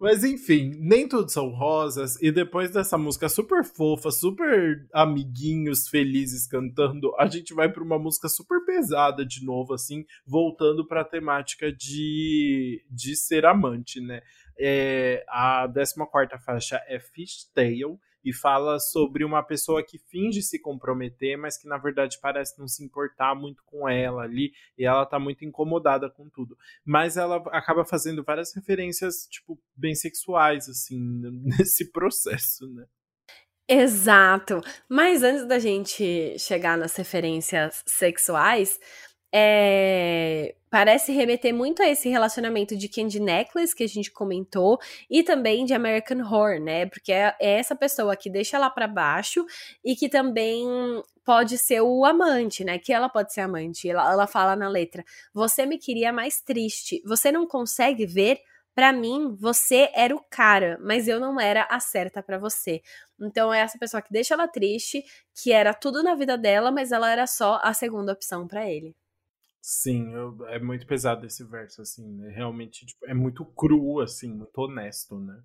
Mas 0.01 0.24
enfim, 0.24 0.73
nem 0.81 1.09
tudo 1.09 1.31
são 1.31 1.48
rosas. 1.51 2.20
E 2.20 2.32
depois 2.32 2.70
dessa 2.70 2.98
música 2.98 3.28
super 3.28 3.65
fofa, 3.65 4.11
super 4.11 4.86
amiguinhos 4.93 5.89
felizes 5.89 6.47
cantando, 6.47 7.15
a 7.19 7.27
gente 7.27 7.55
vai 7.55 7.70
para 7.70 7.82
uma 7.82 7.98
música 7.98 8.28
super 8.28 8.65
pesada 8.65 9.24
de 9.24 9.44
novo, 9.44 9.73
assim, 9.74 10.05
voltando 10.27 10.86
para 10.86 11.02
a 11.02 11.05
temática 11.05 11.73
de, 11.73 12.85
de 12.90 13.16
ser 13.16 13.47
amante, 13.47 14.01
né? 14.01 14.23
É, 14.59 15.24
a 15.28 15.69
14 15.69 15.94
faixa 16.44 16.82
é 16.86 16.98
Fishtail 17.01 17.98
e 18.24 18.32
fala 18.32 18.78
sobre 18.80 19.24
uma 19.24 19.42
pessoa 19.42 19.82
que 19.82 19.98
finge 19.98 20.42
se 20.42 20.59
comprometer, 20.59 21.36
mas 21.36 21.56
que 21.56 21.68
na 21.68 21.76
verdade 21.76 22.18
parece 22.20 22.59
não 22.59 22.66
se 22.66 22.82
importar 22.82 23.34
muito 23.34 23.62
com 23.64 23.88
ela 23.88 24.22
ali, 24.22 24.52
e 24.78 24.84
ela 24.84 25.05
tá 25.05 25.18
muito 25.18 25.44
incomodada 25.44 26.09
com 26.09 26.28
tudo. 26.28 26.56
Mas 26.84 27.16
ela 27.16 27.36
acaba 27.52 27.84
fazendo 27.84 28.24
várias 28.24 28.55
referências, 28.55 29.26
tipo, 29.30 29.60
bem 29.76 29.94
sexuais, 29.94 30.68
assim, 30.68 30.98
nesse 31.44 31.90
processo, 31.92 32.66
né? 32.72 32.86
Exato. 33.68 34.60
Mas 34.88 35.22
antes 35.22 35.46
da 35.46 35.59
gente 35.59 36.38
chegar 36.38 36.76
nas 36.76 36.94
referências 36.96 37.82
sexuais, 37.86 38.78
é, 39.36 40.55
parece 40.70 41.11
remeter 41.11 41.52
muito 41.52 41.82
a 41.82 41.89
esse 41.89 42.09
relacionamento 42.09 42.77
de 42.77 42.89
Candy 42.89 43.19
Necklace 43.19 43.74
que 43.74 43.82
a 43.82 43.89
gente 43.89 44.12
comentou 44.12 44.78
e 45.11 45.24
também 45.24 45.65
de 45.65 45.74
American 45.74 46.20
Horror, 46.20 46.61
né? 46.61 46.86
Porque 46.86 47.12
é, 47.12 47.35
é 47.40 47.59
essa 47.59 47.74
pessoa 47.74 48.15
que 48.15 48.31
deixa 48.31 48.56
lá 48.59 48.70
para 48.70 48.86
baixo 48.86 49.44
e 49.85 49.97
que 49.97 50.09
também 50.09 50.65
pode 51.24 51.59
ser 51.59 51.81
o 51.81 52.05
amante, 52.05 52.62
né? 52.62 52.78
Que 52.78 52.93
ela 52.93 53.09
pode 53.09 53.32
ser 53.32 53.40
amante. 53.40 53.89
Ela, 53.89 54.12
ela 54.12 54.27
fala 54.28 54.55
na 54.55 54.69
letra: 54.69 55.05
Você 55.32 55.66
me 55.66 55.78
queria 55.78 56.12
mais 56.12 56.40
triste. 56.40 57.02
Você 57.05 57.32
não 57.32 57.44
consegue 57.44 58.06
ver? 58.06 58.39
Para 58.73 58.93
mim, 58.93 59.36
você 59.36 59.90
era 59.94 60.15
o 60.15 60.24
cara, 60.31 60.78
mas 60.81 61.09
eu 61.09 61.19
não 61.19 61.40
era 61.40 61.66
a 61.70 61.81
certa 61.81 62.23
para 62.23 62.39
você. 62.39 62.82
Então 63.20 63.52
é 63.52 63.61
essa 63.61 63.78
pessoa 63.78 64.01
que 64.02 64.12
deixa 64.12 64.35
ela 64.35 64.47
triste, 64.47 65.05
que 65.35 65.52
era 65.52 65.74
tudo 65.74 66.02
na 66.05 66.15
vida 66.15 66.39
dela, 66.39 66.70
mas 66.70 66.93
ela 66.93 67.11
era 67.11 67.27
só 67.27 67.61
a 67.62 67.74
segunda 67.74 68.12
opção 68.12 68.47
para 68.47 68.69
ele. 68.70 68.94
Sim, 69.66 70.12
eu, 70.12 70.46
é 70.48 70.58
muito 70.58 70.86
pesado 70.86 71.24
esse 71.24 71.42
verso, 71.42 71.80
assim, 71.80 72.06
né? 72.06 72.28
Realmente, 72.28 72.84
tipo, 72.84 73.06
é 73.06 73.14
muito 73.14 73.46
cru, 73.46 73.98
assim, 73.98 74.28
muito 74.28 74.58
honesto, 74.58 75.18
né? 75.18 75.40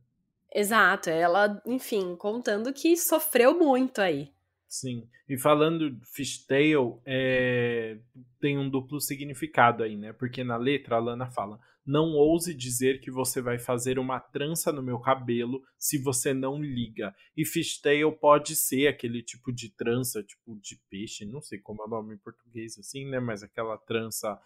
Exato, 0.54 1.10
ela, 1.10 1.62
enfim, 1.66 2.18
contando 2.18 2.74
que 2.74 2.98
sofreu 2.98 3.58
muito 3.58 4.02
aí. 4.02 4.34
Sim. 4.68 5.08
E 5.30 5.38
falando 5.38 5.98
fishtail, 6.04 7.02
é, 7.06 7.98
tem 8.42 8.58
um 8.58 8.70
duplo 8.70 9.00
significado 9.00 9.84
aí, 9.84 9.96
né? 9.96 10.12
Porque 10.12 10.44
na 10.44 10.58
letra 10.58 10.98
a 10.98 11.00
Lana 11.00 11.32
fala: 11.32 11.58
não 11.90 12.14
ouse 12.14 12.54
dizer 12.54 13.02
que 13.02 13.10
você 13.10 13.42
vai 13.42 13.58
fazer 13.58 13.98
uma 13.98 14.20
trança 14.20 14.72
no 14.72 14.84
meu 14.84 15.00
cabelo 15.00 15.64
se 15.76 15.98
você 15.98 16.36
não 16.36 16.62
liga. 16.62 17.16
E 17.36 17.44
fishtail 17.44 18.12
pode 18.12 18.56
ser 18.56 18.88
aquele 18.88 19.24
tipo 19.24 19.52
de 19.52 19.70
trança, 19.70 20.22
tipo 20.22 20.56
de 20.62 20.80
peixe, 20.88 21.26
não 21.26 21.42
sei 21.42 21.58
como 21.58 21.82
é 21.82 21.86
o 21.86 21.90
nome 21.90 22.14
em 22.14 22.18
português 22.18 22.78
assim, 22.78 23.10
né? 23.10 23.20
Mas 23.20 23.42
aquela 23.42 23.76
trança. 23.76 24.40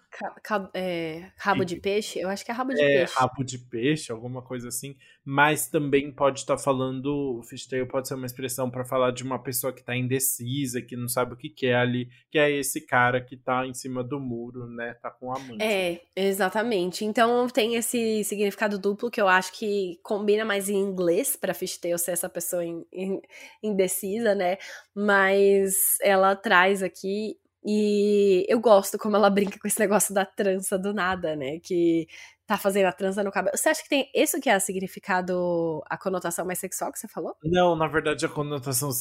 é, 0.73 1.31
rabo 1.35 1.65
de 1.65 1.75
peixe? 1.75 2.19
Eu 2.19 2.29
acho 2.29 2.45
que 2.45 2.51
é 2.51 2.53
rabo 2.53 2.73
de 2.73 2.81
é, 2.81 2.99
peixe. 2.99 3.13
Rabo 3.13 3.43
de 3.43 3.57
peixe, 3.57 4.11
alguma 4.11 4.41
coisa 4.41 4.69
assim. 4.69 4.95
Mas 5.25 5.67
também 5.67 6.11
pode 6.13 6.39
estar 6.39 6.55
tá 6.55 6.63
falando. 6.63 7.39
O 7.39 7.43
fishtail 7.43 7.85
pode 7.87 8.07
ser 8.07 8.13
uma 8.13 8.25
expressão 8.25 8.71
para 8.71 8.85
falar 8.85 9.11
de 9.11 9.23
uma 9.23 9.41
pessoa 9.41 9.73
que 9.73 9.81
está 9.81 9.95
indecisa, 9.97 10.81
que 10.81 10.95
não 10.95 11.09
sabe 11.09 11.33
o 11.33 11.37
que 11.37 11.49
quer 11.49 11.75
ali, 11.75 12.09
que 12.31 12.39
é 12.39 12.49
esse 12.49 12.79
cara 12.79 13.19
que 13.19 13.35
está 13.35 13.67
em 13.67 13.73
cima 13.73 14.01
do 14.01 14.17
muro, 14.17 14.65
né? 14.67 14.93
Tá 15.01 15.11
com 15.11 15.33
a 15.33 15.35
amante. 15.35 15.61
É, 15.61 16.01
exatamente. 16.15 17.03
Então 17.03 17.32
então 17.33 17.47
tem 17.47 17.75
esse 17.75 18.23
significado 18.23 18.77
duplo 18.77 19.09
que 19.09 19.19
eu 19.19 19.27
acho 19.27 19.51
que 19.53 19.99
combina 20.03 20.45
mais 20.45 20.69
em 20.69 20.77
inglês 20.77 21.35
para 21.35 21.53
fishtail 21.53 21.97
ser 21.97 22.11
essa 22.11 22.29
pessoa 22.29 22.63
in, 22.63 22.85
in, 22.93 23.21
indecisa, 23.61 24.35
né? 24.35 24.57
Mas 24.93 25.73
ela 26.01 26.35
traz 26.35 26.83
aqui 26.83 27.35
e 27.65 28.45
eu 28.47 28.59
gosto 28.59 28.97
como 28.99 29.15
ela 29.15 29.29
brinca 29.31 29.57
com 29.59 29.67
esse 29.67 29.79
negócio 29.79 30.13
da 30.13 30.25
trança 30.25 30.77
do 30.77 30.93
nada, 30.93 31.35
né? 31.35 31.59
Que 31.59 32.07
tá 32.45 32.57
fazendo 32.57 32.85
a 32.85 32.91
trança 32.91 33.23
no 33.23 33.31
cabelo. 33.31 33.57
Você 33.57 33.69
acha 33.69 33.83
que 33.83 33.89
tem 33.89 34.09
isso 34.13 34.39
que 34.39 34.49
é 34.49 34.57
o 34.57 34.59
significado, 34.59 35.81
a 35.89 35.97
conotação 35.97 36.45
mais 36.45 36.59
sexual 36.59 36.91
que 36.91 36.99
você 36.99 37.07
falou? 37.07 37.35
Não, 37.43 37.75
na 37.75 37.87
verdade 37.87 38.25
a 38.25 38.29
conotação 38.29 38.91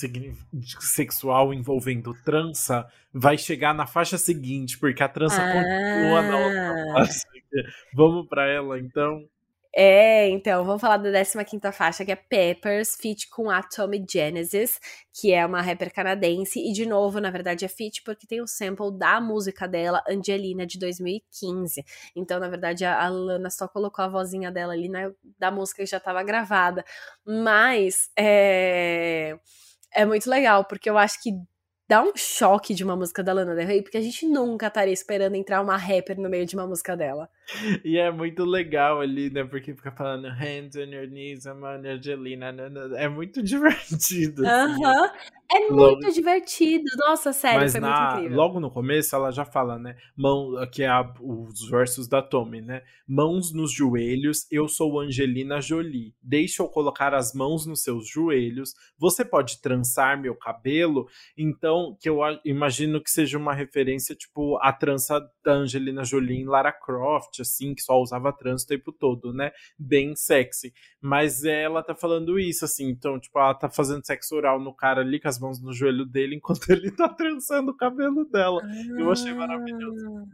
sexual 0.81 1.53
envolvendo 1.53 2.15
trança 2.25 2.87
vai 3.13 3.37
chegar 3.37 3.75
na 3.75 3.87
faixa 3.87 4.17
seguinte, 4.17 4.79
porque 4.79 5.03
a 5.03 5.09
trança 5.09 5.43
ah. 5.43 5.53
continua 5.53 6.23
na 6.23 6.39
outra 6.39 6.93
faixa. 6.95 7.27
Vamos 7.95 8.29
para 8.29 8.47
ela 8.47 8.79
então. 8.79 9.29
É, 9.75 10.29
então, 10.29 10.65
vamos 10.67 10.83
falar 10.83 10.99
da 10.99 11.25
15 11.25 11.73
faixa, 11.73 12.05
que 12.05 12.13
é 12.13 12.17
Peppers, 12.17 12.95
feat 13.01 13.31
com 13.31 13.49
a 13.49 13.63
Tommy 13.63 14.05
Genesis, 14.09 14.79
que 15.11 15.33
é 15.33 15.47
uma 15.47 15.63
rapper 15.63 15.91
canadense, 15.93 16.61
e 16.61 16.73
de 16.73 16.85
novo, 16.85 17.19
na 17.21 17.31
verdade, 17.31 17.65
é 17.65 17.69
feat 17.69 18.03
porque 18.03 18.27
tem 18.27 18.41
o 18.41 18.45
um 18.45 18.47
sample 18.47 18.93
da 18.99 19.19
música 19.19 19.67
dela, 19.67 20.03
Angelina, 20.07 20.67
de 20.67 20.79
2015. 20.79 21.83
Então, 22.15 22.39
na 22.39 22.49
verdade, 22.49 22.85
a, 22.85 23.09
Lana 23.09 23.49
só 23.49 23.67
colocou 23.67 24.05
a 24.05 24.09
vozinha 24.09 24.53
dela 24.53 24.75
ali 24.75 24.91
na, 24.91 25.11
da 25.39 25.51
música 25.51 25.83
que 25.83 25.91
já 25.91 25.97
estava 25.97 26.23
gravada. 26.23 26.85
Mas, 27.25 28.11
é, 28.15 29.39
é 29.95 30.05
muito 30.05 30.29
legal, 30.29 30.67
porque 30.67 30.91
eu 30.91 30.99
acho 30.99 31.23
que 31.23 31.33
dá 31.89 32.03
um 32.03 32.13
choque 32.15 32.75
de 32.75 32.85
uma 32.85 32.97
música 32.97 33.23
da 33.23 33.33
Lana 33.33 33.55
Del 33.55 33.67
Rey, 33.67 33.83
porque 33.83 33.99
a 33.99 34.03
gente 34.03 34.27
nunca 34.27 34.67
estaria 34.67 34.93
esperando 34.93 35.35
entrar 35.35 35.63
uma 35.63 35.77
rapper 35.77 36.19
no 36.21 36.29
meio 36.29 36.47
de 36.47 36.57
uma 36.57 36.67
música 36.67 36.97
dela. 36.97 37.29
E 37.85 37.99
é 37.99 38.11
muito 38.11 38.45
legal 38.45 39.01
ali, 39.01 39.31
né? 39.31 39.45
Porque 39.45 39.75
fica 39.75 39.91
falando 39.91 40.29
hands 40.29 40.77
on 40.77 40.91
your 40.93 41.07
knees, 41.07 41.45
I'm 41.45 41.63
on 41.63 41.83
Angelina. 41.87 42.55
É 42.97 43.09
muito 43.09 43.43
divertido. 43.45 44.47
Assim. 44.47 44.75
Uh 44.75 44.89
-huh. 44.89 45.11
É 45.55 45.69
muito 45.69 46.03
logo... 46.03 46.13
divertido. 46.13 46.85
Nossa, 46.97 47.33
sério, 47.33 47.61
Mas 47.61 47.73
foi 47.73 47.81
na... 47.81 47.89
muito 47.91 48.13
incrível. 48.15 48.37
Logo 48.37 48.61
no 48.61 48.71
começo 48.71 49.15
ela 49.15 49.31
já 49.31 49.45
fala, 49.45 49.79
né? 49.79 49.97
Mão, 50.17 50.55
que 50.73 50.83
é 50.83 50.89
a, 50.89 51.03
os 51.21 51.69
versos 51.69 52.09
da 52.09 52.23
Tommy, 52.23 52.63
né? 52.63 52.83
Mãos 53.07 53.53
nos 53.53 53.71
joelhos, 53.73 54.47
eu 54.51 54.67
sou 54.67 54.99
Angelina 54.99 55.61
Jolie. 55.61 56.15
Deixa 56.23 56.63
eu 56.63 56.69
colocar 56.69 57.15
as 57.15 57.35
mãos 57.35 57.67
nos 57.67 57.83
seus 57.83 58.09
joelhos. 58.09 58.73
Você 58.99 59.25
pode 59.25 59.61
trançar 59.61 60.19
meu 60.19 60.35
cabelo? 60.35 61.07
Então, 61.37 61.97
que 62.01 62.09
eu 62.09 62.21
imagino 62.45 63.03
que 63.03 63.11
seja 63.11 63.37
uma 63.37 63.53
referência, 63.53 64.15
tipo, 64.15 64.57
a 64.63 64.73
trança 64.73 65.21
da 65.45 65.53
Angelina 65.53 66.03
Jolie 66.03 66.41
em 66.41 66.47
Lara 66.47 66.73
Croft, 66.73 67.32
assim, 67.41 67.75
que 67.75 67.81
só 67.81 67.99
usava 67.99 68.33
trança 68.33 68.65
o 68.65 68.69
tempo 68.69 68.93
todo, 68.93 69.33
né? 69.33 69.53
Bem 69.79 70.15
sexy. 70.15 70.75
Mas 71.01 71.45
ela 71.45 71.83
tá 71.83 71.95
falando 71.95 72.39
isso, 72.39 72.65
assim, 72.65 72.89
então, 72.89 73.19
tipo, 73.19 73.39
ela 73.39 73.55
tá 73.55 73.71
fazendo 73.71 74.05
sexo 74.05 74.37
oral 74.37 74.61
no 74.61 74.75
cara 74.75 75.01
ali 75.01 75.19
com 75.19 75.29
as 75.29 75.39
mãos 75.39 75.63
no 75.63 75.73
joelho 75.73 76.05
dele 76.05 76.37
enquanto 76.43 76.69
ele 76.71 76.91
tá 76.91 77.09
trançando 77.09 77.71
o 77.71 77.77
cabelo 77.77 78.25
dela. 78.27 78.61
Ah, 78.63 79.01
eu 79.01 79.11
achei 79.11 79.33
maravilhoso. 79.33 80.27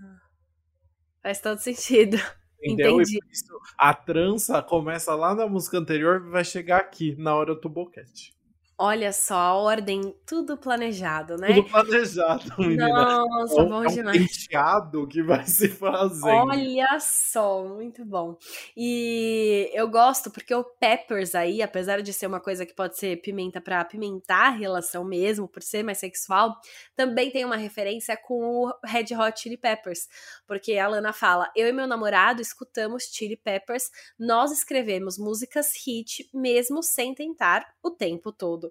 Faz 1.22 1.40
todo 1.40 1.58
sentido. 1.58 2.16
Entendeu? 2.60 3.00
Entendi. 3.00 3.18
E 3.18 3.32
isso, 3.32 3.56
a 3.76 3.94
trança 3.94 4.60
começa 4.62 5.14
lá 5.14 5.32
na 5.34 5.46
música 5.46 5.78
anterior 5.78 6.24
e 6.26 6.30
vai 6.30 6.44
chegar 6.44 6.78
aqui, 6.78 7.14
na 7.16 7.34
hora 7.34 7.54
do 7.54 7.68
boquete. 7.68 8.36
Olha 8.80 9.12
só, 9.12 9.34
a 9.34 9.54
ordem, 9.54 10.14
tudo 10.24 10.56
planejado, 10.56 11.36
né? 11.36 11.52
Tudo 11.52 11.68
planejado, 11.68 12.44
menina. 12.62 12.88
Nossa, 12.88 13.60
é 13.60 13.64
bom 13.64 13.80
um, 13.80 13.86
demais. 13.86 14.16
É 14.16 14.20
um 14.20 14.26
penteado 14.26 15.08
que 15.08 15.20
vai 15.20 15.44
se 15.44 15.68
fazer. 15.68 16.30
Olha 16.30 17.00
só, 17.00 17.64
muito 17.64 18.04
bom. 18.04 18.38
E 18.76 19.68
eu 19.74 19.88
gosto 19.88 20.30
porque 20.30 20.54
o 20.54 20.62
peppers 20.62 21.34
aí, 21.34 21.60
apesar 21.60 22.02
de 22.02 22.12
ser 22.12 22.28
uma 22.28 22.38
coisa 22.38 22.64
que 22.64 22.72
pode 22.72 22.96
ser 22.96 23.20
pimenta 23.20 23.60
para 23.60 23.80
apimentar 23.80 24.46
a 24.46 24.50
relação 24.50 25.04
mesmo, 25.04 25.48
por 25.48 25.60
ser 25.60 25.82
mais 25.82 25.98
sexual, 25.98 26.54
também 26.94 27.32
tem 27.32 27.44
uma 27.44 27.56
referência 27.56 28.16
com 28.16 28.64
o 28.64 28.72
Red 28.84 29.06
Hot 29.12 29.40
Chili 29.40 29.56
Peppers. 29.56 30.06
Porque 30.46 30.78
a 30.78 30.86
Lana 30.86 31.12
fala: 31.12 31.50
Eu 31.56 31.66
e 31.66 31.72
meu 31.72 31.88
namorado 31.88 32.40
escutamos 32.40 33.08
Chili 33.10 33.36
Peppers, 33.36 33.90
nós 34.16 34.52
escrevemos 34.52 35.18
músicas 35.18 35.72
hit 35.84 36.30
mesmo 36.32 36.80
sem 36.80 37.12
tentar 37.12 37.66
o 37.82 37.90
tempo 37.90 38.30
todo. 38.30 38.67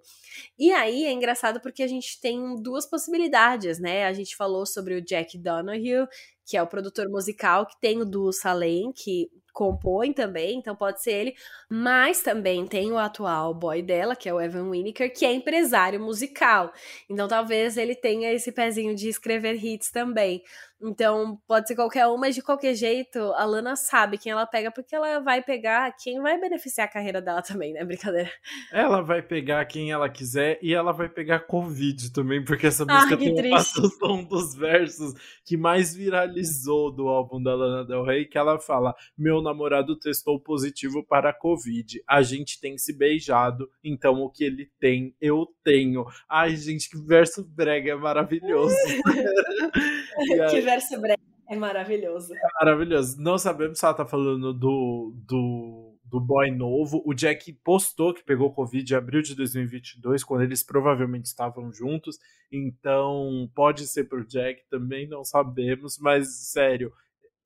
E 0.58 0.72
aí 0.72 1.06
é 1.06 1.12
engraçado 1.12 1.60
porque 1.62 1.84
a 1.84 1.88
gente 1.88 2.20
tem 2.22 2.56
duas 2.62 2.86
possibilidades, 2.86 3.80
né? 3.80 4.06
A 4.06 4.14
gente 4.14 4.36
falou 4.36 4.66
sobre 4.66 4.96
o 4.96 5.02
Jack 5.02 5.38
Donahue, 5.38 6.08
que 6.46 6.58
é 6.58 6.64
o 6.64 6.68
produtor 6.68 7.10
musical, 7.10 7.66
que 7.66 7.80
tem 7.80 8.02
o 8.02 8.06
Duo 8.06 8.32
Salem, 8.32 8.92
que 8.94 9.30
compõe 9.58 10.14
também, 10.14 10.60
então 10.60 10.76
pode 10.76 11.02
ser 11.02 11.14
ele. 11.14 11.36
Mas 11.68 12.22
também 12.22 12.68
tem 12.68 12.92
o 12.92 12.98
atual 13.00 13.56
boy 13.56 13.82
dela, 13.82 14.16
que 14.16 14.30
é 14.30 14.34
o 14.34 14.40
Evan 14.40 14.70
Winiker, 14.70 15.12
que 15.12 15.26
é 15.26 15.34
empresário 15.34 16.00
musical. 16.00 16.72
Então 17.10 17.28
talvez 17.28 17.76
ele 17.76 17.96
tenha 17.96 18.32
esse 18.32 18.52
pezinho 18.52 18.96
de 18.96 19.10
escrever 19.10 19.56
hits 19.56 19.90
também. 19.90 20.44
Então, 20.80 21.40
pode 21.48 21.68
ser 21.68 21.76
qualquer 21.76 22.06
um, 22.06 22.18
mas 22.18 22.36
de 22.36 22.42
qualquer 22.42 22.76
jeito, 22.76 23.18
a 23.34 23.44
Lana 23.46 23.76
sabe 23.76 24.16
quem 24.16 24.32
ela 24.32 24.46
pega, 24.46 24.70
porque 24.70 24.96
ela 24.96 25.20
vai 25.20 25.42
pegar 25.42 25.92
quem 25.98 26.22
vai 26.22 26.40
beneficiar 26.40 26.86
a 26.86 26.92
carreira 26.92 27.20
dela 27.20 27.42
também, 27.42 27.74
né? 27.74 27.84
Brincadeira. 27.84 28.30
Ela 28.72 29.02
vai 29.02 29.24
pegar 29.24 29.66
quem 29.66 29.92
ela 29.92 30.08
quiser 30.08 30.60
e 30.62 30.76
ela 30.76 30.92
vai 30.92 31.10
pegar 31.10 31.40
Covid 31.40 32.14
também, 32.14 32.46
porque 32.46 32.68
essa 32.68 32.86
música 32.86 33.16
ah, 33.16 33.18
tem 33.18 33.34
um 34.04 34.24
dos 34.24 34.54
versos 34.54 35.16
que 35.44 35.58
mais 35.58 35.96
viralizou 35.96 36.92
do 36.92 37.08
álbum 37.08 37.42
da 37.42 37.56
Lana 37.56 37.84
Del 37.84 38.04
Rey, 38.04 38.26
que 38.26 38.38
ela 38.38 38.60
fala: 38.60 38.96
Meu 39.18 39.42
namorado 39.48 39.98
testou 39.98 40.40
positivo 40.40 41.04
para 41.04 41.30
a 41.30 41.34
Covid. 41.34 42.02
A 42.08 42.22
gente 42.22 42.60
tem 42.60 42.78
se 42.78 42.92
beijado, 42.94 43.70
então 43.84 44.22
o 44.22 44.30
que 44.30 44.44
ele 44.44 44.70
tem, 44.80 45.16
eu 45.20 45.48
tenho. 45.64 46.06
Ai, 46.30 46.56
gente, 46.56 46.90
que 46.90 46.98
verso 46.98 47.44
brega, 47.44 47.92
é 47.92 47.96
maravilhoso. 47.96 48.76
que 50.52 50.62
verso 50.62 51.00
breve 51.00 51.18
é 51.50 51.56
maravilhoso. 51.56 52.34
É 52.34 52.66
maravilhoso. 52.66 53.22
Não 53.22 53.38
sabemos 53.38 53.80
se 53.80 53.86
ela 53.86 53.94
tá 53.94 54.06
falando 54.06 54.54
do, 54.54 55.14
do, 55.26 55.98
do 56.04 56.20
boy 56.20 56.52
novo. 56.52 57.02
O 57.06 57.14
Jack 57.14 57.54
postou 57.64 58.14
que 58.14 58.24
pegou 58.24 58.54
Covid 58.54 58.94
em 58.94 58.98
abril 58.98 59.22
de 59.22 59.34
2022, 59.34 60.24
quando 60.24 60.44
eles 60.44 60.62
provavelmente 60.62 61.26
estavam 61.26 61.72
juntos. 61.72 62.20
Então, 62.52 63.50
pode 63.56 63.88
ser 63.88 64.06
pro 64.06 64.26
Jack 64.26 64.64
também, 64.70 65.08
não 65.08 65.24
sabemos. 65.24 65.98
Mas, 65.98 66.52
sério, 66.52 66.92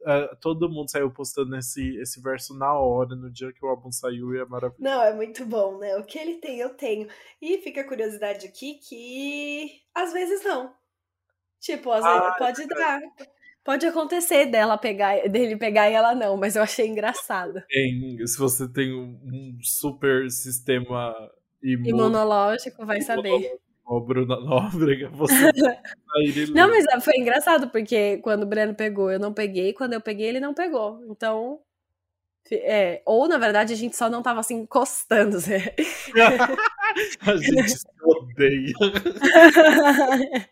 Uh, 0.01 0.35
todo 0.41 0.69
mundo 0.69 0.89
saiu 0.89 1.11
postando 1.11 1.55
esse, 1.55 1.95
esse 1.97 2.19
verso 2.21 2.57
na 2.57 2.73
hora, 2.73 3.15
no 3.15 3.29
dia 3.31 3.53
que 3.53 3.63
o 3.63 3.69
álbum 3.69 3.91
saiu, 3.91 4.33
e 4.33 4.39
é 4.39 4.45
maravilhoso. 4.45 4.83
Não, 4.83 5.03
é 5.03 5.13
muito 5.13 5.45
bom, 5.45 5.77
né? 5.77 5.95
O 5.97 6.03
que 6.03 6.17
ele 6.17 6.35
tem, 6.35 6.59
eu 6.59 6.69
tenho. 6.69 7.07
E 7.41 7.59
fica 7.59 7.81
a 7.81 7.87
curiosidade 7.87 8.47
aqui 8.47 8.75
que 8.75 9.81
às 9.93 10.11
vezes 10.11 10.43
não. 10.43 10.73
Tipo, 11.59 11.91
às 11.91 12.03
vezes 12.03 12.19
ah, 12.19 12.35
pode 12.37 12.67
dar. 12.67 12.99
Pode 13.63 13.85
acontecer 13.85 14.47
dela 14.47 14.75
pegar, 14.75 15.29
dele 15.29 15.55
pegar 15.55 15.87
e 15.87 15.93
ela 15.93 16.15
não, 16.15 16.35
mas 16.35 16.55
eu 16.55 16.63
achei 16.63 16.87
engraçado. 16.87 17.61
Tem, 17.69 18.25
se 18.25 18.39
você 18.39 18.67
tem 18.67 18.91
um, 18.91 19.19
um 19.23 19.59
super 19.61 20.31
sistema 20.31 21.13
imun... 21.61 21.89
imunológico, 21.89 22.83
vai 22.83 23.01
saber. 23.01 23.59
Oh, 23.85 23.99
Bruna 23.99 24.39
Nóbrega, 24.39 25.09
você. 25.09 25.33
não, 26.53 26.69
mas 26.69 26.85
foi 27.03 27.17
engraçado, 27.17 27.69
porque 27.69 28.17
quando 28.17 28.43
o 28.43 28.45
Breno 28.45 28.73
pegou, 28.73 29.11
eu 29.11 29.19
não 29.19 29.33
peguei, 29.33 29.73
quando 29.73 29.93
eu 29.93 30.01
peguei, 30.01 30.27
ele 30.27 30.39
não 30.39 30.53
pegou. 30.53 31.03
Então. 31.09 31.59
É, 32.53 33.01
ou 33.05 33.29
na 33.29 33.37
verdade 33.37 33.71
a 33.71 33.75
gente 33.77 33.95
só 33.95 34.09
não 34.09 34.21
tava 34.21 34.39
assim 34.39 34.61
encostando. 34.61 35.37
Né? 35.47 35.61
a 37.21 37.37
gente 37.37 37.69
se 37.69 37.85
odeia. 38.03 38.73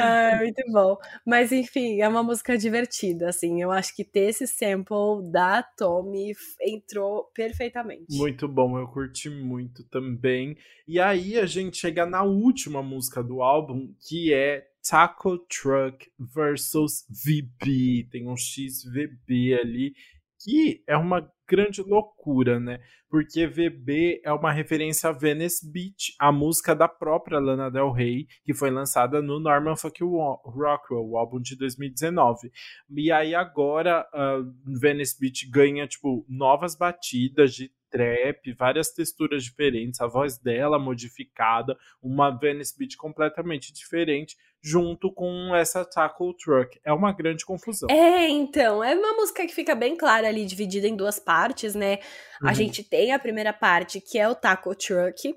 ah, 0.00 0.36
muito 0.38 0.62
bom. 0.72 0.96
Mas 1.26 1.52
enfim, 1.52 2.00
é 2.00 2.08
uma 2.08 2.22
música 2.22 2.56
divertida, 2.56 3.28
assim. 3.28 3.62
Eu 3.62 3.70
acho 3.70 3.94
que 3.94 4.04
ter 4.04 4.30
esse 4.30 4.46
sample 4.46 5.30
da 5.30 5.62
Tommy 5.62 6.32
entrou 6.60 7.24
perfeitamente. 7.34 8.16
Muito 8.16 8.48
bom, 8.48 8.78
eu 8.78 8.86
curti 8.88 9.28
muito 9.28 9.84
também. 9.88 10.56
E 10.86 10.98
aí 11.00 11.38
a 11.38 11.46
gente 11.46 11.76
chega 11.76 12.04
na 12.06 12.22
última 12.22 12.82
música 12.82 13.22
do 13.22 13.42
álbum, 13.42 13.94
que 14.08 14.32
é 14.32 14.66
Taco 14.88 15.38
Truck 15.38 16.10
versus 16.18 17.06
VB. 17.08 18.08
Tem 18.10 18.28
um 18.28 18.36
XVB 18.36 19.58
ali, 19.60 19.94
que 20.42 20.82
é 20.86 20.96
uma 20.96 21.30
grande 21.48 21.82
loucura, 21.82 22.58
né? 22.58 22.78
Porque 23.10 23.46
VB 23.46 24.22
é 24.24 24.32
uma 24.32 24.50
referência 24.50 25.10
a 25.10 25.12
Venice 25.12 25.70
Beach, 25.70 26.14
a 26.18 26.32
música 26.32 26.74
da 26.74 26.88
própria 26.88 27.38
Lana 27.38 27.70
Del 27.70 27.92
Rey, 27.92 28.26
que 28.42 28.54
foi 28.54 28.70
lançada 28.70 29.20
no 29.20 29.38
Norman 29.38 29.76
Fuck 29.76 30.02
Rockwell, 30.02 31.06
o 31.06 31.18
álbum 31.18 31.40
de 31.40 31.56
2019. 31.56 32.50
E 32.90 33.12
aí 33.12 33.34
agora 33.34 34.06
uh, 34.14 34.80
Venice 34.80 35.18
Beach 35.20 35.48
ganha 35.50 35.86
tipo 35.86 36.24
novas 36.28 36.74
batidas 36.74 37.54
de 37.54 37.70
trap, 37.92 38.52
várias 38.54 38.90
texturas 38.90 39.44
diferentes, 39.44 40.00
a 40.00 40.06
voz 40.06 40.38
dela 40.38 40.78
modificada, 40.78 41.76
uma 42.02 42.30
Venice 42.30 42.76
Beach 42.76 42.96
completamente 42.96 43.72
diferente, 43.72 44.36
junto 44.62 45.12
com 45.12 45.54
essa 45.54 45.84
Tackle 45.84 46.34
Truck. 46.36 46.80
É 46.82 46.92
uma 46.92 47.12
grande 47.12 47.44
confusão. 47.44 47.88
É, 47.90 48.28
então, 48.28 48.82
é 48.82 48.94
uma 48.94 49.12
música 49.12 49.46
que 49.46 49.54
fica 49.54 49.74
bem 49.74 49.94
clara 49.94 50.28
ali, 50.28 50.46
dividida 50.46 50.88
em 50.88 50.96
duas 50.96 51.18
partes, 51.18 51.74
né? 51.74 51.98
Uhum. 52.40 52.48
A 52.48 52.54
gente 52.54 52.82
tem 52.82 53.12
a 53.12 53.18
primeira 53.18 53.52
parte, 53.52 54.00
que 54.00 54.18
é 54.18 54.26
o 54.26 54.34
Tackle 54.34 54.74
Truck, 54.74 55.34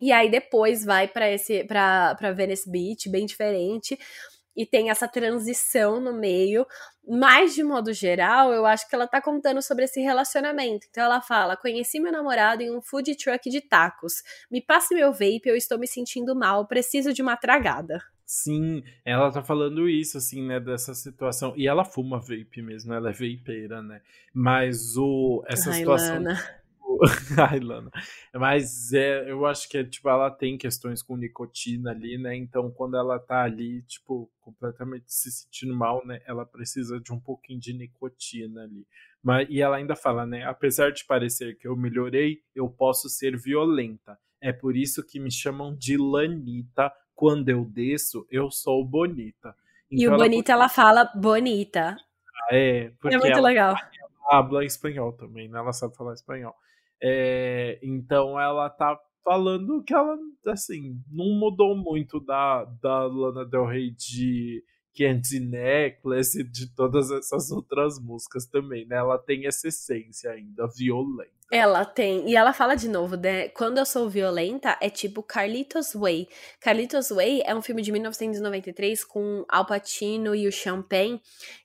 e 0.00 0.12
aí 0.12 0.30
depois 0.30 0.84
vai 0.84 1.08
para 1.08 1.30
esse 1.30 1.64
para 1.64 2.14
para 2.14 2.32
Venice 2.32 2.70
Beach, 2.70 3.08
bem 3.08 3.26
diferente 3.26 3.98
e 4.56 4.66
tem 4.66 4.90
essa 4.90 5.08
transição 5.08 6.00
no 6.00 6.12
meio, 6.12 6.66
mas 7.06 7.54
de 7.54 7.62
modo 7.62 7.92
geral, 7.92 8.52
eu 8.52 8.66
acho 8.66 8.88
que 8.88 8.94
ela 8.94 9.06
tá 9.06 9.20
contando 9.20 9.62
sobre 9.62 9.84
esse 9.84 10.00
relacionamento. 10.00 10.86
Então 10.90 11.04
ela 11.04 11.20
fala: 11.20 11.56
"Conheci 11.56 11.98
meu 12.00 12.12
namorado 12.12 12.62
em 12.62 12.74
um 12.74 12.80
food 12.80 13.16
truck 13.16 13.48
de 13.48 13.60
tacos. 13.60 14.22
Me 14.50 14.60
passe 14.60 14.94
meu 14.94 15.12
vape, 15.12 15.42
eu 15.46 15.56
estou 15.56 15.78
me 15.78 15.86
sentindo 15.86 16.34
mal, 16.34 16.66
preciso 16.66 17.12
de 17.12 17.22
uma 17.22 17.36
tragada." 17.36 18.00
Sim, 18.24 18.84
ela 19.04 19.32
tá 19.32 19.42
falando 19.42 19.88
isso, 19.88 20.16
assim, 20.16 20.46
né, 20.46 20.60
dessa 20.60 20.94
situação. 20.94 21.52
E 21.56 21.66
ela 21.66 21.84
fuma 21.84 22.20
vape 22.20 22.62
mesmo, 22.62 22.94
ela 22.94 23.10
é 23.10 23.12
vapeira, 23.12 23.82
né? 23.82 24.00
Mas 24.32 24.96
o, 24.96 25.42
essa 25.48 25.70
Ai, 25.70 25.78
situação. 25.78 26.14
Lana. 26.14 26.59
Ai, 27.50 27.60
Lana. 27.60 27.90
Mas 28.34 28.92
é, 28.92 29.30
eu 29.30 29.46
acho 29.46 29.68
que 29.68 29.78
é, 29.78 29.84
tipo, 29.84 30.08
ela 30.08 30.30
tem 30.30 30.58
questões 30.58 31.02
com 31.02 31.16
nicotina 31.16 31.90
ali, 31.90 32.18
né? 32.18 32.34
Então, 32.36 32.70
quando 32.70 32.96
ela 32.96 33.18
tá 33.18 33.42
ali, 33.42 33.82
tipo, 33.82 34.30
completamente 34.40 35.04
se 35.06 35.30
sentindo 35.30 35.74
mal, 35.74 36.04
né? 36.06 36.20
Ela 36.26 36.44
precisa 36.44 37.00
de 37.00 37.12
um 37.12 37.20
pouquinho 37.20 37.60
de 37.60 37.72
nicotina 37.72 38.62
ali. 38.62 38.86
Mas, 39.22 39.48
e 39.50 39.60
ela 39.60 39.76
ainda 39.76 39.94
fala, 39.94 40.26
né? 40.26 40.44
Apesar 40.44 40.90
de 40.92 41.04
parecer 41.04 41.56
que 41.58 41.68
eu 41.68 41.76
melhorei, 41.76 42.42
eu 42.54 42.68
posso 42.68 43.08
ser 43.08 43.36
violenta. 43.36 44.18
É 44.40 44.52
por 44.52 44.76
isso 44.76 45.06
que 45.06 45.20
me 45.20 45.30
chamam 45.30 45.74
de 45.76 45.96
Lanita. 45.96 46.92
Quando 47.14 47.50
eu 47.50 47.64
desço, 47.64 48.26
eu 48.30 48.50
sou 48.50 48.82
bonita. 48.84 49.54
Então, 49.90 50.04
e 50.04 50.08
o 50.08 50.14
ela... 50.14 50.24
bonita, 50.24 50.52
ela 50.52 50.68
fala 50.68 51.04
bonita. 51.14 51.96
É, 52.50 52.90
porque 52.98 53.14
é 53.14 53.18
muito 53.18 53.38
ela, 53.38 53.48
legal. 53.48 53.74
Ela 53.76 54.38
habla 54.38 54.64
espanhol 54.64 55.12
também, 55.12 55.48
né? 55.48 55.58
Ela 55.58 55.72
sabe 55.72 55.94
falar 55.96 56.14
espanhol. 56.14 56.54
É, 57.02 57.78
então 57.82 58.38
ela 58.38 58.68
tá 58.68 58.98
falando 59.24 59.82
que 59.82 59.94
ela, 59.94 60.18
assim, 60.46 61.00
não 61.10 61.38
mudou 61.38 61.76
muito 61.76 62.20
da, 62.20 62.64
da 62.82 63.04
Lana 63.04 63.44
Del 63.44 63.66
Rey 63.66 63.90
de 63.90 64.62
Candy 64.96 65.40
Necklace 65.40 66.40
e 66.40 66.44
de 66.44 66.66
todas 66.74 67.10
essas 67.10 67.50
outras 67.50 67.98
músicas 67.98 68.46
também, 68.46 68.86
né? 68.86 68.96
Ela 68.96 69.18
tem 69.18 69.46
essa 69.46 69.68
essência 69.68 70.30
ainda 70.30 70.66
violenta. 70.66 71.40
Ela 71.50 71.84
tem. 71.84 72.30
E 72.30 72.36
ela 72.36 72.52
fala 72.52 72.76
de 72.76 72.88
novo, 72.88 73.16
né? 73.16 73.48
Quando 73.48 73.78
eu 73.78 73.84
sou 73.84 74.08
violenta, 74.08 74.76
é 74.80 74.88
tipo 74.88 75.20
Carlitos 75.22 75.94
Way. 75.94 76.28
Carlitos 76.60 77.08
Way 77.10 77.42
é 77.44 77.54
um 77.54 77.62
filme 77.62 77.82
de 77.82 77.90
1993 77.90 79.04
com 79.04 79.44
Al 79.48 79.66
Pacino 79.66 80.32
e 80.32 80.46
o 80.46 80.52
Champagne, 80.52 81.20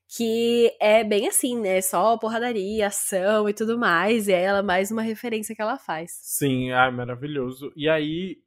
que 0.08 0.76
é 0.80 1.04
bem 1.04 1.28
assim, 1.28 1.60
né? 1.60 1.82
Só 1.82 2.18
porradaria, 2.18 2.88
ação 2.88 3.48
e 3.48 3.54
tudo 3.54 3.78
mais. 3.78 4.28
E 4.28 4.34
é 4.34 4.42
ela 4.42 4.64
mais 4.64 4.90
uma 4.90 5.04
referência 5.04 5.56
que 5.56 5.62
ela 5.62 5.78
faz. 5.78 6.18
Sim, 6.20 6.72
é 6.72 6.90
maravilhoso. 6.90 7.72
E 7.76 7.88
aí, 7.88 8.40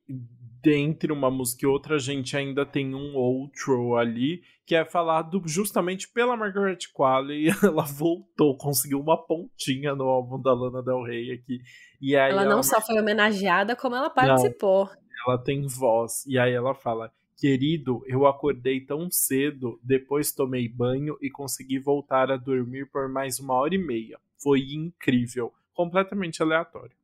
dentre 0.61 1.13
uma 1.13 1.31
música 1.31 1.65
e 1.65 1.69
outra, 1.69 1.97
a 1.97 2.01
gente 2.01 2.37
ainda 2.37 2.67
tem 2.67 2.97
um 2.97 3.15
outro 3.15 3.97
ali, 3.97 4.43
que 4.69 4.75
é 4.75 4.85
falado 4.85 5.43
justamente 5.47 6.07
pela 6.13 6.37
Margaret 6.37 6.77
Qualley. 6.93 7.47
Ela 7.65 7.85
voltou, 7.85 8.55
conseguiu 8.59 9.01
uma 9.01 9.17
pontinha 9.17 9.95
no 9.95 10.05
álbum 10.05 10.39
da 10.39 10.53
Lana 10.53 10.83
Del 10.83 11.03
Rey 11.03 11.33
aqui. 11.33 11.59
E 11.99 12.15
aí 12.15 12.31
ela, 12.31 12.43
ela 12.43 12.55
não 12.55 12.63
só 12.63 12.79
foi 12.79 13.01
homenageada, 13.01 13.75
como 13.75 13.97
ela 13.97 14.11
participou. 14.11 14.85
Não, 14.85 15.33
ela 15.33 15.43
tem 15.43 15.67
voz. 15.67 16.27
E 16.27 16.39
aí 16.39 16.53
ela 16.53 16.75
fala: 16.75 17.11
Querido, 17.39 18.03
eu 18.07 18.27
acordei 18.27 18.85
tão 18.85 19.11
cedo, 19.11 19.81
depois 19.83 20.33
tomei 20.33 20.69
banho 20.69 21.17
e 21.23 21.31
consegui 21.31 21.79
voltar 21.79 22.31
a 22.31 22.37
dormir 22.37 22.91
por 22.91 23.09
mais 23.09 23.41
uma 23.41 23.55
hora 23.55 23.75
e 23.75 23.79
meia. 23.79 24.19
Foi 24.37 24.61
incrível. 24.61 25.51
Completamente 25.73 26.43
aleatório 26.43 26.95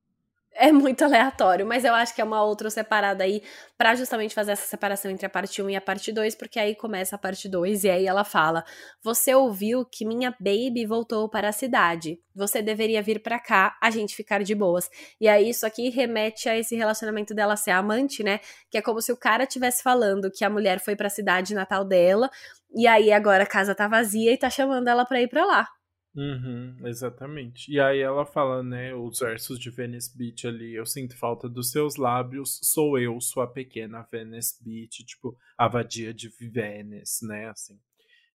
é 0.55 0.73
muito 0.73 1.05
aleatório, 1.05 1.67
mas 1.67 1.85
eu 1.85 1.95
acho 1.95 2.15
que 2.15 2.21
é 2.21 2.25
uma 2.25 2.43
outra 2.43 2.71
separada 2.71 3.25
aí 3.25 3.43
para 3.77 3.95
justamente 3.95 4.35
fazer 4.35 4.53
essa 4.53 4.67
separação 4.67 5.11
entre 5.11 5.27
a 5.27 5.31
parte 5.31 5.61
1 5.63 5.69
e 5.71 5.77
a 5.77 5.81
parte 5.81 6.13
2, 6.13 6.35
porque 6.35 6.59
aí 6.59 6.75
começa 6.75 7.17
a 7.17 7.19
parte 7.19 7.49
2 7.49 7.85
e 7.85 7.91
aí 7.91 8.07
ela 8.07 8.25
fala: 8.25 8.65
"Você 9.03 9.35
ouviu 9.35 9.85
que 9.85 10.05
minha 10.05 10.31
baby 10.41 10.87
voltou 10.87 11.29
para 11.29 11.49
a 11.49 11.53
cidade. 11.53 12.19
Você 12.35 12.63
deveria 12.63 13.03
vir 13.03 13.21
para 13.23 13.39
cá, 13.39 13.77
a 13.83 13.91
gente 13.91 14.15
ficar 14.15 14.43
de 14.43 14.55
boas". 14.55 14.89
E 15.21 15.29
aí 15.29 15.49
isso 15.51 15.67
aqui 15.67 15.91
remete 15.91 16.49
a 16.49 16.57
esse 16.57 16.77
relacionamento 16.77 17.35
dela 17.35 17.57
ser 17.57 17.73
amante, 17.73 18.23
né? 18.23 18.41
Que 18.71 18.79
é 18.79 18.83
como 18.83 19.01
se 19.03 19.13
o 19.13 19.17
cara 19.17 19.47
tivesse 19.47 19.83
falando 19.83 20.31
que 20.31 20.45
a 20.45 20.51
mulher 20.51 20.81
foi 20.81 20.97
para 20.97 21.07
a 21.09 21.11
cidade 21.11 21.55
natal 21.55 21.85
dela 21.85 22.31
e 22.75 22.87
aí 22.87 23.13
agora 23.13 23.45
a 23.45 23.47
casa 23.47 23.75
tá 23.75 23.87
vazia 23.89 24.33
e 24.33 24.39
tá 24.39 24.51
chamando 24.51 24.89
ela 24.89 25.05
para 25.05 25.21
ir 25.21 25.29
para 25.29 25.45
lá. 25.45 25.69
Uhum, 26.17 26.77
exatamente. 26.87 27.71
E 27.73 27.81
aí 27.81 27.99
ela 27.99 28.25
fala, 28.25 28.63
né, 28.63 28.95
os 28.95 29.19
versos 29.19 29.59
de 29.59 29.69
Venice 29.69 30.17
Beach 30.17 30.47
ali, 30.47 30.73
eu 30.75 30.87
sinto 30.87 31.17
falta 31.17 31.49
dos 31.49 31.73
seus 31.73 31.97
lábios, 31.97 32.61
sou 32.63 32.97
eu, 32.99 33.21
sua 33.21 33.49
pequena 33.49 34.07
Venice 34.13 34.63
Beach, 34.63 35.05
tipo, 35.05 35.37
a 35.59 35.67
vadia 35.67 36.15
de 36.15 36.29
Venice, 36.29 37.27
né, 37.27 37.49
assim. 37.49 37.81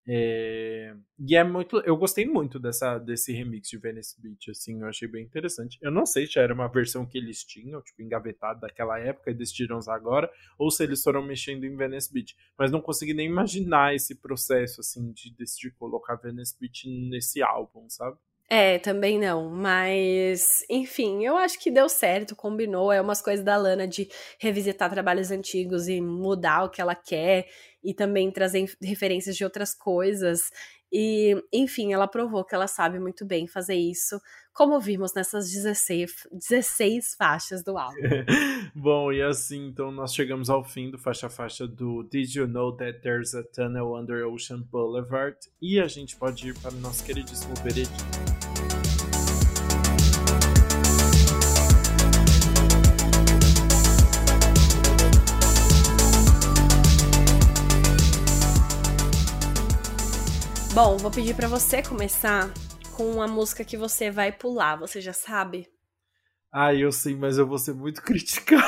É... 0.08 0.94
E 1.18 1.34
é 1.34 1.42
muito. 1.42 1.78
Eu 1.80 1.96
gostei 1.96 2.24
muito 2.24 2.60
dessa, 2.60 2.98
desse 2.98 3.32
remix 3.32 3.68
de 3.68 3.78
Venice 3.78 4.20
Beach, 4.20 4.50
assim, 4.50 4.80
eu 4.80 4.86
achei 4.86 5.08
bem 5.08 5.24
interessante. 5.24 5.78
Eu 5.82 5.90
não 5.90 6.06
sei 6.06 6.26
se 6.26 6.38
era 6.38 6.54
uma 6.54 6.68
versão 6.68 7.04
que 7.04 7.18
eles 7.18 7.42
tinham, 7.42 7.82
tipo, 7.82 8.02
engavetado 8.02 8.60
daquela 8.60 8.98
época 8.98 9.30
e 9.30 9.34
decidiram 9.34 9.78
usar 9.78 9.96
agora, 9.96 10.30
ou 10.58 10.70
se 10.70 10.84
eles 10.84 11.02
foram 11.02 11.22
mexendo 11.22 11.64
em 11.64 11.76
Venice 11.76 12.12
Beach. 12.12 12.36
Mas 12.56 12.70
não 12.70 12.80
consegui 12.80 13.14
nem 13.14 13.26
imaginar 13.26 13.94
esse 13.94 14.14
processo, 14.14 14.80
assim, 14.80 15.10
de 15.12 15.34
decidir 15.34 15.72
colocar 15.72 16.16
Venice 16.16 16.56
Beach 16.58 16.88
nesse 16.88 17.42
álbum, 17.42 17.88
sabe? 17.88 18.16
É, 18.48 18.78
também 18.78 19.18
não, 19.18 19.50
mas 19.50 20.64
enfim, 20.70 21.24
eu 21.24 21.36
acho 21.36 21.58
que 21.58 21.68
deu 21.68 21.88
certo, 21.88 22.36
combinou. 22.36 22.92
É 22.92 23.00
umas 23.00 23.20
coisas 23.20 23.44
da 23.44 23.56
Lana 23.56 23.88
de 23.88 24.08
revisitar 24.38 24.88
trabalhos 24.88 25.32
antigos 25.32 25.88
e 25.88 26.00
mudar 26.00 26.64
o 26.64 26.70
que 26.70 26.80
ela 26.80 26.94
quer 26.94 27.48
e 27.86 27.94
também 27.94 28.32
trazer 28.32 28.68
referências 28.82 29.36
de 29.36 29.44
outras 29.44 29.72
coisas. 29.72 30.50
E, 30.92 31.40
enfim, 31.52 31.92
ela 31.92 32.08
provou 32.08 32.44
que 32.44 32.54
ela 32.54 32.66
sabe 32.66 32.98
muito 32.98 33.24
bem 33.24 33.46
fazer 33.46 33.76
isso, 33.76 34.20
como 34.52 34.80
vimos 34.80 35.14
nessas 35.14 35.50
16, 35.50 36.26
16 36.32 37.14
faixas 37.16 37.62
do 37.62 37.78
álbum. 37.78 37.96
Bom, 38.74 39.12
e 39.12 39.22
assim, 39.22 39.68
então 39.68 39.92
nós 39.92 40.12
chegamos 40.12 40.50
ao 40.50 40.64
fim 40.64 40.90
do 40.90 40.98
faixa-faixa 40.98 41.66
do 41.66 42.02
Did 42.02 42.34
You 42.34 42.48
Know 42.48 42.76
That 42.76 43.00
There's 43.00 43.34
a 43.34 43.44
Tunnel 43.44 43.94
Under 43.94 44.26
Ocean 44.26 44.62
Boulevard? 44.62 45.36
E 45.62 45.78
a 45.78 45.86
gente 45.86 46.16
pode 46.16 46.48
ir 46.48 46.58
para 46.58 46.72
o 46.72 46.80
nosso 46.80 47.04
queridíssimo 47.04 47.54
veredito. 47.62 48.25
Bom, 60.76 60.98
vou 60.98 61.10
pedir 61.10 61.34
para 61.34 61.48
você 61.48 61.82
começar 61.82 62.52
com 62.94 63.04
uma 63.10 63.26
música 63.26 63.64
que 63.64 63.78
você 63.78 64.10
vai 64.10 64.30
pular, 64.30 64.76
você 64.76 65.00
já 65.00 65.14
sabe? 65.14 65.66
Ah, 66.52 66.74
eu 66.74 66.92
sei, 66.92 67.16
mas 67.16 67.38
eu 67.38 67.46
vou 67.46 67.56
ser 67.56 67.72
muito 67.72 68.02
criticado. 68.04 68.62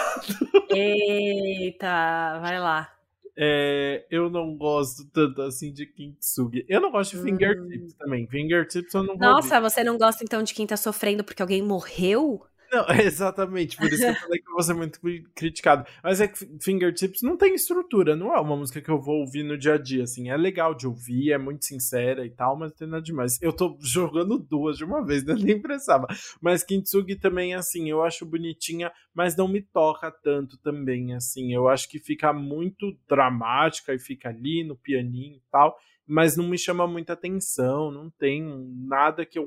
Eita, 0.70 2.38
vai 2.40 2.58
lá. 2.58 2.90
É, 3.36 4.06
eu 4.10 4.30
não 4.30 4.56
gosto 4.56 5.04
tanto 5.12 5.42
assim 5.42 5.70
de 5.70 5.84
Kintsugi. 5.84 6.64
Eu 6.66 6.80
não 6.80 6.90
gosto 6.90 7.14
de 7.14 7.22
Fingertips 7.22 7.92
hum. 7.92 7.96
também. 7.98 8.26
Fingertips 8.26 8.94
eu 8.94 9.02
não 9.02 9.14
gosto. 9.14 9.20
Nossa, 9.20 9.60
você 9.60 9.84
não 9.84 9.98
gosta 9.98 10.24
então 10.24 10.42
de 10.42 10.54
quem 10.54 10.66
tá 10.66 10.78
sofrendo 10.78 11.22
porque 11.22 11.42
alguém 11.42 11.60
morreu? 11.60 12.42
Não, 12.70 12.84
exatamente, 13.00 13.76
por 13.76 13.86
isso 13.86 14.02
que 14.02 14.08
eu 14.08 14.14
falei 14.20 14.38
que 14.38 14.48
eu 14.48 14.52
vou 14.52 14.62
ser 14.62 14.74
muito 14.74 15.00
criticado. 15.34 15.86
Mas 16.02 16.20
é 16.20 16.28
que 16.28 16.38
Fingertips 16.60 17.22
não 17.22 17.36
tem 17.36 17.54
estrutura, 17.54 18.14
não 18.14 18.34
é 18.34 18.40
uma 18.40 18.56
música 18.56 18.80
que 18.80 18.90
eu 18.90 19.00
vou 19.00 19.20
ouvir 19.20 19.42
no 19.42 19.56
dia 19.56 19.74
a 19.74 19.78
dia, 19.78 20.04
assim. 20.04 20.30
É 20.30 20.36
legal 20.36 20.74
de 20.74 20.86
ouvir, 20.86 21.32
é 21.32 21.38
muito 21.38 21.64
sincera 21.64 22.26
e 22.26 22.30
tal, 22.30 22.56
mas 22.56 22.70
não 22.70 22.76
tem 22.76 22.88
nada 22.88 23.02
demais. 23.02 23.40
Eu 23.40 23.52
tô 23.52 23.76
jogando 23.80 24.38
duas 24.38 24.76
de 24.76 24.84
uma 24.84 25.04
vez, 25.04 25.24
né? 25.24 25.34
Nem 25.34 25.60
precisava. 25.60 26.06
Mas 26.40 26.62
Kintsugi 26.62 27.16
também, 27.16 27.54
assim, 27.54 27.88
eu 27.90 28.02
acho 28.02 28.26
bonitinha, 28.26 28.92
mas 29.14 29.36
não 29.36 29.48
me 29.48 29.62
toca 29.62 30.10
tanto 30.10 30.58
também, 30.58 31.14
assim. 31.14 31.54
Eu 31.54 31.68
acho 31.68 31.88
que 31.88 31.98
fica 31.98 32.32
muito 32.32 32.96
dramática 33.08 33.94
e 33.94 33.98
fica 33.98 34.28
ali 34.28 34.62
no 34.64 34.76
pianinho 34.76 35.36
e 35.36 35.42
tal, 35.50 35.76
mas 36.06 36.36
não 36.36 36.48
me 36.48 36.58
chama 36.58 36.86
muita 36.86 37.12
atenção, 37.14 37.90
não 37.90 38.10
tem 38.10 38.42
nada 38.86 39.24
que 39.24 39.38
eu 39.38 39.46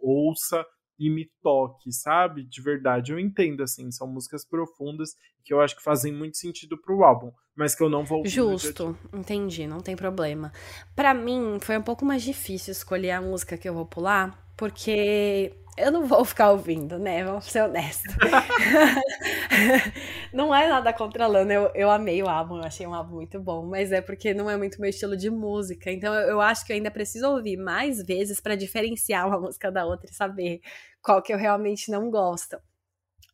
ouça 0.00 0.66
e 0.98 1.10
me 1.10 1.30
toque, 1.42 1.92
sabe? 1.92 2.44
De 2.44 2.60
verdade, 2.60 3.12
eu 3.12 3.18
entendo, 3.18 3.62
assim, 3.62 3.90
são 3.90 4.06
músicas 4.06 4.44
profundas 4.44 5.16
que 5.44 5.52
eu 5.52 5.60
acho 5.60 5.76
que 5.76 5.82
fazem 5.82 6.12
muito 6.12 6.36
sentido 6.36 6.78
pro 6.78 7.02
álbum, 7.02 7.32
mas 7.54 7.74
que 7.74 7.82
eu 7.82 7.88
não 7.88 8.04
vou 8.04 8.24
Justo, 8.24 8.96
entendi, 9.12 9.66
não 9.66 9.80
tem 9.80 9.96
problema. 9.96 10.52
Para 10.94 11.12
mim, 11.12 11.58
foi 11.60 11.76
um 11.76 11.82
pouco 11.82 12.04
mais 12.04 12.22
difícil 12.22 12.72
escolher 12.72 13.12
a 13.12 13.20
música 13.20 13.58
que 13.58 13.68
eu 13.68 13.74
vou 13.74 13.86
pular, 13.86 14.52
porque 14.56 15.52
eu 15.76 15.90
não 15.90 16.06
vou 16.06 16.24
ficar 16.24 16.50
ouvindo, 16.50 16.98
né? 16.98 17.24
Vamos 17.24 17.46
ser 17.46 17.62
honestos. 17.62 18.14
não 20.32 20.54
é 20.54 20.68
nada 20.68 20.92
contra 20.92 21.24
a 21.24 21.28
Lana, 21.28 21.52
eu, 21.52 21.70
eu 21.74 21.90
amei 21.90 22.22
o 22.22 22.28
álbum, 22.28 22.58
eu 22.58 22.64
achei 22.64 22.86
um 22.86 22.94
álbum 22.94 23.14
muito 23.14 23.40
bom, 23.40 23.66
mas 23.66 23.90
é 23.90 24.00
porque 24.00 24.34
não 24.34 24.50
é 24.50 24.56
muito 24.56 24.80
meu 24.80 24.90
estilo 24.90 25.16
de 25.16 25.30
música. 25.30 25.90
Então 25.90 26.14
eu, 26.14 26.28
eu 26.28 26.40
acho 26.40 26.66
que 26.66 26.72
eu 26.72 26.76
ainda 26.76 26.90
preciso 26.90 27.28
ouvir 27.28 27.56
mais 27.56 28.04
vezes 28.04 28.40
para 28.40 28.54
diferenciar 28.54 29.26
uma 29.26 29.40
música 29.40 29.72
da 29.72 29.86
outra 29.86 30.10
e 30.10 30.14
saber 30.14 30.60
qual 31.00 31.22
que 31.22 31.32
eu 31.32 31.38
realmente 31.38 31.90
não 31.90 32.10
gosto. 32.10 32.58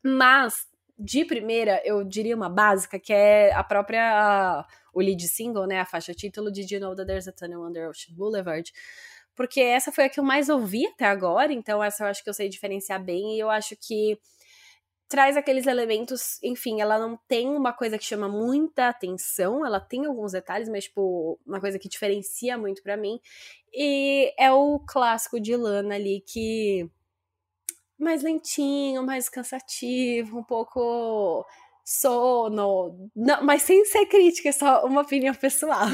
Mas, 0.03 0.67
de 0.99 1.25
primeira, 1.25 1.83
eu 1.85 2.05
diria 2.05 2.37
uma 2.37 2.49
básica, 2.49 2.99
que 2.99 3.13
é 3.13 3.53
a 3.53 3.65
própria. 3.65 4.65
O 4.93 5.01
lead 5.01 5.27
single, 5.29 5.67
né? 5.67 5.81
A 5.81 5.85
faixa 5.85 6.15
título 6.15 6.51
de 6.51 6.63
You 6.73 6.81
Know 6.81 6.95
That 6.95 7.07
There's 7.07 7.29
a 7.29 7.33
Tunnel 7.33 7.63
Under 7.63 7.89
Ocean 7.89 8.15
Boulevard 8.17 8.73
porque 9.39 9.61
essa 9.61 9.93
foi 9.93 10.07
a 10.07 10.09
que 10.09 10.19
eu 10.19 10.25
mais 10.25 10.49
ouvi 10.49 10.85
até 10.85 11.05
agora, 11.05 11.53
então 11.53 11.81
essa 11.81 12.03
eu 12.03 12.09
acho 12.09 12.25
que 12.25 12.29
eu 12.29 12.35
sei 12.35 12.49
diferenciar 12.49 13.01
bem 13.01 13.37
e 13.37 13.39
eu 13.39 13.49
acho 13.49 13.77
que 13.81 14.19
traz 15.09 15.37
aqueles 15.37 15.69
elementos, 15.69 16.43
enfim, 16.43 16.81
ela 16.81 16.99
não 16.99 17.17
tem 17.29 17.49
uma 17.49 17.73
coisa 17.73 17.97
que 17.97 18.05
chama 18.05 18.29
muita 18.29 18.89
atenção, 18.89 19.65
ela 19.65 19.79
tem 19.79 20.07
alguns 20.07 20.33
detalhes, 20.33 20.69
mas 20.69 20.85
tipo, 20.87 21.39
uma 21.47 21.61
coisa 21.61 21.79
que 21.79 21.89
diferencia 21.89 22.59
muito 22.59 22.83
para 22.83 22.97
mim. 22.97 23.21
E 23.73 24.35
é 24.37 24.51
o 24.51 24.81
clássico 24.81 25.39
de 25.39 25.55
Lana 25.55 25.95
ali 25.95 26.21
que 26.27 26.91
mais 27.97 28.25
lentinho, 28.25 29.05
mais 29.07 29.29
cansativo, 29.29 30.41
um 30.41 30.45
pouco 30.45 31.47
sono, 31.85 33.09
não, 33.15 33.45
mas 33.45 33.63
sem 33.63 33.85
ser 33.85 34.05
crítica, 34.07 34.49
é 34.49 34.53
só 34.53 34.85
uma 34.85 35.03
opinião 35.03 35.35
pessoal. 35.35 35.87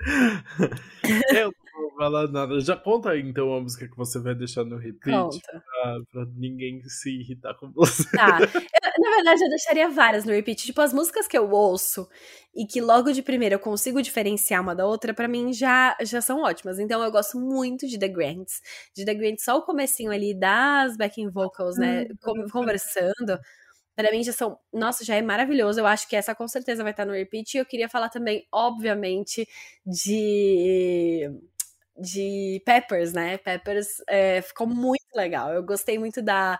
eu 1.34 1.52
vou 1.78 1.96
falar 1.96 2.28
nada. 2.28 2.60
Já 2.60 2.76
conta 2.76 3.10
aí, 3.10 3.20
então 3.20 3.54
a 3.54 3.60
música 3.60 3.88
que 3.88 3.96
você 3.96 4.18
vai 4.18 4.34
deixar 4.34 4.64
no 4.64 4.76
repeat. 4.76 5.16
Conta. 5.16 5.64
Pra, 5.64 6.00
pra 6.10 6.26
ninguém 6.36 6.82
se 6.88 7.10
irritar 7.10 7.54
com 7.54 7.70
você. 7.72 8.04
Tá. 8.16 8.38
Eu, 8.40 9.04
na 9.04 9.10
verdade, 9.16 9.42
eu 9.42 9.48
deixaria 9.48 9.88
várias 9.88 10.24
no 10.24 10.32
repeat. 10.32 10.64
Tipo, 10.66 10.80
as 10.80 10.92
músicas 10.92 11.26
que 11.26 11.36
eu 11.38 11.50
ouço 11.50 12.08
e 12.54 12.66
que 12.66 12.80
logo 12.80 13.12
de 13.12 13.22
primeira 13.22 13.54
eu 13.54 13.60
consigo 13.60 14.02
diferenciar 14.02 14.62
uma 14.62 14.74
da 14.74 14.86
outra, 14.86 15.14
para 15.14 15.28
mim 15.28 15.52
já, 15.52 15.96
já 16.02 16.20
são 16.20 16.42
ótimas. 16.42 16.78
Então 16.78 17.02
eu 17.02 17.10
gosto 17.10 17.38
muito 17.38 17.86
de 17.86 17.98
The 17.98 18.08
Grants. 18.08 18.60
De 18.94 19.04
The 19.04 19.14
Grants, 19.14 19.44
só 19.44 19.56
o 19.56 19.62
comecinho 19.62 20.10
ali 20.10 20.38
das 20.38 20.96
backing 20.96 21.30
vocals, 21.30 21.76
né? 21.76 22.06
Hum, 22.26 22.46
conversando 22.50 23.38
para 23.98 24.12
mim 24.12 24.22
já 24.22 24.32
são, 24.32 24.56
nossa, 24.72 25.04
já 25.04 25.16
é 25.16 25.22
maravilhoso. 25.22 25.80
Eu 25.80 25.86
acho 25.86 26.08
que 26.08 26.14
essa 26.14 26.32
com 26.32 26.46
certeza 26.46 26.84
vai 26.84 26.92
estar 26.92 27.04
no 27.04 27.12
repeat. 27.12 27.54
E 27.54 27.58
eu 27.58 27.66
queria 27.66 27.88
falar 27.88 28.08
também, 28.08 28.46
obviamente, 28.52 29.44
de 29.84 31.28
de 31.98 32.62
Peppers, 32.64 33.12
né? 33.12 33.38
Peppers 33.38 33.88
é, 34.08 34.40
ficou 34.42 34.66
muito 34.66 35.06
legal. 35.14 35.52
Eu 35.52 35.62
gostei 35.62 35.98
muito 35.98 36.22
da, 36.22 36.58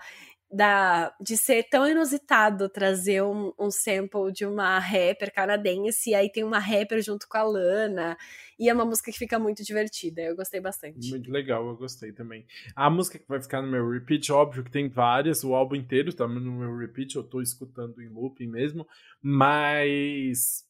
da 0.51 1.15
de 1.20 1.36
ser 1.36 1.65
tão 1.65 1.86
inusitado 1.86 2.69
trazer 2.69 3.23
um, 3.23 3.52
um, 3.59 3.70
sample 3.70 4.32
de 4.32 4.47
uma 4.47 4.78
rapper 4.78 5.32
canadense, 5.32 6.10
e 6.10 6.15
aí 6.15 6.31
tem 6.31 6.43
uma 6.43 6.59
rapper 6.59 7.02
junto 7.02 7.28
com 7.28 7.36
a 7.36 7.43
Lana, 7.43 8.16
e 8.59 8.69
é 8.69 8.74
uma 8.74 8.85
música 8.85 9.12
que 9.12 9.19
fica 9.19 9.39
muito 9.39 9.62
divertida. 9.62 10.23
Eu 10.23 10.35
gostei 10.35 10.60
bastante. 10.60 11.10
Muito 11.10 11.31
legal, 11.31 11.66
eu 11.69 11.77
gostei 11.77 12.12
também. 12.12 12.47
A 12.74 12.89
música 12.89 13.19
que 13.19 13.28
vai 13.28 13.40
ficar 13.40 13.62
no 13.62 13.70
meu 13.70 13.89
repeat, 13.90 14.32
óbvio 14.32 14.65
que 14.65 14.70
tem 14.70 14.89
várias, 14.89 15.44
o 15.44 15.55
álbum 15.55 15.77
inteiro 15.77 16.12
tá 16.12 16.27
no 16.27 16.40
meu 16.40 16.77
repeat, 16.78 17.15
eu 17.15 17.23
tô 17.23 17.43
escutando 17.43 18.01
em 18.01 18.09
looping 18.09 18.48
mesmo, 18.48 18.86
mas 19.23 20.65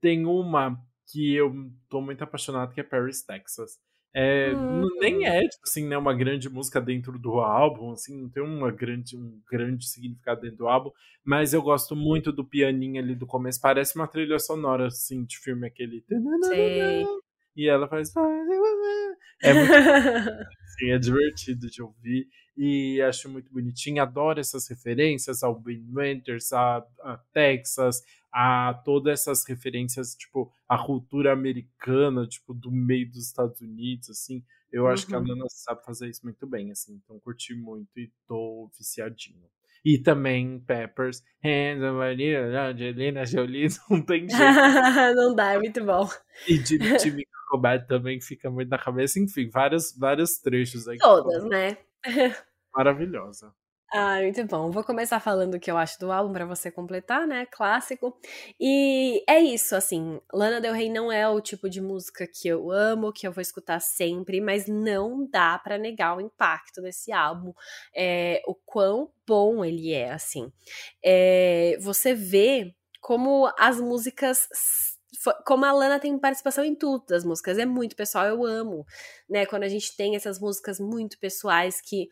tem 0.00 0.24
uma 0.24 0.82
que 1.10 1.34
eu 1.34 1.52
tô 1.88 2.00
muito 2.00 2.22
apaixonado 2.22 2.74
que 2.74 2.80
é 2.80 2.84
Paris, 2.84 3.22
Texas. 3.22 3.78
É, 4.14 4.52
hum. 4.54 4.88
Nem 4.98 5.26
é, 5.26 5.42
tipo 5.46 5.62
assim, 5.64 5.86
né, 5.86 5.96
uma 5.96 6.14
grande 6.14 6.48
música 6.48 6.80
dentro 6.80 7.18
do 7.18 7.40
álbum, 7.40 7.92
assim, 7.92 8.22
não 8.22 8.28
tem 8.28 8.42
uma 8.42 8.70
grande, 8.70 9.16
um 9.16 9.40
grande 9.50 9.86
significado 9.86 10.40
dentro 10.40 10.58
do 10.58 10.68
álbum, 10.68 10.90
mas 11.24 11.52
eu 11.52 11.62
gosto 11.62 11.94
muito 11.94 12.32
do 12.32 12.44
pianinho 12.44 13.02
ali 13.02 13.14
do 13.14 13.26
começo, 13.26 13.60
parece 13.60 13.96
uma 13.96 14.08
trilha 14.08 14.38
sonora, 14.38 14.86
assim, 14.86 15.24
de 15.24 15.38
filme 15.38 15.66
aquele... 15.66 16.04
Sim. 16.08 17.06
E 17.54 17.68
ela 17.68 17.86
faz... 17.88 18.12
É 19.40 19.54
muito... 19.54 19.72
assim, 20.64 20.90
é 20.90 20.98
divertido 20.98 21.68
de 21.68 21.80
ouvir 21.80 22.26
e 22.60 23.00
acho 23.02 23.28
muito 23.28 23.52
bonitinho, 23.52 24.02
adoro 24.02 24.40
essas 24.40 24.66
referências 24.68 25.44
ao 25.44 25.54
Ben 25.54 25.86
Winters, 25.94 26.52
a, 26.52 26.84
a 27.02 27.16
Texas, 27.32 28.02
a 28.32 28.74
todas 28.84 29.20
essas 29.20 29.46
referências, 29.46 30.16
tipo, 30.16 30.52
a 30.68 30.76
cultura 30.84 31.32
americana, 31.32 32.26
tipo, 32.26 32.52
do 32.52 32.72
meio 32.72 33.08
dos 33.08 33.24
Estados 33.26 33.60
Unidos, 33.60 34.10
assim. 34.10 34.44
Eu 34.72 34.84
uhum. 34.84 34.88
acho 34.88 35.06
que 35.06 35.14
a 35.14 35.20
Nana 35.20 35.44
uhum. 35.44 35.48
sabe 35.48 35.84
fazer 35.84 36.08
isso 36.08 36.22
muito 36.24 36.48
bem, 36.48 36.72
assim. 36.72 37.00
Então, 37.04 37.20
curti 37.20 37.54
muito 37.54 37.96
e 37.96 38.10
tô 38.26 38.68
viciadinho. 38.76 39.48
E 39.84 39.96
também 39.96 40.58
Peppers, 40.58 41.22
Angelina 41.44 43.24
Jolie, 43.24 43.68
não 43.88 44.02
tem 44.02 44.28
jeito. 44.28 44.34
não 45.14 45.32
dá, 45.32 45.52
é 45.52 45.58
muito 45.58 45.84
bom. 45.84 46.08
E 46.48 46.58
de 46.58 46.76
Jimmy 46.98 47.24
Cobbett 47.48 47.86
também 47.86 48.20
fica 48.20 48.50
muito 48.50 48.68
na 48.68 48.78
cabeça. 48.78 49.20
Enfim, 49.20 49.48
vários, 49.48 49.96
vários 49.96 50.38
trechos 50.38 50.88
aí. 50.88 50.98
Todas, 50.98 51.44
né? 51.44 51.78
Maravilhosa. 52.74 53.54
Ah, 53.90 54.20
muito 54.20 54.44
bom. 54.44 54.70
Vou 54.70 54.84
começar 54.84 55.18
falando 55.18 55.54
o 55.54 55.60
que 55.60 55.70
eu 55.70 55.76
acho 55.78 55.98
do 55.98 56.12
álbum 56.12 56.30
para 56.30 56.44
você 56.44 56.70
completar, 56.70 57.26
né? 57.26 57.46
Clássico. 57.46 58.14
E 58.60 59.24
é 59.26 59.40
isso, 59.40 59.74
assim. 59.74 60.20
Lana 60.30 60.60
Del 60.60 60.74
Rey 60.74 60.90
não 60.90 61.10
é 61.10 61.26
o 61.26 61.40
tipo 61.40 61.70
de 61.70 61.80
música 61.80 62.26
que 62.26 62.46
eu 62.46 62.70
amo, 62.70 63.12
que 63.14 63.26
eu 63.26 63.32
vou 63.32 63.40
escutar 63.40 63.80
sempre, 63.80 64.42
mas 64.42 64.66
não 64.66 65.26
dá 65.26 65.58
para 65.58 65.78
negar 65.78 66.18
o 66.18 66.20
impacto 66.20 66.82
desse 66.82 67.12
álbum, 67.12 67.54
é, 67.96 68.42
o 68.46 68.54
quão 68.54 69.10
bom 69.26 69.64
ele 69.64 69.94
é, 69.94 70.12
assim. 70.12 70.52
É, 71.02 71.78
você 71.80 72.14
vê 72.14 72.74
como 73.00 73.50
as 73.58 73.80
músicas 73.80 74.48
como 75.44 75.64
a 75.64 75.72
Lana 75.72 75.98
tem 75.98 76.18
participação 76.18 76.64
em 76.64 76.74
tudo 76.74 77.04
das 77.08 77.24
músicas, 77.24 77.58
é 77.58 77.66
muito 77.66 77.96
pessoal, 77.96 78.26
eu 78.26 78.44
amo, 78.44 78.86
né? 79.28 79.46
Quando 79.46 79.64
a 79.64 79.68
gente 79.68 79.96
tem 79.96 80.16
essas 80.16 80.38
músicas 80.40 80.78
muito 80.80 81.18
pessoais 81.18 81.80
que 81.80 82.08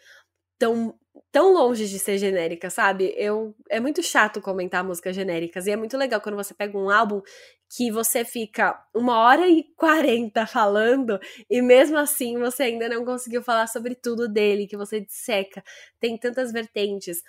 tão, 0.59 0.99
tão 1.33 1.53
longe 1.53 1.89
de 1.89 1.99
ser 1.99 2.19
genérica, 2.19 2.71
sabe? 2.71 3.15
Eu 3.17 3.55
é 3.71 3.81
muito 3.81 4.03
chato 4.03 4.41
comentar 4.41 4.85
músicas 4.85 5.15
genéricas 5.15 5.67
e 5.67 5.71
é 5.71 5.77
muito 5.77 5.97
legal 5.97 6.21
quando 6.21 6.37
você 6.37 6.55
pega 6.55 6.77
um 6.79 6.91
álbum 6.91 7.21
que 7.71 7.91
você 7.91 8.25
fica 8.25 8.81
uma 8.95 9.19
hora 9.19 9.49
e 9.49 9.65
quarenta 9.77 10.47
falando 10.47 11.19
e 11.51 11.61
mesmo 11.63 11.99
assim 11.99 12.39
você 12.39 12.65
ainda 12.65 12.89
não 12.89 13.05
conseguiu 13.05 13.43
falar 13.43 13.67
sobre 13.67 13.95
tudo 13.95 14.29
dele, 14.29 14.67
que 14.67 14.77
você 14.77 15.01
disseca. 15.01 15.63
Tem 16.01 16.17
tantas 16.19 16.53
vertentes. 16.53 17.23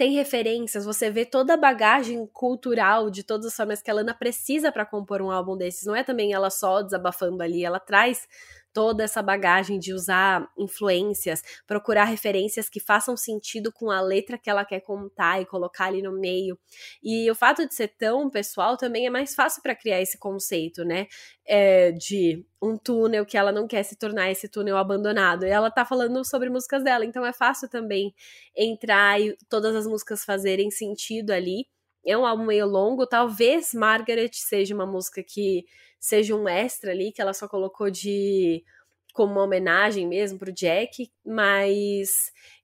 Tem 0.00 0.12
referências, 0.12 0.86
você 0.86 1.10
vê 1.10 1.26
toda 1.26 1.52
a 1.52 1.56
bagagem 1.58 2.26
cultural 2.32 3.10
de 3.10 3.22
todas 3.22 3.48
as 3.48 3.54
formas 3.54 3.82
que 3.82 3.90
a 3.90 3.92
Lana 3.92 4.14
precisa 4.14 4.72
para 4.72 4.86
compor 4.86 5.20
um 5.20 5.30
álbum 5.30 5.58
desses. 5.58 5.84
Não 5.84 5.94
é 5.94 6.02
também 6.02 6.32
ela 6.32 6.48
só 6.48 6.80
desabafando 6.80 7.42
ali, 7.42 7.62
ela 7.62 7.78
traz 7.78 8.26
toda 8.72 9.04
essa 9.04 9.22
bagagem 9.22 9.78
de 9.78 9.92
usar 9.92 10.48
influências, 10.58 11.42
procurar 11.66 12.04
referências 12.04 12.68
que 12.68 12.80
façam 12.80 13.16
sentido 13.16 13.72
com 13.72 13.90
a 13.90 14.00
letra 14.00 14.38
que 14.38 14.48
ela 14.48 14.64
quer 14.64 14.80
contar 14.80 15.40
e 15.40 15.46
colocar 15.46 15.86
ali 15.86 16.02
no 16.02 16.12
meio. 16.12 16.58
E 17.02 17.30
o 17.30 17.34
fato 17.34 17.66
de 17.66 17.74
ser 17.74 17.88
tão 17.88 18.30
pessoal 18.30 18.76
também 18.76 19.06
é 19.06 19.10
mais 19.10 19.34
fácil 19.34 19.62
para 19.62 19.74
criar 19.74 20.00
esse 20.00 20.18
conceito, 20.18 20.84
né? 20.84 21.06
É, 21.46 21.92
de 21.92 22.44
um 22.62 22.76
túnel 22.76 23.26
que 23.26 23.36
ela 23.36 23.50
não 23.50 23.66
quer 23.66 23.82
se 23.82 23.96
tornar 23.96 24.30
esse 24.30 24.48
túnel 24.48 24.76
abandonado. 24.76 25.44
E 25.44 25.50
ela 25.50 25.70
tá 25.70 25.84
falando 25.84 26.24
sobre 26.24 26.48
músicas 26.50 26.84
dela, 26.84 27.04
então 27.04 27.24
é 27.24 27.32
fácil 27.32 27.68
também 27.68 28.14
entrar 28.56 29.20
e 29.20 29.36
todas 29.48 29.74
as 29.74 29.86
músicas 29.86 30.24
fazerem 30.24 30.70
sentido 30.70 31.30
ali. 31.32 31.66
É 32.04 32.16
um 32.16 32.24
álbum 32.24 32.46
meio 32.46 32.66
longo, 32.66 33.06
talvez 33.06 33.74
Margaret 33.74 34.30
seja 34.32 34.74
uma 34.74 34.86
música 34.86 35.22
que 35.22 35.64
seja 35.98 36.34
um 36.34 36.48
extra 36.48 36.92
ali, 36.92 37.12
que 37.12 37.20
ela 37.20 37.34
só 37.34 37.46
colocou 37.46 37.90
de 37.90 38.64
como 39.12 39.32
uma 39.32 39.44
homenagem 39.44 40.06
mesmo 40.06 40.38
pro 40.38 40.52
Jack, 40.52 41.10
mas 41.24 42.08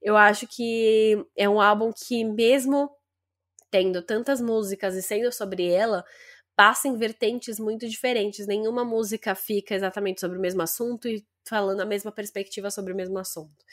eu 0.01 0.17
acho 0.17 0.47
que 0.47 1.25
é 1.37 1.49
um 1.49 1.61
álbum 1.61 1.93
que, 1.93 2.25
mesmo 2.25 2.91
tendo 3.71 4.01
tantas 4.03 4.41
músicas 4.41 4.95
e 4.95 5.03
sendo 5.03 5.31
sobre 5.33 5.69
ela, 5.71 6.05
passa 6.55 6.89
em 6.89 6.97
vertentes 6.97 7.59
muito 7.59 7.87
diferentes. 7.89 8.47
Nenhuma 8.47 8.85
música 8.85 9.35
fica 9.35 9.75
exatamente 9.75 10.21
sobre 10.21 10.39
o 10.39 10.41
mesmo 10.41 10.63
assunto 10.63 11.09
e 11.09 11.27
falando 11.47 11.81
a 11.81 11.87
mesma 11.87 12.11
perspectiva 12.11 12.71
sobre 12.71 12.93
o 12.93 12.97
mesmo 12.97 13.19
assunto. 13.19 13.65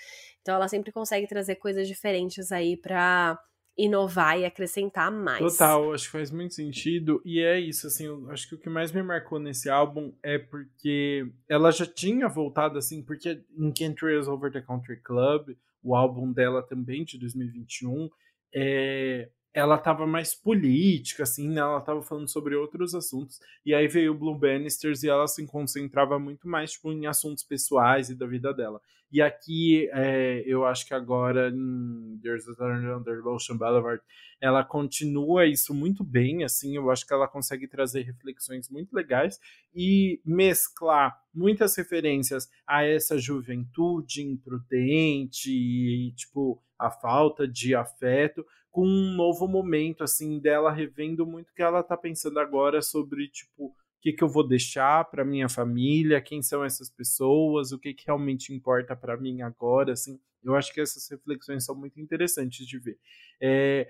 Então 0.41 0.55
ela 0.55 0.67
sempre 0.67 0.91
consegue 0.91 1.27
trazer 1.27 1.55
coisas 1.55 1.87
diferentes 1.87 2.51
aí 2.51 2.75
para 2.75 3.39
inovar 3.77 4.39
e 4.39 4.45
acrescentar 4.45 5.11
mais. 5.11 5.39
Total, 5.39 5.93
acho 5.93 6.05
que 6.05 6.11
faz 6.11 6.31
muito 6.31 6.53
sentido. 6.53 7.21
E 7.25 7.39
é 7.39 7.59
isso, 7.59 7.87
assim, 7.87 8.07
acho 8.29 8.47
que 8.47 8.55
o 8.55 8.57
que 8.57 8.69
mais 8.69 8.91
me 8.91 9.01
marcou 9.01 9.39
nesse 9.39 9.69
álbum 9.69 10.13
é 10.21 10.37
porque 10.37 11.27
ela 11.49 11.71
já 11.71 11.85
tinha 11.85 12.27
voltado, 12.27 12.77
assim, 12.77 13.01
porque 13.01 13.41
em 13.57 13.93
Trails 13.93 14.27
Over 14.27 14.51
the 14.51 14.61
Country 14.61 14.97
Club, 15.01 15.55
o 15.81 15.95
álbum 15.95 16.31
dela 16.31 16.61
também 16.61 17.03
de 17.03 17.17
2021, 17.17 18.09
é, 18.55 19.29
ela 19.53 19.77
tava 19.77 20.07
mais 20.07 20.33
política, 20.33 21.23
assim, 21.23 21.47
né? 21.47 21.61
Ela 21.61 21.79
tava 21.81 22.01
falando 22.01 22.27
sobre 22.27 22.55
outros 22.55 22.95
assuntos. 22.95 23.39
E 23.65 23.73
aí 23.73 23.87
veio 23.87 24.13
o 24.13 24.17
Blue 24.17 24.37
Bannisters 24.37 25.03
e 25.03 25.09
ela 25.09 25.27
se 25.27 25.45
concentrava 25.45 26.17
muito 26.17 26.47
mais, 26.47 26.71
tipo, 26.71 26.91
em 26.91 27.05
assuntos 27.05 27.43
pessoais 27.43 28.09
e 28.09 28.15
da 28.15 28.25
vida 28.25 28.53
dela. 28.53 28.81
E 29.13 29.21
aqui, 29.21 29.87
é, 29.93 30.41
eu 30.43 30.65
acho 30.65 30.87
que 30.87 30.93
agora, 30.93 31.49
em 31.49 32.19
There's 32.23 32.47
a 32.49 32.55
Turn 32.55 32.83
Under 32.89 33.27
Ocean 33.27 33.55
Boulevard, 33.55 34.01
ela 34.41 34.63
continua 34.63 35.45
isso 35.45 35.71
muito 35.71 36.03
bem, 36.03 36.43
assim, 36.43 36.75
eu 36.75 36.89
acho 36.89 37.05
que 37.05 37.13
ela 37.13 37.27
consegue 37.27 37.67
trazer 37.67 38.01
reflexões 38.01 38.67
muito 38.71 38.91
legais 38.91 39.39
e 39.73 40.19
mesclar 40.25 41.15
muitas 41.31 41.77
referências 41.77 42.49
a 42.65 42.83
essa 42.83 43.15
juventude 43.19 44.23
imprudente 44.23 45.51
e, 45.51 46.11
tipo, 46.13 46.59
a 46.83 46.91
falta 46.91 47.47
de 47.47 47.73
afeto, 47.73 48.45
com 48.69 48.85
um 48.85 49.15
novo 49.15 49.47
momento, 49.47 50.03
assim, 50.03 50.39
dela 50.39 50.71
revendo 50.71 51.25
muito 51.25 51.51
o 51.51 51.53
que 51.53 51.61
ela 51.61 51.81
tá 51.81 51.95
pensando 51.95 52.39
agora 52.39 52.81
sobre, 52.81 53.29
tipo, 53.29 53.67
o 53.67 53.73
que, 54.01 54.11
que 54.11 54.23
eu 54.23 54.27
vou 54.27 54.45
deixar 54.45 55.05
para 55.09 55.23
minha 55.23 55.47
família, 55.47 56.21
quem 56.21 56.41
são 56.41 56.63
essas 56.63 56.89
pessoas, 56.89 57.71
o 57.71 57.79
que, 57.79 57.93
que 57.93 58.05
realmente 58.05 58.53
importa 58.53 58.95
para 58.95 59.15
mim 59.15 59.41
agora, 59.41 59.93
assim. 59.93 60.19
Eu 60.43 60.55
acho 60.55 60.73
que 60.73 60.81
essas 60.81 61.07
reflexões 61.09 61.63
são 61.63 61.73
muito 61.73 62.01
interessantes 62.01 62.67
de 62.67 62.77
ver. 62.77 62.99
É, 63.41 63.87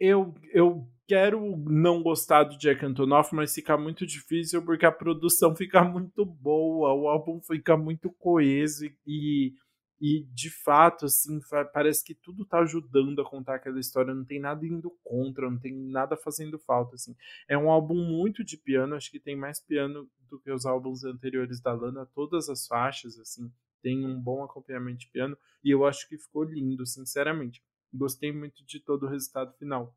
eu, 0.00 0.34
eu 0.52 0.88
quero 1.06 1.56
não 1.56 2.02
gostar 2.02 2.42
do 2.42 2.58
Jack 2.58 2.84
Antonoff, 2.84 3.34
mas 3.34 3.54
fica 3.54 3.76
muito 3.78 4.04
difícil 4.04 4.62
porque 4.62 4.84
a 4.84 4.90
produção 4.90 5.54
fica 5.56 5.84
muito 5.84 6.24
boa, 6.24 6.92
o 6.92 7.08
álbum 7.08 7.40
fica 7.40 7.76
muito 7.76 8.10
coeso 8.10 8.84
e 8.84 8.96
e 9.06 9.54
de 9.98 10.50
fato, 10.50 11.06
assim, 11.06 11.40
parece 11.72 12.04
que 12.04 12.14
tudo 12.14 12.44
tá 12.44 12.58
ajudando 12.58 13.20
a 13.20 13.24
contar 13.24 13.56
aquela 13.56 13.80
história, 13.80 14.14
não 14.14 14.24
tem 14.24 14.38
nada 14.38 14.66
indo 14.66 14.90
contra, 15.02 15.50
não 15.50 15.58
tem 15.58 15.74
nada 15.74 16.16
fazendo 16.16 16.58
falta, 16.58 16.96
assim. 16.96 17.16
É 17.48 17.56
um 17.56 17.70
álbum 17.70 17.94
muito 17.94 18.44
de 18.44 18.56
piano, 18.56 18.94
acho 18.94 19.10
que 19.10 19.20
tem 19.20 19.34
mais 19.36 19.58
piano 19.60 20.08
do 20.28 20.38
que 20.38 20.50
os 20.50 20.66
álbuns 20.66 21.04
anteriores 21.04 21.60
da 21.60 21.72
Lana, 21.72 22.06
todas 22.14 22.48
as 22.48 22.66
faixas, 22.66 23.18
assim, 23.18 23.50
tem 23.82 24.04
um 24.04 24.20
bom 24.20 24.44
acompanhamento 24.44 24.98
de 24.98 25.08
piano, 25.08 25.36
e 25.64 25.70
eu 25.70 25.86
acho 25.86 26.08
que 26.08 26.18
ficou 26.18 26.44
lindo, 26.44 26.84
sinceramente. 26.86 27.62
Gostei 27.92 28.32
muito 28.32 28.64
de 28.66 28.80
todo 28.80 29.06
o 29.06 29.08
resultado 29.08 29.54
final. 29.54 29.94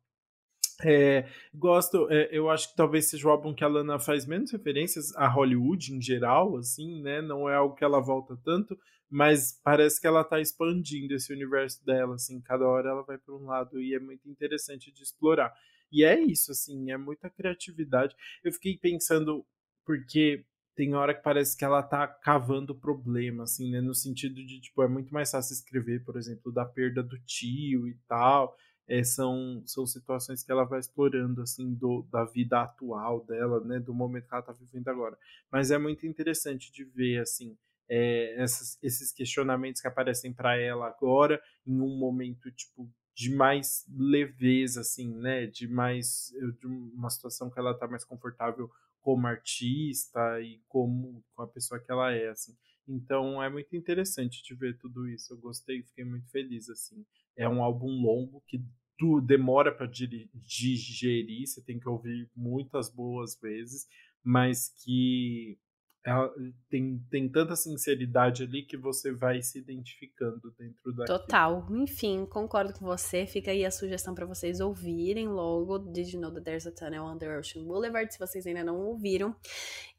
É, 0.82 1.28
gosto, 1.54 2.08
é, 2.10 2.28
eu 2.32 2.48
acho 2.48 2.70
que 2.70 2.76
talvez 2.76 3.10
seja 3.10 3.28
o 3.28 3.30
álbum 3.30 3.54
que 3.54 3.64
a 3.64 3.68
Lana 3.68 3.98
faz 3.98 4.26
menos 4.26 4.50
referências 4.50 5.14
a 5.14 5.28
Hollywood 5.28 5.94
em 5.94 6.00
geral, 6.00 6.56
assim, 6.56 7.02
né? 7.02 7.20
Não 7.20 7.48
é 7.48 7.54
algo 7.54 7.74
que 7.74 7.84
ela 7.84 8.00
volta 8.00 8.34
tanto, 8.42 8.78
mas 9.10 9.60
parece 9.62 10.00
que 10.00 10.06
ela 10.06 10.24
tá 10.24 10.40
expandindo 10.40 11.14
esse 11.14 11.32
universo 11.32 11.84
dela, 11.84 12.14
assim, 12.14 12.40
cada 12.40 12.66
hora 12.66 12.90
ela 12.90 13.02
vai 13.02 13.18
para 13.18 13.34
um 13.34 13.44
lado 13.44 13.80
e 13.80 13.94
é 13.94 13.98
muito 13.98 14.28
interessante 14.28 14.92
de 14.92 15.02
explorar. 15.02 15.52
E 15.92 16.04
é 16.04 16.18
isso, 16.20 16.52
assim, 16.52 16.90
é 16.90 16.96
muita 16.96 17.28
criatividade. 17.28 18.14
Eu 18.44 18.52
fiquei 18.52 18.78
pensando, 18.78 19.44
porque 19.84 20.44
tem 20.76 20.94
hora 20.94 21.12
que 21.14 21.22
parece 21.22 21.56
que 21.56 21.64
ela 21.64 21.82
tá 21.82 22.06
cavando 22.06 22.74
problema, 22.74 23.42
assim, 23.42 23.70
né? 23.70 23.80
No 23.80 23.94
sentido 23.94 24.36
de, 24.36 24.60
tipo, 24.60 24.82
é 24.82 24.88
muito 24.88 25.12
mais 25.12 25.30
fácil 25.30 25.54
escrever, 25.54 26.04
por 26.04 26.16
exemplo, 26.16 26.52
da 26.52 26.64
perda 26.64 27.02
do 27.02 27.18
tio 27.20 27.88
e 27.88 27.94
tal 28.06 28.56
é, 28.90 29.04
são, 29.04 29.62
são 29.64 29.86
situações 29.86 30.42
que 30.42 30.50
ela 30.50 30.64
vai 30.64 30.80
explorando 30.80 31.40
assim 31.40 31.72
do, 31.72 32.02
da 32.10 32.24
vida 32.24 32.60
atual 32.60 33.24
dela, 33.24 33.60
né, 33.60 33.78
do 33.78 33.94
momento 33.94 34.26
que 34.26 34.34
ela 34.34 34.40
está 34.40 34.52
vivendo 34.52 34.88
agora. 34.88 35.16
Mas 35.50 35.70
é 35.70 35.78
muito 35.78 36.04
interessante 36.08 36.72
de 36.72 36.82
ver 36.84 37.20
assim 37.20 37.56
é, 37.90 38.40
essas, 38.40 38.78
esses 38.80 39.12
questionamentos 39.12 39.82
que 39.82 39.88
aparecem 39.88 40.32
para 40.32 40.56
ela 40.56 40.86
agora 40.86 41.42
em 41.66 41.80
um 41.80 41.98
momento 41.98 42.50
tipo 42.52 42.88
de 43.12 43.34
mais 43.34 43.84
leveza 43.92 44.80
assim, 44.80 45.12
né, 45.16 45.46
de 45.46 45.66
mais 45.66 46.32
de 46.60 46.66
uma 46.66 47.10
situação 47.10 47.50
que 47.50 47.58
ela 47.58 47.72
está 47.72 47.88
mais 47.88 48.04
confortável 48.04 48.70
como 49.02 49.26
artista 49.26 50.40
e 50.40 50.62
como 50.68 51.24
com 51.34 51.42
a 51.42 51.48
pessoa 51.48 51.80
que 51.80 51.90
ela 51.90 52.12
é 52.12 52.28
assim. 52.28 52.56
Então 52.86 53.42
é 53.42 53.50
muito 53.50 53.74
interessante 53.74 54.42
de 54.42 54.54
ver 54.54 54.78
tudo 54.78 55.08
isso. 55.08 55.32
Eu 55.32 55.38
gostei, 55.38 55.82
fiquei 55.82 56.04
muito 56.04 56.30
feliz 56.30 56.70
assim. 56.70 57.04
É 57.36 57.48
um 57.48 57.62
álbum 57.62 57.88
longo 57.88 58.42
que 58.46 58.64
tu 58.98 59.20
demora 59.20 59.74
para 59.74 59.86
digerir, 59.86 61.46
você 61.46 61.62
tem 61.62 61.80
que 61.80 61.88
ouvir 61.88 62.30
muitas 62.36 62.90
boas 62.90 63.38
vezes, 63.40 63.88
mas 64.22 64.68
que 64.84 65.58
ela 66.04 66.32
tem, 66.70 66.98
tem 67.10 67.28
tanta 67.28 67.54
sinceridade 67.54 68.44
ali 68.44 68.62
que 68.62 68.76
você 68.76 69.12
vai 69.12 69.42
se 69.42 69.58
identificando 69.58 70.50
dentro 70.58 70.92
da. 70.94 71.04
Total. 71.04 71.66
Enfim, 71.70 72.24
concordo 72.24 72.72
com 72.72 72.86
você. 72.86 73.26
Fica 73.26 73.50
aí 73.50 73.66
a 73.66 73.70
sugestão 73.70 74.14
para 74.14 74.24
vocês 74.24 74.60
ouvirem 74.60 75.28
logo 75.28 75.78
Did 75.78 76.14
You 76.14 76.20
Know 76.20 76.32
That 76.32 76.44
There's 76.44 76.66
a 76.66 76.72
Tunnel 76.72 77.04
Under 77.04 77.38
Ocean 77.38 77.64
Boulevard, 77.64 78.10
se 78.12 78.18
vocês 78.18 78.46
ainda 78.46 78.64
não 78.64 78.78
ouviram. 78.78 79.36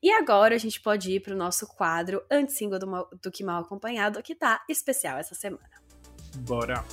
E 0.02 0.11
agora 0.11 0.56
a 0.56 0.57
gente 0.57 0.82
pode 0.82 1.11
ir 1.11 1.19
pro 1.19 1.36
nosso 1.36 1.68
quadro 1.68 2.23
Anti-Single 2.32 2.80
do, 2.80 3.07
do 3.22 3.32
Que 3.32 3.44
Mal 3.44 3.61
Acompanhado, 3.61 4.23
que 4.23 4.34
tá 4.34 4.64
especial 4.68 5.19
essa 5.19 5.36
semana. 5.36 5.69
Bora! 6.38 6.84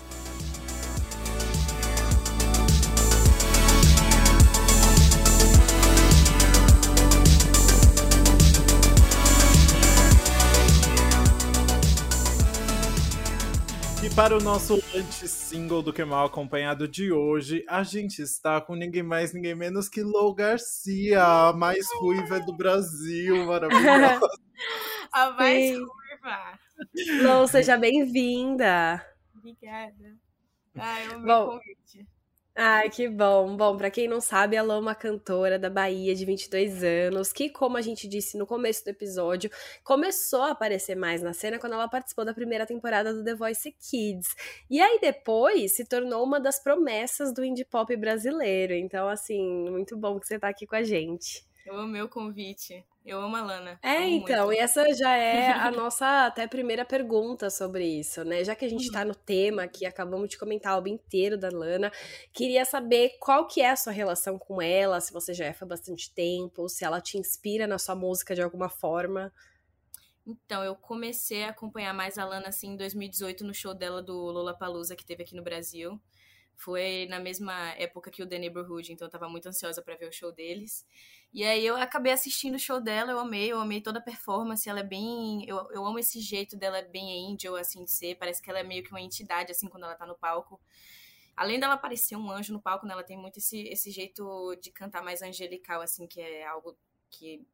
Para 14.18 14.36
o 14.36 14.40
nosso 14.40 14.82
anti-single 14.92 15.80
do 15.80 15.92
que 15.92 16.04
mal 16.04 16.26
acompanhado 16.26 16.88
de 16.88 17.12
hoje, 17.12 17.64
a 17.68 17.84
gente 17.84 18.20
está 18.20 18.60
com 18.60 18.74
ninguém 18.74 19.00
mais, 19.00 19.32
ninguém 19.32 19.54
menos 19.54 19.88
que 19.88 20.02
Lou 20.02 20.34
Garcia, 20.34 21.22
a 21.22 21.52
mais 21.52 21.86
ruiva 22.00 22.40
do 22.40 22.52
Brasil, 22.52 23.36
maravilhosa. 23.46 24.28
a 25.12 25.30
mais 25.30 25.68
Sim. 25.68 25.84
ruiva. 25.84 26.58
Lou, 27.22 27.46
seja 27.46 27.76
bem-vinda. 27.76 29.06
Obrigada. 29.36 30.16
Ah, 30.76 31.00
eu 31.04 31.20
Bom, 31.22 31.50
convite. 31.52 32.04
Ai, 32.60 32.90
que 32.90 33.08
bom. 33.08 33.56
Bom, 33.56 33.76
para 33.76 33.88
quem 33.88 34.08
não 34.08 34.20
sabe, 34.20 34.56
ela 34.56 34.74
é 34.74 34.78
uma 34.78 34.94
cantora 34.94 35.58
da 35.60 35.70
Bahia 35.70 36.12
de 36.12 36.24
22 36.24 36.82
anos, 36.82 37.32
que, 37.32 37.48
como 37.48 37.76
a 37.76 37.80
gente 37.80 38.08
disse 38.08 38.36
no 38.36 38.44
começo 38.48 38.84
do 38.84 38.88
episódio, 38.88 39.48
começou 39.84 40.42
a 40.42 40.50
aparecer 40.50 40.96
mais 40.96 41.22
na 41.22 41.32
cena 41.32 41.58
quando 41.60 41.74
ela 41.74 41.86
participou 41.88 42.24
da 42.24 42.34
primeira 42.34 42.66
temporada 42.66 43.14
do 43.14 43.22
The 43.22 43.36
Voice 43.36 43.70
Kids. 43.70 44.34
E 44.68 44.80
aí 44.80 44.98
depois 45.00 45.76
se 45.76 45.84
tornou 45.84 46.24
uma 46.24 46.40
das 46.40 46.58
promessas 46.60 47.32
do 47.32 47.44
indie 47.44 47.64
pop 47.64 47.96
brasileiro. 47.96 48.74
Então, 48.74 49.08
assim, 49.08 49.70
muito 49.70 49.96
bom 49.96 50.18
que 50.18 50.26
você 50.26 50.36
tá 50.36 50.48
aqui 50.48 50.66
com 50.66 50.74
a 50.74 50.82
gente. 50.82 51.47
Eu 51.68 51.80
amei 51.80 52.00
o 52.00 52.08
convite. 52.08 52.82
Eu 53.04 53.20
amo 53.20 53.36
a 53.36 53.42
Lana. 53.42 53.78
É, 53.82 53.98
amo 53.98 54.06
então, 54.06 54.46
muito. 54.46 54.58
e 54.58 54.62
essa 54.62 54.90
já 54.94 55.14
é 55.14 55.52
a 55.52 55.70
nossa 55.70 56.26
até 56.26 56.46
primeira 56.46 56.82
pergunta 56.82 57.50
sobre 57.50 57.84
isso, 57.84 58.24
né? 58.24 58.42
Já 58.42 58.54
que 58.54 58.64
a 58.64 58.68
gente 58.70 58.86
uhum. 58.86 58.92
tá 58.92 59.04
no 59.04 59.14
tema 59.14 59.68
que 59.68 59.84
acabamos 59.84 60.30
de 60.30 60.38
comentar 60.38 60.72
o 60.72 60.76
álbum 60.76 60.88
inteiro 60.88 61.36
da 61.36 61.50
Lana, 61.50 61.92
queria 62.32 62.64
saber 62.64 63.18
qual 63.20 63.46
que 63.46 63.60
é 63.60 63.70
a 63.70 63.76
sua 63.76 63.92
relação 63.92 64.38
com 64.38 64.62
ela, 64.62 64.98
se 64.98 65.12
você 65.12 65.34
já 65.34 65.44
é 65.44 65.54
há 65.60 65.66
bastante 65.66 66.10
tempo, 66.14 66.70
se 66.70 66.86
ela 66.86 67.02
te 67.02 67.18
inspira 67.18 67.66
na 67.66 67.78
sua 67.78 67.94
música 67.94 68.34
de 68.34 68.40
alguma 68.40 68.70
forma. 68.70 69.30
Então, 70.26 70.64
eu 70.64 70.74
comecei 70.74 71.44
a 71.44 71.50
acompanhar 71.50 71.92
mais 71.92 72.16
a 72.16 72.24
Lana 72.24 72.48
assim 72.48 72.68
em 72.68 72.76
2018 72.78 73.44
no 73.44 73.52
show 73.52 73.74
dela 73.74 74.02
do 74.02 74.14
Lollapalooza 74.14 74.96
que 74.96 75.04
teve 75.04 75.22
aqui 75.22 75.36
no 75.36 75.42
Brasil. 75.42 76.00
Foi 76.58 77.06
na 77.08 77.20
mesma 77.20 77.70
época 77.74 78.10
que 78.10 78.20
o 78.20 78.26
The 78.28 78.36
Neighborhood, 78.36 78.92
então 78.92 79.06
eu 79.06 79.10
tava 79.10 79.28
muito 79.28 79.48
ansiosa 79.48 79.80
para 79.80 79.94
ver 79.94 80.08
o 80.08 80.12
show 80.12 80.32
deles. 80.32 80.84
E 81.32 81.44
aí 81.44 81.64
eu 81.64 81.76
acabei 81.76 82.12
assistindo 82.12 82.56
o 82.56 82.58
show 82.58 82.80
dela, 82.80 83.12
eu 83.12 83.18
amei, 83.20 83.52
eu 83.52 83.60
amei 83.60 83.80
toda 83.80 84.00
a 84.00 84.02
performance, 84.02 84.68
ela 84.68 84.80
é 84.80 84.82
bem. 84.82 85.48
Eu, 85.48 85.70
eu 85.70 85.86
amo 85.86 86.00
esse 86.00 86.20
jeito 86.20 86.56
dela, 86.56 86.82
bem 86.82 87.32
angel, 87.32 87.54
assim, 87.54 87.84
de 87.84 87.92
ser. 87.92 88.16
Parece 88.16 88.42
que 88.42 88.50
ela 88.50 88.58
é 88.58 88.64
meio 88.64 88.82
que 88.82 88.90
uma 88.90 89.00
entidade, 89.00 89.52
assim, 89.52 89.68
quando 89.68 89.84
ela 89.84 89.94
tá 89.94 90.04
no 90.04 90.16
palco. 90.16 90.60
Além 91.36 91.60
dela 91.60 91.76
parecer 91.76 92.16
um 92.16 92.28
anjo 92.28 92.52
no 92.52 92.60
palco, 92.60 92.84
né, 92.86 92.92
ela 92.92 93.04
tem 93.04 93.16
muito 93.16 93.38
esse, 93.38 93.68
esse 93.68 93.92
jeito 93.92 94.56
de 94.60 94.72
cantar 94.72 95.00
mais 95.04 95.22
angelical, 95.22 95.80
assim, 95.80 96.08
que 96.08 96.20
é 96.20 96.44
algo 96.44 96.76
que 97.08 97.46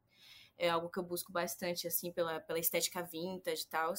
é 0.56 0.70
algo 0.70 0.89
que 0.89 0.98
eu 0.98 1.02
busco 1.02 1.31
bastante, 1.31 1.86
assim, 1.86 2.10
pela, 2.10 2.40
pela 2.40 2.59
estética 2.59 3.02
vintage 3.02 3.64
e 3.64 3.66
tal. 3.66 3.93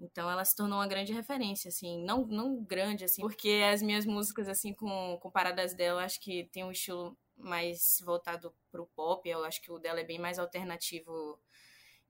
Então 0.00 0.30
ela 0.30 0.44
se 0.44 0.54
tornou 0.54 0.78
uma 0.78 0.86
grande 0.86 1.12
referência, 1.12 1.68
assim, 1.68 2.02
não, 2.04 2.24
não 2.26 2.62
grande, 2.62 3.04
assim, 3.04 3.20
porque 3.22 3.62
as 3.72 3.82
minhas 3.82 4.06
músicas, 4.06 4.48
assim, 4.48 4.72
com, 4.72 5.18
comparadas 5.20 5.74
dela, 5.74 6.04
acho 6.04 6.20
que 6.20 6.44
tem 6.52 6.64
um 6.64 6.70
estilo 6.70 7.16
mais 7.36 8.00
voltado 8.04 8.54
pro 8.70 8.86
pop, 8.94 9.28
eu 9.28 9.44
acho 9.44 9.60
que 9.62 9.70
o 9.72 9.78
dela 9.78 10.00
é 10.00 10.04
bem 10.04 10.18
mais 10.18 10.38
alternativo, 10.38 11.38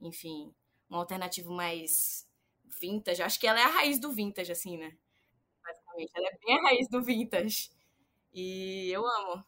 enfim, 0.00 0.54
um 0.90 0.96
alternativo 0.96 1.52
mais 1.52 2.28
vintage, 2.80 3.22
acho 3.22 3.40
que 3.40 3.46
ela 3.46 3.60
é 3.60 3.64
a 3.64 3.68
raiz 3.68 3.98
do 4.00 4.12
vintage, 4.12 4.52
assim, 4.52 4.76
né? 4.78 4.96
Basicamente, 5.64 6.12
ela 6.16 6.28
é 6.28 6.38
bem 6.46 6.58
a 6.58 6.62
raiz 6.62 6.88
do 6.88 7.02
vintage. 7.02 7.70
E 8.34 8.90
eu 8.92 9.06
amo. 9.06 9.44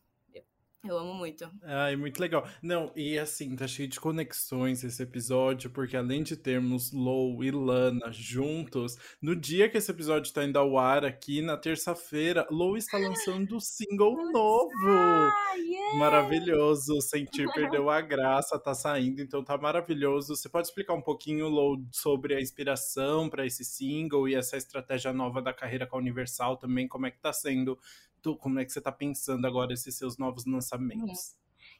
Eu 0.82 0.96
amo 0.96 1.12
muito. 1.12 1.46
Ai, 1.62 1.94
muito 1.94 2.18
legal. 2.18 2.48
Não, 2.62 2.90
e 2.96 3.18
assim, 3.18 3.54
tá 3.54 3.68
cheio 3.68 3.86
de 3.86 4.00
conexões 4.00 4.82
esse 4.82 5.02
episódio, 5.02 5.68
porque 5.68 5.94
além 5.94 6.22
de 6.22 6.36
termos 6.36 6.90
Lou 6.90 7.44
e 7.44 7.50
Lana 7.50 8.10
juntos, 8.10 8.96
no 9.20 9.36
dia 9.36 9.68
que 9.68 9.76
esse 9.76 9.90
episódio 9.90 10.32
tá 10.32 10.42
indo 10.42 10.58
ao 10.58 10.78
ar 10.78 11.04
aqui, 11.04 11.42
na 11.42 11.58
terça-feira, 11.58 12.46
Lou 12.50 12.78
está 12.78 12.96
lançando 12.96 13.56
um 13.56 13.60
single 13.60 14.16
novo. 14.32 14.70
Ah, 14.88 15.54
yeah. 15.56 15.98
Maravilhoso. 15.98 16.98
Sentir 17.02 17.46
perdeu 17.52 17.90
a 17.90 18.00
graça, 18.00 18.58
tá 18.58 18.72
saindo, 18.72 19.20
então 19.20 19.44
tá 19.44 19.58
maravilhoso. 19.58 20.34
Você 20.34 20.48
pode 20.48 20.68
explicar 20.68 20.94
um 20.94 21.02
pouquinho, 21.02 21.46
Lou, 21.46 21.76
sobre 21.92 22.34
a 22.34 22.40
inspiração 22.40 23.28
para 23.28 23.44
esse 23.44 23.66
single 23.66 24.26
e 24.26 24.34
essa 24.34 24.56
estratégia 24.56 25.12
nova 25.12 25.42
da 25.42 25.52
carreira 25.52 25.86
com 25.86 25.96
a 25.96 26.00
Universal 26.00 26.56
também, 26.56 26.88
como 26.88 27.06
é 27.06 27.10
que 27.10 27.20
tá 27.20 27.34
sendo 27.34 27.78
tu, 28.20 28.36
como 28.36 28.58
é 28.58 28.64
que 28.64 28.72
você 28.72 28.80
tá 28.80 28.92
pensando 28.92 29.46
agora 29.46 29.72
esses 29.72 29.96
seus 29.96 30.16
novos 30.18 30.44
lançamentos? 30.46 31.36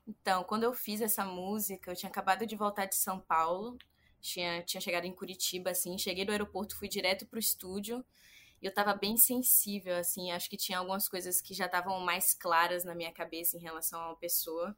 Então, 0.07 0.45
quando 0.45 0.65
eu 0.65 0.73
fiz 0.73 1.01
essa 1.01 1.25
música, 1.25 1.91
eu 1.91 1.97
tinha 1.97 2.11
acabado 2.11 2.47
de 2.47 2.57
voltar 2.57 2.87
de 2.87 2.97
São 2.97 3.21
Paulo, 3.21 3.79
tinha, 4.21 4.63
tinha 4.63 4.81
chegado 4.81 5.05
em 5.05 5.15
Curitiba, 5.15 5.71
assim, 5.71 5.97
cheguei 5.97 6.25
do 6.25 6.33
aeroporto, 6.33 6.77
fui 6.77 6.89
direto 6.89 7.27
pro 7.27 7.39
estúdio, 7.39 8.05
e 8.61 8.67
eu 8.67 8.75
tava 8.75 8.95
bem 8.95 9.17
sensível, 9.17 9.97
assim, 9.97 10.31
acho 10.33 10.51
que 10.51 10.57
tinha 10.57 10.79
algumas 10.79 11.09
coisas 11.09 11.41
que 11.41 11.55
já 11.55 11.67
estavam 11.67 12.01
mais 12.01 12.35
claras 12.35 12.85
na 12.85 12.95
minha 12.95 13.13
cabeça 13.13 13.57
em 13.57 13.61
relação 13.61 14.01
a 14.01 14.09
uma 14.09 14.17
pessoa. 14.17 14.77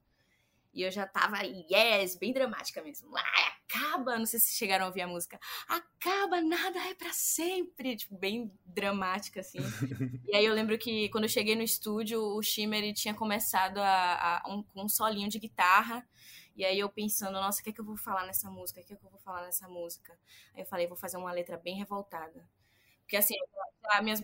E 0.73 0.83
eu 0.83 0.91
já 0.91 1.07
tava, 1.07 1.39
yes, 1.45 2.17
bem 2.17 2.33
dramática 2.33 2.83
mesmo. 2.83 3.15
Ah, 3.17 3.57
acaba, 3.67 4.19
não 4.19 4.25
sei 4.25 4.41
se 4.41 4.55
chegaram 4.55 4.87
a 4.87 4.89
ouvir 4.89 5.03
a 5.03 5.07
música. 5.07 5.39
Acaba, 5.69 6.41
nada 6.41 6.79
é 6.89 6.95
para 6.95 7.13
sempre. 7.13 7.97
Tipo, 7.97 8.17
bem 8.17 8.51
dramática, 8.65 9.41
assim. 9.41 9.59
e 10.27 10.35
aí 10.35 10.45
eu 10.45 10.55
lembro 10.55 10.79
que 10.79 11.09
quando 11.11 11.25
eu 11.25 11.29
cheguei 11.29 11.55
no 11.55 11.63
estúdio, 11.63 12.21
o 12.21 12.43
Shimmer 12.43 12.93
tinha 12.95 13.15
começado 13.15 13.79
a, 13.79 14.43
a 14.45 14.49
um, 14.49 14.63
com 14.63 14.85
um 14.85 14.89
solinho 14.89 15.29
de 15.29 15.39
guitarra. 15.39 16.07
E 16.57 16.65
aí 16.65 16.79
eu 16.79 16.89
pensando, 16.89 17.33
nossa, 17.33 17.61
o 17.61 17.65
que 17.65 17.71
é 17.71 17.73
que 17.73 17.81
eu 17.81 17.85
vou 17.85 17.97
falar 17.97 18.27
nessa 18.27 18.51
música? 18.51 18.81
O 18.81 18.85
que 18.85 18.93
é 18.93 18.97
que 18.97 19.05
eu 19.05 19.11
vou 19.11 19.21
falar 19.21 19.43
nessa 19.43 19.69
música? 19.69 20.19
Aí 20.55 20.63
eu 20.63 20.67
falei, 20.67 20.87
vou 20.87 20.97
fazer 20.97 21.17
uma 21.17 21.33
letra 21.33 21.57
bem 21.57 21.77
revoltada. 21.77 22.47
Porque 23.01 23.17
assim, 23.17 23.35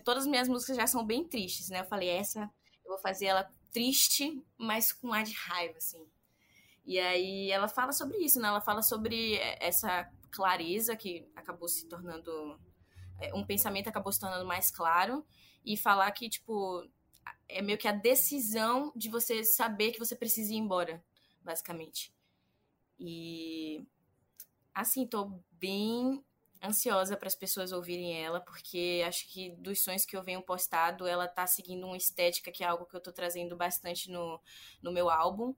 todas 0.03 0.23
as 0.23 0.29
minhas 0.29 0.47
músicas 0.47 0.77
já 0.77 0.87
são 0.87 1.05
bem 1.05 1.27
tristes, 1.27 1.69
né? 1.69 1.81
Eu 1.81 1.85
falei, 1.85 2.09
essa 2.09 2.49
eu 2.83 2.89
vou 2.89 2.97
fazer 2.99 3.27
ela 3.27 3.51
triste, 3.71 4.43
mas 4.57 4.91
com 4.91 5.13
ar 5.13 5.23
de 5.23 5.33
raiva, 5.33 5.77
assim. 5.77 6.03
E 6.89 6.99
aí 6.99 7.51
ela 7.51 7.67
fala 7.67 7.93
sobre 7.93 8.17
isso, 8.17 8.39
né? 8.39 8.47
Ela 8.47 8.61
fala 8.61 8.81
sobre 8.81 9.35
essa 9.59 10.11
clareza 10.31 10.95
que 10.95 11.29
acabou 11.35 11.67
se 11.67 11.87
tornando. 11.87 12.59
É, 13.19 13.31
um 13.35 13.45
pensamento 13.45 13.87
acabou 13.87 14.11
se 14.11 14.19
tornando 14.19 14.43
mais 14.43 14.71
claro. 14.71 15.23
E 15.63 15.77
falar 15.77 16.11
que, 16.11 16.27
tipo, 16.27 16.83
é 17.47 17.61
meio 17.61 17.77
que 17.77 17.87
a 17.87 17.91
decisão 17.91 18.91
de 18.95 19.07
você 19.07 19.43
saber 19.43 19.91
que 19.91 19.99
você 19.99 20.15
precisa 20.15 20.51
ir 20.51 20.57
embora, 20.57 20.99
basicamente. 21.43 22.11
E. 22.99 23.85
Assim, 24.73 25.05
tô 25.05 25.39
bem 25.51 26.25
ansiosa 26.59 27.15
para 27.15 27.27
as 27.27 27.35
pessoas 27.35 27.71
ouvirem 27.71 28.19
ela, 28.19 28.41
porque 28.41 29.03
acho 29.07 29.31
que 29.31 29.51
dos 29.57 29.83
sonhos 29.83 30.05
que 30.05 30.17
eu 30.17 30.23
venho 30.23 30.41
postado, 30.41 31.05
ela 31.05 31.27
tá 31.27 31.45
seguindo 31.45 31.85
uma 31.85 31.97
estética 31.97 32.51
que 32.51 32.63
é 32.63 32.67
algo 32.67 32.87
que 32.87 32.95
eu 32.95 33.01
tô 33.01 33.11
trazendo 33.11 33.55
bastante 33.55 34.09
no, 34.09 34.41
no 34.81 34.91
meu 34.91 35.07
álbum 35.07 35.53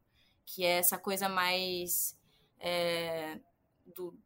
que 0.46 0.66
é 0.66 0.78
essa 0.78 0.98
coisa 0.98 1.30
mais 1.30 2.18
é, 2.60 3.40
do 3.86 4.18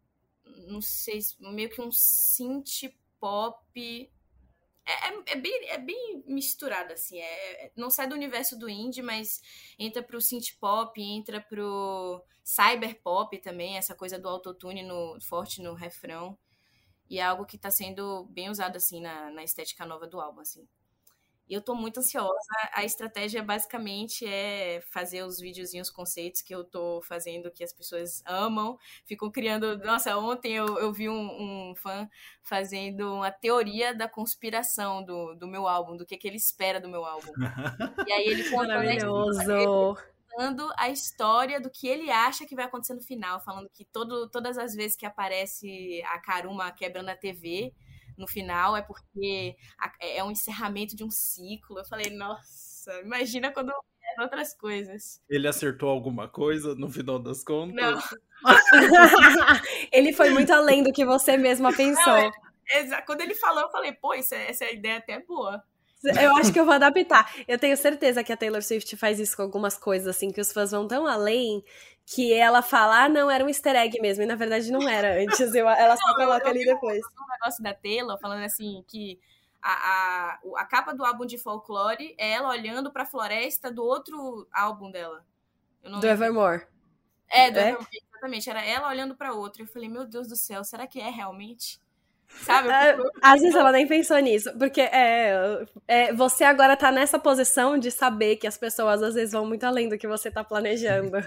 não 0.68 0.82
sei, 0.82 1.20
meio 1.40 1.70
que 1.70 1.82
um 1.82 1.92
synth 1.92 2.94
pop 3.20 4.12
é, 4.86 5.08
é, 5.08 5.24
é, 5.34 5.36
bem, 5.36 5.70
é 5.70 5.78
bem 5.80 6.24
misturado, 6.28 6.94
assim. 6.94 7.20
É, 7.20 7.66
é, 7.66 7.72
não 7.76 7.90
sai 7.90 8.08
do 8.08 8.16
universo 8.16 8.58
do 8.58 8.70
indie, 8.70 9.02
mas 9.02 9.42
entra 9.80 10.04
pro 10.04 10.22
synth 10.22 10.58
pop, 10.60 11.02
entra 11.02 11.42
pro 11.42 12.24
cyber 12.44 13.02
pop 13.02 13.36
também, 13.40 13.78
essa 13.78 13.96
coisa 13.96 14.20
do 14.20 14.30
autotune 14.30 14.84
no, 14.84 15.20
forte 15.22 15.62
no 15.62 15.74
refrão. 15.74 16.38
E 17.10 17.20
é 17.20 17.24
algo 17.24 17.46
que 17.46 17.58
tá 17.58 17.72
sendo 17.72 18.26
bem 18.26 18.50
usado, 18.50 18.78
assim, 18.78 19.02
na, 19.02 19.32
na 19.32 19.44
estética 19.44 19.86
nova 19.86 20.08
do 20.08 20.20
álbum, 20.20 20.42
assim. 20.42 20.68
E 21.48 21.54
eu 21.54 21.62
tô 21.62 21.76
muito 21.76 22.00
ansiosa. 22.00 22.34
A 22.74 22.84
estratégia 22.84 23.44
basicamente 23.44 24.26
é 24.26 24.82
fazer 24.90 25.24
os 25.24 25.40
videozinhos, 25.40 25.90
conceitos 25.90 26.42
que 26.42 26.54
eu 26.54 26.64
tô 26.64 27.02
fazendo, 27.04 27.52
que 27.52 27.64
as 27.64 27.72
pessoas 27.72 28.24
amam. 28.26 28.78
Ficam 29.06 29.30
criando. 29.30 29.78
Nossa, 29.80 30.18
ontem 30.18 30.54
eu, 30.54 30.80
eu 30.80 30.92
vi 30.92 31.08
um, 31.08 31.72
um 31.72 31.76
fã 31.76 32.10
fazendo 32.42 33.16
uma 33.16 33.32
teoria 33.32 33.94
da 33.94 34.08
conspiração 34.08 35.04
do, 35.04 35.36
do 35.36 35.48
meu 35.48 35.68
álbum, 35.68 35.96
do 35.96 36.06
que, 36.06 36.18
que 36.18 36.28
ele 36.28 36.38
espera 36.38 36.80
do 36.80 36.90
meu 36.90 37.06
álbum. 37.06 37.32
e 38.08 38.12
aí 38.12 38.26
ele 38.28 38.50
Maravilhoso! 38.50 39.96
contando 40.36 40.70
a 40.78 40.90
história 40.90 41.62
do 41.62 41.70
que 41.70 41.88
ele 41.88 42.12
acha 42.12 42.46
que 42.46 42.56
vai 42.56 42.66
acontecer 42.66 42.94
no 42.94 43.02
final, 43.02 43.40
falando 43.40 43.70
que 43.70 43.86
todo, 43.86 44.30
todas 44.30 44.58
as 44.58 44.76
vezes 44.76 44.98
que 44.98 45.06
aparece 45.06 46.02
a 46.08 46.20
Karuma 46.20 46.72
quebrando 46.72 47.10
a 47.10 47.16
TV, 47.16 47.74
no 48.18 48.28
final, 48.28 48.76
é 48.76 48.82
porque 48.82 49.56
é 50.00 50.24
um 50.24 50.32
encerramento 50.32 50.96
de 50.96 51.04
um 51.04 51.12
ciclo. 51.12 51.80
Eu 51.80 51.86
falei, 51.86 52.10
nossa, 52.12 52.92
imagina 53.02 53.52
quando 53.52 53.74
outras 54.20 54.54
coisas. 54.54 55.22
Ele 55.30 55.48
acertou 55.48 55.90
alguma 55.90 56.28
coisa 56.28 56.76
no 56.76 56.90
final 56.90 57.20
das 57.20 57.44
contas? 57.44 57.76
Não. 57.76 58.00
ele 59.92 60.14
foi 60.14 60.30
muito 60.30 60.52
além 60.54 60.84
do 60.84 60.94
que 60.94 61.06
você 61.06 61.38
mesma 61.38 61.76
pensou. 61.76 62.06
Não, 62.06 62.32
é, 62.70 63.02
quando 63.02 63.22
ele 63.22 63.36
falou, 63.36 63.64
eu 63.64 63.70
falei, 63.70 63.92
pô, 63.92 64.14
isso, 64.14 64.34
é, 64.34 64.50
essa 64.50 64.66
ideia 64.72 64.94
é 64.94 64.98
até 64.98 65.20
boa. 65.20 65.64
Eu 66.04 66.36
acho 66.36 66.54
que 66.54 66.60
eu 66.60 66.66
vou 66.66 66.74
adaptar. 66.74 67.34
Eu 67.48 67.58
tenho 67.58 67.76
certeza 67.76 68.24
que 68.24 68.32
a 68.32 68.38
Taylor 68.38 68.62
Swift 68.62 68.96
faz 68.96 69.20
isso 69.20 69.36
com 69.36 69.42
algumas 69.42 69.76
coisas, 69.76 70.08
assim, 70.08 70.32
que 70.32 70.40
os 70.40 70.52
fãs 70.52 70.70
vão 70.70 70.88
tão 70.88 71.08
além 71.08 71.64
que 72.06 72.34
ela 72.34 72.62
fala, 72.62 73.06
ah, 73.06 73.10
não, 73.10 73.32
era 73.32 73.44
um 73.44 73.48
easter 73.48 73.76
egg 73.76 74.00
mesmo, 74.00 74.24
e 74.24 74.28
na 74.28 74.36
verdade 74.36 74.72
não 74.72 74.88
era 74.88 75.24
antes, 75.24 75.56
eu, 75.56 75.68
ela 75.68 75.98
só 75.98 76.10
não, 76.10 76.16
coloca 76.16 76.48
ali 76.48 76.64
depois. 76.64 77.04
Um 77.04 77.32
negócio 77.32 77.64
da 77.64 77.74
Taylor 77.74 78.20
falando 78.20 78.44
assim 78.44 78.84
que 78.88 79.20
a, 79.66 79.72
a, 79.72 80.40
a 80.58 80.66
capa 80.66 80.94
do 80.94 81.04
álbum 81.04 81.26
de 81.26 81.40
folclore 81.40 82.14
é 82.20 82.34
ela 82.34 82.50
olhando 82.50 82.92
pra 82.92 83.04
floresta 83.04 83.72
do 83.72 83.84
outro 83.84 84.48
álbum 84.54 84.92
dela. 84.92 85.26
do. 85.82 86.06
Evermore. 86.06 86.68
É, 87.28 87.50
do 87.50 87.58
é? 87.58 87.70
Evermore, 87.70 87.88
exatamente. 87.92 88.50
Era 88.50 88.64
ela 88.64 88.90
olhando 88.90 89.16
pra 89.16 89.34
outro. 89.34 89.64
Eu 89.64 89.68
falei, 89.68 89.90
meu 89.90 90.06
Deus 90.06 90.28
do 90.28 90.36
céu, 90.36 90.64
será 90.64 90.86
que 90.86 91.02
é 91.02 91.10
realmente? 91.10 91.82
Sabe? 92.28 92.70
É, 92.70 92.98
às 93.22 93.42
vezes 93.42 93.56
ela 93.56 93.72
nem 93.72 93.88
pensou 93.88 94.18
nisso, 94.20 94.56
porque 94.58 94.82
é, 94.82 95.66
é, 95.88 96.14
você 96.14 96.44
agora 96.44 96.76
tá 96.76 96.92
nessa 96.92 97.18
posição 97.18 97.78
de 97.78 97.90
saber 97.92 98.36
que 98.36 98.48
as 98.48 98.58
pessoas 98.58 99.02
às 99.02 99.16
vezes 99.16 99.32
vão 99.32 99.46
muito 99.46 99.64
além 99.64 99.90
do 99.90 99.98
que 99.98 100.08
você 100.08 100.30
tá 100.30 100.44
planejando. 100.44 101.18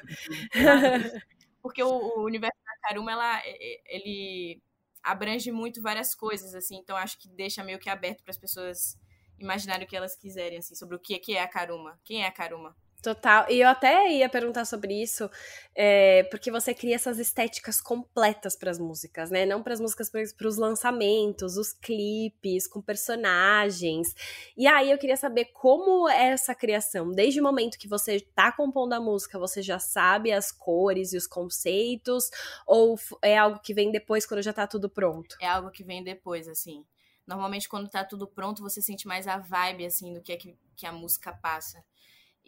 porque 1.62 1.82
o, 1.82 1.88
o, 1.88 2.24
universo 2.24 2.58
da 2.64 2.88
Karuma, 2.88 3.12
ela, 3.12 3.42
ele 3.86 4.60
abrange 5.02 5.50
muito 5.50 5.80
várias 5.80 6.14
coisas, 6.14 6.54
assim, 6.54 6.76
então 6.76 6.96
acho 6.96 7.18
que 7.18 7.28
deixa 7.28 7.64
meio 7.64 7.78
que 7.78 7.88
aberto 7.88 8.22
para 8.22 8.30
as 8.30 8.38
pessoas 8.38 8.98
imaginarem 9.38 9.86
o 9.86 9.88
que 9.88 9.96
elas 9.96 10.16
quiserem, 10.16 10.58
assim, 10.58 10.74
sobre 10.74 10.96
o 10.96 10.98
que, 10.98 11.18
que 11.18 11.36
é 11.36 11.42
a 11.42 11.48
Karuma. 11.48 11.98
Quem 12.04 12.22
é 12.22 12.26
a 12.26 12.32
Karuma? 12.32 12.76
Total. 13.00 13.48
E 13.48 13.60
eu 13.60 13.68
até 13.68 14.10
ia 14.10 14.28
perguntar 14.28 14.64
sobre 14.64 15.00
isso, 15.00 15.30
é, 15.72 16.24
porque 16.24 16.50
você 16.50 16.74
cria 16.74 16.96
essas 16.96 17.20
estéticas 17.20 17.80
completas 17.80 18.56
para 18.56 18.72
as 18.72 18.78
músicas, 18.80 19.30
né? 19.30 19.46
Não 19.46 19.62
para 19.62 19.72
as 19.72 19.80
músicas, 19.80 20.10
para 20.10 20.48
os 20.48 20.56
lançamentos, 20.56 21.56
os 21.56 21.72
clipes, 21.72 22.66
com 22.66 22.82
personagens. 22.82 24.12
E 24.56 24.66
aí 24.66 24.90
eu 24.90 24.98
queria 24.98 25.16
saber 25.16 25.44
como 25.52 26.08
é 26.08 26.30
essa 26.30 26.56
criação. 26.56 27.12
Desde 27.12 27.40
o 27.40 27.42
momento 27.44 27.78
que 27.78 27.86
você 27.86 28.16
está 28.16 28.50
compondo 28.50 28.94
a 28.94 29.00
música, 29.00 29.38
você 29.38 29.62
já 29.62 29.78
sabe 29.78 30.32
as 30.32 30.50
cores 30.50 31.12
e 31.12 31.16
os 31.16 31.26
conceitos? 31.28 32.28
Ou 32.66 32.98
é 33.22 33.38
algo 33.38 33.60
que 33.60 33.72
vem 33.72 33.92
depois, 33.92 34.26
quando 34.26 34.42
já 34.42 34.50
está 34.50 34.66
tudo 34.66 34.90
pronto? 34.90 35.36
É 35.40 35.46
algo 35.46 35.70
que 35.70 35.84
vem 35.84 36.02
depois, 36.02 36.48
assim. 36.48 36.84
Normalmente, 37.24 37.68
quando 37.68 37.86
está 37.86 38.02
tudo 38.02 38.26
pronto, 38.26 38.60
você 38.60 38.82
sente 38.82 39.06
mais 39.06 39.28
a 39.28 39.38
vibe, 39.38 39.86
assim, 39.86 40.12
do 40.14 40.20
que 40.20 40.32
é 40.32 40.36
que, 40.36 40.56
que 40.74 40.84
a 40.84 40.90
música 40.90 41.32
passa. 41.32 41.78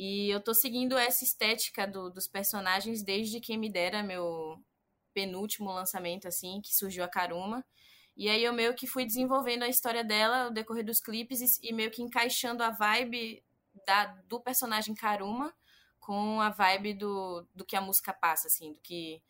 E 0.03 0.31
eu 0.31 0.41
tô 0.41 0.55
seguindo 0.55 0.97
essa 0.97 1.23
estética 1.23 1.87
do, 1.87 2.09
dos 2.09 2.27
personagens 2.27 3.03
desde 3.03 3.39
quem 3.39 3.59
me 3.59 3.71
dera 3.71 4.03
meu 4.03 4.59
penúltimo 5.13 5.71
lançamento, 5.71 6.27
assim, 6.27 6.63
que 6.63 6.75
surgiu 6.75 7.05
a 7.05 7.09
Karuma. 7.09 7.63
E 8.17 8.27
aí 8.31 8.43
eu 8.43 8.55
meio 8.55 8.75
que 8.75 8.87
fui 8.87 9.05
desenvolvendo 9.05 9.63
a 9.63 9.69
história 9.69 10.03
dela 10.03 10.45
no 10.45 10.55
decorrer 10.55 10.87
dos 10.87 11.03
clipes 11.03 11.43
e, 11.43 11.69
e 11.69 11.73
meio 11.75 11.91
que 11.91 12.01
encaixando 12.01 12.63
a 12.63 12.71
vibe 12.71 13.45
da, 13.87 14.07
do 14.27 14.41
personagem 14.41 14.95
Karuma 14.95 15.55
com 15.99 16.41
a 16.41 16.49
vibe 16.49 16.95
do, 16.95 17.47
do 17.55 17.63
que 17.63 17.77
a 17.77 17.81
música 17.83 18.11
passa, 18.11 18.47
assim, 18.49 18.73
do 18.73 18.81
que 18.81 19.23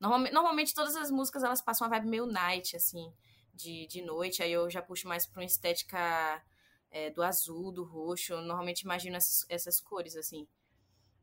Normalmente, 0.00 0.34
normalmente 0.34 0.74
todas 0.74 0.96
as 0.96 1.08
músicas 1.08 1.44
elas 1.44 1.62
passam 1.62 1.86
uma 1.86 1.96
vibe 1.96 2.10
meio 2.10 2.26
night, 2.26 2.74
assim, 2.74 3.12
de, 3.54 3.86
de 3.86 4.02
noite. 4.02 4.42
Aí 4.42 4.50
eu 4.50 4.68
já 4.68 4.82
puxo 4.82 5.06
mais 5.06 5.24
pra 5.24 5.40
uma 5.40 5.46
estética 5.46 6.42
é, 6.90 7.10
do 7.10 7.22
azul, 7.22 7.72
do 7.72 7.84
roxo. 7.84 8.32
Eu 8.32 8.42
normalmente 8.42 8.80
imagino 8.80 9.16
essas, 9.16 9.44
essas 9.48 9.80
cores, 9.80 10.16
assim. 10.16 10.46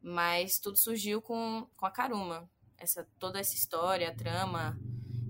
Mas 0.01 0.59
tudo 0.59 0.77
surgiu 0.77 1.21
com, 1.21 1.67
com 1.75 1.85
a 1.85 1.91
Karuma. 1.91 2.49
Essa, 2.77 3.07
toda 3.17 3.39
essa 3.39 3.55
história, 3.55 4.09
a 4.09 4.15
trama 4.15 4.77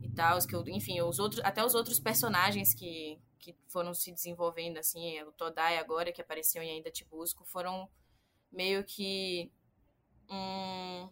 e 0.02 0.10
tal. 0.10 0.40
Que 0.48 0.56
eu, 0.56 0.64
enfim, 0.68 1.02
os 1.02 1.20
outros, 1.20 1.44
até 1.44 1.64
os 1.64 1.76
outros 1.76 2.00
personagens 2.00 2.74
que, 2.74 3.22
que 3.40 3.56
foram 3.68 3.94
se 3.94 4.12
desenvolvendo, 4.12 4.78
assim, 4.78 5.22
o 5.24 5.32
Todai 5.32 5.78
agora, 5.78 6.12
que 6.12 6.22
apareceu 6.22 6.62
em 6.64 6.72
Ainda 6.72 6.90
Te 6.90 7.06
Busco, 7.06 7.46
foram 7.46 7.90
meio 8.52 8.84
que 8.84 9.52
um 10.30 11.10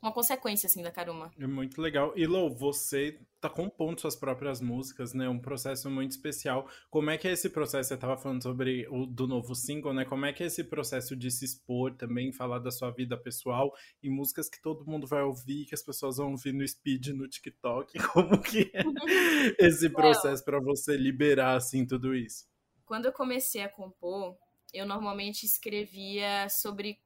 uma 0.00 0.12
consequência, 0.12 0.66
assim, 0.66 0.82
da 0.82 0.90
Karuma. 0.90 1.30
É 1.38 1.46
muito 1.46 1.80
legal. 1.80 2.12
E, 2.16 2.26
Lou, 2.26 2.54
você 2.54 3.18
tá 3.40 3.50
compondo 3.50 4.00
suas 4.00 4.14
próprias 4.14 4.60
músicas, 4.60 5.12
né? 5.12 5.28
Um 5.28 5.38
processo 5.38 5.90
muito 5.90 6.12
especial. 6.12 6.68
Como 6.90 7.10
é 7.10 7.18
que 7.18 7.26
é 7.26 7.32
esse 7.32 7.50
processo? 7.50 7.88
Você 7.88 7.96
tava 7.96 8.16
falando 8.16 8.42
sobre 8.42 8.86
o 8.88 9.04
do 9.04 9.26
novo 9.26 9.54
single, 9.54 9.92
né? 9.92 10.04
Como 10.04 10.24
é 10.24 10.32
que 10.32 10.42
é 10.42 10.46
esse 10.46 10.64
processo 10.64 11.16
de 11.16 11.30
se 11.30 11.44
expor 11.44 11.94
também, 11.94 12.32
falar 12.32 12.60
da 12.60 12.70
sua 12.70 12.90
vida 12.90 13.16
pessoal 13.16 13.72
e 14.02 14.08
músicas 14.08 14.48
que 14.48 14.60
todo 14.62 14.86
mundo 14.86 15.06
vai 15.06 15.22
ouvir, 15.22 15.66
que 15.66 15.74
as 15.74 15.82
pessoas 15.82 16.16
vão 16.16 16.30
ouvir 16.32 16.52
no 16.52 16.66
speed, 16.66 17.08
no 17.08 17.28
TikTok? 17.28 17.92
Como 18.12 18.40
que 18.40 18.70
é 18.72 18.82
esse 19.66 19.90
processo 19.90 20.44
para 20.44 20.60
você 20.60 20.96
liberar, 20.96 21.56
assim, 21.56 21.84
tudo 21.84 22.14
isso? 22.14 22.46
Quando 22.84 23.06
eu 23.06 23.12
comecei 23.12 23.62
a 23.62 23.68
compor, 23.68 24.36
eu 24.72 24.86
normalmente 24.86 25.44
escrevia 25.44 26.48
sobre 26.48 26.98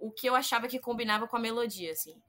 o 0.00 0.10
que 0.10 0.28
eu 0.28 0.34
achava 0.34 0.66
que 0.66 0.78
combinava 0.78 1.28
com 1.28 1.36
a 1.36 1.40
melodia, 1.40 1.92
assim 1.92 2.20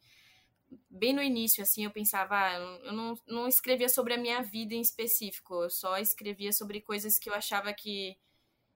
bem 0.90 1.14
no 1.14 1.22
início, 1.22 1.64
assim, 1.64 1.84
eu 1.86 1.92
pensava, 1.92 2.36
ah, 2.36 2.54
eu 2.84 2.94
não, 2.94 3.14
não 3.28 3.48
escrevia 3.48 3.90
sobre 3.90 4.14
a 4.14 4.18
minha 4.18 4.42
vida 4.42 4.74
em 4.74 4.82
específico, 4.82 5.64
eu 5.64 5.70
só 5.70 5.98
escrevia 5.98 6.54
sobre 6.54 6.82
coisas 6.82 7.20
que 7.20 7.30
eu 7.30 7.34
achava 7.34 7.74
que, 7.74 8.18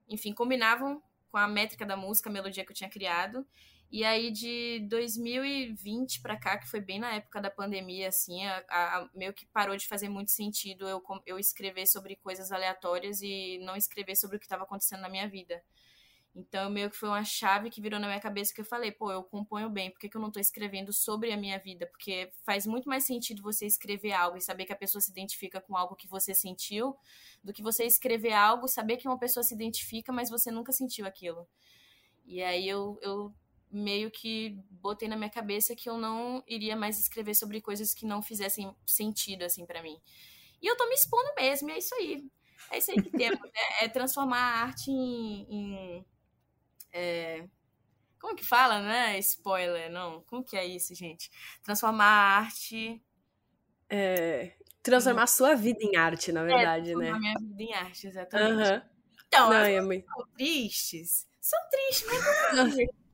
enfim, 0.08 0.34
combinavam 0.34 1.02
com 1.30 1.38
a 1.38 1.48
métrica 1.48 1.86
da 1.86 1.98
música, 1.98 2.30
a 2.30 2.34
melodia 2.34 2.66
que 2.66 2.72
eu 2.72 2.76
tinha 2.76 2.90
criado. 2.90 3.46
E 3.92 4.04
aí, 4.04 4.32
de 4.32 4.80
2020 4.90 6.22
para 6.22 6.38
cá, 6.38 6.58
que 6.58 6.68
foi 6.68 6.82
bem 6.82 7.00
na 7.00 7.14
época 7.14 7.40
da 7.40 7.52
pandemia, 7.52 8.10
assim, 8.10 8.44
a, 8.46 8.64
a, 8.70 9.10
meio 9.14 9.34
que 9.34 9.46
parou 9.46 9.78
de 9.78 9.88
fazer 9.88 10.10
muito 10.10 10.32
sentido 10.32 10.88
eu, 10.88 11.02
eu 11.26 11.40
escrever 11.40 11.86
sobre 11.86 12.16
coisas 12.16 12.52
aleatórias 12.52 13.22
e 13.22 13.60
não 13.60 13.76
escrever 13.76 14.16
sobre 14.16 14.38
o 14.38 14.40
que 14.40 14.46
estava 14.46 14.64
acontecendo 14.64 15.02
na 15.02 15.10
minha 15.10 15.30
vida. 15.30 15.62
Então, 16.36 16.70
meio 16.70 16.90
que 16.90 16.98
foi 16.98 17.08
uma 17.08 17.24
chave 17.24 17.70
que 17.70 17.80
virou 17.80 17.98
na 17.98 18.08
minha 18.08 18.20
cabeça 18.20 18.54
que 18.54 18.60
eu 18.60 18.66
falei, 18.66 18.92
pô, 18.92 19.10
eu 19.10 19.24
componho 19.24 19.70
bem, 19.70 19.90
por 19.90 19.98
que, 19.98 20.10
que 20.10 20.18
eu 20.18 20.22
não 20.22 20.30
tô 20.30 20.38
escrevendo 20.38 20.92
sobre 20.92 21.32
a 21.32 21.38
minha 21.38 21.58
vida? 21.58 21.88
Porque 21.88 22.30
faz 22.46 22.68
muito 22.68 22.90
mais 22.90 23.06
sentido 23.06 23.42
você 23.42 23.66
escrever 23.66 24.12
algo 24.12 24.36
e 24.36 24.42
saber 24.42 24.66
que 24.66 24.74
a 24.74 24.76
pessoa 24.76 25.02
se 25.02 25.10
identifica 25.10 25.62
com 25.62 25.78
algo 25.78 25.96
que 25.96 26.10
você 26.10 26.36
sentiu, 26.36 26.94
do 27.42 27.54
que 27.54 27.64
você 27.64 27.86
escrever 27.86 28.34
algo, 28.34 28.68
saber 28.68 28.98
que 28.98 29.08
uma 29.08 29.18
pessoa 29.18 29.44
se 29.46 29.54
identifica, 29.54 30.12
mas 30.12 30.30
você 30.30 30.52
nunca 30.52 30.74
sentiu 30.74 31.06
aquilo. 31.06 31.48
E 32.26 32.44
aí 32.44 32.68
eu, 32.68 33.00
eu 33.02 33.34
meio 33.72 34.12
que 34.12 34.58
botei 34.70 35.08
na 35.08 35.16
minha 35.16 35.30
cabeça 35.30 35.74
que 35.74 35.90
eu 35.90 35.98
não 35.98 36.44
iria 36.46 36.76
mais 36.76 37.00
escrever 37.00 37.36
sobre 37.36 37.62
coisas 37.62 37.94
que 37.94 38.06
não 38.06 38.22
fizessem 38.22 38.76
sentido, 38.86 39.44
assim, 39.44 39.66
para 39.66 39.82
mim. 39.82 40.02
E 40.62 40.68
eu 40.68 40.76
tô 40.76 40.86
me 40.90 40.96
expondo 40.96 41.34
mesmo, 41.38 41.70
e 41.70 41.74
é 41.74 41.78
isso 41.78 41.96
aí. 41.96 42.30
É 42.72 42.78
isso 42.78 42.92
aí 42.92 43.02
que 43.02 43.10
temos, 43.10 43.40
né? 43.40 43.62
É 43.82 43.88
transformar 43.88 44.38
a 44.38 44.64
arte 44.64 44.92
em, 44.92 45.46
em 45.50 46.06
é, 46.96 47.46
como 48.20 48.36
que 48.36 48.46
fala, 48.46 48.82
né? 48.82 49.20
Spoiler, 49.20 49.92
não. 49.92 50.22
Como 50.22 50.44
que 50.44 50.56
é 50.56 50.66
isso, 50.66 50.96
gente? 50.96 51.30
Transformar 51.62 52.06
a 52.06 52.38
arte. 52.38 53.04
É, 53.90 54.54
transformar 54.82 55.24
a 55.24 55.28
sua 55.28 55.56
vida 55.56 55.80
em 55.82 55.98
arte, 55.98 56.32
na 56.32 56.42
é, 56.42 56.46
verdade, 56.46 56.92
é, 56.92 56.96
né? 56.96 57.10
Transformar 57.10 57.18
a 57.18 57.20
minha 57.20 57.50
vida 57.50 57.64
em 57.64 57.74
arte, 57.74 58.08
exatamente. 58.08 58.72
Uhum. 58.72 58.82
Então, 59.28 59.50
não, 59.50 59.58
é 59.58 59.82
muito... 59.82 60.08
são 60.08 60.26
tristes. 60.38 61.28
São 61.42 61.60
tristes, 61.70 62.08
mas 62.54 62.76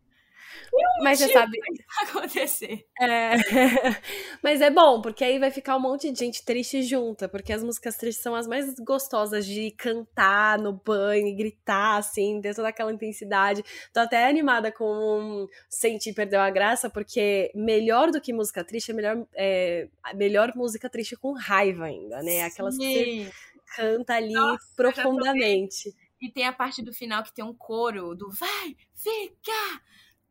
mas 1.02 1.20
você 1.20 1.32
sabe. 1.32 1.58
acontecer. 2.04 2.86
É... 3.00 3.34
Mas 4.44 4.62
é 4.62 4.70
bom, 4.70 5.02
porque 5.02 5.24
aí 5.24 5.38
vai 5.38 5.52
ficar 5.52 5.76
um 5.76 5.80
monte 5.80 6.12
de 6.12 6.20
gente 6.20 6.44
triste 6.44 6.82
junta, 6.84 7.28
porque 7.28 7.52
as 7.54 7.64
músicas 7.64 7.98
tristes 7.98 8.24
são 8.24 8.36
as 8.36 8.48
mais 8.48 8.74
gostosas 8.80 9.46
de 9.46 9.72
cantar 9.72 10.58
no 10.58 10.74
banho 10.74 11.28
e 11.28 11.36
gritar, 11.36 11.98
assim, 11.98 12.40
ter 12.42 12.56
toda 12.56 12.70
aquela 12.70 12.92
intensidade. 12.92 13.64
Tô 13.94 14.00
até 14.00 14.28
animada 14.28 14.72
com 14.72 15.48
Sentir 15.70 16.14
Perdeu 16.14 16.40
a 16.40 16.50
Graça, 16.50 16.90
porque 16.90 17.52
melhor 17.54 18.12
do 18.12 18.22
que 18.22 18.34
música 18.34 18.64
triste 18.64 18.92
é 18.92 18.94
melhor, 18.94 19.28
é, 19.36 19.88
melhor 20.16 20.54
música 20.56 20.90
triste 20.90 21.16
com 21.16 21.34
raiva 21.34 21.86
ainda, 21.86 22.22
né? 22.22 22.44
Aquelas 22.44 22.76
Sim. 22.76 22.82
que 22.82 23.24
você 23.26 23.32
canta 23.76 24.14
ali 24.16 24.34
Nossa, 24.34 24.66
profundamente. 24.76 25.94
E 26.22 26.30
tem 26.30 26.46
a 26.46 26.54
parte 26.54 26.84
do 26.84 26.94
final 26.94 27.24
que 27.24 27.34
tem 27.34 27.44
um 27.44 27.54
coro 27.54 28.14
do 28.14 28.30
vai, 28.30 28.76
fica, 28.94 29.82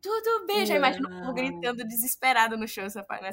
tudo 0.02 0.46
bem, 0.46 0.64
já 0.64 0.76
imagino 0.76 1.08
o 1.08 1.20
povo 1.20 1.34
gritando 1.34 1.84
desesperado 1.86 2.56
no 2.56 2.66
show 2.66 2.84
nessa 2.84 3.02
parte. 3.02 3.24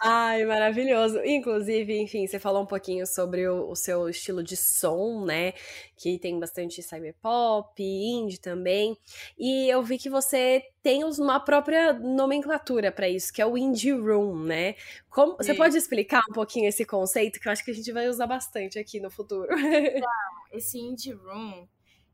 Ai, 0.00 0.44
maravilhoso. 0.44 1.20
Inclusive, 1.24 1.98
enfim, 2.00 2.26
você 2.26 2.38
falou 2.38 2.62
um 2.62 2.66
pouquinho 2.66 3.06
sobre 3.06 3.48
o, 3.48 3.70
o 3.70 3.76
seu 3.76 4.08
estilo 4.08 4.42
de 4.42 4.56
som, 4.56 5.24
né? 5.24 5.52
Que 5.96 6.18
tem 6.18 6.38
bastante 6.38 6.82
cyberpop, 6.82 7.82
indie 7.82 8.38
também. 8.38 8.98
E 9.38 9.68
eu 9.68 9.82
vi 9.82 9.98
que 9.98 10.10
você 10.10 10.64
tem 10.82 11.04
uma 11.04 11.40
própria 11.40 11.92
nomenclatura 11.92 12.90
para 12.90 13.08
isso, 13.08 13.32
que 13.32 13.40
é 13.40 13.46
o 13.46 13.56
indie 13.56 13.92
room, 13.92 14.44
né? 14.44 14.74
Como, 15.08 15.36
você 15.36 15.54
pode 15.54 15.76
explicar 15.76 16.22
um 16.28 16.32
pouquinho 16.32 16.68
esse 16.68 16.84
conceito 16.84 17.40
que 17.40 17.48
eu 17.48 17.52
acho 17.52 17.64
que 17.64 17.70
a 17.70 17.74
gente 17.74 17.92
vai 17.92 18.08
usar 18.08 18.26
bastante 18.26 18.78
aqui 18.78 19.00
no 19.00 19.10
futuro? 19.10 19.48
Então, 19.58 20.10
esse 20.52 20.78
indie 20.78 21.12
room 21.12 21.66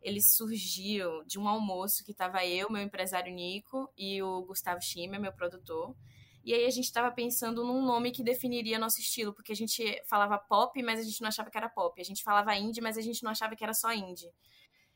ele 0.02 0.20
surgiu 0.20 1.24
de 1.24 1.38
um 1.38 1.48
almoço 1.48 2.04
que 2.04 2.12
estava 2.12 2.44
eu, 2.44 2.70
meu 2.70 2.82
empresário 2.82 3.32
Nico 3.32 3.90
e 3.96 4.22
o 4.22 4.42
Gustavo 4.42 4.80
Schimmer, 4.82 5.20
meu 5.20 5.32
produtor. 5.32 5.94
E 6.44 6.52
aí 6.52 6.66
a 6.66 6.70
gente 6.70 6.86
estava 6.86 7.10
pensando 7.12 7.64
num 7.64 7.84
nome 7.84 8.10
que 8.10 8.24
definiria 8.24 8.78
nosso 8.78 9.00
estilo, 9.00 9.32
porque 9.32 9.52
a 9.52 9.56
gente 9.56 10.02
falava 10.08 10.36
pop, 10.38 10.82
mas 10.82 10.98
a 10.98 11.02
gente 11.04 11.20
não 11.20 11.28
achava 11.28 11.50
que 11.50 11.56
era 11.56 11.68
pop. 11.68 12.00
A 12.00 12.04
gente 12.04 12.22
falava 12.22 12.54
indie, 12.56 12.80
mas 12.80 12.98
a 12.98 13.00
gente 13.00 13.22
não 13.22 13.30
achava 13.30 13.54
que 13.54 13.62
era 13.62 13.72
só 13.72 13.92
indie. 13.92 14.28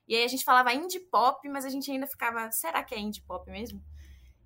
E 0.09 0.17
aí 0.17 0.25
a 0.25 0.29
gente 0.29 0.45
falava 0.45 0.75
indie 0.75 1.01
pop, 1.01 1.49
mas 1.49 1.65
a 1.65 1.69
gente 1.69 1.91
ainda 1.91 2.07
ficava, 2.07 2.51
será 2.51 2.83
que 2.83 2.95
é 2.95 2.99
indie 2.99 3.23
pop 3.23 3.49
mesmo? 3.51 3.83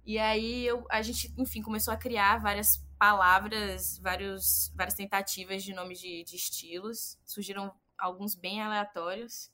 E 0.04 0.18
aí 0.18 0.66
eu, 0.66 0.84
a 0.90 1.00
gente, 1.00 1.32
enfim, 1.38 1.62
começou 1.62 1.92
a 1.92 1.96
criar 1.96 2.38
várias 2.38 2.84
palavras, 2.98 3.98
vários, 3.98 4.72
várias 4.74 4.94
tentativas 4.94 5.62
de 5.62 5.72
nomes 5.72 5.98
de, 5.98 6.22
de 6.24 6.36
estilos. 6.36 7.18
Surgiram 7.24 7.72
alguns 7.98 8.34
bem 8.34 8.60
aleatórios. 8.60 9.50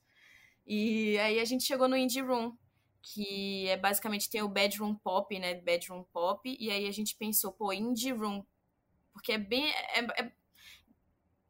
E 0.67 1.17
aí 1.19 1.39
a 1.39 1.45
gente 1.45 1.65
chegou 1.65 1.89
no 1.89 1.97
Indie 1.97 2.21
Room, 2.21 2.57
que 3.01 3.69
é 3.69 3.77
basicamente 3.77 4.29
tem 4.29 4.43
o 4.43 4.49
Bedroom 4.49 4.97
Pop, 4.97 5.39
né? 5.39 5.55
Bedroom 5.55 6.03
Pop, 6.13 6.57
e 6.59 6.71
aí 6.71 6.89
a 6.89 6.93
gente 6.93 7.15
pensou, 7.15 7.53
pô, 7.53 7.73
Indie 7.73 8.11
Room. 8.11 8.45
Porque 9.13 9.33
é 9.33 9.39
bem. 9.39 9.71
É, 9.71 10.23
é... 10.23 10.33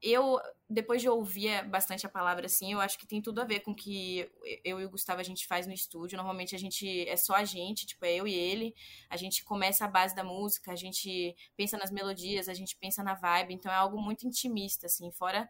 Eu, 0.03 0.39
depois 0.69 1.01
de 1.01 1.09
ouvir 1.09 1.67
bastante 1.69 2.05
a 2.07 2.11
palavra 2.11 2.45
assim, 2.45 2.73
eu 2.73 2.81
acho 2.81 2.99
que 2.99 3.07
tem 3.07 3.23
tudo 3.23 3.41
a 3.41 3.45
ver 3.45 3.61
com 3.61 3.71
o 3.71 3.75
que 3.75 4.31
eu 4.63 4.79
e 4.79 4.85
o 4.85 4.91
Gustavo 4.91 5.21
a 5.21 5.25
gente 5.25 5.47
faz 5.47 5.67
no 5.67 5.73
estúdio. 5.73 6.19
Normalmente 6.19 6.55
a 6.55 6.59
gente 6.59 7.09
é 7.09 7.17
só 7.17 7.35
a 7.35 7.45
gente, 7.45 7.87
tipo, 7.87 8.05
é 8.05 8.15
eu 8.15 8.29
e 8.29 8.35
ele. 8.35 8.75
A 9.09 9.17
gente 9.17 9.43
começa 9.43 9.87
a 9.87 9.89
base 9.89 10.15
da 10.15 10.23
música, 10.23 10.71
a 10.73 10.77
gente 10.77 11.35
pensa 11.57 11.79
nas 11.79 11.91
melodias, 11.91 12.49
a 12.49 12.55
gente 12.55 12.77
pensa 12.77 13.03
na 13.03 13.15
vibe, 13.15 13.55
então 13.55 13.73
é 13.73 13.75
algo 13.75 14.01
muito 14.01 14.27
intimista, 14.27 14.87
assim, 14.87 15.11
fora 15.11 15.49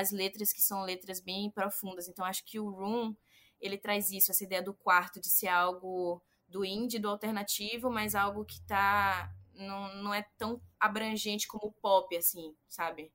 as 0.00 0.10
letras 0.10 0.52
que 0.52 0.60
são 0.60 0.82
letras 0.82 1.20
bem 1.20 1.50
profundas. 1.50 2.08
Então 2.08 2.24
acho 2.24 2.44
que 2.44 2.58
o 2.60 2.70
Room 2.70 3.14
ele 3.60 3.78
traz 3.78 4.10
isso, 4.10 4.30
essa 4.30 4.44
ideia 4.44 4.62
do 4.62 4.74
quarto 4.74 5.20
de 5.20 5.28
ser 5.28 5.48
algo 5.48 6.22
do 6.46 6.64
indie, 6.64 6.98
do 6.98 7.08
alternativo, 7.08 7.90
mas 7.90 8.14
algo 8.14 8.44
que 8.44 8.60
tá 8.62 9.32
não, 9.54 9.94
não 10.02 10.14
é 10.14 10.22
tão 10.36 10.60
abrangente 10.78 11.48
como 11.48 11.68
o 11.68 11.72
pop 11.72 12.14
assim, 12.14 12.54
sabe? 12.68 13.10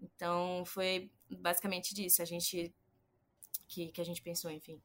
Então 0.00 0.64
foi 0.64 1.10
basicamente 1.28 1.92
disso, 1.92 2.22
a 2.22 2.24
gente 2.24 2.72
que, 3.66 3.88
que 3.88 4.00
a 4.00 4.04
gente 4.04 4.22
pensou, 4.22 4.50
enfim. 4.50 4.80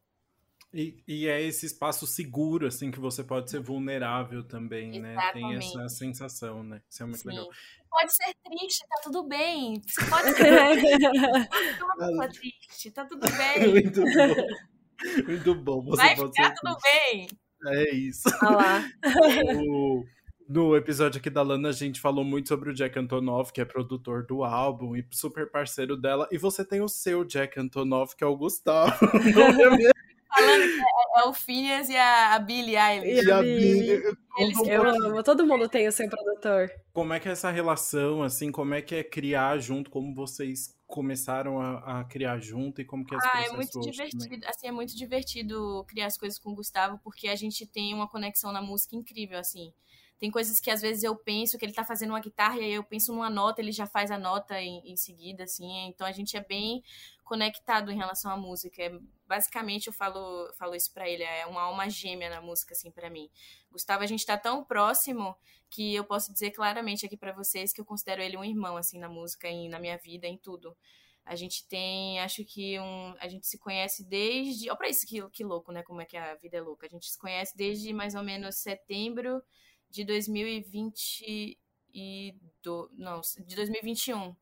E, 0.72 1.04
e, 1.08 1.28
é 1.28 1.42
esse 1.42 1.66
espaço 1.66 2.06
seguro, 2.06 2.68
assim, 2.68 2.92
que 2.92 3.00
você 3.00 3.24
pode 3.24 3.50
ser 3.50 3.60
vulnerável 3.60 4.44
também, 4.44 4.98
Exatamente. 4.98 5.16
né? 5.16 5.32
Tem 5.34 5.56
essa 5.56 5.90
sensação, 5.90 6.64
né? 6.64 6.80
Isso 6.88 7.02
é 7.02 7.06
muito 7.08 7.22
Sim. 7.22 7.30
legal. 7.30 7.48
Pode 7.90 8.16
ser 8.16 8.36
triste, 8.46 8.86
tá 8.88 9.02
tudo 9.02 9.28
bem. 9.28 9.82
Você 9.88 10.06
pode 10.06 10.32
ser 10.38 11.10
pessoa 11.98 12.30
triste, 12.30 12.92
tá 12.92 13.06
tudo 13.06 13.26
bem. 13.36 13.72
muito 13.74 14.02
bom. 14.04 15.26
Muito 15.26 15.56
bom. 15.56 15.82
Você 15.86 15.98
Vai 15.98 16.16
ficar 16.16 16.54
tudo 16.54 16.78
bem. 16.84 17.28
É 17.66 17.96
isso. 17.96 18.30
Olá. 18.44 18.86
o, 19.66 20.06
no 20.48 20.76
episódio 20.76 21.20
aqui 21.20 21.32
da 21.32 21.42
Lana, 21.42 21.70
a 21.70 21.74
gente 21.74 22.00
falou 22.00 22.24
muito 22.24 22.48
sobre 22.48 22.70
o 22.70 22.74
Jack 22.76 22.98
Antonoff, 23.00 23.52
que 23.52 23.60
é 23.60 23.66
produtor 23.66 24.24
do 24.24 24.44
álbum 24.44 24.96
e 24.96 25.04
super 25.12 25.50
parceiro 25.50 25.98
dela. 25.98 26.28
E 26.32 26.38
você 26.38 26.64
tem 26.64 26.82
o 26.82 26.88
seu 26.88 27.26
Jack 27.26 27.60
Antonoff, 27.60 28.16
que 28.16 28.24
é 28.24 28.28
o 28.28 28.38
Gustavo. 28.38 29.00
Falando 30.34 30.62
que 30.62 30.80
é, 30.80 31.22
é 31.22 31.24
o 31.28 31.34
Phineas 31.34 31.90
e 31.90 31.98
a, 31.98 32.36
a 32.36 32.40
Billie 32.40 32.78
Eilish. 32.78 33.26
E 33.26 33.32
a 33.32 33.42
Billie. 33.42 34.02
Eles, 34.38 34.58
eu 34.68 34.84
amo, 34.84 35.24
todo 35.24 35.46
mundo 35.46 35.68
tem 35.68 35.88
o 35.88 35.92
seu 35.92 36.08
produtor. 36.08 36.72
Como 36.94 37.14
é 37.14 37.20
que 37.20 37.28
é 37.28 37.32
essa 37.32 37.50
relação, 37.50 38.22
assim, 38.24 38.52
como 38.52 38.74
é 38.74 38.82
que 38.82 38.96
é 38.96 39.04
criar 39.04 39.58
junto, 39.58 39.90
como 39.90 40.14
vocês 40.14 40.78
começaram 40.88 41.60
a, 41.60 42.00
a 42.00 42.04
criar 42.04 42.40
junto 42.40 42.82
e 42.82 42.86
como 42.86 43.06
que 43.06 43.14
é 43.14 43.18
esse 43.18 43.28
ah, 43.28 43.46
é 43.46 43.52
muito 43.52 43.80
divertido, 43.80 44.24
também? 44.24 44.42
assim, 44.46 44.68
é 44.68 44.72
muito 44.72 44.96
divertido 44.96 45.86
criar 45.88 46.08
as 46.08 46.18
coisas 46.18 46.40
com 46.40 46.52
o 46.52 46.56
Gustavo, 46.56 47.00
porque 47.04 47.28
a 47.28 47.36
gente 47.36 47.66
tem 47.66 47.94
uma 47.94 48.08
conexão 48.08 48.52
na 48.52 48.62
música 48.62 48.96
incrível, 48.96 49.38
assim. 49.38 49.74
Tem 50.20 50.30
coisas 50.30 50.60
que 50.60 50.70
às 50.70 50.82
vezes 50.82 51.04
eu 51.04 51.16
penso 51.16 51.58
que 51.58 51.66
ele 51.66 51.74
tá 51.74 51.86
fazendo 51.86 52.10
uma 52.10 52.20
guitarra 52.20 52.58
e 52.58 52.64
aí 52.66 52.74
eu 52.74 52.84
penso 52.84 53.14
numa 53.14 53.30
nota, 53.30 53.62
ele 53.62 53.72
já 53.72 53.86
faz 53.86 54.12
a 54.12 54.18
nota 54.18 54.60
em, 54.60 54.82
em 54.84 54.98
seguida, 54.98 55.44
assim. 55.44 55.88
Então 55.88 56.06
a 56.06 56.12
gente 56.12 56.36
é 56.36 56.44
bem 56.44 56.84
conectado 57.30 57.92
em 57.92 57.96
relação 57.96 58.32
à 58.32 58.36
música. 58.36 58.82
É, 58.82 59.00
basicamente 59.28 59.86
eu 59.86 59.94
falo, 59.94 60.52
falo 60.56 60.74
isso 60.74 60.92
para 60.92 61.08
ele, 61.08 61.22
é 61.22 61.46
uma 61.46 61.62
alma 61.62 61.88
gêmea 61.88 62.28
na 62.28 62.42
música 62.42 62.74
assim 62.74 62.90
para 62.90 63.08
mim. 63.08 63.30
Gustavo, 63.72 64.04
a 64.04 64.08
gente 64.08 64.26
tá 64.26 64.36
tão 64.36 64.64
próximo 64.64 65.38
que 65.70 65.94
eu 65.94 66.04
posso 66.04 66.34
dizer 66.34 66.50
claramente 66.50 67.06
aqui 67.06 67.16
para 67.16 67.32
vocês 67.32 67.72
que 67.72 67.80
eu 67.80 67.86
considero 67.86 68.24
ele 68.24 68.36
um 68.36 68.44
irmão 68.44 68.76
assim 68.76 68.98
na 68.98 69.08
música 69.08 69.48
e 69.48 69.70
na 69.70 69.80
minha 69.80 69.96
vida, 69.98 70.26
em 70.26 70.40
tudo. 70.40 70.76
A 71.24 71.36
gente 71.36 71.68
tem, 71.68 72.20
acho 72.22 72.44
que 72.44 72.80
um, 72.80 73.16
a 73.20 73.28
gente 73.28 73.46
se 73.46 73.60
conhece 73.60 74.04
desde, 74.04 74.72
ó 74.72 74.76
para 74.76 74.90
isso 74.90 75.06
que, 75.06 75.22
que 75.30 75.44
louco, 75.44 75.72
né, 75.72 75.84
como 75.84 76.02
é 76.02 76.06
que 76.06 76.18
a 76.18 76.34
vida 76.34 76.58
é 76.58 76.62
louca. 76.62 76.88
A 76.88 76.90
gente 76.90 77.08
se 77.08 77.18
conhece 77.20 77.56
desde 77.56 77.94
mais 77.94 78.16
ou 78.16 78.24
menos 78.24 78.56
setembro 78.56 79.40
de 79.88 80.04
2020 80.04 81.60
e 81.94 82.36
do, 82.64 82.90
não, 82.94 83.22
de 83.22 83.56
2021. 83.56 84.36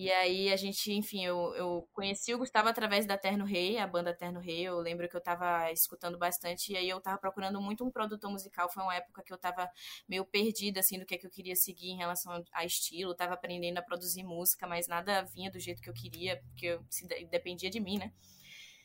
E 0.00 0.10
aí 0.10 0.50
a 0.50 0.56
gente, 0.56 0.90
enfim, 0.94 1.26
eu, 1.26 1.54
eu 1.54 1.86
conheci 1.92 2.32
o 2.32 2.38
Gustavo 2.38 2.70
através 2.70 3.04
da 3.04 3.18
Terno 3.18 3.44
Rei, 3.44 3.76
a 3.76 3.86
banda 3.86 4.14
Terno 4.14 4.40
Rei. 4.40 4.62
Eu 4.62 4.78
lembro 4.80 5.06
que 5.06 5.14
eu 5.14 5.20
tava 5.20 5.70
escutando 5.72 6.16
bastante 6.16 6.72
e 6.72 6.76
aí 6.78 6.88
eu 6.88 6.98
tava 7.02 7.18
procurando 7.18 7.60
muito 7.60 7.84
um 7.84 7.90
produtor 7.90 8.30
musical. 8.30 8.70
Foi 8.72 8.82
uma 8.82 8.94
época 8.94 9.22
que 9.22 9.30
eu 9.30 9.36
tava 9.36 9.70
meio 10.08 10.24
perdida, 10.24 10.80
assim, 10.80 10.98
do 10.98 11.04
que, 11.04 11.16
é 11.16 11.18
que 11.18 11.26
eu 11.26 11.30
queria 11.30 11.54
seguir 11.54 11.90
em 11.90 11.98
relação 11.98 12.42
a 12.50 12.64
estilo. 12.64 13.14
tava 13.14 13.34
aprendendo 13.34 13.76
a 13.76 13.82
produzir 13.82 14.22
música, 14.22 14.66
mas 14.66 14.88
nada 14.88 15.20
vinha 15.34 15.50
do 15.50 15.58
jeito 15.58 15.82
que 15.82 15.90
eu 15.90 15.94
queria, 15.94 16.40
porque 16.48 16.64
eu, 16.64 16.82
se, 16.88 17.06
dependia 17.06 17.68
de 17.68 17.78
mim, 17.78 17.98
né? 17.98 18.10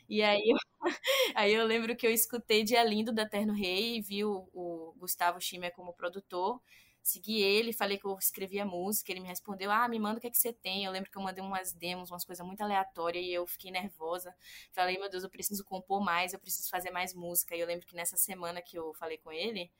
E 0.10 0.22
aí 0.22 0.44
eu, 0.50 0.58
aí 1.34 1.54
eu 1.54 1.66
lembro 1.66 1.96
que 1.96 2.06
eu 2.06 2.12
escutei 2.12 2.62
Dia 2.66 2.84
Lindo 2.84 3.14
da 3.14 3.26
Terno 3.26 3.54
Rei 3.54 3.98
e 3.98 4.02
vi 4.02 4.26
o, 4.26 4.50
o 4.54 4.94
Gustavo 4.98 5.40
Schimmer 5.40 5.72
como 5.74 5.94
produtor. 5.94 6.62
Segui 7.06 7.40
ele, 7.40 7.72
falei 7.72 8.00
que 8.00 8.06
eu 8.06 8.18
escrevia 8.18 8.66
música, 8.66 9.12
ele 9.12 9.20
me 9.20 9.28
respondeu: 9.28 9.70
Ah, 9.70 9.88
me 9.88 10.00
manda 10.00 10.18
o 10.18 10.20
que 10.20 10.26
é 10.26 10.30
que 10.32 10.38
você 10.40 10.52
tem. 10.52 10.86
Eu 10.86 10.92
lembro 10.92 11.12
que 11.12 11.16
eu 11.16 11.22
mandei 11.22 11.44
umas 11.44 11.72
demos, 11.72 12.10
umas 12.10 12.26
coisas 12.26 12.44
muito 12.44 12.62
aleatórias, 12.62 13.24
e 13.24 13.32
eu 13.32 13.46
fiquei 13.46 13.70
nervosa. 13.70 14.36
Falei, 14.72 14.98
meu 14.98 15.08
Deus, 15.08 15.24
eu 15.24 15.30
preciso 15.30 15.64
compor 15.64 16.04
mais, 16.04 16.34
eu 16.34 16.40
preciso 16.40 16.68
fazer 16.68 16.90
mais 16.90 17.14
música. 17.14 17.56
E 17.56 17.60
eu 17.60 17.68
lembro 17.68 17.86
que 17.86 17.96
nessa 17.96 18.18
semana 18.18 18.60
que 18.60 18.76
eu 18.76 18.92
falei 18.96 19.20
com 19.20 19.32
ele, 19.32 19.72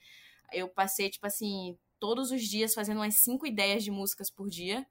eu 0.54 0.70
passei, 0.70 1.10
tipo 1.10 1.26
assim, 1.26 1.76
todos 2.00 2.30
os 2.30 2.44
dias 2.44 2.76
fazendo 2.76 2.98
umas 2.98 3.16
cinco 3.16 3.48
ideias 3.48 3.84
de 3.84 3.90
músicas 3.90 4.30
por 4.30 4.48
dia 4.48 4.86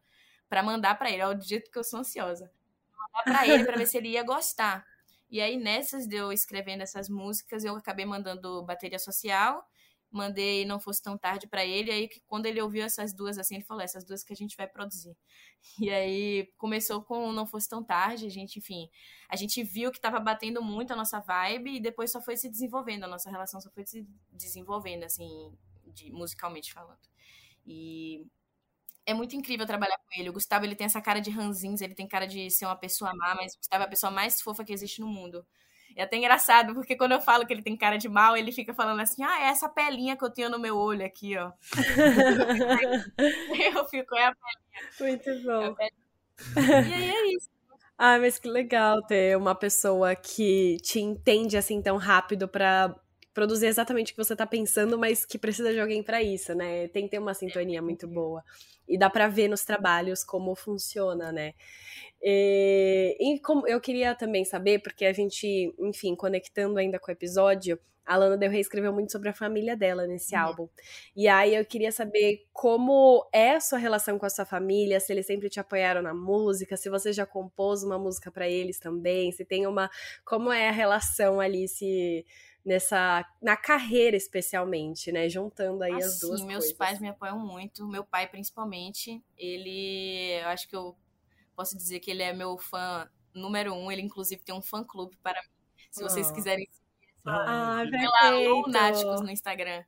para 0.48 0.60
mandar 0.60 0.98
para 0.98 1.12
ele. 1.12 1.22
Olha 1.22 1.38
o 1.38 1.40
jeito 1.40 1.70
que 1.70 1.78
eu 1.78 1.84
sou 1.84 2.00
ansiosa. 2.00 2.50
Mandar 2.98 3.22
pra 3.22 3.46
ele 3.46 3.64
pra 3.64 3.76
ver 3.76 3.86
se 3.86 3.96
ele 3.96 4.08
ia 4.08 4.24
gostar. 4.24 4.84
E 5.30 5.40
aí, 5.40 5.56
nessas 5.56 6.04
de 6.08 6.16
eu 6.16 6.32
escrevendo 6.32 6.82
essas 6.82 7.08
músicas, 7.08 7.64
eu 7.64 7.76
acabei 7.76 8.04
mandando 8.04 8.60
bateria 8.64 8.98
social, 8.98 9.64
mandei 10.14 10.64
Não 10.64 10.80
Fosse 10.80 11.02
Tão 11.02 11.18
Tarde 11.18 11.46
para 11.46 11.64
ele, 11.64 11.90
aí 11.90 12.08
quando 12.26 12.46
ele 12.46 12.60
ouviu 12.60 12.84
essas 12.84 13.12
duas, 13.12 13.38
assim, 13.38 13.56
ele 13.56 13.64
falou, 13.64 13.82
essas 13.82 14.04
duas 14.04 14.22
que 14.24 14.32
a 14.32 14.36
gente 14.36 14.56
vai 14.56 14.66
produzir. 14.68 15.16
E 15.80 15.90
aí, 15.90 16.52
começou 16.58 17.02
com 17.02 17.32
Não 17.32 17.46
Fosse 17.46 17.68
Tão 17.68 17.82
Tarde, 17.82 18.26
a 18.26 18.30
gente, 18.30 18.58
enfim, 18.58 18.88
a 19.28 19.36
gente 19.36 19.62
viu 19.62 19.90
que 19.90 20.00
tava 20.00 20.20
batendo 20.20 20.62
muito 20.62 20.92
a 20.92 20.96
nossa 20.96 21.20
vibe 21.20 21.76
e 21.76 21.80
depois 21.80 22.10
só 22.12 22.20
foi 22.20 22.36
se 22.36 22.48
desenvolvendo, 22.50 23.04
a 23.04 23.08
nossa 23.08 23.30
relação 23.30 23.60
só 23.60 23.70
foi 23.70 23.84
se 23.86 24.06
desenvolvendo, 24.30 25.04
assim, 25.04 25.52
de, 25.94 26.12
musicalmente 26.12 26.72
falando. 26.72 27.00
E 27.66 28.26
é 29.06 29.14
muito 29.14 29.36
incrível 29.36 29.66
trabalhar 29.66 29.98
com 29.98 30.20
ele. 30.20 30.30
O 30.30 30.32
Gustavo, 30.32 30.64
ele 30.64 30.74
tem 30.76 30.86
essa 30.86 31.00
cara 31.00 31.20
de 31.20 31.30
ranzins, 31.30 31.80
ele 31.80 31.94
tem 31.94 32.08
cara 32.08 32.26
de 32.26 32.50
ser 32.50 32.66
uma 32.66 32.76
pessoa 32.76 33.14
má, 33.14 33.34
mas 33.34 33.54
o 33.54 33.58
Gustavo 33.58 33.82
é 33.82 33.86
a 33.86 33.90
pessoa 33.90 34.10
mais 34.10 34.40
fofa 34.40 34.64
que 34.64 34.72
existe 34.72 35.00
no 35.00 35.06
mundo. 35.08 35.46
É 35.96 36.02
até 36.02 36.16
engraçado, 36.16 36.74
porque 36.74 36.96
quando 36.96 37.12
eu 37.12 37.20
falo 37.20 37.46
que 37.46 37.52
ele 37.52 37.62
tem 37.62 37.76
cara 37.76 37.96
de 37.96 38.08
mal, 38.08 38.36
ele 38.36 38.52
fica 38.52 38.74
falando 38.74 39.00
assim: 39.00 39.22
ah, 39.22 39.42
é 39.42 39.44
essa 39.46 39.68
pelinha 39.68 40.16
que 40.16 40.24
eu 40.24 40.30
tenho 40.30 40.50
no 40.50 40.58
meu 40.58 40.76
olho 40.76 41.04
aqui, 41.04 41.36
ó. 41.36 41.52
eu 43.76 43.88
fico, 43.88 44.16
é 44.16 44.26
a 44.26 44.34
pelinha. 44.34 44.64
Muito 45.00 45.42
bom. 45.44 45.76
É 45.80 45.88
e 46.56 46.94
aí 46.94 47.10
é 47.10 47.34
isso. 47.34 47.48
Ah, 47.96 48.18
mas 48.18 48.38
que 48.38 48.48
legal 48.48 49.02
ter 49.02 49.36
uma 49.36 49.54
pessoa 49.54 50.16
que 50.16 50.78
te 50.82 51.00
entende 51.00 51.56
assim 51.56 51.80
tão 51.80 51.96
rápido 51.96 52.48
para 52.48 52.94
produzir 53.34 53.66
exatamente 53.66 54.12
o 54.12 54.14
que 54.14 54.24
você 54.24 54.36
tá 54.36 54.46
pensando, 54.46 54.96
mas 54.96 55.24
que 55.26 55.36
precisa 55.36 55.72
de 55.72 55.80
alguém 55.80 56.02
para 56.02 56.22
isso, 56.22 56.54
né? 56.54 56.86
Tem 56.88 57.04
que 57.04 57.10
ter 57.10 57.18
uma 57.18 57.34
sintonia 57.34 57.82
muito 57.82 58.06
boa. 58.06 58.42
E 58.88 58.96
dá 58.96 59.10
para 59.10 59.26
ver 59.26 59.48
nos 59.48 59.64
trabalhos 59.64 60.22
como 60.22 60.54
funciona, 60.54 61.32
né? 61.32 61.52
E, 62.22 63.16
e 63.20 63.40
como 63.40 63.66
eu 63.66 63.80
queria 63.80 64.14
também 64.14 64.44
saber, 64.44 64.80
porque 64.80 65.04
a 65.04 65.12
gente, 65.12 65.74
enfim, 65.78 66.14
conectando 66.14 66.78
ainda 66.78 66.98
com 66.98 67.10
o 67.10 67.12
episódio, 67.12 67.78
a 68.06 68.16
Lana 68.16 68.36
Del 68.36 68.50
Rey 68.50 68.60
escreveu 68.60 68.92
muito 68.92 69.10
sobre 69.10 69.30
a 69.30 69.32
família 69.32 69.76
dela 69.76 70.06
nesse 70.06 70.34
uhum. 70.34 70.42
álbum. 70.42 70.68
E 71.16 71.26
aí 71.26 71.54
eu 71.54 71.64
queria 71.64 71.90
saber 71.90 72.46
como 72.52 73.26
é 73.32 73.52
a 73.52 73.60
sua 73.60 73.78
relação 73.78 74.18
com 74.18 74.26
a 74.26 74.30
sua 74.30 74.44
família, 74.44 75.00
se 75.00 75.12
eles 75.12 75.26
sempre 75.26 75.48
te 75.48 75.58
apoiaram 75.58 76.02
na 76.02 76.14
música, 76.14 76.76
se 76.76 76.90
você 76.90 77.12
já 77.12 77.24
compôs 77.24 77.82
uma 77.82 77.98
música 77.98 78.30
para 78.30 78.48
eles 78.48 78.78
também, 78.78 79.32
se 79.32 79.44
tem 79.44 79.66
uma 79.66 79.90
como 80.24 80.52
é 80.52 80.68
a 80.68 80.72
relação 80.72 81.40
ali 81.40 81.66
se 81.66 82.24
nessa 82.64 83.24
na 83.42 83.56
carreira 83.56 84.16
especialmente, 84.16 85.12
né, 85.12 85.28
juntando 85.28 85.84
aí 85.84 85.92
as 85.92 86.18
duas 86.20 86.40
meus 86.40 86.64
coisas. 86.64 86.72
pais 86.78 87.00
me 87.00 87.08
apoiam 87.08 87.38
muito, 87.38 87.86
meu 87.86 88.04
pai 88.04 88.26
principalmente, 88.26 89.22
ele, 89.36 90.40
eu 90.40 90.48
acho 90.48 90.68
que 90.68 90.74
eu 90.74 90.96
posso 91.54 91.76
dizer 91.76 92.00
que 92.00 92.10
ele 92.10 92.22
é 92.22 92.32
meu 92.32 92.56
fã 92.56 93.08
número 93.34 93.74
um, 93.74 93.92
ele 93.92 94.02
inclusive 94.02 94.42
tem 94.42 94.54
um 94.54 94.62
fã 94.62 94.82
clube 94.82 95.16
para 95.22 95.40
mim, 95.42 95.48
se 95.90 96.02
vocês 96.02 96.30
oh. 96.30 96.34
quiserem 96.34 96.66
seguir, 96.72 96.84
ah, 97.26 97.82
lá, 98.22 98.30
Lunáticos 98.30 99.20
no 99.20 99.30
Instagram. 99.30 99.84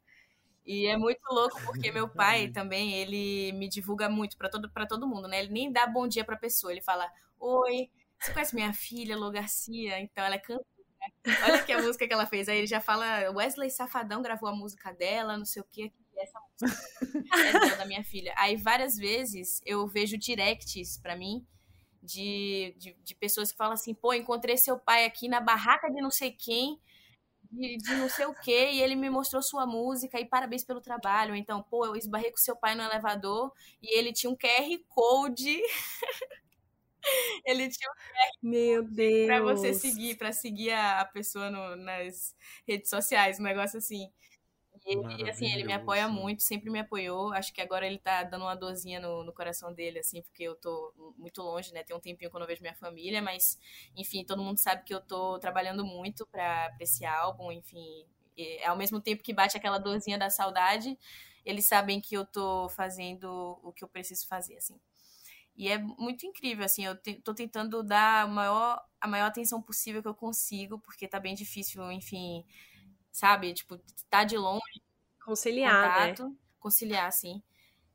E 0.64 0.86
é 0.86 0.96
muito 0.96 1.20
louco 1.30 1.60
porque 1.64 1.92
meu 1.92 2.08
pai 2.10 2.48
também, 2.48 2.94
ele 2.94 3.52
me 3.52 3.68
divulga 3.68 4.08
muito 4.08 4.36
para 4.36 4.48
todo 4.48 4.68
para 4.68 4.84
todo 4.84 5.06
mundo, 5.06 5.28
né? 5.28 5.38
Ele 5.38 5.52
nem 5.52 5.70
dá 5.70 5.86
bom 5.86 6.08
dia 6.08 6.24
para 6.24 6.36
pessoa, 6.36 6.72
ele 6.72 6.80
fala: 6.80 7.08
"Oi, 7.38 7.88
você 8.18 8.32
conhece 8.32 8.54
minha 8.54 8.72
filha, 8.72 9.16
Lô 9.16 9.30
Garcia? 9.30 10.00
Então 10.00 10.24
ela 10.24 10.34
é 10.34 10.38
cantora 10.38 10.75
Olha 11.44 11.62
que 11.62 11.72
a 11.72 11.82
música 11.82 12.06
que 12.06 12.12
ela 12.12 12.26
fez. 12.26 12.48
Aí 12.48 12.58
ele 12.58 12.66
já 12.66 12.80
fala, 12.80 13.30
Wesley 13.30 13.70
Safadão 13.70 14.22
gravou 14.22 14.48
a 14.48 14.54
música 14.54 14.92
dela, 14.92 15.36
não 15.36 15.44
sei 15.44 15.62
o 15.62 15.66
quê. 15.70 15.92
Essa 16.16 16.40
música 16.40 17.72
é 17.72 17.76
da 17.76 17.84
minha 17.84 18.04
filha. 18.04 18.32
Aí 18.36 18.56
várias 18.56 18.96
vezes 18.96 19.60
eu 19.66 19.86
vejo 19.86 20.16
directs 20.16 20.98
para 20.98 21.16
mim 21.16 21.46
de, 22.02 22.74
de, 22.78 22.96
de, 23.02 23.14
pessoas 23.16 23.50
que 23.50 23.58
falam 23.58 23.74
assim, 23.74 23.92
pô, 23.92 24.14
encontrei 24.14 24.56
seu 24.56 24.78
pai 24.78 25.04
aqui 25.04 25.28
na 25.28 25.40
barraca 25.40 25.90
de 25.90 26.00
não 26.00 26.10
sei 26.10 26.30
quem, 26.30 26.80
de, 27.50 27.76
de 27.76 27.94
não 27.96 28.08
sei 28.08 28.26
o 28.26 28.34
quê, 28.34 28.70
e 28.72 28.80
ele 28.80 28.94
me 28.94 29.10
mostrou 29.10 29.42
sua 29.42 29.66
música, 29.66 30.18
e 30.20 30.24
parabéns 30.24 30.64
pelo 30.64 30.80
trabalho. 30.80 31.34
Então, 31.34 31.62
pô, 31.62 31.84
eu 31.84 31.96
esbarrei 31.96 32.30
com 32.30 32.36
seu 32.38 32.56
pai 32.56 32.74
no 32.74 32.82
elevador 32.82 33.52
e 33.82 33.98
ele 33.98 34.12
tinha 34.12 34.30
um 34.30 34.36
QR 34.36 34.78
Code 34.88 35.60
Ele 37.44 37.68
tinha 37.68 37.90
um 37.90 38.48
Meu 38.48 38.82
Deus. 38.82 39.26
pra 39.26 39.40
você 39.40 39.74
seguir, 39.74 40.16
pra 40.16 40.32
seguir 40.32 40.72
a, 40.72 41.04
pessoa 41.04 41.50
no, 41.50 41.76
nas 41.76 42.34
redes 42.66 42.90
sociais, 42.90 43.38
um 43.40 43.42
negócio 43.42 43.78
assim. 43.78 44.10
E 44.84 44.92
ele, 44.92 45.28
assim, 45.28 45.46
ele 45.52 45.64
me 45.64 45.72
apoia 45.72 46.06
muito, 46.06 46.42
sempre 46.42 46.70
me 46.70 46.78
apoiou. 46.78 47.32
Acho 47.32 47.52
que 47.52 47.60
agora 47.60 47.86
ele 47.86 47.98
tá 47.98 48.22
dando 48.22 48.42
uma 48.42 48.54
dorzinha 48.54 49.00
no, 49.00 49.24
no 49.24 49.32
coração 49.32 49.72
dele, 49.72 49.98
assim, 49.98 50.22
porque 50.22 50.44
eu 50.44 50.54
tô 50.54 51.14
muito 51.18 51.42
longe, 51.42 51.72
né? 51.72 51.82
Tem 51.82 51.96
um 51.96 52.00
tempinho 52.00 52.30
que 52.30 52.36
eu 52.36 52.40
não 52.40 52.46
vejo 52.46 52.62
minha 52.62 52.74
família, 52.74 53.20
mas, 53.20 53.58
enfim, 53.96 54.24
todo 54.24 54.42
mundo 54.42 54.58
sabe 54.58 54.84
que 54.84 54.94
eu 54.94 55.00
tô 55.00 55.38
trabalhando 55.40 55.84
muito 55.84 56.26
pra, 56.26 56.70
pra 56.70 56.84
esse 56.84 57.04
álbum, 57.04 57.50
enfim. 57.50 58.06
E, 58.36 58.62
ao 58.64 58.76
mesmo 58.76 59.00
tempo 59.00 59.22
que 59.22 59.32
bate 59.32 59.56
aquela 59.56 59.78
dorzinha 59.78 60.18
da 60.18 60.30
saudade, 60.30 60.96
eles 61.44 61.66
sabem 61.66 62.00
que 62.00 62.16
eu 62.16 62.24
tô 62.24 62.68
fazendo 62.68 63.58
o 63.62 63.72
que 63.72 63.82
eu 63.82 63.88
preciso 63.88 64.28
fazer, 64.28 64.56
assim. 64.56 64.78
E 65.56 65.68
é 65.68 65.78
muito 65.78 66.26
incrível, 66.26 66.64
assim, 66.64 66.84
eu 66.84 66.94
te, 66.94 67.14
tô 67.14 67.32
tentando 67.32 67.82
dar 67.82 68.24
a 68.24 68.26
maior, 68.26 68.82
a 69.00 69.08
maior 69.08 69.26
atenção 69.26 69.62
possível 69.62 70.02
que 70.02 70.08
eu 70.08 70.14
consigo, 70.14 70.78
porque 70.78 71.08
tá 71.08 71.18
bem 71.18 71.34
difícil, 71.34 71.90
enfim, 71.90 72.44
sabe? 73.10 73.54
Tipo, 73.54 73.80
tá 74.10 74.22
de 74.22 74.36
longe. 74.36 74.82
Conciliar, 75.24 75.82
né? 75.82 75.88
contato, 75.88 76.28
né? 76.28 76.36
Conciliar, 76.58 77.10
sim. 77.10 77.42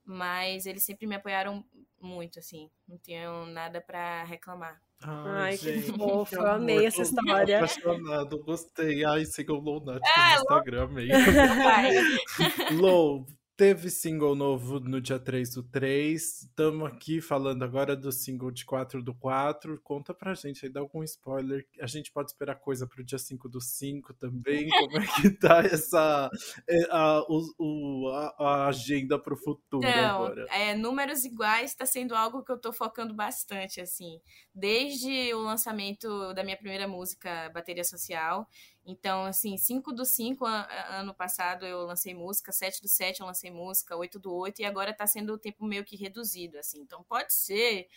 Mas 0.03 0.65
eles 0.65 0.83
sempre 0.83 1.05
me 1.05 1.15
apoiaram 1.15 1.63
muito, 1.99 2.39
assim. 2.39 2.69
Não 2.87 2.97
tenho 2.97 3.45
nada 3.45 3.79
para 3.79 4.23
reclamar. 4.23 4.81
Ai, 5.03 5.51
Ai 5.51 5.57
que 5.57 5.81
fofo, 5.81 6.35
eu 6.35 6.47
amei 6.47 6.85
essa 6.85 7.01
história. 7.01 7.57
apaixonado, 7.57 8.43
gostei. 8.43 9.03
Ai, 9.05 9.25
sigam 9.25 9.57
o 9.57 9.61
Low 9.61 9.79
Nut 9.83 9.99
é, 10.03 10.35
no 10.35 10.41
Instagram, 10.41 10.83
amei. 10.83 11.07
Low, 12.79 13.25
Teve 13.61 13.91
single 13.91 14.33
novo 14.33 14.79
no 14.79 14.99
dia 14.99 15.19
3 15.19 15.53
do 15.53 15.61
3. 15.61 16.41
Estamos 16.45 16.87
aqui 16.87 17.21
falando 17.21 17.61
agora 17.61 17.95
do 17.95 18.11
single 18.11 18.49
de 18.49 18.65
4 18.65 19.03
do 19.03 19.13
4. 19.13 19.79
Conta 19.83 20.15
pra 20.15 20.33
gente 20.33 20.65
aí, 20.65 20.71
dá 20.71 20.79
algum 20.79 21.03
spoiler. 21.03 21.63
A 21.79 21.85
gente 21.85 22.11
pode 22.11 22.31
esperar 22.31 22.55
coisa 22.55 22.87
pro 22.87 23.03
dia 23.03 23.19
5 23.19 23.47
do 23.47 23.61
5 23.61 24.15
também. 24.15 24.67
Como 24.67 24.97
é 24.97 25.05
que 25.05 25.29
tá 25.29 25.59
essa 25.63 26.31
é, 26.67 26.87
a, 26.89 27.23
o, 27.29 28.09
a, 28.09 28.35
a 28.39 28.67
agenda 28.67 29.19
pro 29.19 29.37
futuro 29.37 29.87
então, 29.87 30.25
agora? 30.25 30.47
É, 30.49 30.73
números 30.73 31.23
iguais 31.23 31.75
tá 31.75 31.85
sendo 31.85 32.15
algo 32.15 32.43
que 32.43 32.51
eu 32.51 32.57
tô 32.57 32.73
focando 32.73 33.13
bastante, 33.13 33.79
assim. 33.79 34.19
Desde 34.55 35.35
o 35.35 35.39
lançamento 35.39 36.33
da 36.33 36.43
minha 36.43 36.57
primeira 36.57 36.87
música, 36.87 37.51
Bateria 37.53 37.83
Social, 37.83 38.47
então, 38.85 39.25
assim, 39.25 39.57
5 39.57 39.93
do 39.93 40.03
5 40.03 40.45
ano 40.45 41.13
passado 41.13 41.65
eu 41.65 41.85
lancei 41.85 42.13
música, 42.13 42.51
7 42.51 42.81
do 42.81 42.87
7 42.87 43.19
eu 43.19 43.27
lancei 43.27 43.51
música, 43.51 43.95
8 43.95 44.19
do 44.19 44.33
8 44.33 44.61
e 44.61 44.65
agora 44.65 44.93
tá 44.93 45.05
sendo 45.05 45.33
o 45.33 45.37
tempo 45.37 45.65
meio 45.65 45.85
que 45.85 45.95
reduzido, 45.95 46.57
assim. 46.57 46.79
Então, 46.81 47.03
pode 47.03 47.33
ser. 47.33 47.87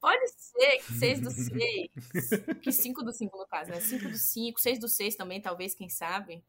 Pode 0.00 0.26
ser 0.28 0.78
que 0.78 0.92
6 0.94 1.20
do 1.20 1.30
6, 1.30 1.50
que 2.62 2.72
5 2.72 3.02
do 3.04 3.12
5 3.12 3.36
no 3.36 3.46
caso, 3.46 3.70
né? 3.70 3.80
5 3.80 4.08
do 4.08 4.16
5, 4.16 4.60
6 4.60 4.78
do 4.80 4.88
6 4.88 5.14
também, 5.14 5.40
talvez, 5.40 5.74
quem 5.74 5.88
sabe. 5.88 6.42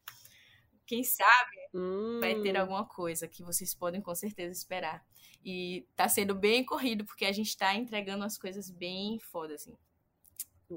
Quem 0.86 1.04
sabe 1.04 1.56
hum. 1.72 2.18
vai 2.20 2.40
ter 2.40 2.56
hum. 2.56 2.60
alguma 2.60 2.84
coisa 2.84 3.28
que 3.28 3.42
vocês 3.42 3.74
podem 3.74 4.00
com 4.00 4.14
certeza 4.14 4.52
esperar. 4.52 5.04
E 5.44 5.86
tá 5.94 6.08
sendo 6.08 6.34
bem 6.34 6.64
corrido, 6.64 7.04
porque 7.04 7.24
a 7.24 7.32
gente 7.32 7.56
tá 7.56 7.74
entregando 7.74 8.24
as 8.24 8.38
coisas 8.38 8.70
bem 8.70 9.18
foda, 9.20 9.54
assim. 9.54 9.76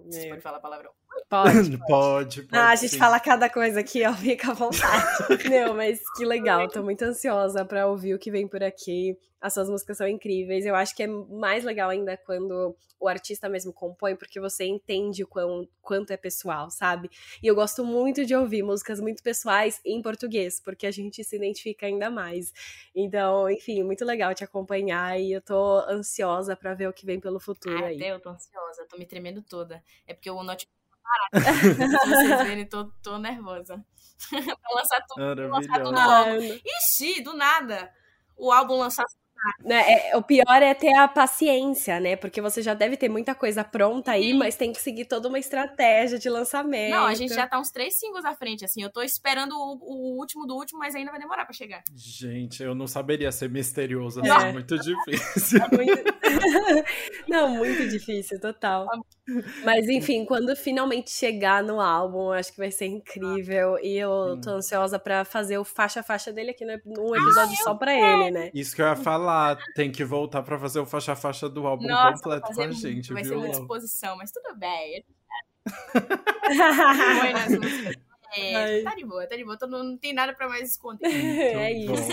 Você 0.06 0.28
pode 0.30 0.42
falar 0.42 0.60
palavrão. 0.60 0.92
Pode. 1.30 1.54
Pode, 1.54 1.78
pode. 1.88 2.42
pode 2.44 2.48
ah, 2.52 2.70
a 2.70 2.76
gente 2.76 2.92
sim. 2.92 2.98
fala 2.98 3.20
cada 3.20 3.50
coisa 3.50 3.80
aqui, 3.80 4.06
ó, 4.06 4.14
fica 4.14 4.52
à 4.52 4.54
vontade. 4.54 5.06
Não, 5.50 5.74
mas 5.74 6.00
que 6.16 6.26
legal, 6.26 6.68
tô 6.68 6.84
muito 6.84 7.04
ansiosa 7.04 7.66
para 7.66 7.88
ouvir 7.88 8.14
o 8.14 8.20
que 8.20 8.32
vem 8.32 8.48
por 8.48 8.64
aqui. 8.64 9.18
As 9.46 9.54
suas 9.54 9.70
músicas 9.70 9.98
são 9.98 10.08
incríveis. 10.08 10.66
Eu 10.66 10.74
acho 10.74 10.96
que 10.96 11.04
é 11.04 11.08
mais 11.08 11.64
legal 11.64 11.92
ainda 11.92 12.18
quando 12.18 12.76
o 13.00 13.08
artista 13.08 13.48
mesmo 13.48 13.72
compõe, 13.72 14.16
porque 14.16 14.40
você 14.40 14.66
entende 14.66 15.24
o 15.24 15.28
quão, 15.28 15.70
quanto 15.84 16.10
é 16.10 16.18
pessoal, 16.18 16.72
sabe? 16.72 17.12
E 17.44 17.46
eu 17.46 17.54
gosto 17.54 17.86
muito 17.86 18.26
de 18.26 18.34
ouvir 18.34 18.64
músicas 18.64 19.00
muito 19.00 19.22
pessoais 19.22 19.80
em 19.86 20.02
português, 20.02 20.60
porque 20.60 20.88
a 20.88 20.92
gente 20.92 21.24
se 21.24 21.36
identifica 21.36 21.86
ainda 21.86 22.10
mais. 22.10 22.52
Então, 22.96 23.48
enfim, 23.48 23.84
muito 23.84 24.04
legal 24.04 24.34
te 24.34 24.44
acompanhar 24.44 25.20
e 25.22 25.34
eu 25.34 25.42
tô 25.42 25.78
ansiosa 25.88 26.56
para 26.56 26.74
ver 26.74 26.90
o 26.90 26.94
que 26.94 27.06
vem 27.06 27.20
pelo 27.20 27.40
futuro 27.40 27.84
ah, 27.84 27.90
aí. 27.90 27.98
Até 27.98 28.14
eu 28.14 28.20
tô 28.20 28.30
ansiosa, 28.30 28.88
tô 28.90 28.98
me 28.98 29.06
tremendo 29.06 29.44
toda. 29.44 29.84
É 30.08 30.16
porque 30.16 30.32
o 30.32 30.42
notebook 30.42 30.74
vocês 31.32 32.48
verem, 32.48 32.66
tô, 32.66 32.86
tô 33.04 33.20
nervosa. 33.20 33.86
pra 34.32 34.76
lançar 34.76 35.06
tudo, 35.08 35.50
lançar 35.50 35.84
tudo 35.84 35.92
logo. 35.92 36.60
Ixi, 36.66 37.22
do 37.22 37.36
nada. 37.36 37.94
O 38.36 38.52
álbum 38.52 38.80
lançar 38.80 39.06
o 40.16 40.22
pior 40.22 40.62
é 40.62 40.74
ter 40.74 40.94
a 40.96 41.08
paciência, 41.08 42.00
né? 42.00 42.16
Porque 42.16 42.42
você 42.42 42.62
já 42.62 42.74
deve 42.74 42.98
ter 42.98 43.10
muita 43.10 43.36
coisa 43.36 43.64
pronta 43.64 44.12
aí, 44.12 44.32
Sim. 44.32 44.38
mas 44.38 44.56
tem 44.56 44.72
que 44.72 44.82
seguir 44.82 45.06
toda 45.06 45.28
uma 45.28 45.40
estratégia 45.40 46.18
de 46.18 46.30
lançamento. 46.30 46.92
Não, 46.92 47.06
a 47.06 47.14
gente 47.14 47.34
já 47.34 47.48
tá 47.48 47.60
uns 47.60 47.72
três 47.72 48.00
singles 48.00 48.26
à 48.26 48.34
frente, 48.34 48.66
assim. 48.66 48.82
Eu 48.82 48.90
tô 48.90 49.02
esperando 49.02 49.54
o, 49.54 49.78
o 49.82 50.20
último 50.20 50.46
do 50.46 50.56
último, 50.56 50.80
mas 50.80 50.96
ainda 50.96 51.12
vai 51.12 51.20
demorar 51.20 51.46
pra 51.46 51.54
chegar. 51.54 51.84
Gente, 51.96 52.64
eu 52.64 52.74
não 52.74 52.88
saberia 52.88 53.32
ser 53.32 53.50
misterioso 53.50 54.22
assim, 54.22 54.48
é. 54.48 54.52
muito 54.52 54.78
difícil. 54.80 55.60
É 55.62 55.76
muito... 55.76 56.16
não, 57.28 57.50
muito 57.50 57.88
difícil, 57.88 58.40
total. 58.40 58.86
Tá 58.86 59.00
mas 59.64 59.90
enfim, 59.90 60.24
quando 60.24 60.56
finalmente 60.56 61.10
chegar 61.10 61.64
no 61.64 61.82
álbum, 61.82 62.32
acho 62.32 62.52
que 62.52 62.60
vai 62.60 62.70
ser 62.72 62.86
incrível. 62.86 63.78
E 63.82 63.98
eu 63.98 64.40
tô 64.42 64.52
ansiosa 64.52 65.00
pra 65.00 65.26
fazer 65.26 65.58
o 65.58 65.64
faixa-faixa 65.64 66.32
dele 66.32 66.52
aqui 66.52 66.64
num 66.64 67.16
episódio 67.16 67.56
ah, 67.60 67.64
só 67.64 67.74
pra 67.74 67.94
ele, 67.94 68.32
né? 68.32 68.52
Isso 68.54 68.76
que 68.76 68.82
eu 68.82 68.86
ia 68.86 68.96
falar, 68.96 69.25
tem 69.76 69.92
que 69.92 70.04
voltar 70.04 70.44
pra 70.44 70.60
fazer 70.60 70.80
o 70.80 70.86
faixa-faixa 70.86 71.50
do 71.50 71.66
álbum 71.66 71.88
Nossa, 71.88 72.24
completo 72.24 72.54
com 72.54 72.62
a 72.62 72.72
gente, 72.72 73.14
vai 73.14 73.24
viu? 73.24 73.32
Vai 73.32 73.42
ser 73.42 73.48
muita 73.48 73.60
exposição, 73.60 74.18
mas 74.18 74.32
tudo 74.32 74.56
bem. 74.56 75.04
É, 78.38 78.84
tá 78.84 78.94
de 78.94 79.06
boa, 79.06 79.26
tá 79.26 79.36
de 79.36 79.46
boa. 79.46 79.58
Não, 79.62 79.84
não 79.84 79.98
tem 79.98 80.14
nada 80.14 80.34
para 80.34 80.50
mais 80.50 80.72
esconder. 80.72 81.08
é 81.08 81.72
isso. 81.72 82.10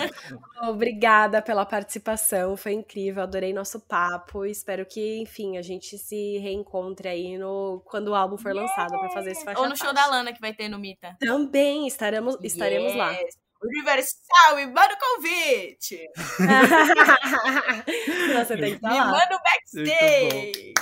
Obrigada 0.62 1.42
pela 1.42 1.66
participação, 1.66 2.56
foi 2.56 2.72
incrível, 2.72 3.22
adorei 3.22 3.52
nosso 3.52 3.80
papo. 3.80 4.44
Espero 4.44 4.86
que, 4.86 5.20
enfim, 5.20 5.56
a 5.56 5.62
gente 5.62 5.98
se 5.98 6.38
reencontre 6.38 7.08
aí 7.08 7.36
no 7.36 7.82
quando 7.84 8.08
o 8.08 8.14
álbum 8.14 8.38
for 8.38 8.52
yeah. 8.52 8.62
lançado 8.62 8.98
para 8.98 9.10
fazer 9.10 9.32
esse 9.32 9.44
faixa 9.44 9.60
Ou 9.60 9.68
no 9.68 9.76
show 9.76 9.92
da 9.92 10.06
Lana 10.06 10.32
que 10.32 10.40
vai 10.40 10.52
ter 10.52 10.68
no 10.68 10.78
Mita. 10.78 11.16
Também 11.18 11.86
estaremos, 11.86 12.36
estaremos 12.42 12.92
yes. 12.92 12.96
lá. 12.96 13.16
Universal, 13.62 14.56
me 14.56 14.66
manda 14.66 14.94
o 14.94 14.98
convite. 14.98 16.08
Você 18.34 18.56
tem 18.56 18.70
que 18.70 18.76
estar 18.76 18.90
Me 18.90 18.98
manda 18.98 19.36
o 19.36 19.40
backstage. 19.42 20.72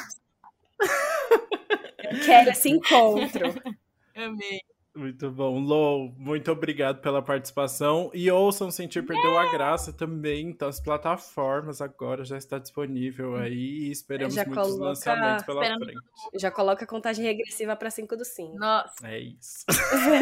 Quero 2.24 2.50
esse 2.50 2.70
encontro. 2.70 3.54
Amei. 4.16 4.60
Muito 4.94 5.30
bom. 5.30 5.60
Lou, 5.60 6.12
muito 6.18 6.50
obrigado 6.50 7.00
pela 7.00 7.22
participação. 7.22 8.10
E 8.12 8.28
ouçam 8.30 8.70
Sentir 8.70 9.06
Perdeu 9.06 9.38
a 9.38 9.52
Graça 9.52 9.92
também. 9.92 10.48
Então, 10.48 10.68
as 10.68 10.80
plataformas 10.80 11.80
agora 11.80 12.24
já 12.24 12.36
está 12.36 12.58
disponível 12.58 13.36
aí. 13.36 13.54
E 13.54 13.90
esperamos 13.90 14.34
já 14.34 14.44
muitos 14.44 14.66
coloca... 14.66 14.84
lançamentos 14.84 15.46
pela 15.46 15.62
Esperando 15.62 15.84
frente. 15.84 16.00
Já 16.34 16.50
coloca 16.50 16.84
a 16.84 16.88
contagem 16.88 17.24
regressiva 17.24 17.76
para 17.76 17.90
5 17.90 18.16
do 18.16 18.24
5. 18.24 18.58
Nossa. 18.58 19.06
É 19.06 19.18
isso. 19.18 19.64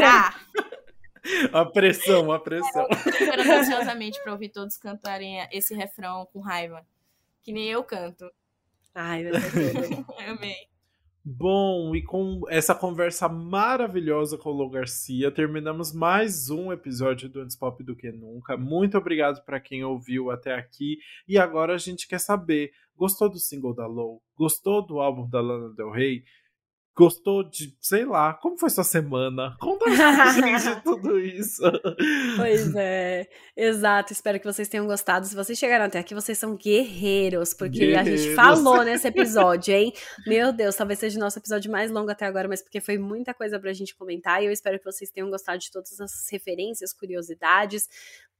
Ah. 0.04 0.34
a 1.52 1.64
pressão, 1.64 2.30
a 2.32 2.38
pressão. 2.38 2.86
Eu 2.90 3.10
esperando 3.10 3.52
ansiosamente 3.52 4.22
para 4.22 4.32
ouvir 4.32 4.48
todos 4.50 4.76
cantarem 4.76 5.46
esse 5.52 5.74
refrão 5.74 6.26
com 6.32 6.40
raiva. 6.40 6.84
Que 7.42 7.52
nem 7.52 7.68
eu 7.68 7.82
canto. 7.84 8.30
Ai, 8.94 9.22
meu 9.22 9.32
Deus. 9.32 10.04
Amei. 10.26 10.68
Bom, 11.30 11.94
e 11.94 12.02
com 12.02 12.40
essa 12.48 12.74
conversa 12.74 13.28
maravilhosa 13.28 14.38
com 14.38 14.48
o 14.48 14.52
Lô 14.52 14.70
Garcia, 14.70 15.30
terminamos 15.30 15.92
mais 15.92 16.48
um 16.48 16.72
episódio 16.72 17.28
do 17.28 17.40
Antes 17.40 17.54
Pop 17.54 17.84
do 17.84 17.94
que 17.94 18.10
Nunca. 18.10 18.56
Muito 18.56 18.96
obrigado 18.96 19.44
para 19.44 19.60
quem 19.60 19.84
ouviu 19.84 20.30
até 20.30 20.54
aqui. 20.54 20.96
E 21.28 21.36
agora 21.36 21.74
a 21.74 21.78
gente 21.78 22.08
quer 22.08 22.18
saber: 22.18 22.70
gostou 22.96 23.28
do 23.28 23.38
single 23.38 23.74
da 23.74 23.86
Low? 23.86 24.22
Gostou 24.34 24.84
do 24.84 25.00
álbum 25.00 25.28
da 25.28 25.40
Lana 25.40 25.74
Del 25.74 25.90
Rey? 25.90 26.24
Gostou 26.98 27.44
de, 27.44 27.72
sei 27.80 28.04
lá, 28.04 28.34
como 28.34 28.58
foi 28.58 28.68
sua 28.68 28.82
semana? 28.82 29.56
Conta 29.60 29.84
pra 29.84 30.32
gente 30.32 30.82
tudo 30.82 31.16
isso. 31.20 31.62
Pois 32.36 32.74
é, 32.74 33.28
exato. 33.56 34.12
Espero 34.12 34.40
que 34.40 34.44
vocês 34.44 34.66
tenham 34.66 34.84
gostado. 34.84 35.24
Se 35.24 35.36
vocês 35.36 35.56
chegaram 35.56 35.84
até 35.84 36.00
aqui, 36.00 36.12
vocês 36.12 36.36
são 36.36 36.56
guerreiros, 36.56 37.54
porque 37.54 37.78
guerreiros. 37.78 38.20
a 38.20 38.24
gente 38.24 38.34
falou 38.34 38.82
nesse 38.82 39.06
episódio, 39.08 39.72
hein? 39.72 39.92
Meu 40.26 40.52
Deus, 40.52 40.74
talvez 40.74 40.98
seja 40.98 41.16
o 41.16 41.20
nosso 41.20 41.38
episódio 41.38 41.70
mais 41.70 41.88
longo 41.92 42.10
até 42.10 42.26
agora, 42.26 42.48
mas 42.48 42.60
porque 42.60 42.80
foi 42.80 42.98
muita 42.98 43.32
coisa 43.32 43.60
pra 43.60 43.72
gente 43.72 43.94
comentar 43.94 44.42
e 44.42 44.46
eu 44.46 44.52
espero 44.52 44.76
que 44.80 44.84
vocês 44.84 45.08
tenham 45.08 45.30
gostado 45.30 45.58
de 45.60 45.70
todas 45.70 46.00
as 46.00 46.28
referências, 46.32 46.92
curiosidades, 46.92 47.88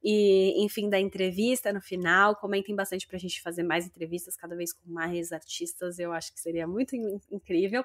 e, 0.03 0.63
enfim, 0.63 0.89
da 0.89 0.99
entrevista 0.99 1.73
no 1.73 1.81
final. 1.81 2.35
Comentem 2.35 2.75
bastante 2.75 3.05
pra 3.05 3.17
gente 3.17 3.41
fazer 3.41 3.63
mais 3.63 3.85
entrevistas, 3.85 4.35
cada 4.35 4.55
vez 4.55 4.71
com 4.71 4.89
mais 4.89 5.31
artistas. 5.31 5.99
Eu 5.99 6.13
acho 6.13 6.33
que 6.33 6.39
seria 6.39 6.65
muito 6.65 6.95
incrível. 7.29 7.83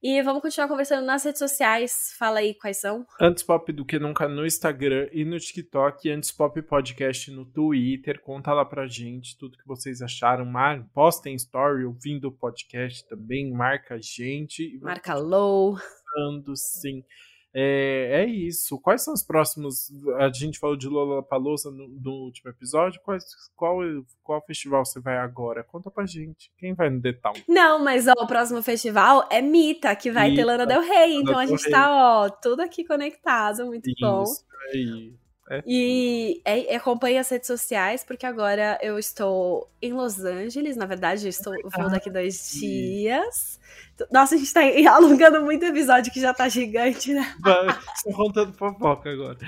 E 0.00 0.22
vamos 0.22 0.42
continuar 0.42 0.68
conversando 0.68 1.04
nas 1.04 1.24
redes 1.24 1.40
sociais. 1.40 2.14
Fala 2.16 2.38
aí 2.38 2.54
quais 2.54 2.80
são. 2.80 3.04
Antes 3.20 3.42
Pop 3.42 3.72
do 3.72 3.84
que 3.84 3.98
nunca 3.98 4.28
no 4.28 4.46
Instagram 4.46 5.08
e 5.12 5.24
no 5.24 5.38
TikTok. 5.40 6.08
Antes 6.08 6.30
Pop 6.30 6.60
Podcast 6.62 7.30
no 7.32 7.44
Twitter. 7.44 8.20
Conta 8.20 8.52
lá 8.52 8.64
pra 8.64 8.86
gente 8.86 9.36
tudo 9.36 9.58
que 9.58 9.66
vocês 9.66 10.00
acharam. 10.00 10.44
Mar... 10.44 10.86
Postem 10.94 11.34
story 11.34 11.84
ouvindo 11.84 12.28
o 12.28 12.32
podcast 12.32 13.08
também. 13.08 13.50
Marca 13.50 13.96
a 13.96 14.00
gente. 14.00 14.78
Marca 14.80 15.16
Low. 15.16 15.76
Sim. 16.54 17.02
É, 17.54 18.22
é 18.22 18.26
isso. 18.26 18.78
Quais 18.80 19.02
são 19.02 19.14
os 19.14 19.22
próximos? 19.22 19.90
A 20.18 20.30
gente 20.30 20.58
falou 20.58 20.76
de 20.76 20.88
Lola 20.88 21.22
Palosa 21.22 21.70
no, 21.70 21.88
no, 21.88 22.10
último 22.24 22.50
episódio. 22.50 23.00
Quais, 23.02 23.24
qual, 23.56 23.78
qual 24.22 24.44
festival 24.46 24.84
você 24.84 25.00
vai 25.00 25.16
agora? 25.16 25.64
Conta 25.64 25.90
pra 25.90 26.06
gente. 26.06 26.52
Quem 26.58 26.74
vai 26.74 26.90
no 26.90 27.00
Detal? 27.00 27.32
Não, 27.48 27.82
mas 27.82 28.06
ó, 28.06 28.12
o 28.12 28.26
próximo 28.26 28.62
festival 28.62 29.26
é 29.30 29.40
Mita, 29.40 29.94
que 29.96 30.10
vai 30.10 30.30
Mita, 30.30 30.42
ter 30.42 30.46
Lana 30.46 30.66
Del 30.66 30.82
Rey. 30.82 31.14
Então 31.16 31.38
a 31.38 31.46
gente 31.46 31.64
Rey. 31.64 31.72
tá, 31.72 31.88
ó, 31.90 32.28
tudo 32.28 32.60
aqui 32.60 32.84
conectado. 32.84 33.66
Muito 33.66 33.88
isso, 33.88 34.00
bom. 34.00 34.24
Aí. 34.72 35.14
É. 35.50 35.62
E 35.66 36.42
é, 36.44 36.76
acompanhe 36.76 37.18
as 37.18 37.28
redes 37.28 37.46
sociais, 37.46 38.04
porque 38.04 38.26
agora 38.26 38.78
eu 38.82 38.98
estou 38.98 39.68
em 39.80 39.92
Los 39.92 40.20
Angeles. 40.20 40.76
Na 40.76 40.86
verdade, 40.86 41.24
eu 41.24 41.30
estou, 41.30 41.54
vou 41.64 41.90
daqui 41.90 42.10
dois 42.10 42.52
dias. 42.52 43.58
Nossa, 44.12 44.34
a 44.34 44.38
gente 44.38 44.52
tá 44.52 44.60
alongando 44.94 45.42
muito 45.42 45.62
o 45.64 45.68
episódio 45.68 46.12
que 46.12 46.20
já 46.20 46.34
tá 46.34 46.48
gigante, 46.48 47.14
né? 47.14 47.34
Estou 47.96 48.12
contando 48.12 48.52
fofoca 48.52 49.10
agora. 49.10 49.38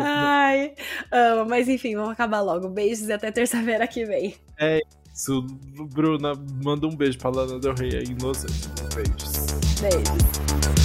Ai, 0.00 0.74
amo. 1.12 1.48
Mas 1.48 1.68
enfim, 1.68 1.94
vamos 1.94 2.12
acabar 2.12 2.40
logo. 2.40 2.68
Beijos 2.68 3.08
e 3.08 3.12
até 3.12 3.30
terça-feira 3.30 3.86
que 3.86 4.04
vem. 4.04 4.34
É 4.58 4.80
isso. 5.12 5.42
Bruna, 5.92 6.32
manda 6.64 6.86
um 6.86 6.96
beijo 6.96 7.18
pra 7.18 7.30
Lana 7.30 7.58
Del 7.58 7.74
Rey 7.74 7.96
aí 7.96 8.04
em 8.04 8.16
Los 8.22 8.44
Angeles. 8.44 8.70
Beijos. 8.94 9.80
Beijos. 9.80 10.77